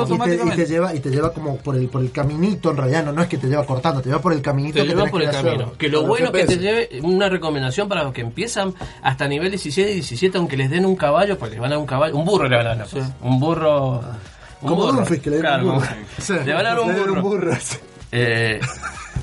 automático. 0.00 0.46
Y 0.46 0.50
te, 0.50 0.62
y 0.62 0.66
lleva 0.66 0.94
y 0.94 1.00
te 1.00 1.10
lleva 1.10 1.32
como 1.32 1.56
por 1.56 1.76
el 1.76 1.88
por 1.88 2.02
el 2.02 2.10
caminito 2.10 2.70
en 2.70 2.76
realidad 2.76 3.04
no, 3.04 3.12
no 3.12 3.22
es 3.22 3.28
que 3.28 3.38
te 3.38 3.48
lleva 3.48 3.64
cortando 3.64 4.00
te 4.00 4.08
lleva 4.08 4.20
por 4.20 4.27
el 4.32 4.42
caminito 4.42 4.74
Te 4.74 4.82
que 4.82 4.88
lleva 4.88 5.00
tenés 5.02 5.12
por 5.12 5.22
el 5.22 5.30
que 5.30 5.36
hacer. 5.36 5.52
camino. 5.52 5.72
Que 5.78 5.88
lo 5.88 6.02
bueno 6.06 6.32
que 6.32 6.44
te 6.44 6.58
lleve 6.58 6.88
una 7.02 7.28
recomendación 7.28 7.88
para 7.88 8.02
los 8.04 8.12
que 8.12 8.20
empiezan 8.20 8.74
hasta 9.02 9.26
nivel 9.28 9.50
16 9.50 9.88
y 9.90 9.94
17, 9.94 10.38
aunque 10.38 10.56
les 10.56 10.70
den 10.70 10.86
un 10.86 10.96
caballo, 10.96 11.38
pues 11.38 11.50
les 11.50 11.60
van 11.60 11.68
a 11.72 11.74
dar 11.74 11.78
un 11.80 11.86
caballo, 11.86 12.16
un 12.16 12.24
burro 12.24 12.48
le 12.48 12.56
van 12.56 12.66
a 12.66 12.74
dar, 12.76 12.86
un 13.22 13.40
burro. 13.40 14.00
Un 14.60 14.68
Como 14.68 14.86
burro. 14.86 15.04
Que 15.04 15.30
le 15.30 15.38
Claro, 15.40 15.64
un 15.66 15.74
burro. 15.74 15.86
Sí, 16.18 16.32
le 16.44 16.52
van 16.52 16.66
a 16.66 16.68
dar 16.70 16.80
un 16.80 16.88
le 16.88 16.94
dieron 16.94 17.22
burro. 17.22 17.54
sí. 17.60 17.76
Eh, 18.10 18.58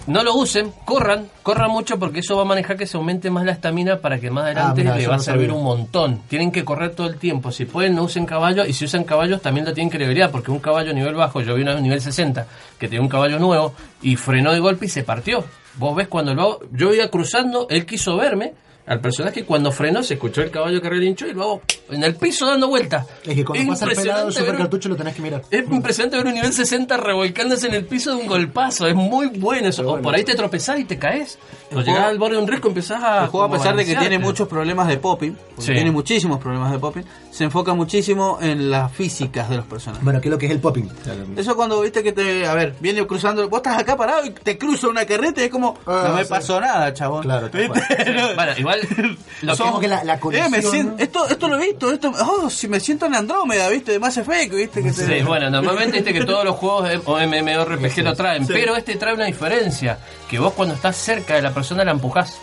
no 0.08 0.24
lo 0.24 0.36
usen, 0.36 0.72
corran, 0.86 1.30
corran 1.44 1.72
mucho 1.72 1.98
porque 1.98 2.20
eso 2.20 2.36
va 2.36 2.44
a 2.44 2.46
manejar 2.46 2.78
que 2.78 2.86
se 2.86 2.98
aumente 2.98 3.30
más 3.30 3.44
la 3.46 3.52
estamina 3.54 3.98
para 4.00 4.20
que 4.20 4.30
más 4.30 4.46
adelante 4.46 4.82
Ah, 4.82 4.84
mira, 4.84 4.96
le 4.98 5.08
va 5.08 5.16
a 5.16 5.20
servir 5.20 5.48
sabía. 5.48 5.58
un 5.58 5.64
montón. 5.64 6.22
Tienen 6.28 6.52
que 6.52 6.64
correr 6.64 6.94
todo 6.96 7.08
el 7.08 7.18
tiempo. 7.18 7.52
Si 7.52 7.66
pueden, 7.66 7.96
no 7.96 8.04
usen 8.04 8.26
caballos 8.26 8.68
y 8.68 8.74
si 8.74 8.86
usan 8.86 9.04
caballos 9.04 9.42
también 9.42 9.66
lo 9.66 9.74
tienen 9.74 9.90
que 9.90 9.98
levelear 9.98 10.32
porque 10.32 10.52
un 10.52 10.60
caballo 10.60 10.92
a 10.92 10.94
nivel 10.94 11.16
bajo, 11.16 11.42
yo 11.42 11.56
vi 11.56 11.64
una 11.64 11.74
vez 11.74 11.82
nivel 11.82 12.02
60 12.02 12.46
que 12.78 12.88
tenía 12.88 13.02
un 13.02 13.10
caballo 13.10 13.40
nuevo 13.40 13.74
y 14.02 14.16
frenó 14.16 14.52
de 14.52 14.60
golpe 14.60 14.86
y 14.86 14.90
se 14.90 15.04
partió. 15.04 15.44
Vos 15.76 15.96
ves 15.96 16.08
cuando 16.08 16.34
lo 16.34 16.60
yo 16.72 16.94
iba 16.94 17.08
cruzando, 17.10 17.68
él 17.70 17.86
quiso 17.86 18.16
verme. 18.18 18.54
Al 18.88 19.00
personaje 19.02 19.46
cuando 19.46 19.72
frenó 19.72 20.04
se 20.04 20.14
escuchó 20.14 20.44
el 20.44 20.52
caballo 20.52 20.80
que 20.80 20.88
relinchó 20.90 21.26
y 21.26 21.34
luego 21.34 21.64
en 21.90 22.04
el 22.04 22.16
piso 22.16 22.46
dando 22.48 22.68
vueltas. 22.68 23.06
es 23.26 23.36
que 23.36 23.46
cuando 23.46 23.68
pasa 23.74 23.86
el 23.86 23.96
pelado 23.96 24.26
ver 24.26 24.34
super 24.34 24.52
un- 24.52 24.58
cartucho 24.58 24.90
lo 24.90 24.96
tenés 24.96 25.16
que 25.16 25.22
mirar 25.22 25.42
es 25.52 25.66
impresionante 25.70 26.18
ver 26.18 26.26
un 26.28 26.34
nivel 26.34 26.52
60 26.54 26.98
revolcándose 26.98 27.68
en 27.68 27.74
el 27.76 27.86
piso 27.86 28.12
de 28.16 28.22
un 28.22 28.28
golpazo. 28.28 28.88
Es 28.88 28.96
muy 28.96 29.28
bueno 29.28 29.68
eso. 29.70 29.88
O 29.90 30.02
por 30.02 30.16
ahí 30.16 30.24
te 30.24 30.36
tropezás 30.36 30.80
y 30.80 30.86
te 30.86 30.98
caes. 30.98 31.38
O 31.72 31.80
El 31.80 31.86
llegás 31.86 31.86
juego- 32.00 32.10
al 32.10 32.18
borde 32.20 32.36
de 32.36 32.42
un 32.42 32.48
riesgo 32.48 32.70
empezás 32.70 33.04
a. 33.04 33.24
El 33.24 33.28
juego, 33.30 33.46
a 33.46 33.52
pesar 33.52 33.76
de 33.76 33.86
que 33.86 33.96
tiene 33.96 34.20
muchos 34.20 34.48
problemas 34.48 34.88
de 34.88 34.98
popping, 34.98 35.36
Sí. 35.58 35.74
tiene 35.74 35.92
muchísimos 35.92 36.40
problemas 36.40 36.72
de 36.72 36.80
popping, 36.80 37.04
se 37.32 37.44
enfoca 37.46 37.74
muchísimo 37.74 38.38
en 38.42 38.70
las 38.72 38.92
físicas 38.92 39.50
de 39.50 39.58
los 39.58 39.66
personajes. 39.66 40.04
bueno 40.04 40.22
qué 40.22 40.28
es 40.28 40.32
lo 40.32 40.38
que 40.38 40.46
es 40.46 40.52
el 40.52 40.60
popping 40.60 40.90
Eso 41.36 41.56
cuando 41.56 41.82
viste 41.82 42.02
que 42.04 42.12
te, 42.12 42.46
a 42.46 42.54
ver, 42.54 42.76
viene 42.80 43.06
cruzando, 43.08 43.48
vos 43.50 43.58
estás 43.60 43.78
acá 43.80 43.96
parado 43.98 44.26
y 44.26 44.30
te 44.32 44.58
cruza 44.58 44.88
una 44.88 45.06
carreta 45.06 45.42
y 45.42 45.46
es 45.46 45.50
como, 45.52 45.78
Ah, 45.86 46.06
no 46.10 46.16
me 46.16 46.24
sí. 46.24 46.30
pasó 46.30 46.60
nada, 46.62 46.94
chabón. 46.94 47.24
Claro. 47.24 47.50
Bueno, 47.52 48.52
igual. 48.58 48.80
Lo 49.42 49.58
Como 49.58 49.80
que 49.80 49.88
la, 49.88 50.04
la 50.04 50.16
Eh, 50.16 50.20
colisión 50.20 50.52
me 50.52 50.62
siento- 50.62 50.96
esto, 51.04 51.28
esto 51.28 51.48
lo 51.48 51.58
he 51.60 51.68
visto, 51.76 51.92
esto, 51.92 52.12
oh, 52.26 52.50
si 52.50 52.68
me 52.68 52.80
siento 52.80 53.06
en 53.06 53.16
Andrómeda, 53.16 53.70
viste, 53.70 53.92
de 53.94 54.00
Mass 54.00 54.18
Effect, 54.18 54.54
viste 54.54 54.82
que 54.84 54.92
te- 54.92 55.06
Sí, 55.20 55.24
bueno, 55.24 55.50
normalmente 55.50 55.98
viste 55.98 56.14
que 56.14 56.26
todos 56.26 56.44
los 56.46 56.56
juegos 56.56 56.90
o 57.06 57.18
MMORPG 57.20 58.04
lo 58.04 58.14
traen, 58.16 58.46
pero 58.48 58.76
este 58.76 58.96
trae 58.96 59.14
una 59.14 59.26
diferencia, 59.26 60.00
que 60.30 60.40
vos 60.40 60.54
cuando 60.54 60.76
estás 60.76 60.96
cerca 60.98 61.36
de 61.36 61.42
la 61.42 61.54
persona 61.54 61.84
la 61.84 61.92
empujás. 61.92 62.38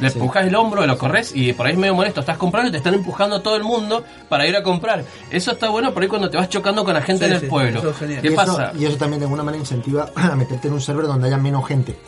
Le 0.00 0.06
empujás 0.06 0.46
el 0.46 0.54
hombro, 0.54 0.86
lo 0.86 0.96
corres 0.96 1.32
y 1.34 1.52
por 1.54 1.66
ahí 1.66 1.72
es 1.72 1.78
medio 1.78 1.92
molesto. 1.92 2.20
Estás 2.20 2.36
comprando 2.38 2.68
y 2.68 2.70
te 2.70 2.76
están 2.78 2.94
empujando 2.94 3.40
todo 3.42 3.56
el 3.56 3.64
mundo 3.64 4.04
para 4.28 4.46
ir 4.46 4.54
a 4.54 4.62
comprar. 4.62 5.02
Eso 5.28 5.50
está 5.50 5.70
bueno 5.70 5.92
por 5.92 6.00
ahí 6.04 6.08
cuando 6.08 6.30
te 6.30 6.36
vas 6.36 6.48
chocando 6.48 6.84
con 6.84 6.94
la 6.94 7.02
gente 7.02 7.24
Sí, 7.24 7.30
en 7.30 7.34
el 7.34 7.40
sí, 7.40 7.46
pueblo. 7.48 7.80
eso 7.80 7.90
es 7.90 7.96
genial. 7.96 8.22
¿Qué 8.22 8.28
y 8.28 8.30
pasa? 8.30 8.68
Eso, 8.70 8.80
y 8.80 8.86
eso 8.86 8.96
también 8.96 9.18
de 9.18 9.24
alguna 9.26 9.42
manera 9.42 9.60
incentiva 9.60 10.08
a 10.14 10.36
meterte 10.36 10.68
en 10.68 10.74
un 10.74 10.80
server 10.80 11.06
donde 11.06 11.26
haya 11.26 11.36
menos 11.36 11.66
gente. 11.66 11.98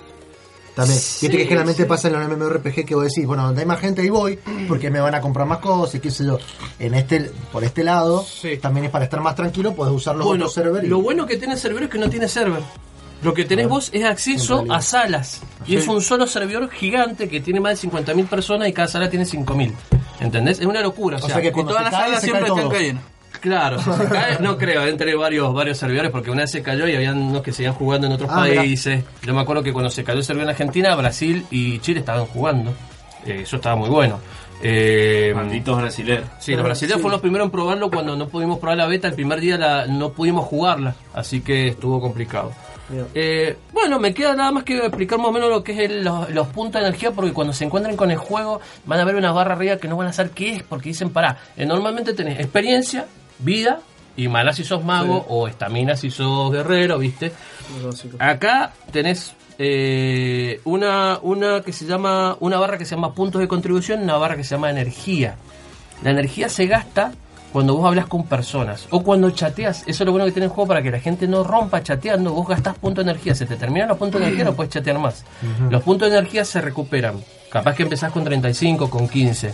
También. 0.74 0.98
Viste 0.98 1.30
que 1.30 1.44
generalmente 1.44 1.84
pasa 1.84 2.08
en 2.08 2.14
los 2.14 2.28
MMORPG 2.38 2.84
que 2.86 2.94
vos 2.94 3.04
decís, 3.04 3.26
bueno, 3.26 3.44
donde 3.44 3.60
hay 3.62 3.66
más 3.66 3.80
gente 3.80 4.02
ahí 4.02 4.08
voy, 4.10 4.38
porque 4.68 4.90
me 4.90 5.00
van 5.00 5.14
a 5.14 5.20
comprar 5.20 5.46
más 5.46 5.58
cosas, 5.58 5.96
y 5.96 6.00
qué 6.00 6.10
sé 6.10 6.24
yo. 6.24 6.38
En 6.78 6.94
este, 6.94 7.30
por 7.52 7.64
este 7.64 7.82
lado, 7.84 8.24
también 8.60 8.86
es 8.86 8.90
para 8.92 9.04
estar 9.04 9.20
más 9.20 9.34
tranquilo, 9.34 9.74
puedes 9.74 9.92
usar 9.94 10.16
los 10.16 10.26
Bueno, 10.26 10.44
otros 10.44 10.54
servers. 10.54 10.84
y- 10.86 10.88
lo 10.88 11.00
bueno 11.02 11.26
que 11.26 11.36
tiene 11.36 11.54
el 11.54 11.60
servidor 11.60 11.84
es 11.84 11.90
que 11.90 11.98
no 11.98 12.08
tiene 12.08 12.28
server. 12.28 12.62
Lo 13.22 13.34
que 13.34 13.44
tenés 13.44 13.68
vos 13.68 13.90
es 13.92 14.02
acceso 14.04 14.64
a 14.70 14.80
salas. 14.80 15.42
Y 15.66 15.76
es 15.76 15.86
un 15.88 16.00
solo 16.00 16.26
servidor 16.26 16.70
gigante 16.70 17.28
que 17.28 17.40
tiene 17.40 17.60
más 17.60 17.72
de 17.78 17.88
50.000 17.88 18.26
personas 18.26 18.66
y 18.68 18.72
cada 18.72 18.88
sala 18.88 19.10
tiene 19.10 19.26
5.000. 19.26 19.74
¿Entendés? 20.20 20.60
Es 20.60 20.66
una 20.66 20.80
locura. 20.80 21.18
O, 21.18 21.26
O 21.26 21.28
sea 21.28 21.42
que 21.42 21.50
todas 21.50 21.76
se 21.76 21.82
las 21.82 21.92
salas 21.92 22.22
siempre 22.22 22.48
están 22.48 22.68
cayendo. 22.70 23.02
Claro, 23.40 23.78
si 23.78 23.90
se 23.92 24.04
cae, 24.08 24.38
no 24.40 24.56
creo, 24.58 24.86
entre 24.86 25.14
varios 25.14 25.52
varios 25.54 25.78
servidores, 25.78 26.10
porque 26.10 26.30
una 26.30 26.42
vez 26.42 26.50
se 26.50 26.62
cayó 26.62 26.86
y 26.86 26.94
habían 26.94 27.18
unos 27.18 27.42
que 27.42 27.52
seguían 27.52 27.74
jugando 27.74 28.06
en 28.06 28.12
otros 28.12 28.28
Ah, 28.32 28.42
mirá. 28.44 28.56
países. 28.62 29.02
Yo 29.22 29.34
me 29.34 29.40
acuerdo 29.40 29.62
que 29.62 29.72
cuando 29.72 29.90
se 29.90 30.04
cayó 30.04 30.18
el 30.18 30.24
servidor 30.24 30.44
en 30.48 30.50
Argentina, 30.50 30.94
Brasil 30.94 31.44
y 31.50 31.78
Chile 31.80 32.00
estaban 32.00 32.26
jugando. 32.26 32.72
Eh, 33.26 33.40
eso 33.42 33.56
estaba 33.56 33.76
muy 33.76 33.88
bueno. 33.88 34.18
Eh, 34.62 35.32
Malditos 35.34 35.78
brasileros. 35.80 36.26
Sí, 36.38 36.52
los 36.54 36.62
brasileños 36.64 37.00
fueron 37.00 37.12
los 37.12 37.20
primeros 37.22 37.46
en 37.46 37.50
probarlo 37.50 37.90
cuando 37.90 38.14
no 38.14 38.28
pudimos 38.28 38.58
probar 38.58 38.76
la 38.76 38.86
beta. 38.86 39.08
El 39.08 39.14
primer 39.14 39.40
día 39.40 39.56
la- 39.56 39.86
no 39.86 40.10
pudimos 40.12 40.44
jugarla, 40.46 40.94
así 41.14 41.40
que 41.40 41.68
estuvo 41.68 41.98
complicado. 42.00 42.52
Eh, 43.14 43.56
bueno, 43.72 44.00
me 44.00 44.12
queda 44.12 44.34
nada 44.34 44.50
más 44.50 44.64
que 44.64 44.76
explicar 44.76 45.16
más 45.18 45.28
o 45.28 45.32
menos 45.32 45.48
lo 45.48 45.62
que 45.62 45.72
es 45.72 45.78
el- 45.90 46.02
los, 46.04 46.28
los 46.30 46.48
puntos 46.48 46.80
de 46.82 46.88
energía, 46.88 47.12
porque 47.12 47.32
cuando 47.32 47.52
se 47.52 47.64
encuentren 47.64 47.96
con 47.96 48.10
el 48.10 48.16
juego 48.18 48.60
van 48.84 48.98
a 49.00 49.04
ver 49.04 49.14
unas 49.14 49.32
barras 49.32 49.56
arriba 49.56 49.76
que 49.76 49.86
no 49.88 49.96
van 49.96 50.08
a 50.08 50.12
saber 50.12 50.32
qué 50.32 50.56
es, 50.56 50.62
porque 50.64 50.88
dicen, 50.90 51.10
pará, 51.10 51.38
eh, 51.56 51.64
normalmente 51.64 52.12
tenés 52.14 52.40
experiencia, 52.40 53.06
vida, 53.42 53.80
y 54.16 54.28
mana 54.28 54.52
si 54.52 54.64
sos 54.64 54.84
mago, 54.84 55.24
o 55.28 55.48
estamina 55.48 55.96
si 55.96 56.10
sos 56.10 56.52
guerrero, 56.52 56.98
¿viste? 56.98 57.32
Acá 58.18 58.72
tenés 58.90 59.34
eh, 59.58 60.60
una, 60.64 61.18
una 61.22 61.60
que 61.62 61.72
se 61.72 61.86
llama, 61.86 62.36
una 62.40 62.58
barra 62.58 62.78
que 62.78 62.84
se 62.84 62.94
llama 62.94 63.14
puntos 63.14 63.40
de 63.40 63.48
contribución, 63.48 64.02
una 64.02 64.16
barra 64.16 64.36
que 64.36 64.44
se 64.44 64.54
llama 64.54 64.70
energía. 64.70 65.36
La 66.02 66.10
energía 66.10 66.48
se 66.48 66.66
gasta 66.66 67.12
cuando 67.52 67.74
vos 67.76 67.86
hablas 67.86 68.06
con 68.06 68.24
personas 68.24 68.86
o 68.90 69.02
cuando 69.02 69.30
chateas. 69.30 69.82
Eso 69.86 70.02
es 70.02 70.06
lo 70.06 70.12
bueno 70.12 70.24
que 70.26 70.32
tiene 70.32 70.46
el 70.46 70.52
juego 70.52 70.68
para 70.68 70.82
que 70.82 70.90
la 70.90 71.00
gente 71.00 71.26
no 71.26 71.44
rompa 71.44 71.82
chateando. 71.82 72.32
Vos 72.32 72.48
gastás 72.48 72.78
puntos 72.78 73.04
de 73.04 73.10
energía. 73.10 73.34
Se 73.34 73.46
te 73.46 73.56
terminan 73.56 73.88
los 73.88 73.98
puntos 73.98 74.20
de 74.20 74.28
energía, 74.28 74.44
no 74.44 74.54
puedes 74.54 74.72
chatear 74.72 74.98
más. 74.98 75.24
Los 75.68 75.82
puntos 75.82 76.10
de 76.10 76.16
energía 76.16 76.44
se 76.44 76.60
recuperan. 76.60 77.22
Capaz 77.50 77.74
que 77.74 77.82
empezás 77.82 78.12
con 78.12 78.24
35, 78.24 78.88
con 78.88 79.08
15. 79.08 79.52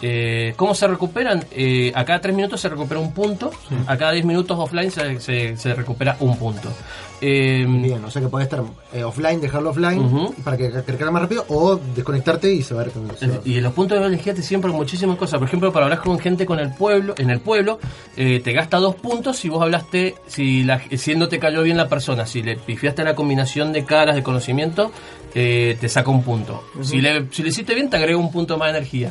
Eh, 0.00 0.54
¿Cómo 0.56 0.74
se 0.74 0.86
recuperan? 0.86 1.44
Eh, 1.50 1.92
a 1.94 2.04
cada 2.04 2.20
3 2.20 2.34
minutos 2.34 2.60
se 2.60 2.68
recupera 2.68 3.00
un 3.00 3.12
punto, 3.12 3.50
a 3.86 3.96
cada 3.96 4.12
10 4.12 4.24
minutos 4.24 4.56
offline 4.58 4.90
se, 4.90 5.18
se- 5.20 5.56
se 5.56 5.74
recupera 5.74 6.16
un 6.20 6.36
punto. 6.38 6.72
Eh, 7.20 7.64
Bien, 7.68 8.04
o 8.04 8.10
sea 8.10 8.22
que 8.22 8.28
puede 8.28 8.44
estar 8.44 8.62
eh, 8.92 9.02
offline, 9.02 9.40
dejarlo 9.40 9.70
offline 9.70 10.30
para 10.44 10.56
que 10.56 10.70
que 10.70 10.82
cargue 10.82 11.10
más 11.10 11.22
rápido 11.22 11.44
o 11.48 11.78
desconectarte 11.94 12.52
y 12.52 12.62
se 12.62 12.74
va 12.74 12.82
a 12.82 12.84
se- 13.18 13.40
Y 13.44 13.60
los 13.60 13.72
puntos 13.72 13.98
de 13.98 14.06
energía 14.06 14.34
te 14.34 14.42
sirven 14.42 14.62
para 14.62 14.74
muchísimas 14.74 15.16
cosas. 15.16 15.38
Por 15.38 15.48
ejemplo, 15.48 15.72
para 15.72 15.86
hablar 15.86 16.00
con 16.00 16.18
gente 16.18 16.46
con 16.46 16.60
el 16.60 16.72
pueblo, 16.74 17.14
en 17.18 17.30
el 17.30 17.40
pueblo, 17.40 17.78
eh, 18.16 18.40
te 18.42 18.52
gasta 18.52 18.78
dos 18.78 18.94
puntos 18.94 19.36
si 19.36 19.48
vos 19.48 19.60
hablaste, 19.62 20.14
si, 20.26 20.62
la, 20.64 20.80
si 20.96 21.14
no 21.16 21.28
te 21.28 21.38
cayó 21.38 21.62
bien 21.62 21.76
la 21.76 21.88
persona, 21.88 22.24
si 22.26 22.42
le 22.42 22.56
pifiaste 22.56 23.02
la 23.04 23.14
combinación 23.14 23.72
de 23.72 23.84
caras, 23.84 24.14
de 24.14 24.22
conocimiento, 24.22 24.92
eh, 25.34 25.76
te 25.80 25.88
saca 25.88 26.10
un 26.10 26.22
punto. 26.22 26.62
si, 26.82 27.00
le, 27.00 27.26
si 27.32 27.42
le 27.42 27.48
hiciste 27.50 27.74
bien, 27.74 27.90
te 27.90 27.96
agrega 27.96 28.16
un 28.18 28.30
punto 28.30 28.56
más 28.58 28.72
de 28.72 28.78
energía. 28.78 29.10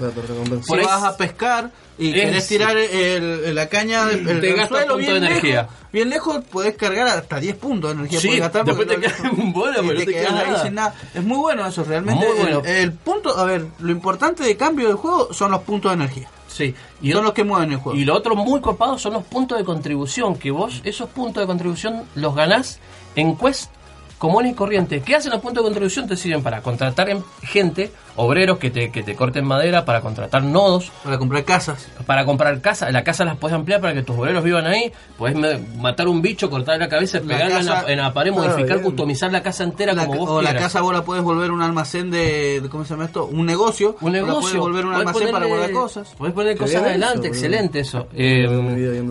Si 0.62 0.68
Por 0.68 0.80
ahí- 0.80 0.86
vas 0.86 1.04
a 1.04 1.18
pescar 1.18 1.72
y 1.98 2.10
Es- 2.10 2.14
querés 2.26 2.48
tirar 2.48 2.78
el- 2.78 3.56
la 3.56 3.68
caña 3.70 4.06
del 4.06 4.26
Te 4.26 4.34
del 4.36 4.56
gasta 4.56 4.68
suelo 4.80 4.94
punto 4.96 4.98
bien 5.12 5.22
de 5.22 5.28
energía. 5.28 5.62
lejos, 5.64 5.76
bien 5.94 6.10
lejos, 6.10 6.44
podés 6.52 6.76
cargar 6.76 7.08
hasta 7.08 7.40
10 7.40 7.56
puntos 7.56 7.92
de 7.92 7.98
energía. 8.00 8.20
Sí, 8.20 8.38
gastar 8.38 8.66
después 8.66 8.88
te 8.88 8.96
lo 8.96 9.02
queda 9.02 9.14
lejos. 9.24 9.38
un 9.40 9.54
bola, 9.54 9.76
pero 9.88 10.06
te 10.06 10.28
ahí 10.28 10.56
sin 10.64 10.76
nada. 10.76 10.94
Es 11.14 11.24
muy 11.24 11.38
bueno 11.38 11.66
eso, 11.68 11.84
realmente. 11.84 12.26
Muy 12.28 12.38
bueno. 12.38 12.62
El, 12.66 12.76
el 12.76 12.92
punto, 12.94 13.38
a 13.38 13.46
ver, 13.46 13.66
lo 13.80 13.92
importante 13.92 14.44
de 14.44 14.56
cambio 14.58 14.88
del 14.88 14.98
juego 14.98 15.34
son 15.34 15.52
los 15.52 15.62
puntos 15.62 15.92
de 15.92 15.96
energía. 15.96 16.30
Sí. 16.48 16.74
Y 17.02 17.12
son 17.12 17.24
los 17.24 17.34
que 17.34 17.44
mueven 17.44 17.72
el 17.72 17.78
juego. 17.78 17.98
Y 18.00 18.04
lo 18.06 18.16
otro 18.16 18.36
muy 18.36 18.62
copado 18.62 18.98
son 18.98 19.14
los 19.14 19.24
puntos 19.24 19.58
de 19.58 19.64
contribución, 19.64 20.36
que 20.38 20.50
vos 20.50 20.82
esos 20.84 21.10
puntos 21.10 21.42
de 21.44 21.48
contribución 21.48 22.04
los 22.16 22.34
ganás 22.36 22.80
en 23.16 23.36
quest 23.38 23.70
común 24.18 24.46
y 24.48 24.54
corriente. 24.54 25.02
¿Qué 25.02 25.16
hacen 25.16 25.32
los 25.32 25.42
puntos 25.42 25.64
de 25.64 25.68
contribución? 25.68 26.08
Te 26.08 26.16
sirven 26.18 26.42
para 26.44 26.62
contratar 26.62 27.10
en- 27.10 27.24
gente, 27.44 27.92
obreros 28.16 28.58
que 28.58 28.72
te, 28.72 28.92
que 28.92 29.04
te 29.04 29.16
corten 29.16 29.46
madera, 29.46 29.86
para 29.86 30.02
contratar 30.02 30.44
nodos. 30.44 30.92
Para 31.04 31.18
comprar 31.20 31.44
casas. 31.46 31.88
Para 32.06 32.26
comprar 32.26 32.60
casas. 32.62 32.92
La 32.92 33.04
casa 33.04 33.24
las 33.26 33.38
puedes 33.38 33.54
ampliar 33.56 33.80
para 33.80 33.94
que 33.94 34.02
tus 34.04 34.18
obreros 34.18 34.44
vivan 34.44 34.66
ahí. 34.66 34.92
Puedes 35.18 35.38
matar 35.78 36.08
un 36.08 36.22
bicho, 36.22 36.50
cortarle 36.50 36.80
la 36.86 36.90
cabeza, 36.90 37.20
La 37.20 37.26
pegarla 37.26 37.60
en, 37.60 37.66
la, 37.68 37.84
en 37.88 37.98
la 38.00 38.14
pared, 38.14 38.32
modificar, 38.32 38.78
bien. 38.78 38.82
customizar 38.84 39.32
la 39.32 39.44
casa 39.44 39.64
entera 39.64 39.94
La 39.94 40.06
como 40.08 40.20
vos 40.20 40.30
o 40.30 40.42
la 40.42 40.50
quieras. 40.50 40.64
casa 40.64 40.82
vos 40.82 40.94
la 40.94 41.04
puedes 41.04 41.24
volver 41.24 41.52
un 41.52 41.62
almacén 41.62 42.10
de, 42.10 42.64
¿cómo 42.72 42.84
se 42.86 42.92
llama 42.96 43.06
esto? 43.06 43.26
Un 43.26 43.46
negocio. 43.46 43.98
Un 44.02 44.14
la 44.14 44.20
negocio. 44.20 44.42
puedes 44.42 44.58
volver 44.58 44.86
un 44.86 44.94
Podés 44.94 45.08
almacén 45.08 45.32
para 45.32 45.46
guardar 45.46 45.72
cosas. 45.72 46.10
Podés 46.18 46.34
poner 46.34 46.58
cosas 46.58 46.82
adelante, 46.82 47.28
eso, 47.28 47.36
excelente 47.36 47.80
eso. 47.82 48.08
Eh, 48.16 48.48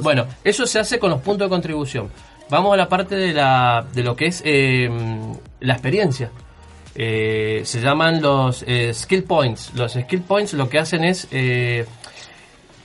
bueno, 0.03 0.27
eso 0.43 0.66
se 0.66 0.78
hace 0.81 0.99
con 0.99 1.11
los 1.11 1.20
puntos 1.20 1.47
de 1.47 1.51
contribución. 1.51 2.11
Vamos 2.48 2.74
a 2.74 2.77
la 2.77 2.89
parte 2.89 3.16
de, 3.16 3.32
la, 3.32 3.85
de 3.93 4.05
lo 4.05 4.14
que 4.14 4.27
es 4.27 4.43
eh, 4.44 4.89
la 5.60 5.73
experiencia. 5.73 6.31
Eh, 6.94 7.62
se 7.64 7.81
llaman 7.81 8.23
los 8.23 8.64
eh, 8.66 8.94
skill 8.94 9.24
points. 9.24 9.73
Los 9.74 9.93
skill 9.93 10.23
points 10.23 10.55
lo 10.55 10.68
que 10.68 10.78
hacen 10.78 11.05
es, 11.05 11.27
eh, 11.32 11.85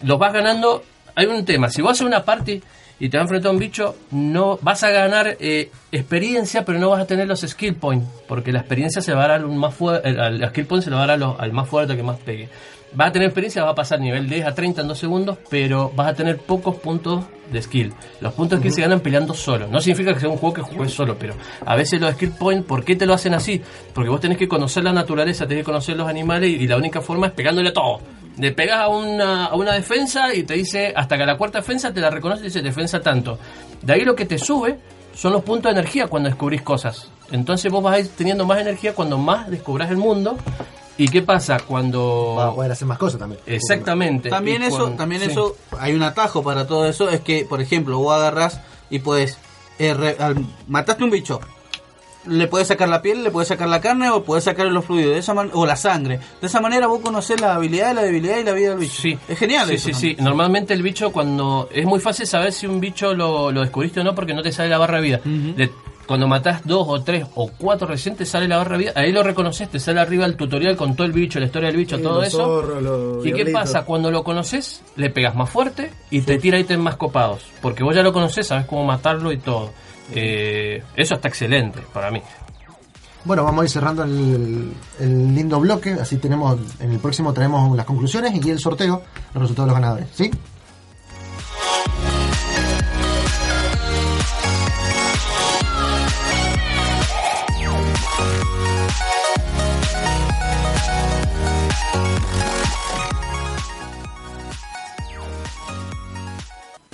los 0.01 0.17
vas 0.17 0.33
ganando. 0.33 0.83
Hay 1.13 1.27
un 1.27 1.45
tema, 1.45 1.69
si 1.69 1.81
vos 1.81 1.91
haces 1.91 2.07
una 2.07 2.23
party 2.23 2.61
y 2.99 3.09
te 3.09 3.17
vas 3.17 3.23
a 3.23 3.25
enfrentar 3.25 3.49
a 3.49 3.53
un 3.53 3.59
bicho, 3.59 3.95
no 4.11 4.57
vas 4.61 4.83
a 4.83 4.89
ganar 4.89 5.37
eh, 5.39 5.71
experiencia, 5.91 6.63
pero 6.65 6.79
no 6.79 6.89
vas 6.89 7.01
a 7.01 7.05
tener 7.05 7.27
los 7.27 7.41
skill 7.41 7.75
points, 7.75 8.07
porque 8.27 8.51
la 8.51 8.59
experiencia 8.59 9.01
se 9.01 9.13
va 9.13 9.25
a 9.25 9.27
dar 9.27 9.41
al 9.41 9.47
más 9.47 9.73
fuerte, 9.73 10.07
al 10.07 10.47
skill 10.49 10.65
point 10.65 10.83
se 10.83 10.89
lo 10.89 10.97
va 10.97 11.03
a 11.03 11.07
dar 11.07 11.21
a 11.21 11.31
al 11.37 11.51
más 11.51 11.67
fuerte 11.67 11.95
que 11.95 12.03
más 12.03 12.19
pegue. 12.19 12.49
Vas 12.93 13.09
a 13.09 13.11
tener 13.13 13.27
experiencia, 13.27 13.63
vas 13.63 13.71
a 13.71 13.75
pasar 13.75 13.99
nivel 14.01 14.27
10 14.27 14.45
a 14.45 14.53
30 14.53 14.81
en 14.81 14.87
2 14.87 14.97
segundos, 14.97 15.37
pero 15.49 15.91
vas 15.95 16.09
a 16.09 16.13
tener 16.13 16.37
pocos 16.37 16.75
puntos 16.75 17.23
de 17.49 17.61
skill. 17.61 17.93
Los 18.19 18.33
puntos 18.33 18.59
de 18.59 18.63
skill 18.63 18.73
se 18.73 18.81
ganan 18.81 18.99
peleando 18.99 19.33
solo. 19.33 19.67
No 19.67 19.79
significa 19.79 20.13
que 20.13 20.19
sea 20.19 20.29
un 20.29 20.37
juego 20.37 20.55
que 20.55 20.61
juegues 20.61 20.93
solo, 20.93 21.15
pero 21.17 21.35
a 21.65 21.75
veces 21.75 22.01
los 22.01 22.13
skill 22.13 22.31
points, 22.31 22.65
¿por 22.65 22.83
qué 22.83 22.97
te 22.97 23.05
lo 23.05 23.13
hacen 23.13 23.33
así? 23.33 23.61
Porque 23.93 24.09
vos 24.09 24.19
tenés 24.19 24.37
que 24.37 24.47
conocer 24.47 24.83
la 24.83 24.91
naturaleza, 24.91 25.47
tenés 25.47 25.61
que 25.61 25.65
conocer 25.71 25.95
los 25.95 26.07
animales 26.07 26.49
y, 26.49 26.55
y 26.55 26.67
la 26.67 26.75
única 26.75 26.99
forma 26.99 27.27
es 27.27 27.33
pegándole 27.33 27.69
a 27.69 27.73
todo. 27.73 28.01
Le 28.37 28.51
pegas 28.51 28.79
a 28.79 28.87
una, 28.89 29.45
a 29.45 29.55
una 29.55 29.73
defensa 29.73 30.33
y 30.33 30.43
te 30.43 30.55
dice, 30.55 30.93
hasta 30.95 31.15
que 31.15 31.23
a 31.23 31.25
la 31.25 31.37
cuarta 31.37 31.59
defensa 31.59 31.93
te 31.93 32.01
la 32.01 32.09
reconoce 32.09 32.41
y 32.41 32.45
dice 32.45 32.61
defensa 32.61 32.99
tanto. 32.99 33.39
De 33.81 33.93
ahí 33.93 34.01
lo 34.03 34.15
que 34.15 34.25
te 34.25 34.37
sube 34.37 34.77
son 35.13 35.31
los 35.31 35.43
puntos 35.43 35.73
de 35.73 35.79
energía 35.79 36.07
cuando 36.07 36.27
descubrís 36.29 36.61
cosas. 36.61 37.09
Entonces 37.31 37.71
vos 37.71 37.81
vas 37.81 37.95
a 37.95 37.99
ir 37.99 38.09
teniendo 38.09 38.45
más 38.45 38.59
energía 38.59 38.93
cuando 38.93 39.17
más 39.17 39.49
descubras 39.49 39.89
el 39.89 39.97
mundo. 39.97 40.37
¿Y 40.97 41.07
qué 41.07 41.21
pasa 41.21 41.57
cuando... 41.59 42.35
va 42.37 42.47
a 42.49 42.53
poder 42.55 42.71
hacer 42.71 42.87
más 42.87 42.97
cosas 42.97 43.19
también. 43.19 43.41
Exactamente. 43.47 44.29
También 44.29 44.61
eso, 44.63 44.77
cuando- 44.77 44.97
también 44.97 45.21
sí. 45.21 45.29
eso, 45.31 45.55
hay 45.79 45.93
un 45.93 46.03
atajo 46.03 46.43
para 46.43 46.67
todo 46.67 46.85
eso, 46.85 47.09
es 47.09 47.21
que, 47.21 47.45
por 47.45 47.61
ejemplo, 47.61 47.97
vos 47.97 48.13
agarrás 48.15 48.61
y 48.89 48.99
puedes, 48.99 49.37
eh, 49.79 49.93
re- 49.93 50.17
al- 50.19 50.45
mataste 50.67 51.03
un 51.03 51.09
bicho, 51.09 51.39
le 52.27 52.45
puedes 52.47 52.67
sacar 52.67 52.87
la 52.87 53.01
piel, 53.01 53.23
le 53.23 53.31
puedes 53.31 53.47
sacar 53.47 53.67
la 53.67 53.81
carne 53.81 54.11
o 54.11 54.23
puedes 54.23 54.43
sacar 54.43 54.67
los 54.67 54.85
fluidos, 54.85 55.13
de 55.13 55.17
esa 55.19 55.33
man- 55.33 55.49
o 55.53 55.65
la 55.65 55.75
sangre. 55.75 56.19
De 56.39 56.45
esa 56.45 56.61
manera 56.61 56.85
vos 56.85 56.99
conocés 57.01 57.41
la 57.41 57.55
habilidad, 57.55 57.95
la 57.95 58.03
debilidad 58.03 58.37
y 58.37 58.43
la 58.43 58.51
vida 58.51 58.69
del 58.69 58.77
bicho. 58.79 59.01
Sí. 59.01 59.17
Es 59.27 59.39
genial 59.39 59.69
Sí, 59.69 59.73
eso 59.75 59.85
sí, 59.87 59.91
también. 59.93 60.17
sí. 60.17 60.23
Normalmente 60.23 60.73
el 60.75 60.83
bicho 60.83 61.11
cuando... 61.11 61.67
Es 61.73 61.85
muy 61.85 61.99
fácil 61.99 62.27
saber 62.27 62.53
si 62.53 62.67
un 62.67 62.79
bicho 62.79 63.15
lo, 63.15 63.51
lo 63.51 63.61
descubriste 63.61 64.01
o 64.01 64.03
no 64.03 64.13
porque 64.13 64.35
no 64.35 64.43
te 64.43 64.51
sale 64.51 64.69
la 64.69 64.77
barra 64.77 64.97
de 64.97 65.01
vida. 65.03 65.19
Cuando 66.11 66.27
matás 66.27 66.59
dos 66.65 66.85
o 66.89 67.01
tres 67.01 67.25
o 67.35 67.49
cuatro 67.57 67.87
recién 67.87 68.17
te 68.17 68.25
sale 68.25 68.45
la 68.45 68.57
barra 68.57 68.73
de 68.73 68.83
vida, 68.83 68.91
ahí 68.97 69.13
lo 69.13 69.23
reconoces, 69.23 69.69
te 69.69 69.79
sale 69.79 70.01
arriba 70.01 70.25
el 70.25 70.35
tutorial 70.35 70.75
con 70.75 70.93
todo 70.93 71.07
el 71.07 71.13
bicho, 71.13 71.39
la 71.39 71.45
historia 71.45 71.69
del 71.69 71.77
bicho, 71.77 71.95
Sí, 71.95 72.03
todo 72.03 72.15
los 72.19 72.27
eso. 72.27 72.37
zorros, 72.39 72.83
los 72.83 73.25
¿Y 73.25 73.31
qué 73.31 73.45
pasa? 73.45 73.85
Cuando 73.85 74.11
lo 74.11 74.21
conoces, 74.21 74.81
le 74.97 75.09
pegas 75.09 75.35
más 75.35 75.49
fuerte 75.49 75.89
y 76.09 76.19
te 76.19 76.37
tira 76.37 76.59
ítems 76.59 76.83
más 76.83 76.97
copados. 76.97 77.43
Porque 77.61 77.81
vos 77.81 77.95
ya 77.95 78.03
lo 78.03 78.11
conoces, 78.11 78.45
sabes 78.45 78.65
cómo 78.65 78.83
matarlo 78.83 79.31
y 79.31 79.37
todo. 79.37 79.71
Eh, 80.13 80.83
eso 80.97 81.15
está 81.15 81.29
excelente 81.29 81.79
para 81.93 82.11
mí. 82.11 82.21
Bueno, 83.23 83.45
vamos 83.45 83.61
a 83.61 83.63
ir 83.63 83.69
cerrando 83.69 84.03
el, 84.03 84.73
el 84.99 85.33
lindo 85.33 85.61
bloque, 85.61 85.93
así 85.93 86.17
tenemos, 86.17 86.59
en 86.81 86.91
el 86.91 86.99
próximo 86.99 87.31
traemos 87.31 87.73
las 87.77 87.85
conclusiones 87.85 88.33
y 88.45 88.49
el 88.49 88.59
sorteo, 88.59 89.01
los 89.33 89.43
resultados 89.43 89.69
de 89.69 89.73
los 89.73 89.81
ganadores, 89.81 90.07
¿sí? 90.13 90.29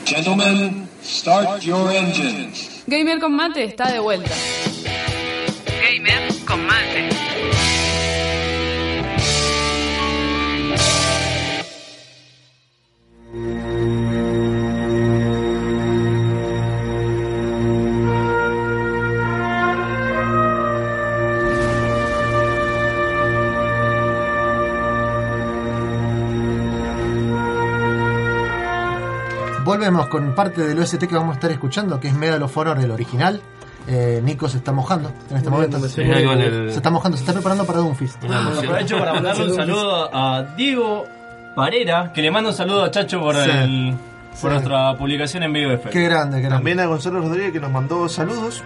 Gentlemen, 0.07 0.87
start 1.01 1.65
your 1.65 1.91
engines. 1.91 2.81
Gamer 2.87 3.19
con 3.19 3.35
mate 3.35 3.65
está 3.65 3.91
de 3.91 3.99
vuelta. 3.99 4.33
Gamer 5.81 6.33
con 6.45 6.65
mate. 6.65 7.26
Volvemos 29.77 30.07
con 30.07 30.33
parte 30.33 30.65
del 30.67 30.79
OST 30.79 31.05
que 31.05 31.13
vamos 31.15 31.33
a 31.33 31.33
estar 31.35 31.51
escuchando, 31.51 31.99
que 31.99 32.07
es 32.07 32.13
Medal 32.15 32.41
of 32.41 32.57
Honor, 32.57 32.79
el 32.79 32.89
original. 32.89 33.39
Eh, 33.87 34.19
Nico 34.23 34.49
se 34.49 34.57
está 34.57 34.71
mojando 34.71 35.11
en 35.29 35.37
este 35.37 35.51
momento. 35.51 35.77
me 35.79 35.87
siento 35.87 36.17
algo 36.17 36.33
en 36.33 36.41
el- 36.41 36.71
Se 36.71 36.77
está 36.77 36.89
mojando, 36.89 37.15
se 37.15 37.21
está 37.21 37.31
preparando 37.33 37.63
para 37.63 37.77
Doomfist. 37.77 38.17
Aprovecho 38.25 38.97
para 38.97 39.13
mandarle 39.13 39.45
un 39.45 39.53
saludo 39.55 40.09
a 40.11 40.41
Diego 40.57 41.05
Parera, 41.55 42.11
que 42.11 42.23
le 42.23 42.31
manda 42.31 42.49
un 42.49 42.55
saludo 42.55 42.85
a 42.85 42.89
Chacho 42.89 43.19
por, 43.19 43.35
Sí. 43.35 43.41
el, 43.51 43.95
por 44.31 44.39
Sí. 44.39 44.47
nuestra 44.47 44.97
publicación 44.97 45.43
en 45.43 45.53
vivo 45.53 45.69
de 45.69 45.79
Qué 45.79 46.01
grande, 46.01 46.37
qué 46.37 46.41
grande. 46.41 46.49
También 46.49 46.79
a 46.79 46.87
Gonzalo 46.87 47.21
Rodríguez 47.21 47.53
que 47.53 47.59
nos 47.59 47.71
mandó 47.71 48.09
saludos. 48.09 48.63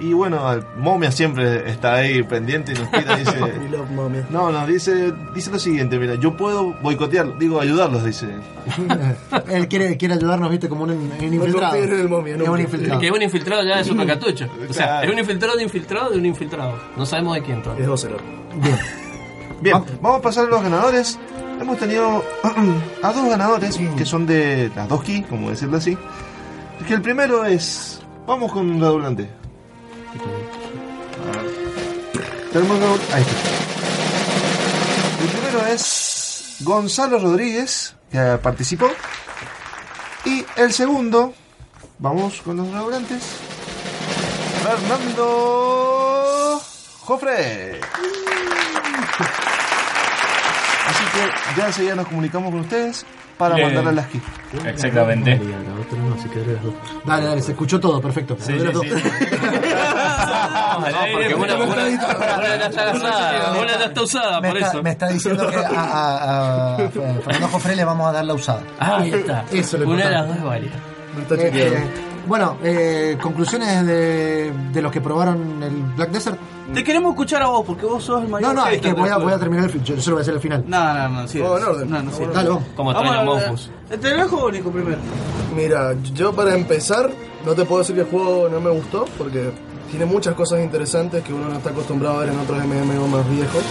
Y 0.00 0.14
bueno, 0.14 0.40
Momia 0.78 1.12
siempre 1.12 1.70
está 1.70 1.94
ahí 1.96 2.22
pendiente 2.22 2.72
y 2.72 2.74
nos 2.74 2.90
tira, 2.90 3.16
dice... 3.16 3.36
Mi 3.60 3.68
love, 3.68 3.90
momia. 3.90 4.26
No, 4.30 4.50
no, 4.50 4.66
dice, 4.66 5.12
dice 5.34 5.50
lo 5.50 5.58
siguiente, 5.58 5.98
mira, 5.98 6.14
yo 6.14 6.36
puedo 6.36 6.72
boicotear, 6.80 7.36
digo, 7.38 7.60
ayudarlos, 7.60 8.02
dice. 8.04 8.28
Él 9.48 9.68
quiere, 9.68 9.96
quiere 9.98 10.14
ayudarnos, 10.14 10.50
viste, 10.50 10.68
como 10.70 10.84
un, 10.84 10.90
un 10.92 11.34
infiltrado. 11.34 11.74
en 11.76 11.92
el 12.00 12.08
momia, 12.08 12.36
no 12.38 12.44
es 12.44 12.48
un 12.50 12.60
infiltrado. 12.60 12.98
Que 13.00 13.06
es 13.08 13.12
un 13.12 13.22
infiltrado 13.22 13.62
ya 13.62 13.76
de 13.78 13.84
super 13.84 14.06
cartucho. 14.06 14.46
O 14.68 14.72
sea, 14.72 14.86
Claro. 14.86 15.06
es 15.06 15.12
un 15.12 15.18
infiltrado 15.18 15.56
de 15.56 15.62
infiltrado 15.64 16.10
de 16.10 16.16
un 16.18 16.26
infiltrado. 16.26 16.74
No 16.96 17.04
sabemos 17.04 17.34
de 17.34 17.42
quién 17.42 17.62
todavía. 17.62 17.84
Es 17.84 17.90
Ocelot. 17.90 18.22
Bien. 18.62 18.78
Bien, 19.60 19.84
vamos 20.00 20.20
a 20.20 20.22
pasar 20.22 20.46
a 20.46 20.48
los 20.48 20.62
ganadores. 20.62 21.18
Hemos 21.60 21.76
tenido 21.78 22.24
a 23.02 23.12
dos 23.12 23.28
ganadores 23.28 23.78
que 23.98 24.06
son 24.06 24.26
de 24.26 24.70
las 24.74 24.88
dos 24.88 25.02
keys, 25.02 25.26
como 25.26 25.50
decirlo 25.50 25.76
así. 25.76 25.98
Que 26.88 26.94
el 26.94 27.02
primero 27.02 27.44
es. 27.44 28.00
Vamos 28.26 28.50
con 28.52 28.70
un 28.70 28.80
redundante. 28.80 29.28
Tenemos 32.52 32.78
redund- 32.78 33.14
Ahí 33.14 33.22
está. 33.22 33.36
El 35.22 35.28
primero 35.28 35.66
es 35.66 36.56
Gonzalo 36.60 37.18
Rodríguez, 37.18 37.94
que 38.10 38.18
participó. 38.42 38.88
Y 40.24 40.44
el 40.56 40.72
segundo, 40.72 41.32
vamos 41.98 42.40
con 42.42 42.56
los 42.56 42.68
redundantes. 42.70 43.22
Fernando 44.64 46.60
Jofre. 47.00 47.80
Así 50.86 51.04
que 51.14 51.60
ya 51.60 51.66
enseguida 51.68 51.94
nos 51.94 52.06
comunicamos 52.08 52.50
con 52.50 52.60
ustedes 52.60 53.06
para 53.38 53.54
Bien. 53.54 53.68
mandarle 53.68 53.92
las 54.02 54.06
keys. 54.08 54.22
Exactamente. 54.66 55.40
Dale, 57.06 57.26
dale, 57.26 57.40
se 57.42 57.52
escuchó 57.52 57.78
todo, 57.80 58.00
perfecto. 58.02 58.36
Sí, 58.40 58.58
sí, 58.58 58.66
todo. 58.72 58.82
sí. 58.82 58.90
Vamos 60.80 60.94
al 60.98 61.04
aire, 61.04 61.36
Porque 61.36 61.54
una, 61.54 62.56
ya 62.56 62.66
está 62.66 62.92
usada, 62.92 63.52
una 63.60 63.84
está 63.84 64.02
usada, 64.02 64.40
Me 64.40 64.48
por 64.48 64.56
está, 64.58 64.70
eso. 64.70 64.82
me 64.82 64.90
está 64.90 65.08
diciendo 65.08 65.46
que 65.48 65.56
a, 65.56 65.68
a- 65.70 66.74
a 66.76 66.88
Fernando 66.88 67.48
Jofre 67.48 67.76
le 67.76 67.84
vamos 67.84 68.08
a 68.08 68.12
dar 68.12 68.24
la 68.24 68.34
usada. 68.34 68.62
Ah, 68.78 68.98
ahí 69.00 69.10
está. 69.12 69.44
Eso 69.52 69.76
es 69.76 69.82
lo 69.82 69.90
Una 69.90 70.04
de 70.06 70.10
las 70.10 70.28
dos 70.28 70.36
es 70.36 70.42
válida. 70.44 70.72
Está 71.20 71.34
Eh, 71.34 71.50
eh, 71.52 71.84
bueno, 72.26 72.56
eh, 72.62 73.18
conclusiones 73.20 73.84
de, 73.86 74.52
de 74.72 74.82
los 74.82 74.92
que 74.92 75.00
probaron 75.00 75.62
el 75.62 75.82
Black 75.96 76.10
Desert. 76.10 76.38
Te 76.72 76.84
queremos 76.84 77.10
escuchar 77.12 77.42
a 77.42 77.46
vos, 77.48 77.64
porque 77.66 77.84
vos 77.84 78.04
sos 78.04 78.22
el 78.22 78.28
mayor. 78.28 78.54
No, 78.54 78.62
no, 78.62 78.68
es 78.68 78.80
que 78.80 78.92
voy 78.92 79.08
a, 79.08 79.16
voy 79.16 79.36
terminar 79.40 79.64
el 79.64 79.70
fin. 79.72 79.82
Yo, 79.82 79.96
yo 79.96 80.10
lo 80.10 80.16
voy 80.16 80.20
a 80.20 80.22
hacer 80.22 80.34
al 80.34 80.40
final. 80.40 80.64
No, 80.66 80.94
no, 80.94 81.08
no, 81.08 81.28
sí. 81.28 81.40
Vamos 81.40 81.60
en 81.60 81.66
orden. 81.66 81.90
No, 81.90 82.02
no, 82.02 82.12
sí. 82.12 82.22
Dale, 82.32 82.48
vamos. 82.48 82.64
Como 82.76 82.90
a 82.92 83.24
Monfus. 83.24 83.70
¿Te 83.88 83.96
lo 84.10 84.16
dejo 84.22 84.36
o 84.36 84.50
Nico 84.52 84.70
primero? 84.70 84.98
Mira, 85.56 85.94
yo 86.14 86.32
para 86.32 86.54
empezar, 86.54 87.10
no 87.44 87.54
te 87.54 87.64
puedo 87.64 87.80
decir 87.80 87.96
que 87.96 88.02
el 88.02 88.06
juego 88.08 88.48
no 88.48 88.60
me 88.60 88.70
gustó, 88.70 89.04
porque 89.18 89.50
tiene 89.90 90.06
muchas 90.06 90.34
cosas 90.34 90.60
interesantes 90.60 91.22
que 91.24 91.32
uno 91.32 91.48
no 91.48 91.56
está 91.58 91.70
acostumbrado 91.70 92.16
a 92.16 92.20
ver 92.20 92.30
en 92.30 92.38
otros 92.38 92.58
MMO 92.64 93.08
más 93.08 93.28
viejos. 93.30 93.62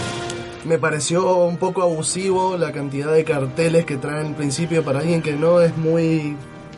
Me 0.64 0.78
pareció 0.78 1.36
un 1.44 1.56
poco 1.56 1.82
abusivo 1.82 2.56
la 2.58 2.70
cantidad 2.72 3.12
de 3.12 3.24
carteles 3.24 3.86
que 3.86 3.96
traen 3.96 4.26
al 4.28 4.34
principio 4.34 4.84
para 4.84 4.98
alguien 5.00 5.22
que 5.22 5.32
no 5.32 5.60
es 5.60 5.76
muy... 5.76 6.36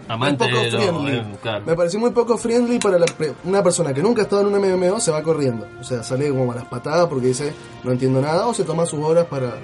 Amante 0.08 0.44
muy 0.44 0.52
poco 0.52 0.64
de 0.64 0.70
lo- 0.70 0.78
friendly. 0.78 1.16
eh, 1.16 1.24
claro. 1.42 1.64
Me 1.66 1.74
pareció 1.74 1.98
muy 2.00 2.10
poco 2.10 2.36
friendly 2.36 2.78
para 2.78 2.98
la 2.98 3.06
una 3.44 3.62
persona 3.62 3.92
que 3.94 4.02
nunca 4.02 4.22
ha 4.22 4.24
estado 4.24 4.42
en 4.42 4.54
un 4.54 4.60
MMO, 4.80 5.00
se 5.00 5.10
va 5.10 5.22
corriendo. 5.22 5.66
O 5.80 5.84
sea, 5.84 6.02
sale 6.02 6.28
como 6.28 6.52
a 6.52 6.54
las 6.56 6.64
patadas 6.66 7.06
porque 7.08 7.28
dice, 7.28 7.52
no 7.82 7.92
entiendo 7.92 8.20
nada, 8.20 8.46
o 8.46 8.54
se 8.54 8.64
toma 8.64 8.84
sus 8.86 9.00
horas 9.00 9.26
para, 9.26 9.54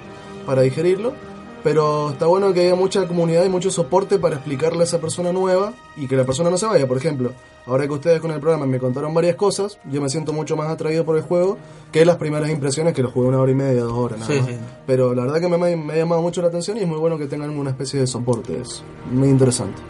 para 0.45 0.61
digerirlo. 0.63 1.13
Pero 1.63 2.11
está 2.11 2.25
bueno 2.25 2.53
que 2.53 2.61
haya 2.61 2.75
mucha 2.75 3.05
comunidad 3.07 3.43
y 3.43 3.49
mucho 3.49 3.69
soporte 3.69 4.17
para 4.17 4.35
explicarle 4.35 4.81
a 4.81 4.83
esa 4.83 4.99
persona 4.99 5.33
nueva 5.33 5.73
y 5.97 6.07
que 6.07 6.15
la 6.15 6.23
persona 6.23 6.49
no 6.49 6.57
se 6.57 6.65
vaya. 6.65 6.87
Por 6.87 6.95
ejemplo, 6.97 7.33
ahora 7.65 7.85
que 7.85 7.93
ustedes 7.93 8.21
con 8.21 8.31
el 8.31 8.39
programa 8.39 8.65
me 8.65 8.79
contaron 8.79 9.13
varias 9.13 9.35
cosas, 9.35 9.77
yo 9.91 10.01
me 10.01 10.09
siento 10.09 10.31
mucho 10.31 10.55
más 10.55 10.69
atraído 10.69 11.03
por 11.03 11.17
el 11.17 11.23
juego 11.23 11.57
que 11.91 12.05
las 12.05 12.15
primeras 12.15 12.49
impresiones 12.49 12.93
que 12.93 13.03
lo 13.03 13.11
jugué 13.11 13.27
una 13.27 13.39
hora 13.41 13.51
y 13.51 13.55
media, 13.55 13.81
dos 13.83 13.91
horas. 13.93 14.19
Nada 14.19 14.31
Sí, 14.33 14.39
más. 14.39 14.49
sí. 14.49 14.57
Pero 14.87 15.13
la 15.13 15.23
verdad 15.23 15.41
que 15.41 15.49
me, 15.49 15.75
me 15.75 15.93
ha 15.93 15.97
llamado 15.97 16.21
mucho 16.21 16.41
la 16.41 16.47
atención 16.47 16.77
y 16.77 16.81
es 16.81 16.87
muy 16.87 16.97
bueno 16.97 17.17
que 17.17 17.27
tengan 17.27 17.49
una 17.49 17.71
especie 17.71 17.99
de 17.99 18.07
soporte. 18.07 18.59
Es 18.61 18.81
muy 19.11 19.27
interesante. 19.27 19.81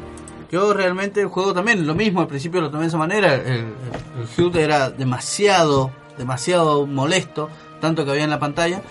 Yo 0.52 0.74
realmente 0.74 1.22
el 1.22 1.28
juego 1.28 1.54
también, 1.54 1.86
lo 1.86 1.94
mismo, 1.94 2.22
al 2.22 2.28
principio 2.28 2.60
lo 2.62 2.72
tomé 2.72 2.84
de 2.84 2.88
esa 2.88 2.98
manera. 2.98 3.36
El, 3.36 3.66
el, 4.38 4.56
era 4.58 4.90
demasiado, 4.90 5.92
demasiado 6.18 6.88
molesto, 6.88 7.50
tanto 7.80 8.04
que 8.04 8.10
había 8.12 8.24
en 8.24 8.32
la 8.32 8.40
pantalla. 8.40 8.82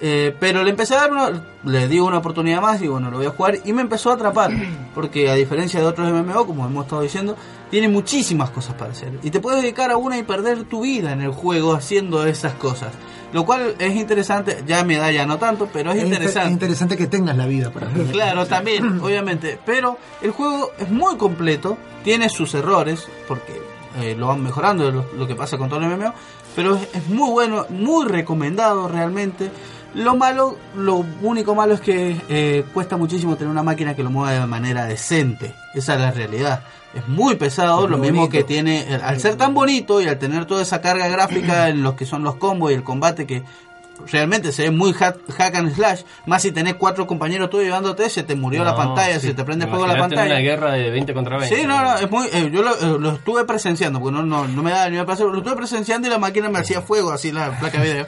Eh, 0.00 0.34
pero 0.38 0.62
le 0.62 0.70
empecé 0.70 0.94
a 0.94 0.98
dar 1.02 1.12
una, 1.12 1.42
le 1.64 1.88
di 1.88 1.98
una 1.98 2.18
oportunidad 2.18 2.60
más 2.62 2.80
y 2.82 2.86
bueno, 2.86 3.10
lo 3.10 3.16
voy 3.18 3.26
a 3.26 3.30
jugar 3.30 3.58
y 3.64 3.72
me 3.72 3.82
empezó 3.82 4.10
a 4.10 4.14
atrapar. 4.14 4.50
Porque 4.94 5.28
a 5.30 5.34
diferencia 5.34 5.80
de 5.80 5.86
otros 5.86 6.10
MMO, 6.12 6.46
como 6.46 6.64
hemos 6.66 6.84
estado 6.84 7.02
diciendo, 7.02 7.36
tiene 7.70 7.88
muchísimas 7.88 8.50
cosas 8.50 8.74
para 8.74 8.92
hacer. 8.92 9.12
Y 9.22 9.30
te 9.30 9.40
puedes 9.40 9.60
dedicar 9.62 9.90
a 9.90 9.96
una 9.96 10.16
y 10.18 10.22
perder 10.22 10.64
tu 10.64 10.82
vida 10.82 11.12
en 11.12 11.20
el 11.20 11.30
juego 11.32 11.74
haciendo 11.74 12.24
esas 12.26 12.52
cosas. 12.54 12.92
Lo 13.32 13.44
cual 13.44 13.74
es 13.78 13.94
interesante, 13.94 14.62
ya 14.66 14.84
me 14.84 14.96
da 14.96 15.10
ya 15.10 15.26
no 15.26 15.36
tanto, 15.36 15.68
pero 15.70 15.90
es, 15.90 15.98
Es 15.98 16.04
inter- 16.04 16.14
interesante. 16.22 16.46
es 16.48 16.52
interesante 16.54 16.96
que 16.96 17.06
tengas 17.08 17.36
la 17.36 17.46
vida 17.46 17.70
para 17.70 17.88
hacerlo. 17.88 18.10
Claro, 18.12 18.46
también, 18.46 19.00
obviamente. 19.02 19.58
Pero 19.66 19.98
el 20.22 20.30
juego 20.30 20.70
es 20.78 20.90
muy 20.90 21.16
completo, 21.16 21.76
tiene 22.04 22.28
sus 22.30 22.54
errores, 22.54 23.06
porque 23.26 23.60
eh, 24.00 24.14
lo 24.16 24.28
van 24.28 24.42
mejorando 24.42 24.90
lo, 24.90 25.04
lo 25.16 25.26
que 25.26 25.34
pasa 25.34 25.58
con 25.58 25.68
todo 25.68 25.80
el 25.80 25.88
MMO. 25.88 26.14
Pero 26.56 26.76
es, 26.76 26.88
es 26.94 27.06
muy 27.08 27.30
bueno, 27.30 27.66
muy 27.68 28.06
recomendado 28.06 28.88
realmente. 28.88 29.50
Lo 29.98 30.16
malo, 30.16 30.56
lo 30.76 31.04
único 31.22 31.54
malo 31.54 31.74
es 31.74 31.80
que 31.80 32.16
eh, 32.28 32.64
cuesta 32.72 32.96
muchísimo 32.96 33.36
tener 33.36 33.50
una 33.50 33.62
máquina 33.62 33.94
que 33.94 34.02
lo 34.02 34.10
mueva 34.10 34.32
de 34.32 34.46
manera 34.46 34.86
decente. 34.86 35.54
Esa 35.74 35.94
es 35.94 36.00
la 36.00 36.10
realidad. 36.12 36.62
Es 36.94 37.06
muy 37.08 37.34
pesado, 37.36 37.84
Es 37.84 37.90
lo 37.90 37.98
mismo 37.98 38.20
bonito. 38.22 38.30
que 38.32 38.44
tiene, 38.44 38.86
al 39.02 39.20
ser 39.20 39.36
tan 39.36 39.52
bonito 39.54 40.00
y 40.00 40.06
al 40.08 40.18
tener 40.18 40.46
toda 40.46 40.62
esa 40.62 40.80
carga 40.80 41.08
gráfica 41.08 41.68
en 41.70 41.82
los 41.82 41.94
que 41.94 42.06
son 42.06 42.22
los 42.22 42.36
combos 42.36 42.70
y 42.70 42.74
el 42.74 42.82
combate 42.84 43.26
que 43.26 43.42
realmente 44.06 44.52
se 44.52 44.62
ve 44.62 44.70
muy 44.70 44.92
hack, 44.92 45.18
and 45.56 45.74
slash, 45.74 46.02
más 46.26 46.42
si 46.42 46.52
tenés 46.52 46.74
cuatro 46.74 47.06
compañeros 47.08 47.50
tuyos 47.50 47.66
llevándote, 47.66 48.08
se 48.08 48.22
te 48.22 48.36
murió 48.36 48.62
la 48.62 48.70
No, 48.70 48.76
pantalla, 48.76 49.18
sí. 49.18 49.26
se 49.26 49.34
te 49.34 49.44
prende 49.44 49.66
fuego 49.66 49.88
la 49.88 49.98
pantalla. 49.98 50.26
una 50.34 50.38
guerra 50.38 50.72
de 50.74 50.90
20 50.90 51.12
contra 51.12 51.36
20. 51.38 51.56
Sí, 51.56 51.66
no, 51.66 51.82
no, 51.82 51.96
es 51.98 52.08
muy, 52.08 52.26
eh, 52.32 52.48
yo 52.52 52.62
lo, 52.62 52.70
eh, 52.76 52.98
lo 53.00 53.10
estuve 53.10 53.44
presenciando, 53.44 53.98
porque 54.00 54.16
no, 54.16 54.22
no, 54.24 54.46
no 54.46 54.62
me 54.62 54.70
da 54.70 54.88
nivel 54.88 55.04
para 55.04 55.14
hacerlo, 55.14 55.32
lo 55.32 55.38
estuve 55.38 55.56
presenciando 55.56 56.06
y 56.06 56.10
la 56.12 56.18
máquina 56.18 56.48
me 56.48 56.60
hacía 56.60 56.80
fuego, 56.80 57.10
así 57.10 57.32
la 57.32 57.58
placa 57.58 57.80
de 57.80 57.84
video. 57.92 58.06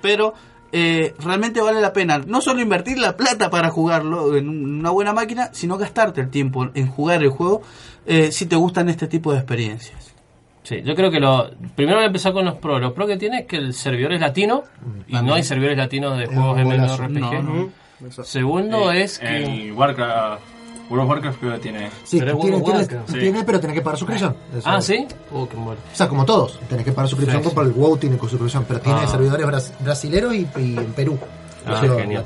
Pero 0.00 0.34
eh, 0.76 1.14
realmente 1.20 1.60
vale 1.60 1.80
la 1.80 1.92
pena 1.92 2.18
no 2.26 2.40
solo 2.40 2.60
invertir 2.60 2.98
la 2.98 3.16
plata 3.16 3.48
para 3.48 3.70
jugarlo 3.70 4.36
en 4.36 4.48
un- 4.48 4.80
una 4.80 4.90
buena 4.90 5.12
máquina, 5.12 5.50
sino 5.52 5.78
gastarte 5.78 6.20
el 6.20 6.30
tiempo 6.30 6.68
en 6.74 6.88
jugar 6.88 7.22
el 7.22 7.28
juego 7.30 7.62
eh, 8.06 8.32
si 8.32 8.46
te 8.46 8.56
gustan 8.56 8.88
este 8.88 9.06
tipo 9.06 9.32
de 9.32 9.38
experiencias. 9.38 10.12
Sí, 10.64 10.80
yo 10.82 10.94
creo 10.94 11.10
que 11.10 11.20
lo. 11.20 11.50
Primero 11.76 11.98
voy 11.98 12.04
a 12.04 12.06
empezar 12.08 12.32
con 12.32 12.44
los 12.44 12.54
pros. 12.56 12.80
Lo 12.80 12.92
pro 12.94 13.06
que 13.06 13.16
tiene 13.18 13.40
es 13.40 13.46
que 13.46 13.56
el 13.56 13.72
servidor 13.74 14.14
es 14.14 14.20
latino 14.20 14.62
y 15.06 15.12
no 15.22 15.34
hay 15.34 15.42
servidores 15.44 15.76
latinos 15.78 16.18
de 16.18 16.26
juegos. 16.26 16.56
MMORPG. 16.58 17.42
No, 17.44 17.70
Exacto. 18.00 18.24
Segundo 18.24 18.90
Eh, 18.92 19.02
es 19.02 19.18
que. 19.18 19.44
El 19.44 19.72
Warcraft. 19.72 20.42
World 20.94 21.04
of 21.04 21.08
Warcraft 21.10 21.40
creo 21.40 21.52
que 21.54 21.58
tiene. 21.58 21.90
Sí, 22.04 22.18
Pero 22.18 22.32
es 22.32 22.40
tiene, 22.40 22.56
World 22.56 22.80
of 22.82 22.88
tiene- 22.88 23.02
sí. 23.06 23.18
tiene, 23.18 23.44
pero 23.44 23.60
tenés 23.60 23.74
que 23.74 23.82
pagar 23.82 23.98
suscripción. 23.98 24.36
Eso- 24.56 24.68
Ah, 24.68 24.80
¿sí? 24.80 25.06
Oh, 25.32 25.48
qué 25.48 25.56
muero. 25.56 25.80
O 25.92 25.96
sea, 25.96 26.08
como 26.08 26.24
todos, 26.24 26.58
tenés 26.68 26.84
que 26.84 26.92
pagar 26.92 27.08
suscripción, 27.08 27.42
Sí, 27.42 27.48
sí. 27.48 27.54
como 27.54 27.66
el 27.66 27.72
WoW 27.74 27.96
tiene 27.96 28.18
suscripción, 28.18 28.64
pero 28.66 28.80
tiene 28.80 29.00
Ah. 29.02 29.06
servidores 29.08 29.46
bras- 29.46 29.72
brasileros 29.80 30.34
y, 30.34 30.46
y 30.56 30.76
en 30.78 30.92
Perú. 30.92 31.18
Ah, 31.66 31.80
genial. 31.80 32.24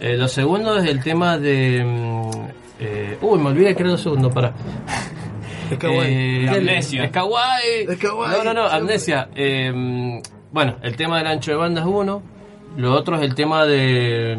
Eh, 0.00 0.16
lo 0.16 0.28
segundo 0.28 0.76
es 0.76 0.84
el 0.90 1.02
tema 1.02 1.38
de. 1.38 1.82
mm, 1.84 2.30
eh, 2.80 3.18
uy, 3.22 3.38
me 3.38 3.48
olvidé 3.50 3.74
que 3.74 3.82
era 3.82 3.92
lo 3.92 3.98
segundo, 3.98 4.30
para. 4.30 4.52
Es 5.70 5.78
kawaii. 5.78 6.44
Eh, 6.44 6.48
Amnesia. 6.50 7.04
Es 7.04 7.10
kawaii. 7.10 7.86
Es 7.88 7.96
kawaii. 7.98 8.36
No, 8.38 8.44
no, 8.44 8.52
no, 8.54 8.66
amnesia. 8.68 9.28
Eh, 9.34 9.72
mm, 9.74 10.20
bueno, 10.52 10.76
el 10.82 10.94
tema 10.96 11.18
del 11.18 11.26
ancho 11.28 11.52
de 11.52 11.56
banda 11.56 11.80
es 11.80 11.86
uno. 11.86 12.22
Lo 12.76 12.92
otro 12.92 13.16
es 13.16 13.22
el 13.22 13.34
tema 13.34 13.64
de. 13.64 14.36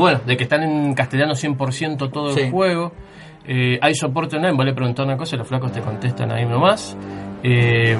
Bueno, 0.00 0.20
de 0.24 0.34
que 0.36 0.44
están 0.44 0.62
en 0.62 0.94
castellano 0.94 1.34
100% 1.34 2.08
todo 2.10 2.32
Sí. 2.32 2.40
el 2.40 2.50
juego. 2.50 2.92
Eh, 3.46 3.78
hay 3.82 3.94
soporte 3.94 4.36
online, 4.36 4.54
vos 4.56 4.64
le 4.64 4.72
preguntás 4.72 5.04
una 5.04 5.16
cosa 5.18 5.36
y 5.36 5.38
los 5.38 5.46
flacos 5.46 5.72
te 5.72 5.80
contestan 5.82 6.30
ahí 6.32 6.46
nomás. 6.46 6.96
Eh, 7.42 7.96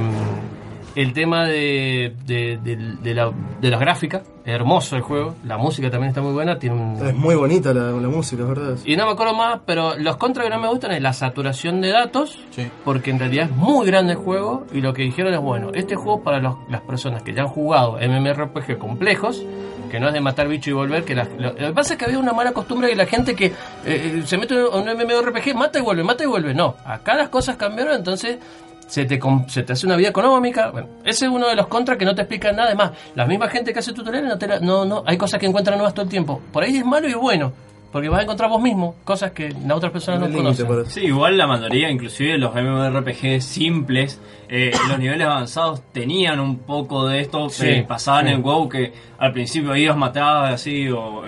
el 0.97 1.13
tema 1.13 1.45
de, 1.47 2.15
de, 2.27 2.59
de, 2.63 2.77
de 3.01 3.15
la, 3.15 3.31
de 3.61 3.71
las 3.71 3.79
gráficas, 3.81 4.23
hermoso 4.45 4.97
el 4.97 5.03
juego. 5.03 5.35
La 5.45 5.57
música 5.57 5.91
también 5.91 6.09
está 6.11 6.21
muy 6.21 6.33
buena. 6.33 6.59
Tiene 6.59 6.77
un, 6.77 7.07
Es 7.07 7.15
muy 7.15 7.35
bonita 7.37 7.73
la, 7.73 7.93
la 7.93 8.09
música, 8.09 8.43
es 8.43 8.49
¿verdad? 8.49 8.77
y 8.85 8.97
no 8.97 9.07
me 9.07 9.13
acuerdo 9.13 9.35
más, 9.35 9.61
pero 9.65 9.97
los 9.97 10.17
contras 10.17 10.45
que 10.47 10.51
no 10.51 10.59
me 10.61 10.69
gustan 10.69 10.93
es 10.93 11.01
la 11.03 11.13
saturación 11.13 11.81
de 11.81 11.91
datos, 11.91 12.39
Sí. 12.51 12.69
porque 12.85 13.11
en 13.11 13.19
realidad 13.21 13.45
es 13.51 13.57
muy 13.57 13.87
grande 13.87 14.13
el 14.15 14.19
juego 14.19 14.67
y 14.73 14.81
lo 14.81 14.93
que 14.93 15.03
dijeron 15.03 15.33
es, 15.35 15.41
bueno, 15.41 15.71
este 15.75 15.95
juego 15.95 16.23
para 16.23 16.41
los- 16.41 16.57
las 16.69 16.81
personas 16.81 17.23
que 17.23 17.33
ya 17.35 17.43
han 17.43 17.49
jugado 17.49 17.99
MMORPG 18.01 18.79
complejos, 18.79 19.45
que 19.91 19.99
no 20.01 20.09
es 20.09 20.13
de 20.15 20.21
matar 20.21 20.49
bicho 20.49 20.71
y 20.71 20.73
volver, 20.73 21.05
que 21.05 21.15
la- 21.15 21.25
lo, 21.39 21.51
lo 21.53 21.55
que 21.55 21.73
pasa 21.73 21.95
es 21.95 21.99
que 21.99 22.05
había 22.07 22.19
una 22.19 22.33
mala 22.33 22.53
costumbre 22.53 22.89
de 22.89 22.97
la 22.97 23.07
gente 23.07 23.35
que 23.37 23.47
eh, 23.47 23.53
eh, 23.87 24.23
se 24.25 24.39
mete 24.39 24.55
a 24.59 24.67
un 24.77 24.89
MMORPG, 24.89 25.55
mata 25.55 25.79
y 25.79 25.83
vuelve, 25.83 26.03
mata 26.05 26.25
y 26.25 26.27
vuelve. 26.27 26.55
No, 26.55 26.75
acá 26.85 27.15
las 27.15 27.29
cosas 27.29 27.57
cambiaron, 27.57 27.95
entonces 27.95 28.39
se 28.91 29.05
te, 29.07 29.19
com- 29.19 29.47
se 29.49 29.63
te 29.63 29.73
hace 29.73 29.87
una 29.87 29.97
vida 29.97 30.09
económica. 30.09 30.71
Bueno, 30.71 30.89
ese 31.05 31.27
es 31.27 31.31
uno 31.33 31.49
de 31.49 31.55
los 31.57 31.67
contras 31.69 31.97
que 31.97 32.05
no 32.05 32.15
te 32.15 32.23
explican 32.23 32.57
nada. 32.57 32.69
Además, 32.69 32.91
la 33.15 33.25
misma 33.27 33.49
gente 33.49 33.73
que 33.73 33.79
hace 33.79 33.93
tutoriales 33.93 34.29
no, 34.29 34.37
te 34.39 34.47
la- 34.49 34.61
no, 34.61 34.85
no, 34.85 35.03
hay 35.07 35.17
cosas 35.17 35.39
que 35.41 35.47
encuentran 35.47 35.79
nuevas 35.79 35.95
todo 35.95 36.05
el 36.05 36.11
tiempo. 36.11 36.41
Por 36.53 36.65
ahí 36.65 36.77
es 36.77 36.85
malo 36.85 37.09
y 37.09 37.15
bueno, 37.15 37.53
porque 37.93 38.09
vas 38.09 38.21
a 38.21 38.23
encontrar 38.23 38.51
vos 38.51 38.61
mismo 38.63 38.95
cosas 39.05 39.31
que 39.33 39.49
las 39.67 39.77
otras 39.77 39.91
personas 39.93 40.21
No 40.21 40.29
no, 40.29 40.43
límite 40.43 40.65
conocen. 40.65 40.93
Sí, 40.93 41.07
igual 41.07 41.37
la 41.39 41.47
mayoría, 41.47 41.91
inclusive 41.91 42.37
los 42.39 42.55
MMORPG 42.55 43.41
simples, 43.41 44.21
eh, 44.49 44.71
los 44.89 44.99
niveles 44.99 45.27
avanzados 45.27 45.83
tenían 45.93 46.39
un 46.41 46.59
poco 46.59 47.07
de 47.09 47.21
esto, 47.21 47.49
Sí, 47.49 47.67
eh, 47.67 47.85
pasaban 47.87 48.27
sí. 48.27 48.33
en 48.33 48.43
WoW 48.43 48.69
que 48.69 48.93
al 49.19 49.33
principio 49.33 49.75
ibas 49.77 49.97
matabas 49.97 50.55
así, 50.55 50.89
o, 50.89 51.23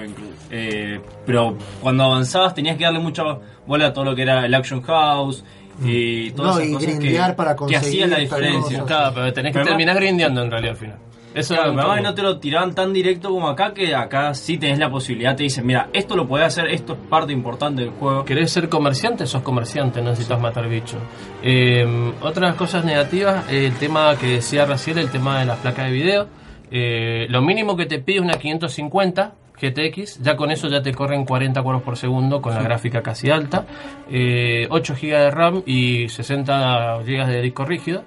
eh, 0.50 1.00
pero 1.26 1.56
cuando 1.80 2.04
avanzabas 2.04 2.54
tenías 2.54 2.76
que 2.76 2.84
darle 2.84 2.98
mucha 3.00 3.22
bola 3.66 3.86
a 3.88 3.92
todo 3.92 4.04
lo 4.04 4.14
que 4.14 4.22
era 4.22 4.44
el 4.46 4.54
Action 4.54 4.82
House 4.82 5.44
y 5.84 6.30
todas 6.32 6.56
No, 6.56 6.60
esas 6.60 6.70
y 6.70 6.74
cosas 6.74 6.88
que, 6.88 6.96
grindear 6.96 7.36
para 7.36 7.56
que 7.56 7.76
hacían 7.76 8.10
la 8.10 8.18
diferencia. 8.18 8.84
Claro, 8.84 9.12
pero 9.14 9.32
tenés 9.32 9.52
que 9.52 9.58
Pero 9.58 9.66
terminar 9.68 9.96
grindeando 9.96 10.42
en 10.42 10.50
realidad 10.50 10.72
al 10.72 10.78
final. 10.78 10.98
Eso 11.34 11.54
Claro, 11.54 11.70
es 11.70 11.76
pero 11.76 12.02
no 12.02 12.14
te 12.14 12.22
lo 12.22 12.38
tiraban 12.38 12.74
tan 12.74 12.92
directo 12.92 13.30
como 13.30 13.48
acá, 13.48 13.72
que 13.72 13.94
acá 13.94 14.34
sí 14.34 14.58
tenés 14.58 14.78
la 14.78 14.90
posibilidad, 14.90 15.34
te 15.34 15.44
dicen, 15.44 15.64
mira, 15.64 15.88
esto 15.94 16.14
lo 16.14 16.28
podés 16.28 16.48
hacer, 16.48 16.66
esto 16.68 16.92
es 16.92 16.98
parte 17.08 17.32
importante 17.32 17.80
del 17.82 17.90
juego. 17.92 18.24
¿Querés 18.24 18.50
ser 18.50 18.68
comerciante? 18.68 19.26
Sos 19.26 19.40
comerciante, 19.40 20.02
no 20.02 20.10
necesitas 20.10 20.38
matar 20.38 20.68
bichos. 20.68 21.00
Eh, 21.42 22.12
otras 22.20 22.54
cosas 22.56 22.84
negativas, 22.84 23.50
eh, 23.50 23.64
el 23.64 23.74
tema 23.76 24.14
que 24.20 24.26
decía 24.26 24.66
Raciel, 24.66 24.98
el 24.98 25.10
tema 25.10 25.40
de 25.40 25.46
las 25.46 25.58
placas 25.58 25.86
de 25.86 25.92
video. 25.92 26.26
Eh, 26.70 27.26
lo 27.30 27.40
mínimo 27.40 27.76
que 27.76 27.86
te 27.86 27.98
pide 27.98 28.16
es 28.18 28.22
una 28.22 28.34
550 28.34 29.32
GTX, 29.60 30.20
ya 30.22 30.36
con 30.36 30.50
eso 30.50 30.68
ya 30.68 30.82
te 30.82 30.92
corren 30.92 31.24
40 31.24 31.62
cuadros 31.62 31.82
por 31.82 31.96
segundo 31.96 32.42
con 32.42 32.54
la 32.54 32.62
gráfica 32.62 33.02
casi 33.02 33.30
alta. 33.30 33.66
Eh, 34.10 34.66
8 34.70 34.94
GB 35.00 35.10
de 35.10 35.30
RAM 35.30 35.62
y 35.66 36.08
60 36.08 36.98
GB 37.04 37.26
de 37.26 37.42
disco 37.42 37.64
rígido. 37.64 38.04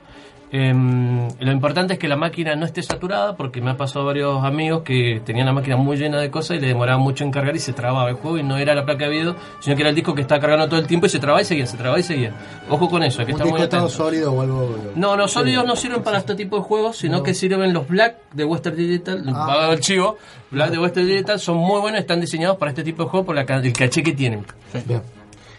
Em, 0.52 1.28
lo 1.40 1.52
importante 1.52 1.94
es 1.94 2.00
que 2.00 2.08
la 2.08 2.16
máquina 2.16 2.56
no 2.56 2.66
esté 2.66 2.82
saturada 2.84 3.36
porque 3.36 3.62
me 3.62 3.72
ha 3.72 3.78
pasado 3.78 4.02
a 4.02 4.06
varios 4.06 4.44
amigos 4.46 4.84
que 4.84 5.22
tenían 5.26 5.48
la 5.48 5.54
máquina 5.54 5.76
muy 5.76 5.98
llena 5.98 6.20
de 6.20 6.30
cosas 6.32 6.58
y 6.58 6.60
le 6.62 6.68
demoraba 6.68 6.98
mucho 7.00 7.24
en 7.24 7.32
cargar 7.32 7.56
y 7.56 7.60
se 7.60 7.74
trababa 7.74 8.10
el 8.10 8.16
juego 8.16 8.38
y 8.38 8.44
no 8.44 8.56
era 8.58 8.74
la 8.76 8.86
placa 8.86 9.06
de 9.06 9.12
video, 9.12 9.36
sino 9.60 9.76
que 9.76 9.82
era 9.82 9.90
el 9.90 9.96
disco 9.96 10.14
que 10.14 10.22
estaba 10.22 10.40
cargando 10.40 10.68
todo 10.70 10.80
el 10.80 10.88
tiempo 10.88 11.08
y 11.08 11.10
se 11.10 11.20
trababa 11.20 11.42
y 11.42 11.46
seguía, 11.46 11.66
se 11.66 11.76
trababa 11.78 12.00
y 12.00 12.04
seguía. 12.04 12.32
Ojo 12.70 12.88
con 12.90 13.04
eso, 13.04 13.20
hay 13.22 13.26
que 13.26 13.34
Un 13.34 13.40
estar 13.42 13.52
muy 13.52 13.60
disco 13.60 13.76
atento. 13.76 13.90
sólido 13.90 14.32
o 14.34 14.42
algo. 14.42 14.78
No, 14.96 15.18
no, 15.18 15.28
sólidos 15.28 15.66
no 15.66 15.76
sirven 15.76 16.04
para 16.04 16.20
este 16.20 16.36
tipo 16.36 16.58
de 16.58 16.62
juegos, 16.62 16.98
sino 16.98 17.22
que 17.24 17.34
sirven 17.34 17.74
los 17.74 17.88
Black 17.88 18.16
de 18.34 18.46
Western 18.46 18.78
Digital, 18.78 19.24
Ah. 19.34 19.70
el 19.74 19.80
chivo, 19.82 20.18
Black 20.52 20.70
de 20.70 20.80
Western 20.80 21.08
Digital 21.08 21.40
son 21.40 21.58
muy 21.58 21.82
buenos, 21.82 22.00
están 22.00 22.22
diseñados 22.22 22.58
para 22.58 22.70
este 22.72 22.84
tipo 22.84 23.04
de 23.04 23.10
juegos 23.10 23.26
por 23.26 23.36
la 23.36 23.42
el 23.42 23.74
caché 23.74 24.04
que 24.04 24.14
tienen. 24.14 24.46
Bien. 24.86 25.02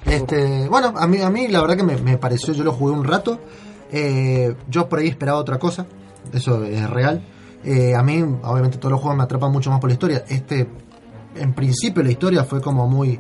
Este, 0.07 0.69
bueno, 0.69 0.93
a 0.97 1.07
mí, 1.09 1.21
a 1.21 1.29
mí 1.29 1.49
la 1.49 1.61
verdad 1.61 1.77
que 1.77 1.83
me, 1.83 1.97
me 1.97 2.17
pareció, 2.17 2.55
yo 2.55 2.63
lo 2.63 2.73
jugué 2.73 2.93
un 2.93 3.05
rato. 3.05 3.41
Eh, 3.93 4.55
yo 4.69 4.89
por 4.89 4.99
ahí 4.99 5.09
esperaba 5.09 5.39
otra 5.39 5.59
cosa, 5.59 5.87
eso 6.33 6.65
es 6.65 6.89
real. 6.91 7.23
Eh, 7.65 7.95
a 7.95 8.03
mí, 8.03 8.23
obviamente, 8.45 8.79
todos 8.79 8.93
los 8.93 9.01
juegos 9.01 9.17
me 9.17 9.25
atrapan 9.25 9.51
mucho 9.51 9.71
más 9.71 9.81
por 9.81 9.91
la 9.91 9.95
historia. 9.95 10.25
Este, 10.29 10.69
en 11.35 11.53
principio, 11.53 12.03
la 12.03 12.11
historia 12.11 12.45
fue 12.45 12.61
como 12.61 12.87
muy. 12.87 13.19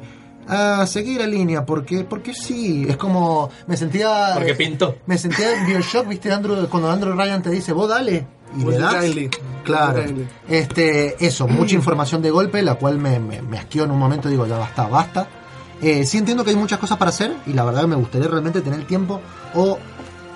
A 0.48 0.86
seguir 0.86 1.20
la 1.20 1.26
línea, 1.26 1.66
porque, 1.66 2.04
porque 2.04 2.32
sí, 2.32 2.86
es 2.88 2.96
como. 2.96 3.50
Me 3.66 3.76
sentía. 3.76 4.30
Porque 4.34 4.52
eh, 4.52 4.54
pintó. 4.54 4.96
Me 5.06 5.18
sentía 5.18 5.58
en 5.58 5.66
Bioshock, 5.66 6.06
¿viste? 6.06 6.32
Andrew, 6.32 6.68
cuando 6.68 6.90
Andrew 6.90 7.14
Ryan 7.14 7.42
te 7.42 7.50
dice, 7.50 7.72
vos 7.72 7.88
dale. 7.88 8.26
Y 8.56 8.64
le 8.64 8.78
das. 8.78 9.04
Claro. 9.64 10.04
Este, 10.48 11.26
eso, 11.26 11.48
mucha 11.48 11.74
información 11.74 12.22
de 12.22 12.30
golpe, 12.30 12.62
la 12.62 12.76
cual 12.76 12.98
me, 12.98 13.18
me, 13.18 13.42
me 13.42 13.58
asqueó 13.58 13.84
en 13.84 13.90
un 13.90 13.98
momento, 13.98 14.28
digo, 14.28 14.46
ya 14.46 14.58
basta, 14.58 14.86
basta. 14.86 15.28
Eh, 15.82 16.06
sí 16.06 16.18
entiendo 16.18 16.42
que 16.42 16.50
hay 16.50 16.56
muchas 16.56 16.78
cosas 16.78 16.96
para 16.96 17.10
hacer 17.10 17.36
y 17.46 17.52
la 17.52 17.64
verdad 17.64 17.82
que 17.82 17.86
me 17.88 17.96
gustaría 17.96 18.28
realmente 18.28 18.60
tener 18.60 18.78
el 18.80 18.86
tiempo. 18.86 19.20
O 19.54 19.78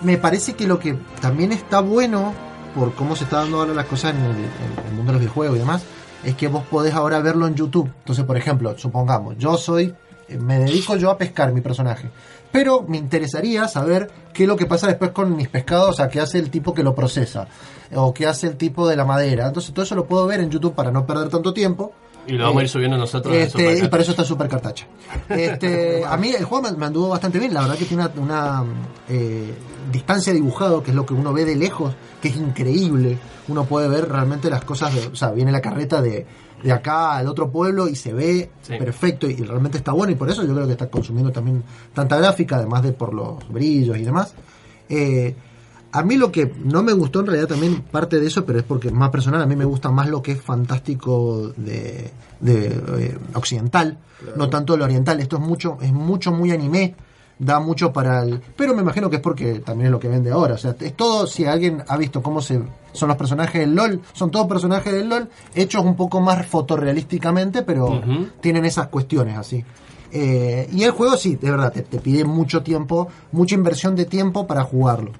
me 0.03 0.17
parece 0.19 0.55
que 0.55 0.67
lo 0.67 0.79
que 0.79 0.95
también 1.21 1.53
está 1.53 1.81
bueno 1.81 2.35
por 2.75 2.95
cómo 2.95 3.17
se 3.17 3.25
está 3.25 3.39
dando 3.39 3.59
ahora 3.59 3.75
las 3.75 3.87
cosas 3.87 4.15
en 4.15 4.23
el, 4.23 4.31
en 4.31 4.87
el 4.89 4.95
mundo 4.95 5.07
de 5.07 5.13
los 5.13 5.21
videojuegos 5.21 5.57
y 5.57 5.61
demás, 5.61 5.83
es 6.25 6.35
que 6.37 6.49
vos 6.49 6.65
podés 6.71 6.95
ahora 6.95 7.21
verlo 7.21 7.47
en 7.47 7.55
YouTube. 7.55 7.91
Entonces, 7.99 8.25
por 8.25 8.37
ejemplo, 8.37 8.77
supongamos, 8.79 9.37
yo 9.39 9.57
soy, 9.57 9.95
eh, 10.29 10.39
me 10.39 10.59
dedico 10.59 10.97
yo 10.97 11.11
a 11.11 11.19
pescar 11.19 11.53
mi 11.53 11.61
personaje. 11.61 12.11
Pero 12.53 12.83
me 12.83 12.99
interesaría 12.99 13.69
saber 13.69 14.11
qué 14.33 14.43
es 14.43 14.49
lo 14.49 14.57
que 14.57 14.67
pasa 14.67 14.89
después 14.89 15.13
con 15.13 15.37
mis 15.37 15.49
pescados, 15.49 15.91
o 15.91 15.93
sea, 15.93 16.09
qué 16.09 16.21
hace 16.21 16.39
el 16.39 16.51
tipo 16.51 16.75
que 16.75 16.83
lo 16.83 16.95
procesa, 16.95 17.47
o 17.95 18.13
qué 18.13 18.27
hace 18.27 18.49
el 18.49 18.57
tipo 18.57 18.89
de 18.89 18.97
la 18.97 19.05
madera. 19.05 19.47
Entonces, 19.47 19.73
todo 19.73 19.85
eso 19.85 19.95
lo 19.95 20.07
puedo 20.07 20.27
ver 20.27 20.41
en 20.41 20.51
YouTube 20.51 20.75
para 20.75 20.91
no 20.91 21.07
perder 21.07 21.29
tanto 21.29 21.53
tiempo. 21.53 21.93
Y 22.27 22.33
lo 22.33 22.45
vamos 22.45 22.59
a 22.59 22.63
ir 22.63 22.67
Eh, 22.67 22.73
subiendo 22.73 22.97
nosotros. 22.97 23.35
Este, 23.35 23.79
y 23.79 23.89
para 23.89 24.03
eso 24.03 24.13
está 24.13 24.25
Super 24.25 24.49
Cartacha. 24.49 24.87
Este, 25.29 26.05
a 26.05 26.17
mí 26.17 26.31
el 26.31 26.45
juego 26.45 26.71
me, 26.77 26.87
anduvo 26.87 27.09
bastante 27.09 27.39
bien. 27.39 27.53
La 27.55 27.63
verdad 27.63 27.77
que 27.77 27.85
tiene 27.87 28.05
una, 28.05 28.23
una, 28.23 28.65
eh, 29.09 29.53
distancia 29.91 30.33
dibujado, 30.33 30.83
que 30.83 30.91
es 30.91 30.97
lo 30.97 31.07
que 31.07 31.15
uno 31.15 31.33
ve 31.33 31.45
de 31.45 31.57
lejos, 31.57 31.95
que 32.21 32.29
es 32.29 32.37
increíble. 32.37 33.19
Uno 33.49 33.65
puede 33.65 33.89
ver 33.89 34.09
realmente 34.09 34.51
las 34.51 34.65
cosas. 34.65 34.95
De, 34.95 35.07
o 35.09 35.17
sea, 35.17 35.31
viene 35.31 35.51
la 35.51 35.61
carreta 35.61 36.01
de, 36.03 36.27
de 36.63 36.73
acá 36.73 37.17
al 37.17 37.27
otro 37.27 37.51
pueblo 37.51 37.89
y 37.89 37.97
se 37.97 38.13
ve 38.13 38.51
Sí. 38.63 38.77
perfecto 38.77 39.29
y, 39.29 39.35
realmente 39.37 39.79
está 39.79 39.93
bueno. 39.93 40.13
Y 40.13 40.17
por 40.17 40.31
eso 40.31 40.45
yo 40.45 40.55
creo 40.55 40.67
que 40.67 40.73
está 40.73 40.89
consumiendo 40.89 41.33
también 41.33 41.65
tanta 41.95 42.17
gráfica, 42.19 42.57
además 42.57 42.83
de 42.83 42.93
por 42.93 43.15
los 43.15 43.49
brillos 43.49 43.97
y 43.97 44.03
demás. 44.03 44.35
Eh, 44.89 45.35
a 45.93 46.03
mí 46.03 46.17
lo 46.17 46.31
que 46.31 46.53
no 46.65 46.83
me 46.83 46.93
gustó 46.93 47.21
en 47.21 47.27
realidad 47.27 47.49
también 47.49 47.83
parte 47.83 48.21
de 48.21 48.27
eso, 48.27 48.45
pero 48.45 48.59
es 48.59 48.65
porque 48.65 48.89
es 48.89 48.95
más 48.95 49.11
personal, 49.11 49.43
a 49.43 49.47
mí 49.47 49.57
me 49.57 49.65
gusta 49.65 49.91
más 49.91 50.09
lo 50.09 50.23
que 50.23 50.33
es 50.33 50.43
fantástico 50.43 51.53
de, 51.57 52.11
de, 52.41 52.67
eh, 52.67 53.19
occidental, 53.35 53.99
no 54.37 54.49
tanto 54.49 54.77
lo 54.77 54.85
oriental. 54.85 55.21
Esto 55.21 55.37
es 55.37 55.43
mucho, 55.43 55.79
es 55.81 55.93
mucho 55.93 56.31
muy 56.33 56.53
anime, 56.53 56.95
da 57.39 57.59
mucho 57.59 57.93
para 57.93 58.23
el... 58.23 58.41
Pero 58.57 58.75
me 58.75 58.83
imagino 58.83 59.11
que 59.11 59.17
es 59.17 59.23
porque 59.23 59.61
también 59.61 59.87
es 59.87 59.93
lo 59.93 59.99
que 59.99 60.09
vende 60.09 60.31
ahora. 60.31 60.55
O 60.55 60.59
sea, 60.59 60.77
es 60.79 60.95
todo, 60.95 61.27
si 61.27 61.47
alguien 61.47 61.83
ha 61.89 61.97
visto 61.97 62.23
cómo 62.23 62.41
se 62.41 62.63
son 62.93 63.09
los 63.09 63.17
personajes 63.17 63.61
del 63.61 63.75
LOL, 63.75 64.01
son 64.13 64.31
todos 64.31 64.47
personajes 64.47 64.93
del 64.93 65.09
LOL, 65.09 65.29
hechos 65.55 65.85
un 65.85 65.97
poco 65.97 66.21
más 66.21 66.45
fotorrealísticamente, 66.47 67.63
pero 67.63 68.03
tienen 68.41 68.65
esas 68.65 68.89
cuestiones 68.89 69.39
así. 69.39 69.65
Eh, 70.13 70.69
y 70.73 70.83
el 70.83 70.91
juego 70.91 71.17
sí, 71.17 71.37
de 71.37 71.51
verdad, 71.51 71.73
te, 71.73 71.83
te 71.83 71.99
pide 71.99 72.25
mucho 72.25 72.63
tiempo, 72.63 73.09
mucha 73.31 73.55
inversión 73.55 73.95
de 73.95 74.07
tiempo 74.07 74.47
para 74.47 74.65
jugarlo. 74.65 75.13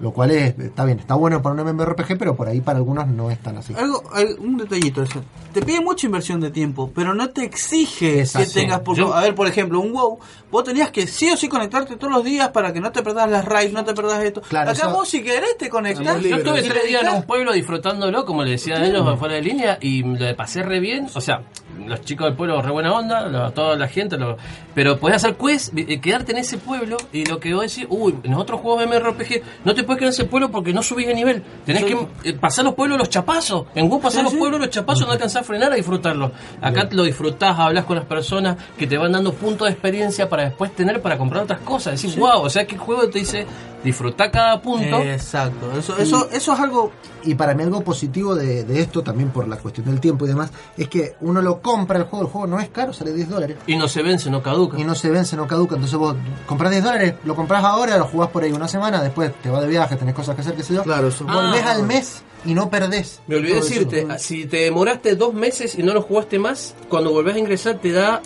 Lo 0.00 0.12
cual 0.12 0.32
es, 0.32 0.58
está 0.58 0.84
bien, 0.84 0.98
está 0.98 1.14
bueno 1.14 1.40
para 1.40 1.54
un 1.62 1.68
MMORPG, 1.76 2.18
pero 2.18 2.34
por 2.34 2.48
ahí 2.48 2.60
para 2.60 2.78
algunos 2.78 3.06
no 3.06 3.30
es 3.30 3.38
tan 3.40 3.56
así. 3.58 3.74
Algo, 3.74 4.02
un 4.40 4.56
detallito 4.56 5.02
eso. 5.02 5.22
Te 5.52 5.62
pide 5.62 5.80
mucha 5.80 6.06
inversión 6.06 6.40
de 6.40 6.50
tiempo, 6.50 6.90
pero 6.92 7.14
no 7.14 7.30
te 7.30 7.44
exige 7.44 8.24
que 8.24 8.46
tengas. 8.46 8.80
Porque, 8.80 9.02
Yo- 9.02 9.14
a 9.14 9.20
ver, 9.22 9.36
por 9.36 9.46
ejemplo, 9.46 9.78
un 9.80 9.92
WoW, 9.92 10.18
vos 10.54 10.62
tenías 10.64 10.90
que 10.92 11.06
sí 11.08 11.28
o 11.30 11.36
sí 11.36 11.48
conectarte 11.48 11.96
todos 11.96 12.12
los 12.12 12.24
días 12.24 12.50
para 12.50 12.72
que 12.72 12.80
no 12.80 12.92
te 12.92 13.02
perdas 13.02 13.28
las 13.28 13.44
raids, 13.44 13.72
no 13.72 13.84
te 13.84 13.92
perdas 13.92 14.22
esto. 14.22 14.40
Claro, 14.40 14.70
Acá 14.70 14.86
eso- 14.86 14.90
vos, 14.92 15.08
si 15.08 15.20
querés, 15.22 15.58
te 15.58 15.68
conectás. 15.68 16.20
Yo 16.22 16.36
estuve 16.36 16.62
tres 16.62 16.86
días 16.86 17.02
en 17.02 17.08
un 17.08 17.22
pueblo 17.24 17.52
disfrutándolo, 17.52 18.24
como 18.24 18.44
le 18.44 18.52
decían 18.52 18.84
ellos, 18.84 19.06
afuera 19.06 19.34
de 19.34 19.42
línea, 19.42 19.78
y 19.80 20.02
lo 20.04 20.36
pasé 20.36 20.62
re 20.62 20.78
bien. 20.78 21.08
O 21.12 21.20
sea, 21.20 21.42
los 21.86 22.00
chicos 22.02 22.26
del 22.28 22.36
pueblo 22.36 22.62
re 22.62 22.70
buena 22.70 22.92
onda, 22.94 23.26
lo- 23.26 23.50
toda 23.50 23.74
la 23.76 23.88
gente, 23.88 24.16
lo- 24.16 24.36
pero 24.76 24.96
podés 24.98 25.16
hacer 25.16 25.34
quest, 25.36 25.76
eh, 25.76 26.00
quedarte 26.00 26.30
en 26.30 26.38
ese 26.38 26.56
pueblo, 26.58 26.96
y 27.12 27.24
lo 27.26 27.40
que 27.40 27.52
vos 27.52 27.62
decís, 27.62 27.86
uy, 27.90 28.14
en 28.22 28.34
otros 28.34 28.60
juegos 28.60 28.80
de 28.80 28.86
MRPG, 28.86 29.42
no 29.64 29.74
te 29.74 29.82
puedes 29.82 29.98
quedar 29.98 30.08
en 30.10 30.14
ese 30.14 30.24
pueblo 30.24 30.50
porque 30.52 30.72
no 30.72 30.82
subís 30.84 31.08
de 31.08 31.14
nivel. 31.14 31.42
Tenés 31.66 31.84
que 31.84 31.98
eh, 32.22 32.32
pasar 32.34 32.64
los 32.64 32.74
pueblos 32.74 32.96
los 32.96 33.10
chapazos. 33.10 33.66
En 33.74 33.88
WoW 33.88 34.00
pasar 34.00 34.20
Sí, 34.20 34.24
los 34.24 34.32
sí. 34.34 34.38
pueblos 34.38 34.60
los 34.60 34.70
chapazos, 34.70 35.04
no 35.06 35.12
alcanzás 35.12 35.42
a 35.42 35.44
frenar 35.44 35.72
a 35.72 35.74
disfrutarlo. 35.74 36.30
Acá 36.62 36.88
lo 36.92 37.02
disfrutás, 37.02 37.58
hablas 37.58 37.84
con 37.86 37.96
las 37.96 38.04
personas 38.06 38.56
que 38.78 38.86
te 38.86 38.96
van 38.96 39.10
dando 39.10 39.32
puntos 39.32 39.66
de 39.66 39.72
experiencia 39.72 40.28
para 40.28 40.43
después 40.44 40.74
tener 40.74 41.00
para 41.02 41.18
comprar 41.18 41.44
otras 41.44 41.60
cosas. 41.60 42.00
Decís, 42.00 42.16
wow, 42.16 42.42
o 42.42 42.50
sea 42.50 42.66
que 42.66 42.74
el 42.74 42.80
juego 42.80 43.08
te 43.08 43.20
dice, 43.20 43.46
disfrutá 43.84 44.30
cada 44.30 44.60
punto. 44.60 44.98
Exacto, 45.02 45.70
eso, 45.78 45.96
eso, 45.98 46.28
eso 46.32 46.52
es 46.54 46.60
algo. 46.60 46.90
Y 47.22 47.34
para 47.36 47.54
mí 47.54 47.62
algo 47.62 47.82
positivo 47.82 48.34
de, 48.34 48.64
de 48.64 48.80
esto, 48.80 49.02
también 49.02 49.30
por 49.30 49.46
la 49.48 49.56
cuestión 49.56 49.86
del 49.86 50.00
tiempo 50.00 50.24
y 50.24 50.28
demás, 50.28 50.50
es 50.76 50.88
que 50.88 51.14
uno 51.20 51.40
lo 51.40 51.60
compra 51.60 51.98
el 51.98 52.04
juego, 52.04 52.26
el 52.26 52.30
juego 52.32 52.46
no 52.46 52.60
es 52.60 52.68
caro, 52.70 52.92
sale 52.92 53.12
10 53.12 53.28
dólares. 53.30 53.56
Y 53.66 53.76
no 53.76 53.86
se 53.88 54.02
vence, 54.02 54.28
no 54.30 54.42
caduca. 54.42 54.78
Y 54.78 54.84
no 54.84 54.94
se 54.94 55.10
vence, 55.10 55.36
no 55.36 55.46
caduca. 55.46 55.74
Entonces 55.76 55.98
vos 55.98 56.16
compras 56.46 56.70
10 56.72 56.84
dólares, 56.84 57.14
lo 57.24 57.34
compras 57.36 57.64
ahora, 57.64 57.96
lo 57.96 58.04
jugás 58.06 58.30
por 58.30 58.42
ahí 58.42 58.52
una 58.52 58.68
semana, 58.68 59.02
después 59.02 59.30
te 59.42 59.48
vas 59.50 59.62
de 59.62 59.68
viaje, 59.68 59.96
tenés 59.96 60.14
cosas 60.14 60.34
que 60.34 60.40
hacer, 60.42 60.54
qué 60.54 60.62
sé 60.62 60.74
yo. 60.74 60.82
Claro, 60.82 61.08
eso. 61.08 61.24
Volvés 61.24 61.62
Ah. 61.64 61.70
al 61.72 61.84
mes 61.84 62.22
y 62.44 62.52
no 62.52 62.68
perdés. 62.68 63.20
Me 63.26 63.36
olvidé 63.36 63.58
eso. 63.58 63.64
decirte, 63.68 64.06
si 64.18 64.44
te 64.44 64.58
demoraste 64.58 65.16
dos 65.16 65.32
meses 65.32 65.78
y 65.78 65.82
no 65.82 65.94
lo 65.94 66.02
jugaste 66.02 66.38
más, 66.38 66.74
cuando 66.90 67.10
volvés 67.10 67.36
a 67.36 67.38
ingresar 67.38 67.78
te 67.78 67.90
da 67.90 68.20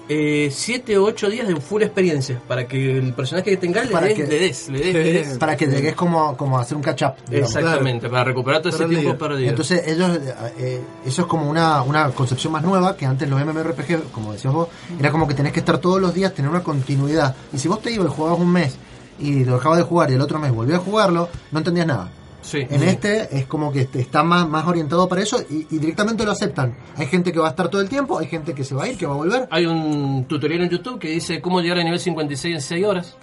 7 0.50 0.98
o 0.98 1.04
8 1.04 1.30
días 1.30 1.46
de 1.46 1.54
full 1.60 1.82
experiencia 1.82 2.40
para 2.48 2.66
que 2.66 2.98
el 2.98 3.12
personaje 3.14 3.50
que 3.50 3.56
tengas 3.56 3.86
le 3.86 3.92
Para 3.92 4.06
des, 4.06 4.16
que- 4.16 4.26
le 4.26 4.38
des, 4.40 4.68
le 4.68 4.78
des, 4.80 4.92
le 4.94 5.12
des. 5.12 5.38
Para 5.48 5.56
que 5.56 5.66
llegues 5.66 5.94
como, 5.94 6.36
como 6.36 6.58
a 6.58 6.60
hacer 6.62 6.76
un 6.76 6.82
catch 6.82 7.02
up. 7.04 7.14
digamos. 7.28 7.56
Exactamente, 7.56 8.08
para 8.10 8.24
recuperar 8.24 8.60
todo 8.60 8.68
ese 8.68 8.78
Para 8.78 8.90
el 8.92 9.00
tiempo 9.00 9.18
perdido. 9.18 9.48
Entonces 9.48 9.82
ellos, 9.86 10.18
eh, 10.58 10.82
eso 11.06 11.22
es 11.22 11.26
como 11.28 11.48
una, 11.48 11.80
una 11.82 12.10
concepción 12.10 12.52
más 12.52 12.62
nueva 12.62 12.94
que 12.96 13.06
antes 13.06 13.26
los 13.28 13.40
MMORPG, 13.42 14.10
como 14.12 14.32
decías 14.34 14.52
vos, 14.52 14.68
era 15.00 15.10
como 15.10 15.26
que 15.26 15.32
tenés 15.32 15.52
que 15.52 15.60
estar 15.60 15.78
todos 15.78 16.00
los 16.02 16.12
días, 16.12 16.34
tener 16.34 16.50
una 16.50 16.62
continuidad. 16.62 17.34
Y 17.52 17.58
si 17.58 17.66
vos 17.66 17.80
te 17.80 17.90
ibas 17.90 18.08
y 18.08 18.10
jugabas 18.10 18.38
un 18.38 18.52
mes 18.52 18.76
y 19.18 19.44
lo 19.44 19.54
dejabas 19.54 19.78
de 19.78 19.84
jugar 19.84 20.10
y 20.10 20.14
el 20.14 20.20
otro 20.20 20.38
mes 20.38 20.52
volvías 20.52 20.80
a 20.80 20.82
jugarlo, 20.82 21.30
no 21.50 21.58
entendías 21.58 21.86
nada. 21.86 22.10
sí, 22.42 22.66
En 22.68 22.80
sí. 22.80 22.86
este 22.86 23.38
es 23.38 23.46
como 23.46 23.72
que 23.72 23.88
está 23.94 24.22
más, 24.22 24.46
más 24.46 24.66
orientado 24.66 25.08
para 25.08 25.22
eso 25.22 25.40
y, 25.48 25.66
y 25.70 25.78
directamente 25.78 26.24
lo 26.26 26.32
aceptan. 26.32 26.76
Hay 26.96 27.06
gente 27.06 27.32
que 27.32 27.38
va 27.38 27.46
a 27.46 27.50
estar 27.50 27.68
todo 27.68 27.80
el 27.80 27.88
tiempo, 27.88 28.18
hay 28.18 28.26
gente 28.26 28.52
que 28.52 28.64
se 28.64 28.74
va 28.74 28.84
a 28.84 28.88
ir, 28.88 28.98
que 28.98 29.06
va 29.06 29.14
a 29.14 29.16
volver. 29.16 29.48
Hay 29.50 29.64
un 29.64 30.26
tutorial 30.28 30.60
en 30.64 30.68
YouTube 30.68 30.98
que 30.98 31.08
dice 31.08 31.40
cómo 31.40 31.60
llegar 31.62 31.78
al 31.78 31.84
nivel 31.84 31.98
56 32.00 32.54
en 32.54 32.60
6 32.60 32.84
horas. 32.84 33.16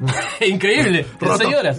Increíble, 0.40 1.06
en 1.20 1.76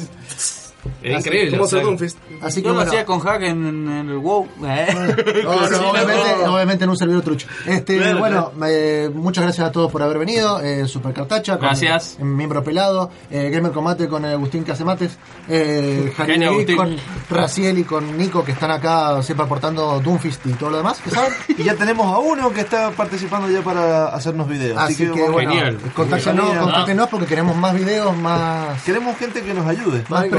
Roto. 0.86 0.96
6 1.02 1.14
horas. 1.14 1.20
Es 1.20 1.26
increíble. 1.26 1.52
¿Cómo 1.52 1.64
o 1.64 1.68
sea, 1.68 1.80
se 1.80 1.86
Doomfist? 1.86 2.18
Así 2.42 2.62
que 2.62 2.68
Yo 2.68 2.70
lo 2.70 2.76
bueno, 2.76 2.92
hacía 2.92 3.06
con 3.06 3.20
hack 3.20 3.42
en, 3.42 3.88
el 4.10 4.18
WoW. 4.18 4.48
Eh. 4.66 5.16
No, 5.46 5.70
no, 5.70 5.90
obviamente, 5.92 6.36
no. 6.44 6.54
obviamente 6.56 6.84
en 6.84 6.90
un 6.90 6.98
servidor 6.98 7.22
trucho. 7.24 7.48
Este, 7.66 7.98
Claro, 7.98 8.20
bueno, 8.20 8.52
eh, 8.68 9.10
muchas 9.14 9.44
gracias 9.44 9.68
a 9.68 9.72
todos 9.72 9.92
por 9.92 10.02
haber 10.02 10.20
venido. 10.20 10.60
Eh, 10.62 10.88
Super 10.88 11.14
Cartacha, 11.14 11.54
con 11.58 11.68
Gracias. 11.68 12.18
miembro 12.20 12.64
pelado, 12.64 13.12
eh, 13.30 13.50
Gamer 13.50 13.72
Combate 13.72 14.08
con 14.08 14.26
Agustín 14.26 14.64
Casemates, 14.64 15.18
eh, 15.48 16.14
Agustín. 16.18 16.78
con 16.78 16.96
Raciel 17.30 17.80
y 17.80 17.84
con 17.84 18.18
Nico 18.18 18.44
que 18.44 18.52
están 18.52 18.72
acá 18.72 19.22
siempre 19.22 19.46
aportando 19.46 20.00
Doomfist 20.00 20.46
y 20.46 20.54
todo 20.54 20.72
lo 20.72 20.78
demás, 20.78 21.02
saben. 21.12 21.34
Y 21.58 21.64
ya 21.64 21.76
tenemos 21.76 22.06
a 22.08 22.18
uno 22.20 22.52
que 22.52 22.62
está 22.62 22.92
participando 22.92 23.50
ya 23.50 23.62
para 23.62 24.08
hacernos 24.08 24.48
videos. 24.48 24.78
Así, 24.78 24.96
que, 24.96 25.30
bueno, 25.30 25.52
Genial. 25.52 25.78
contáctenos, 25.94 26.58
contáctenos 26.58 27.10
porque 27.10 27.26
queremos 27.28 27.56
más 27.56 27.74
videos, 27.74 28.16
más, 28.18 28.82
Queremos 28.84 29.18
gente 29.18 29.42
que 29.42 29.54
nos 29.54 29.66
ayude. 29.66 30.04
más 30.10 30.24
Ay, 30.24 30.30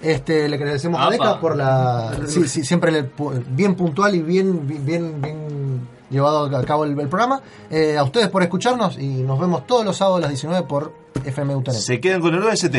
Este, 0.00 0.48
le 0.48 0.56
agradecemos 0.56 1.00
a. 1.00 1.10
Deca 1.10 1.40
por 1.40 1.56
la. 1.56 2.12
Sí, 2.26 2.46
sí, 2.46 2.64
siempre 2.64 2.92
le 2.92 3.10
bien 3.50 3.74
puntual 3.74 4.14
y 4.14 4.22
bien, 4.22 4.66
bien, 4.66 5.20
bien 5.20 5.88
llevado 6.10 6.56
a 6.56 6.64
cabo 6.64 6.84
el, 6.84 6.98
el 6.98 7.08
programa. 7.08 7.40
Eh, 7.70 7.96
a 7.96 8.04
ustedes 8.04 8.28
por 8.28 8.42
escucharnos 8.42 8.98
y 8.98 9.22
nos 9.22 9.38
vemos 9.40 9.66
todos 9.66 9.84
los 9.84 9.96
sábados 9.96 10.18
a 10.18 10.20
las 10.22 10.30
19 10.30 10.66
por 10.66 10.92
FM 11.24 11.56
Utanet. 11.56 11.80
Se 11.80 12.00
quedan 12.00 12.20
con 12.20 12.34
el 12.34 12.42
OST. 12.42 12.76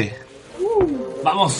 Vamos. 1.23 1.57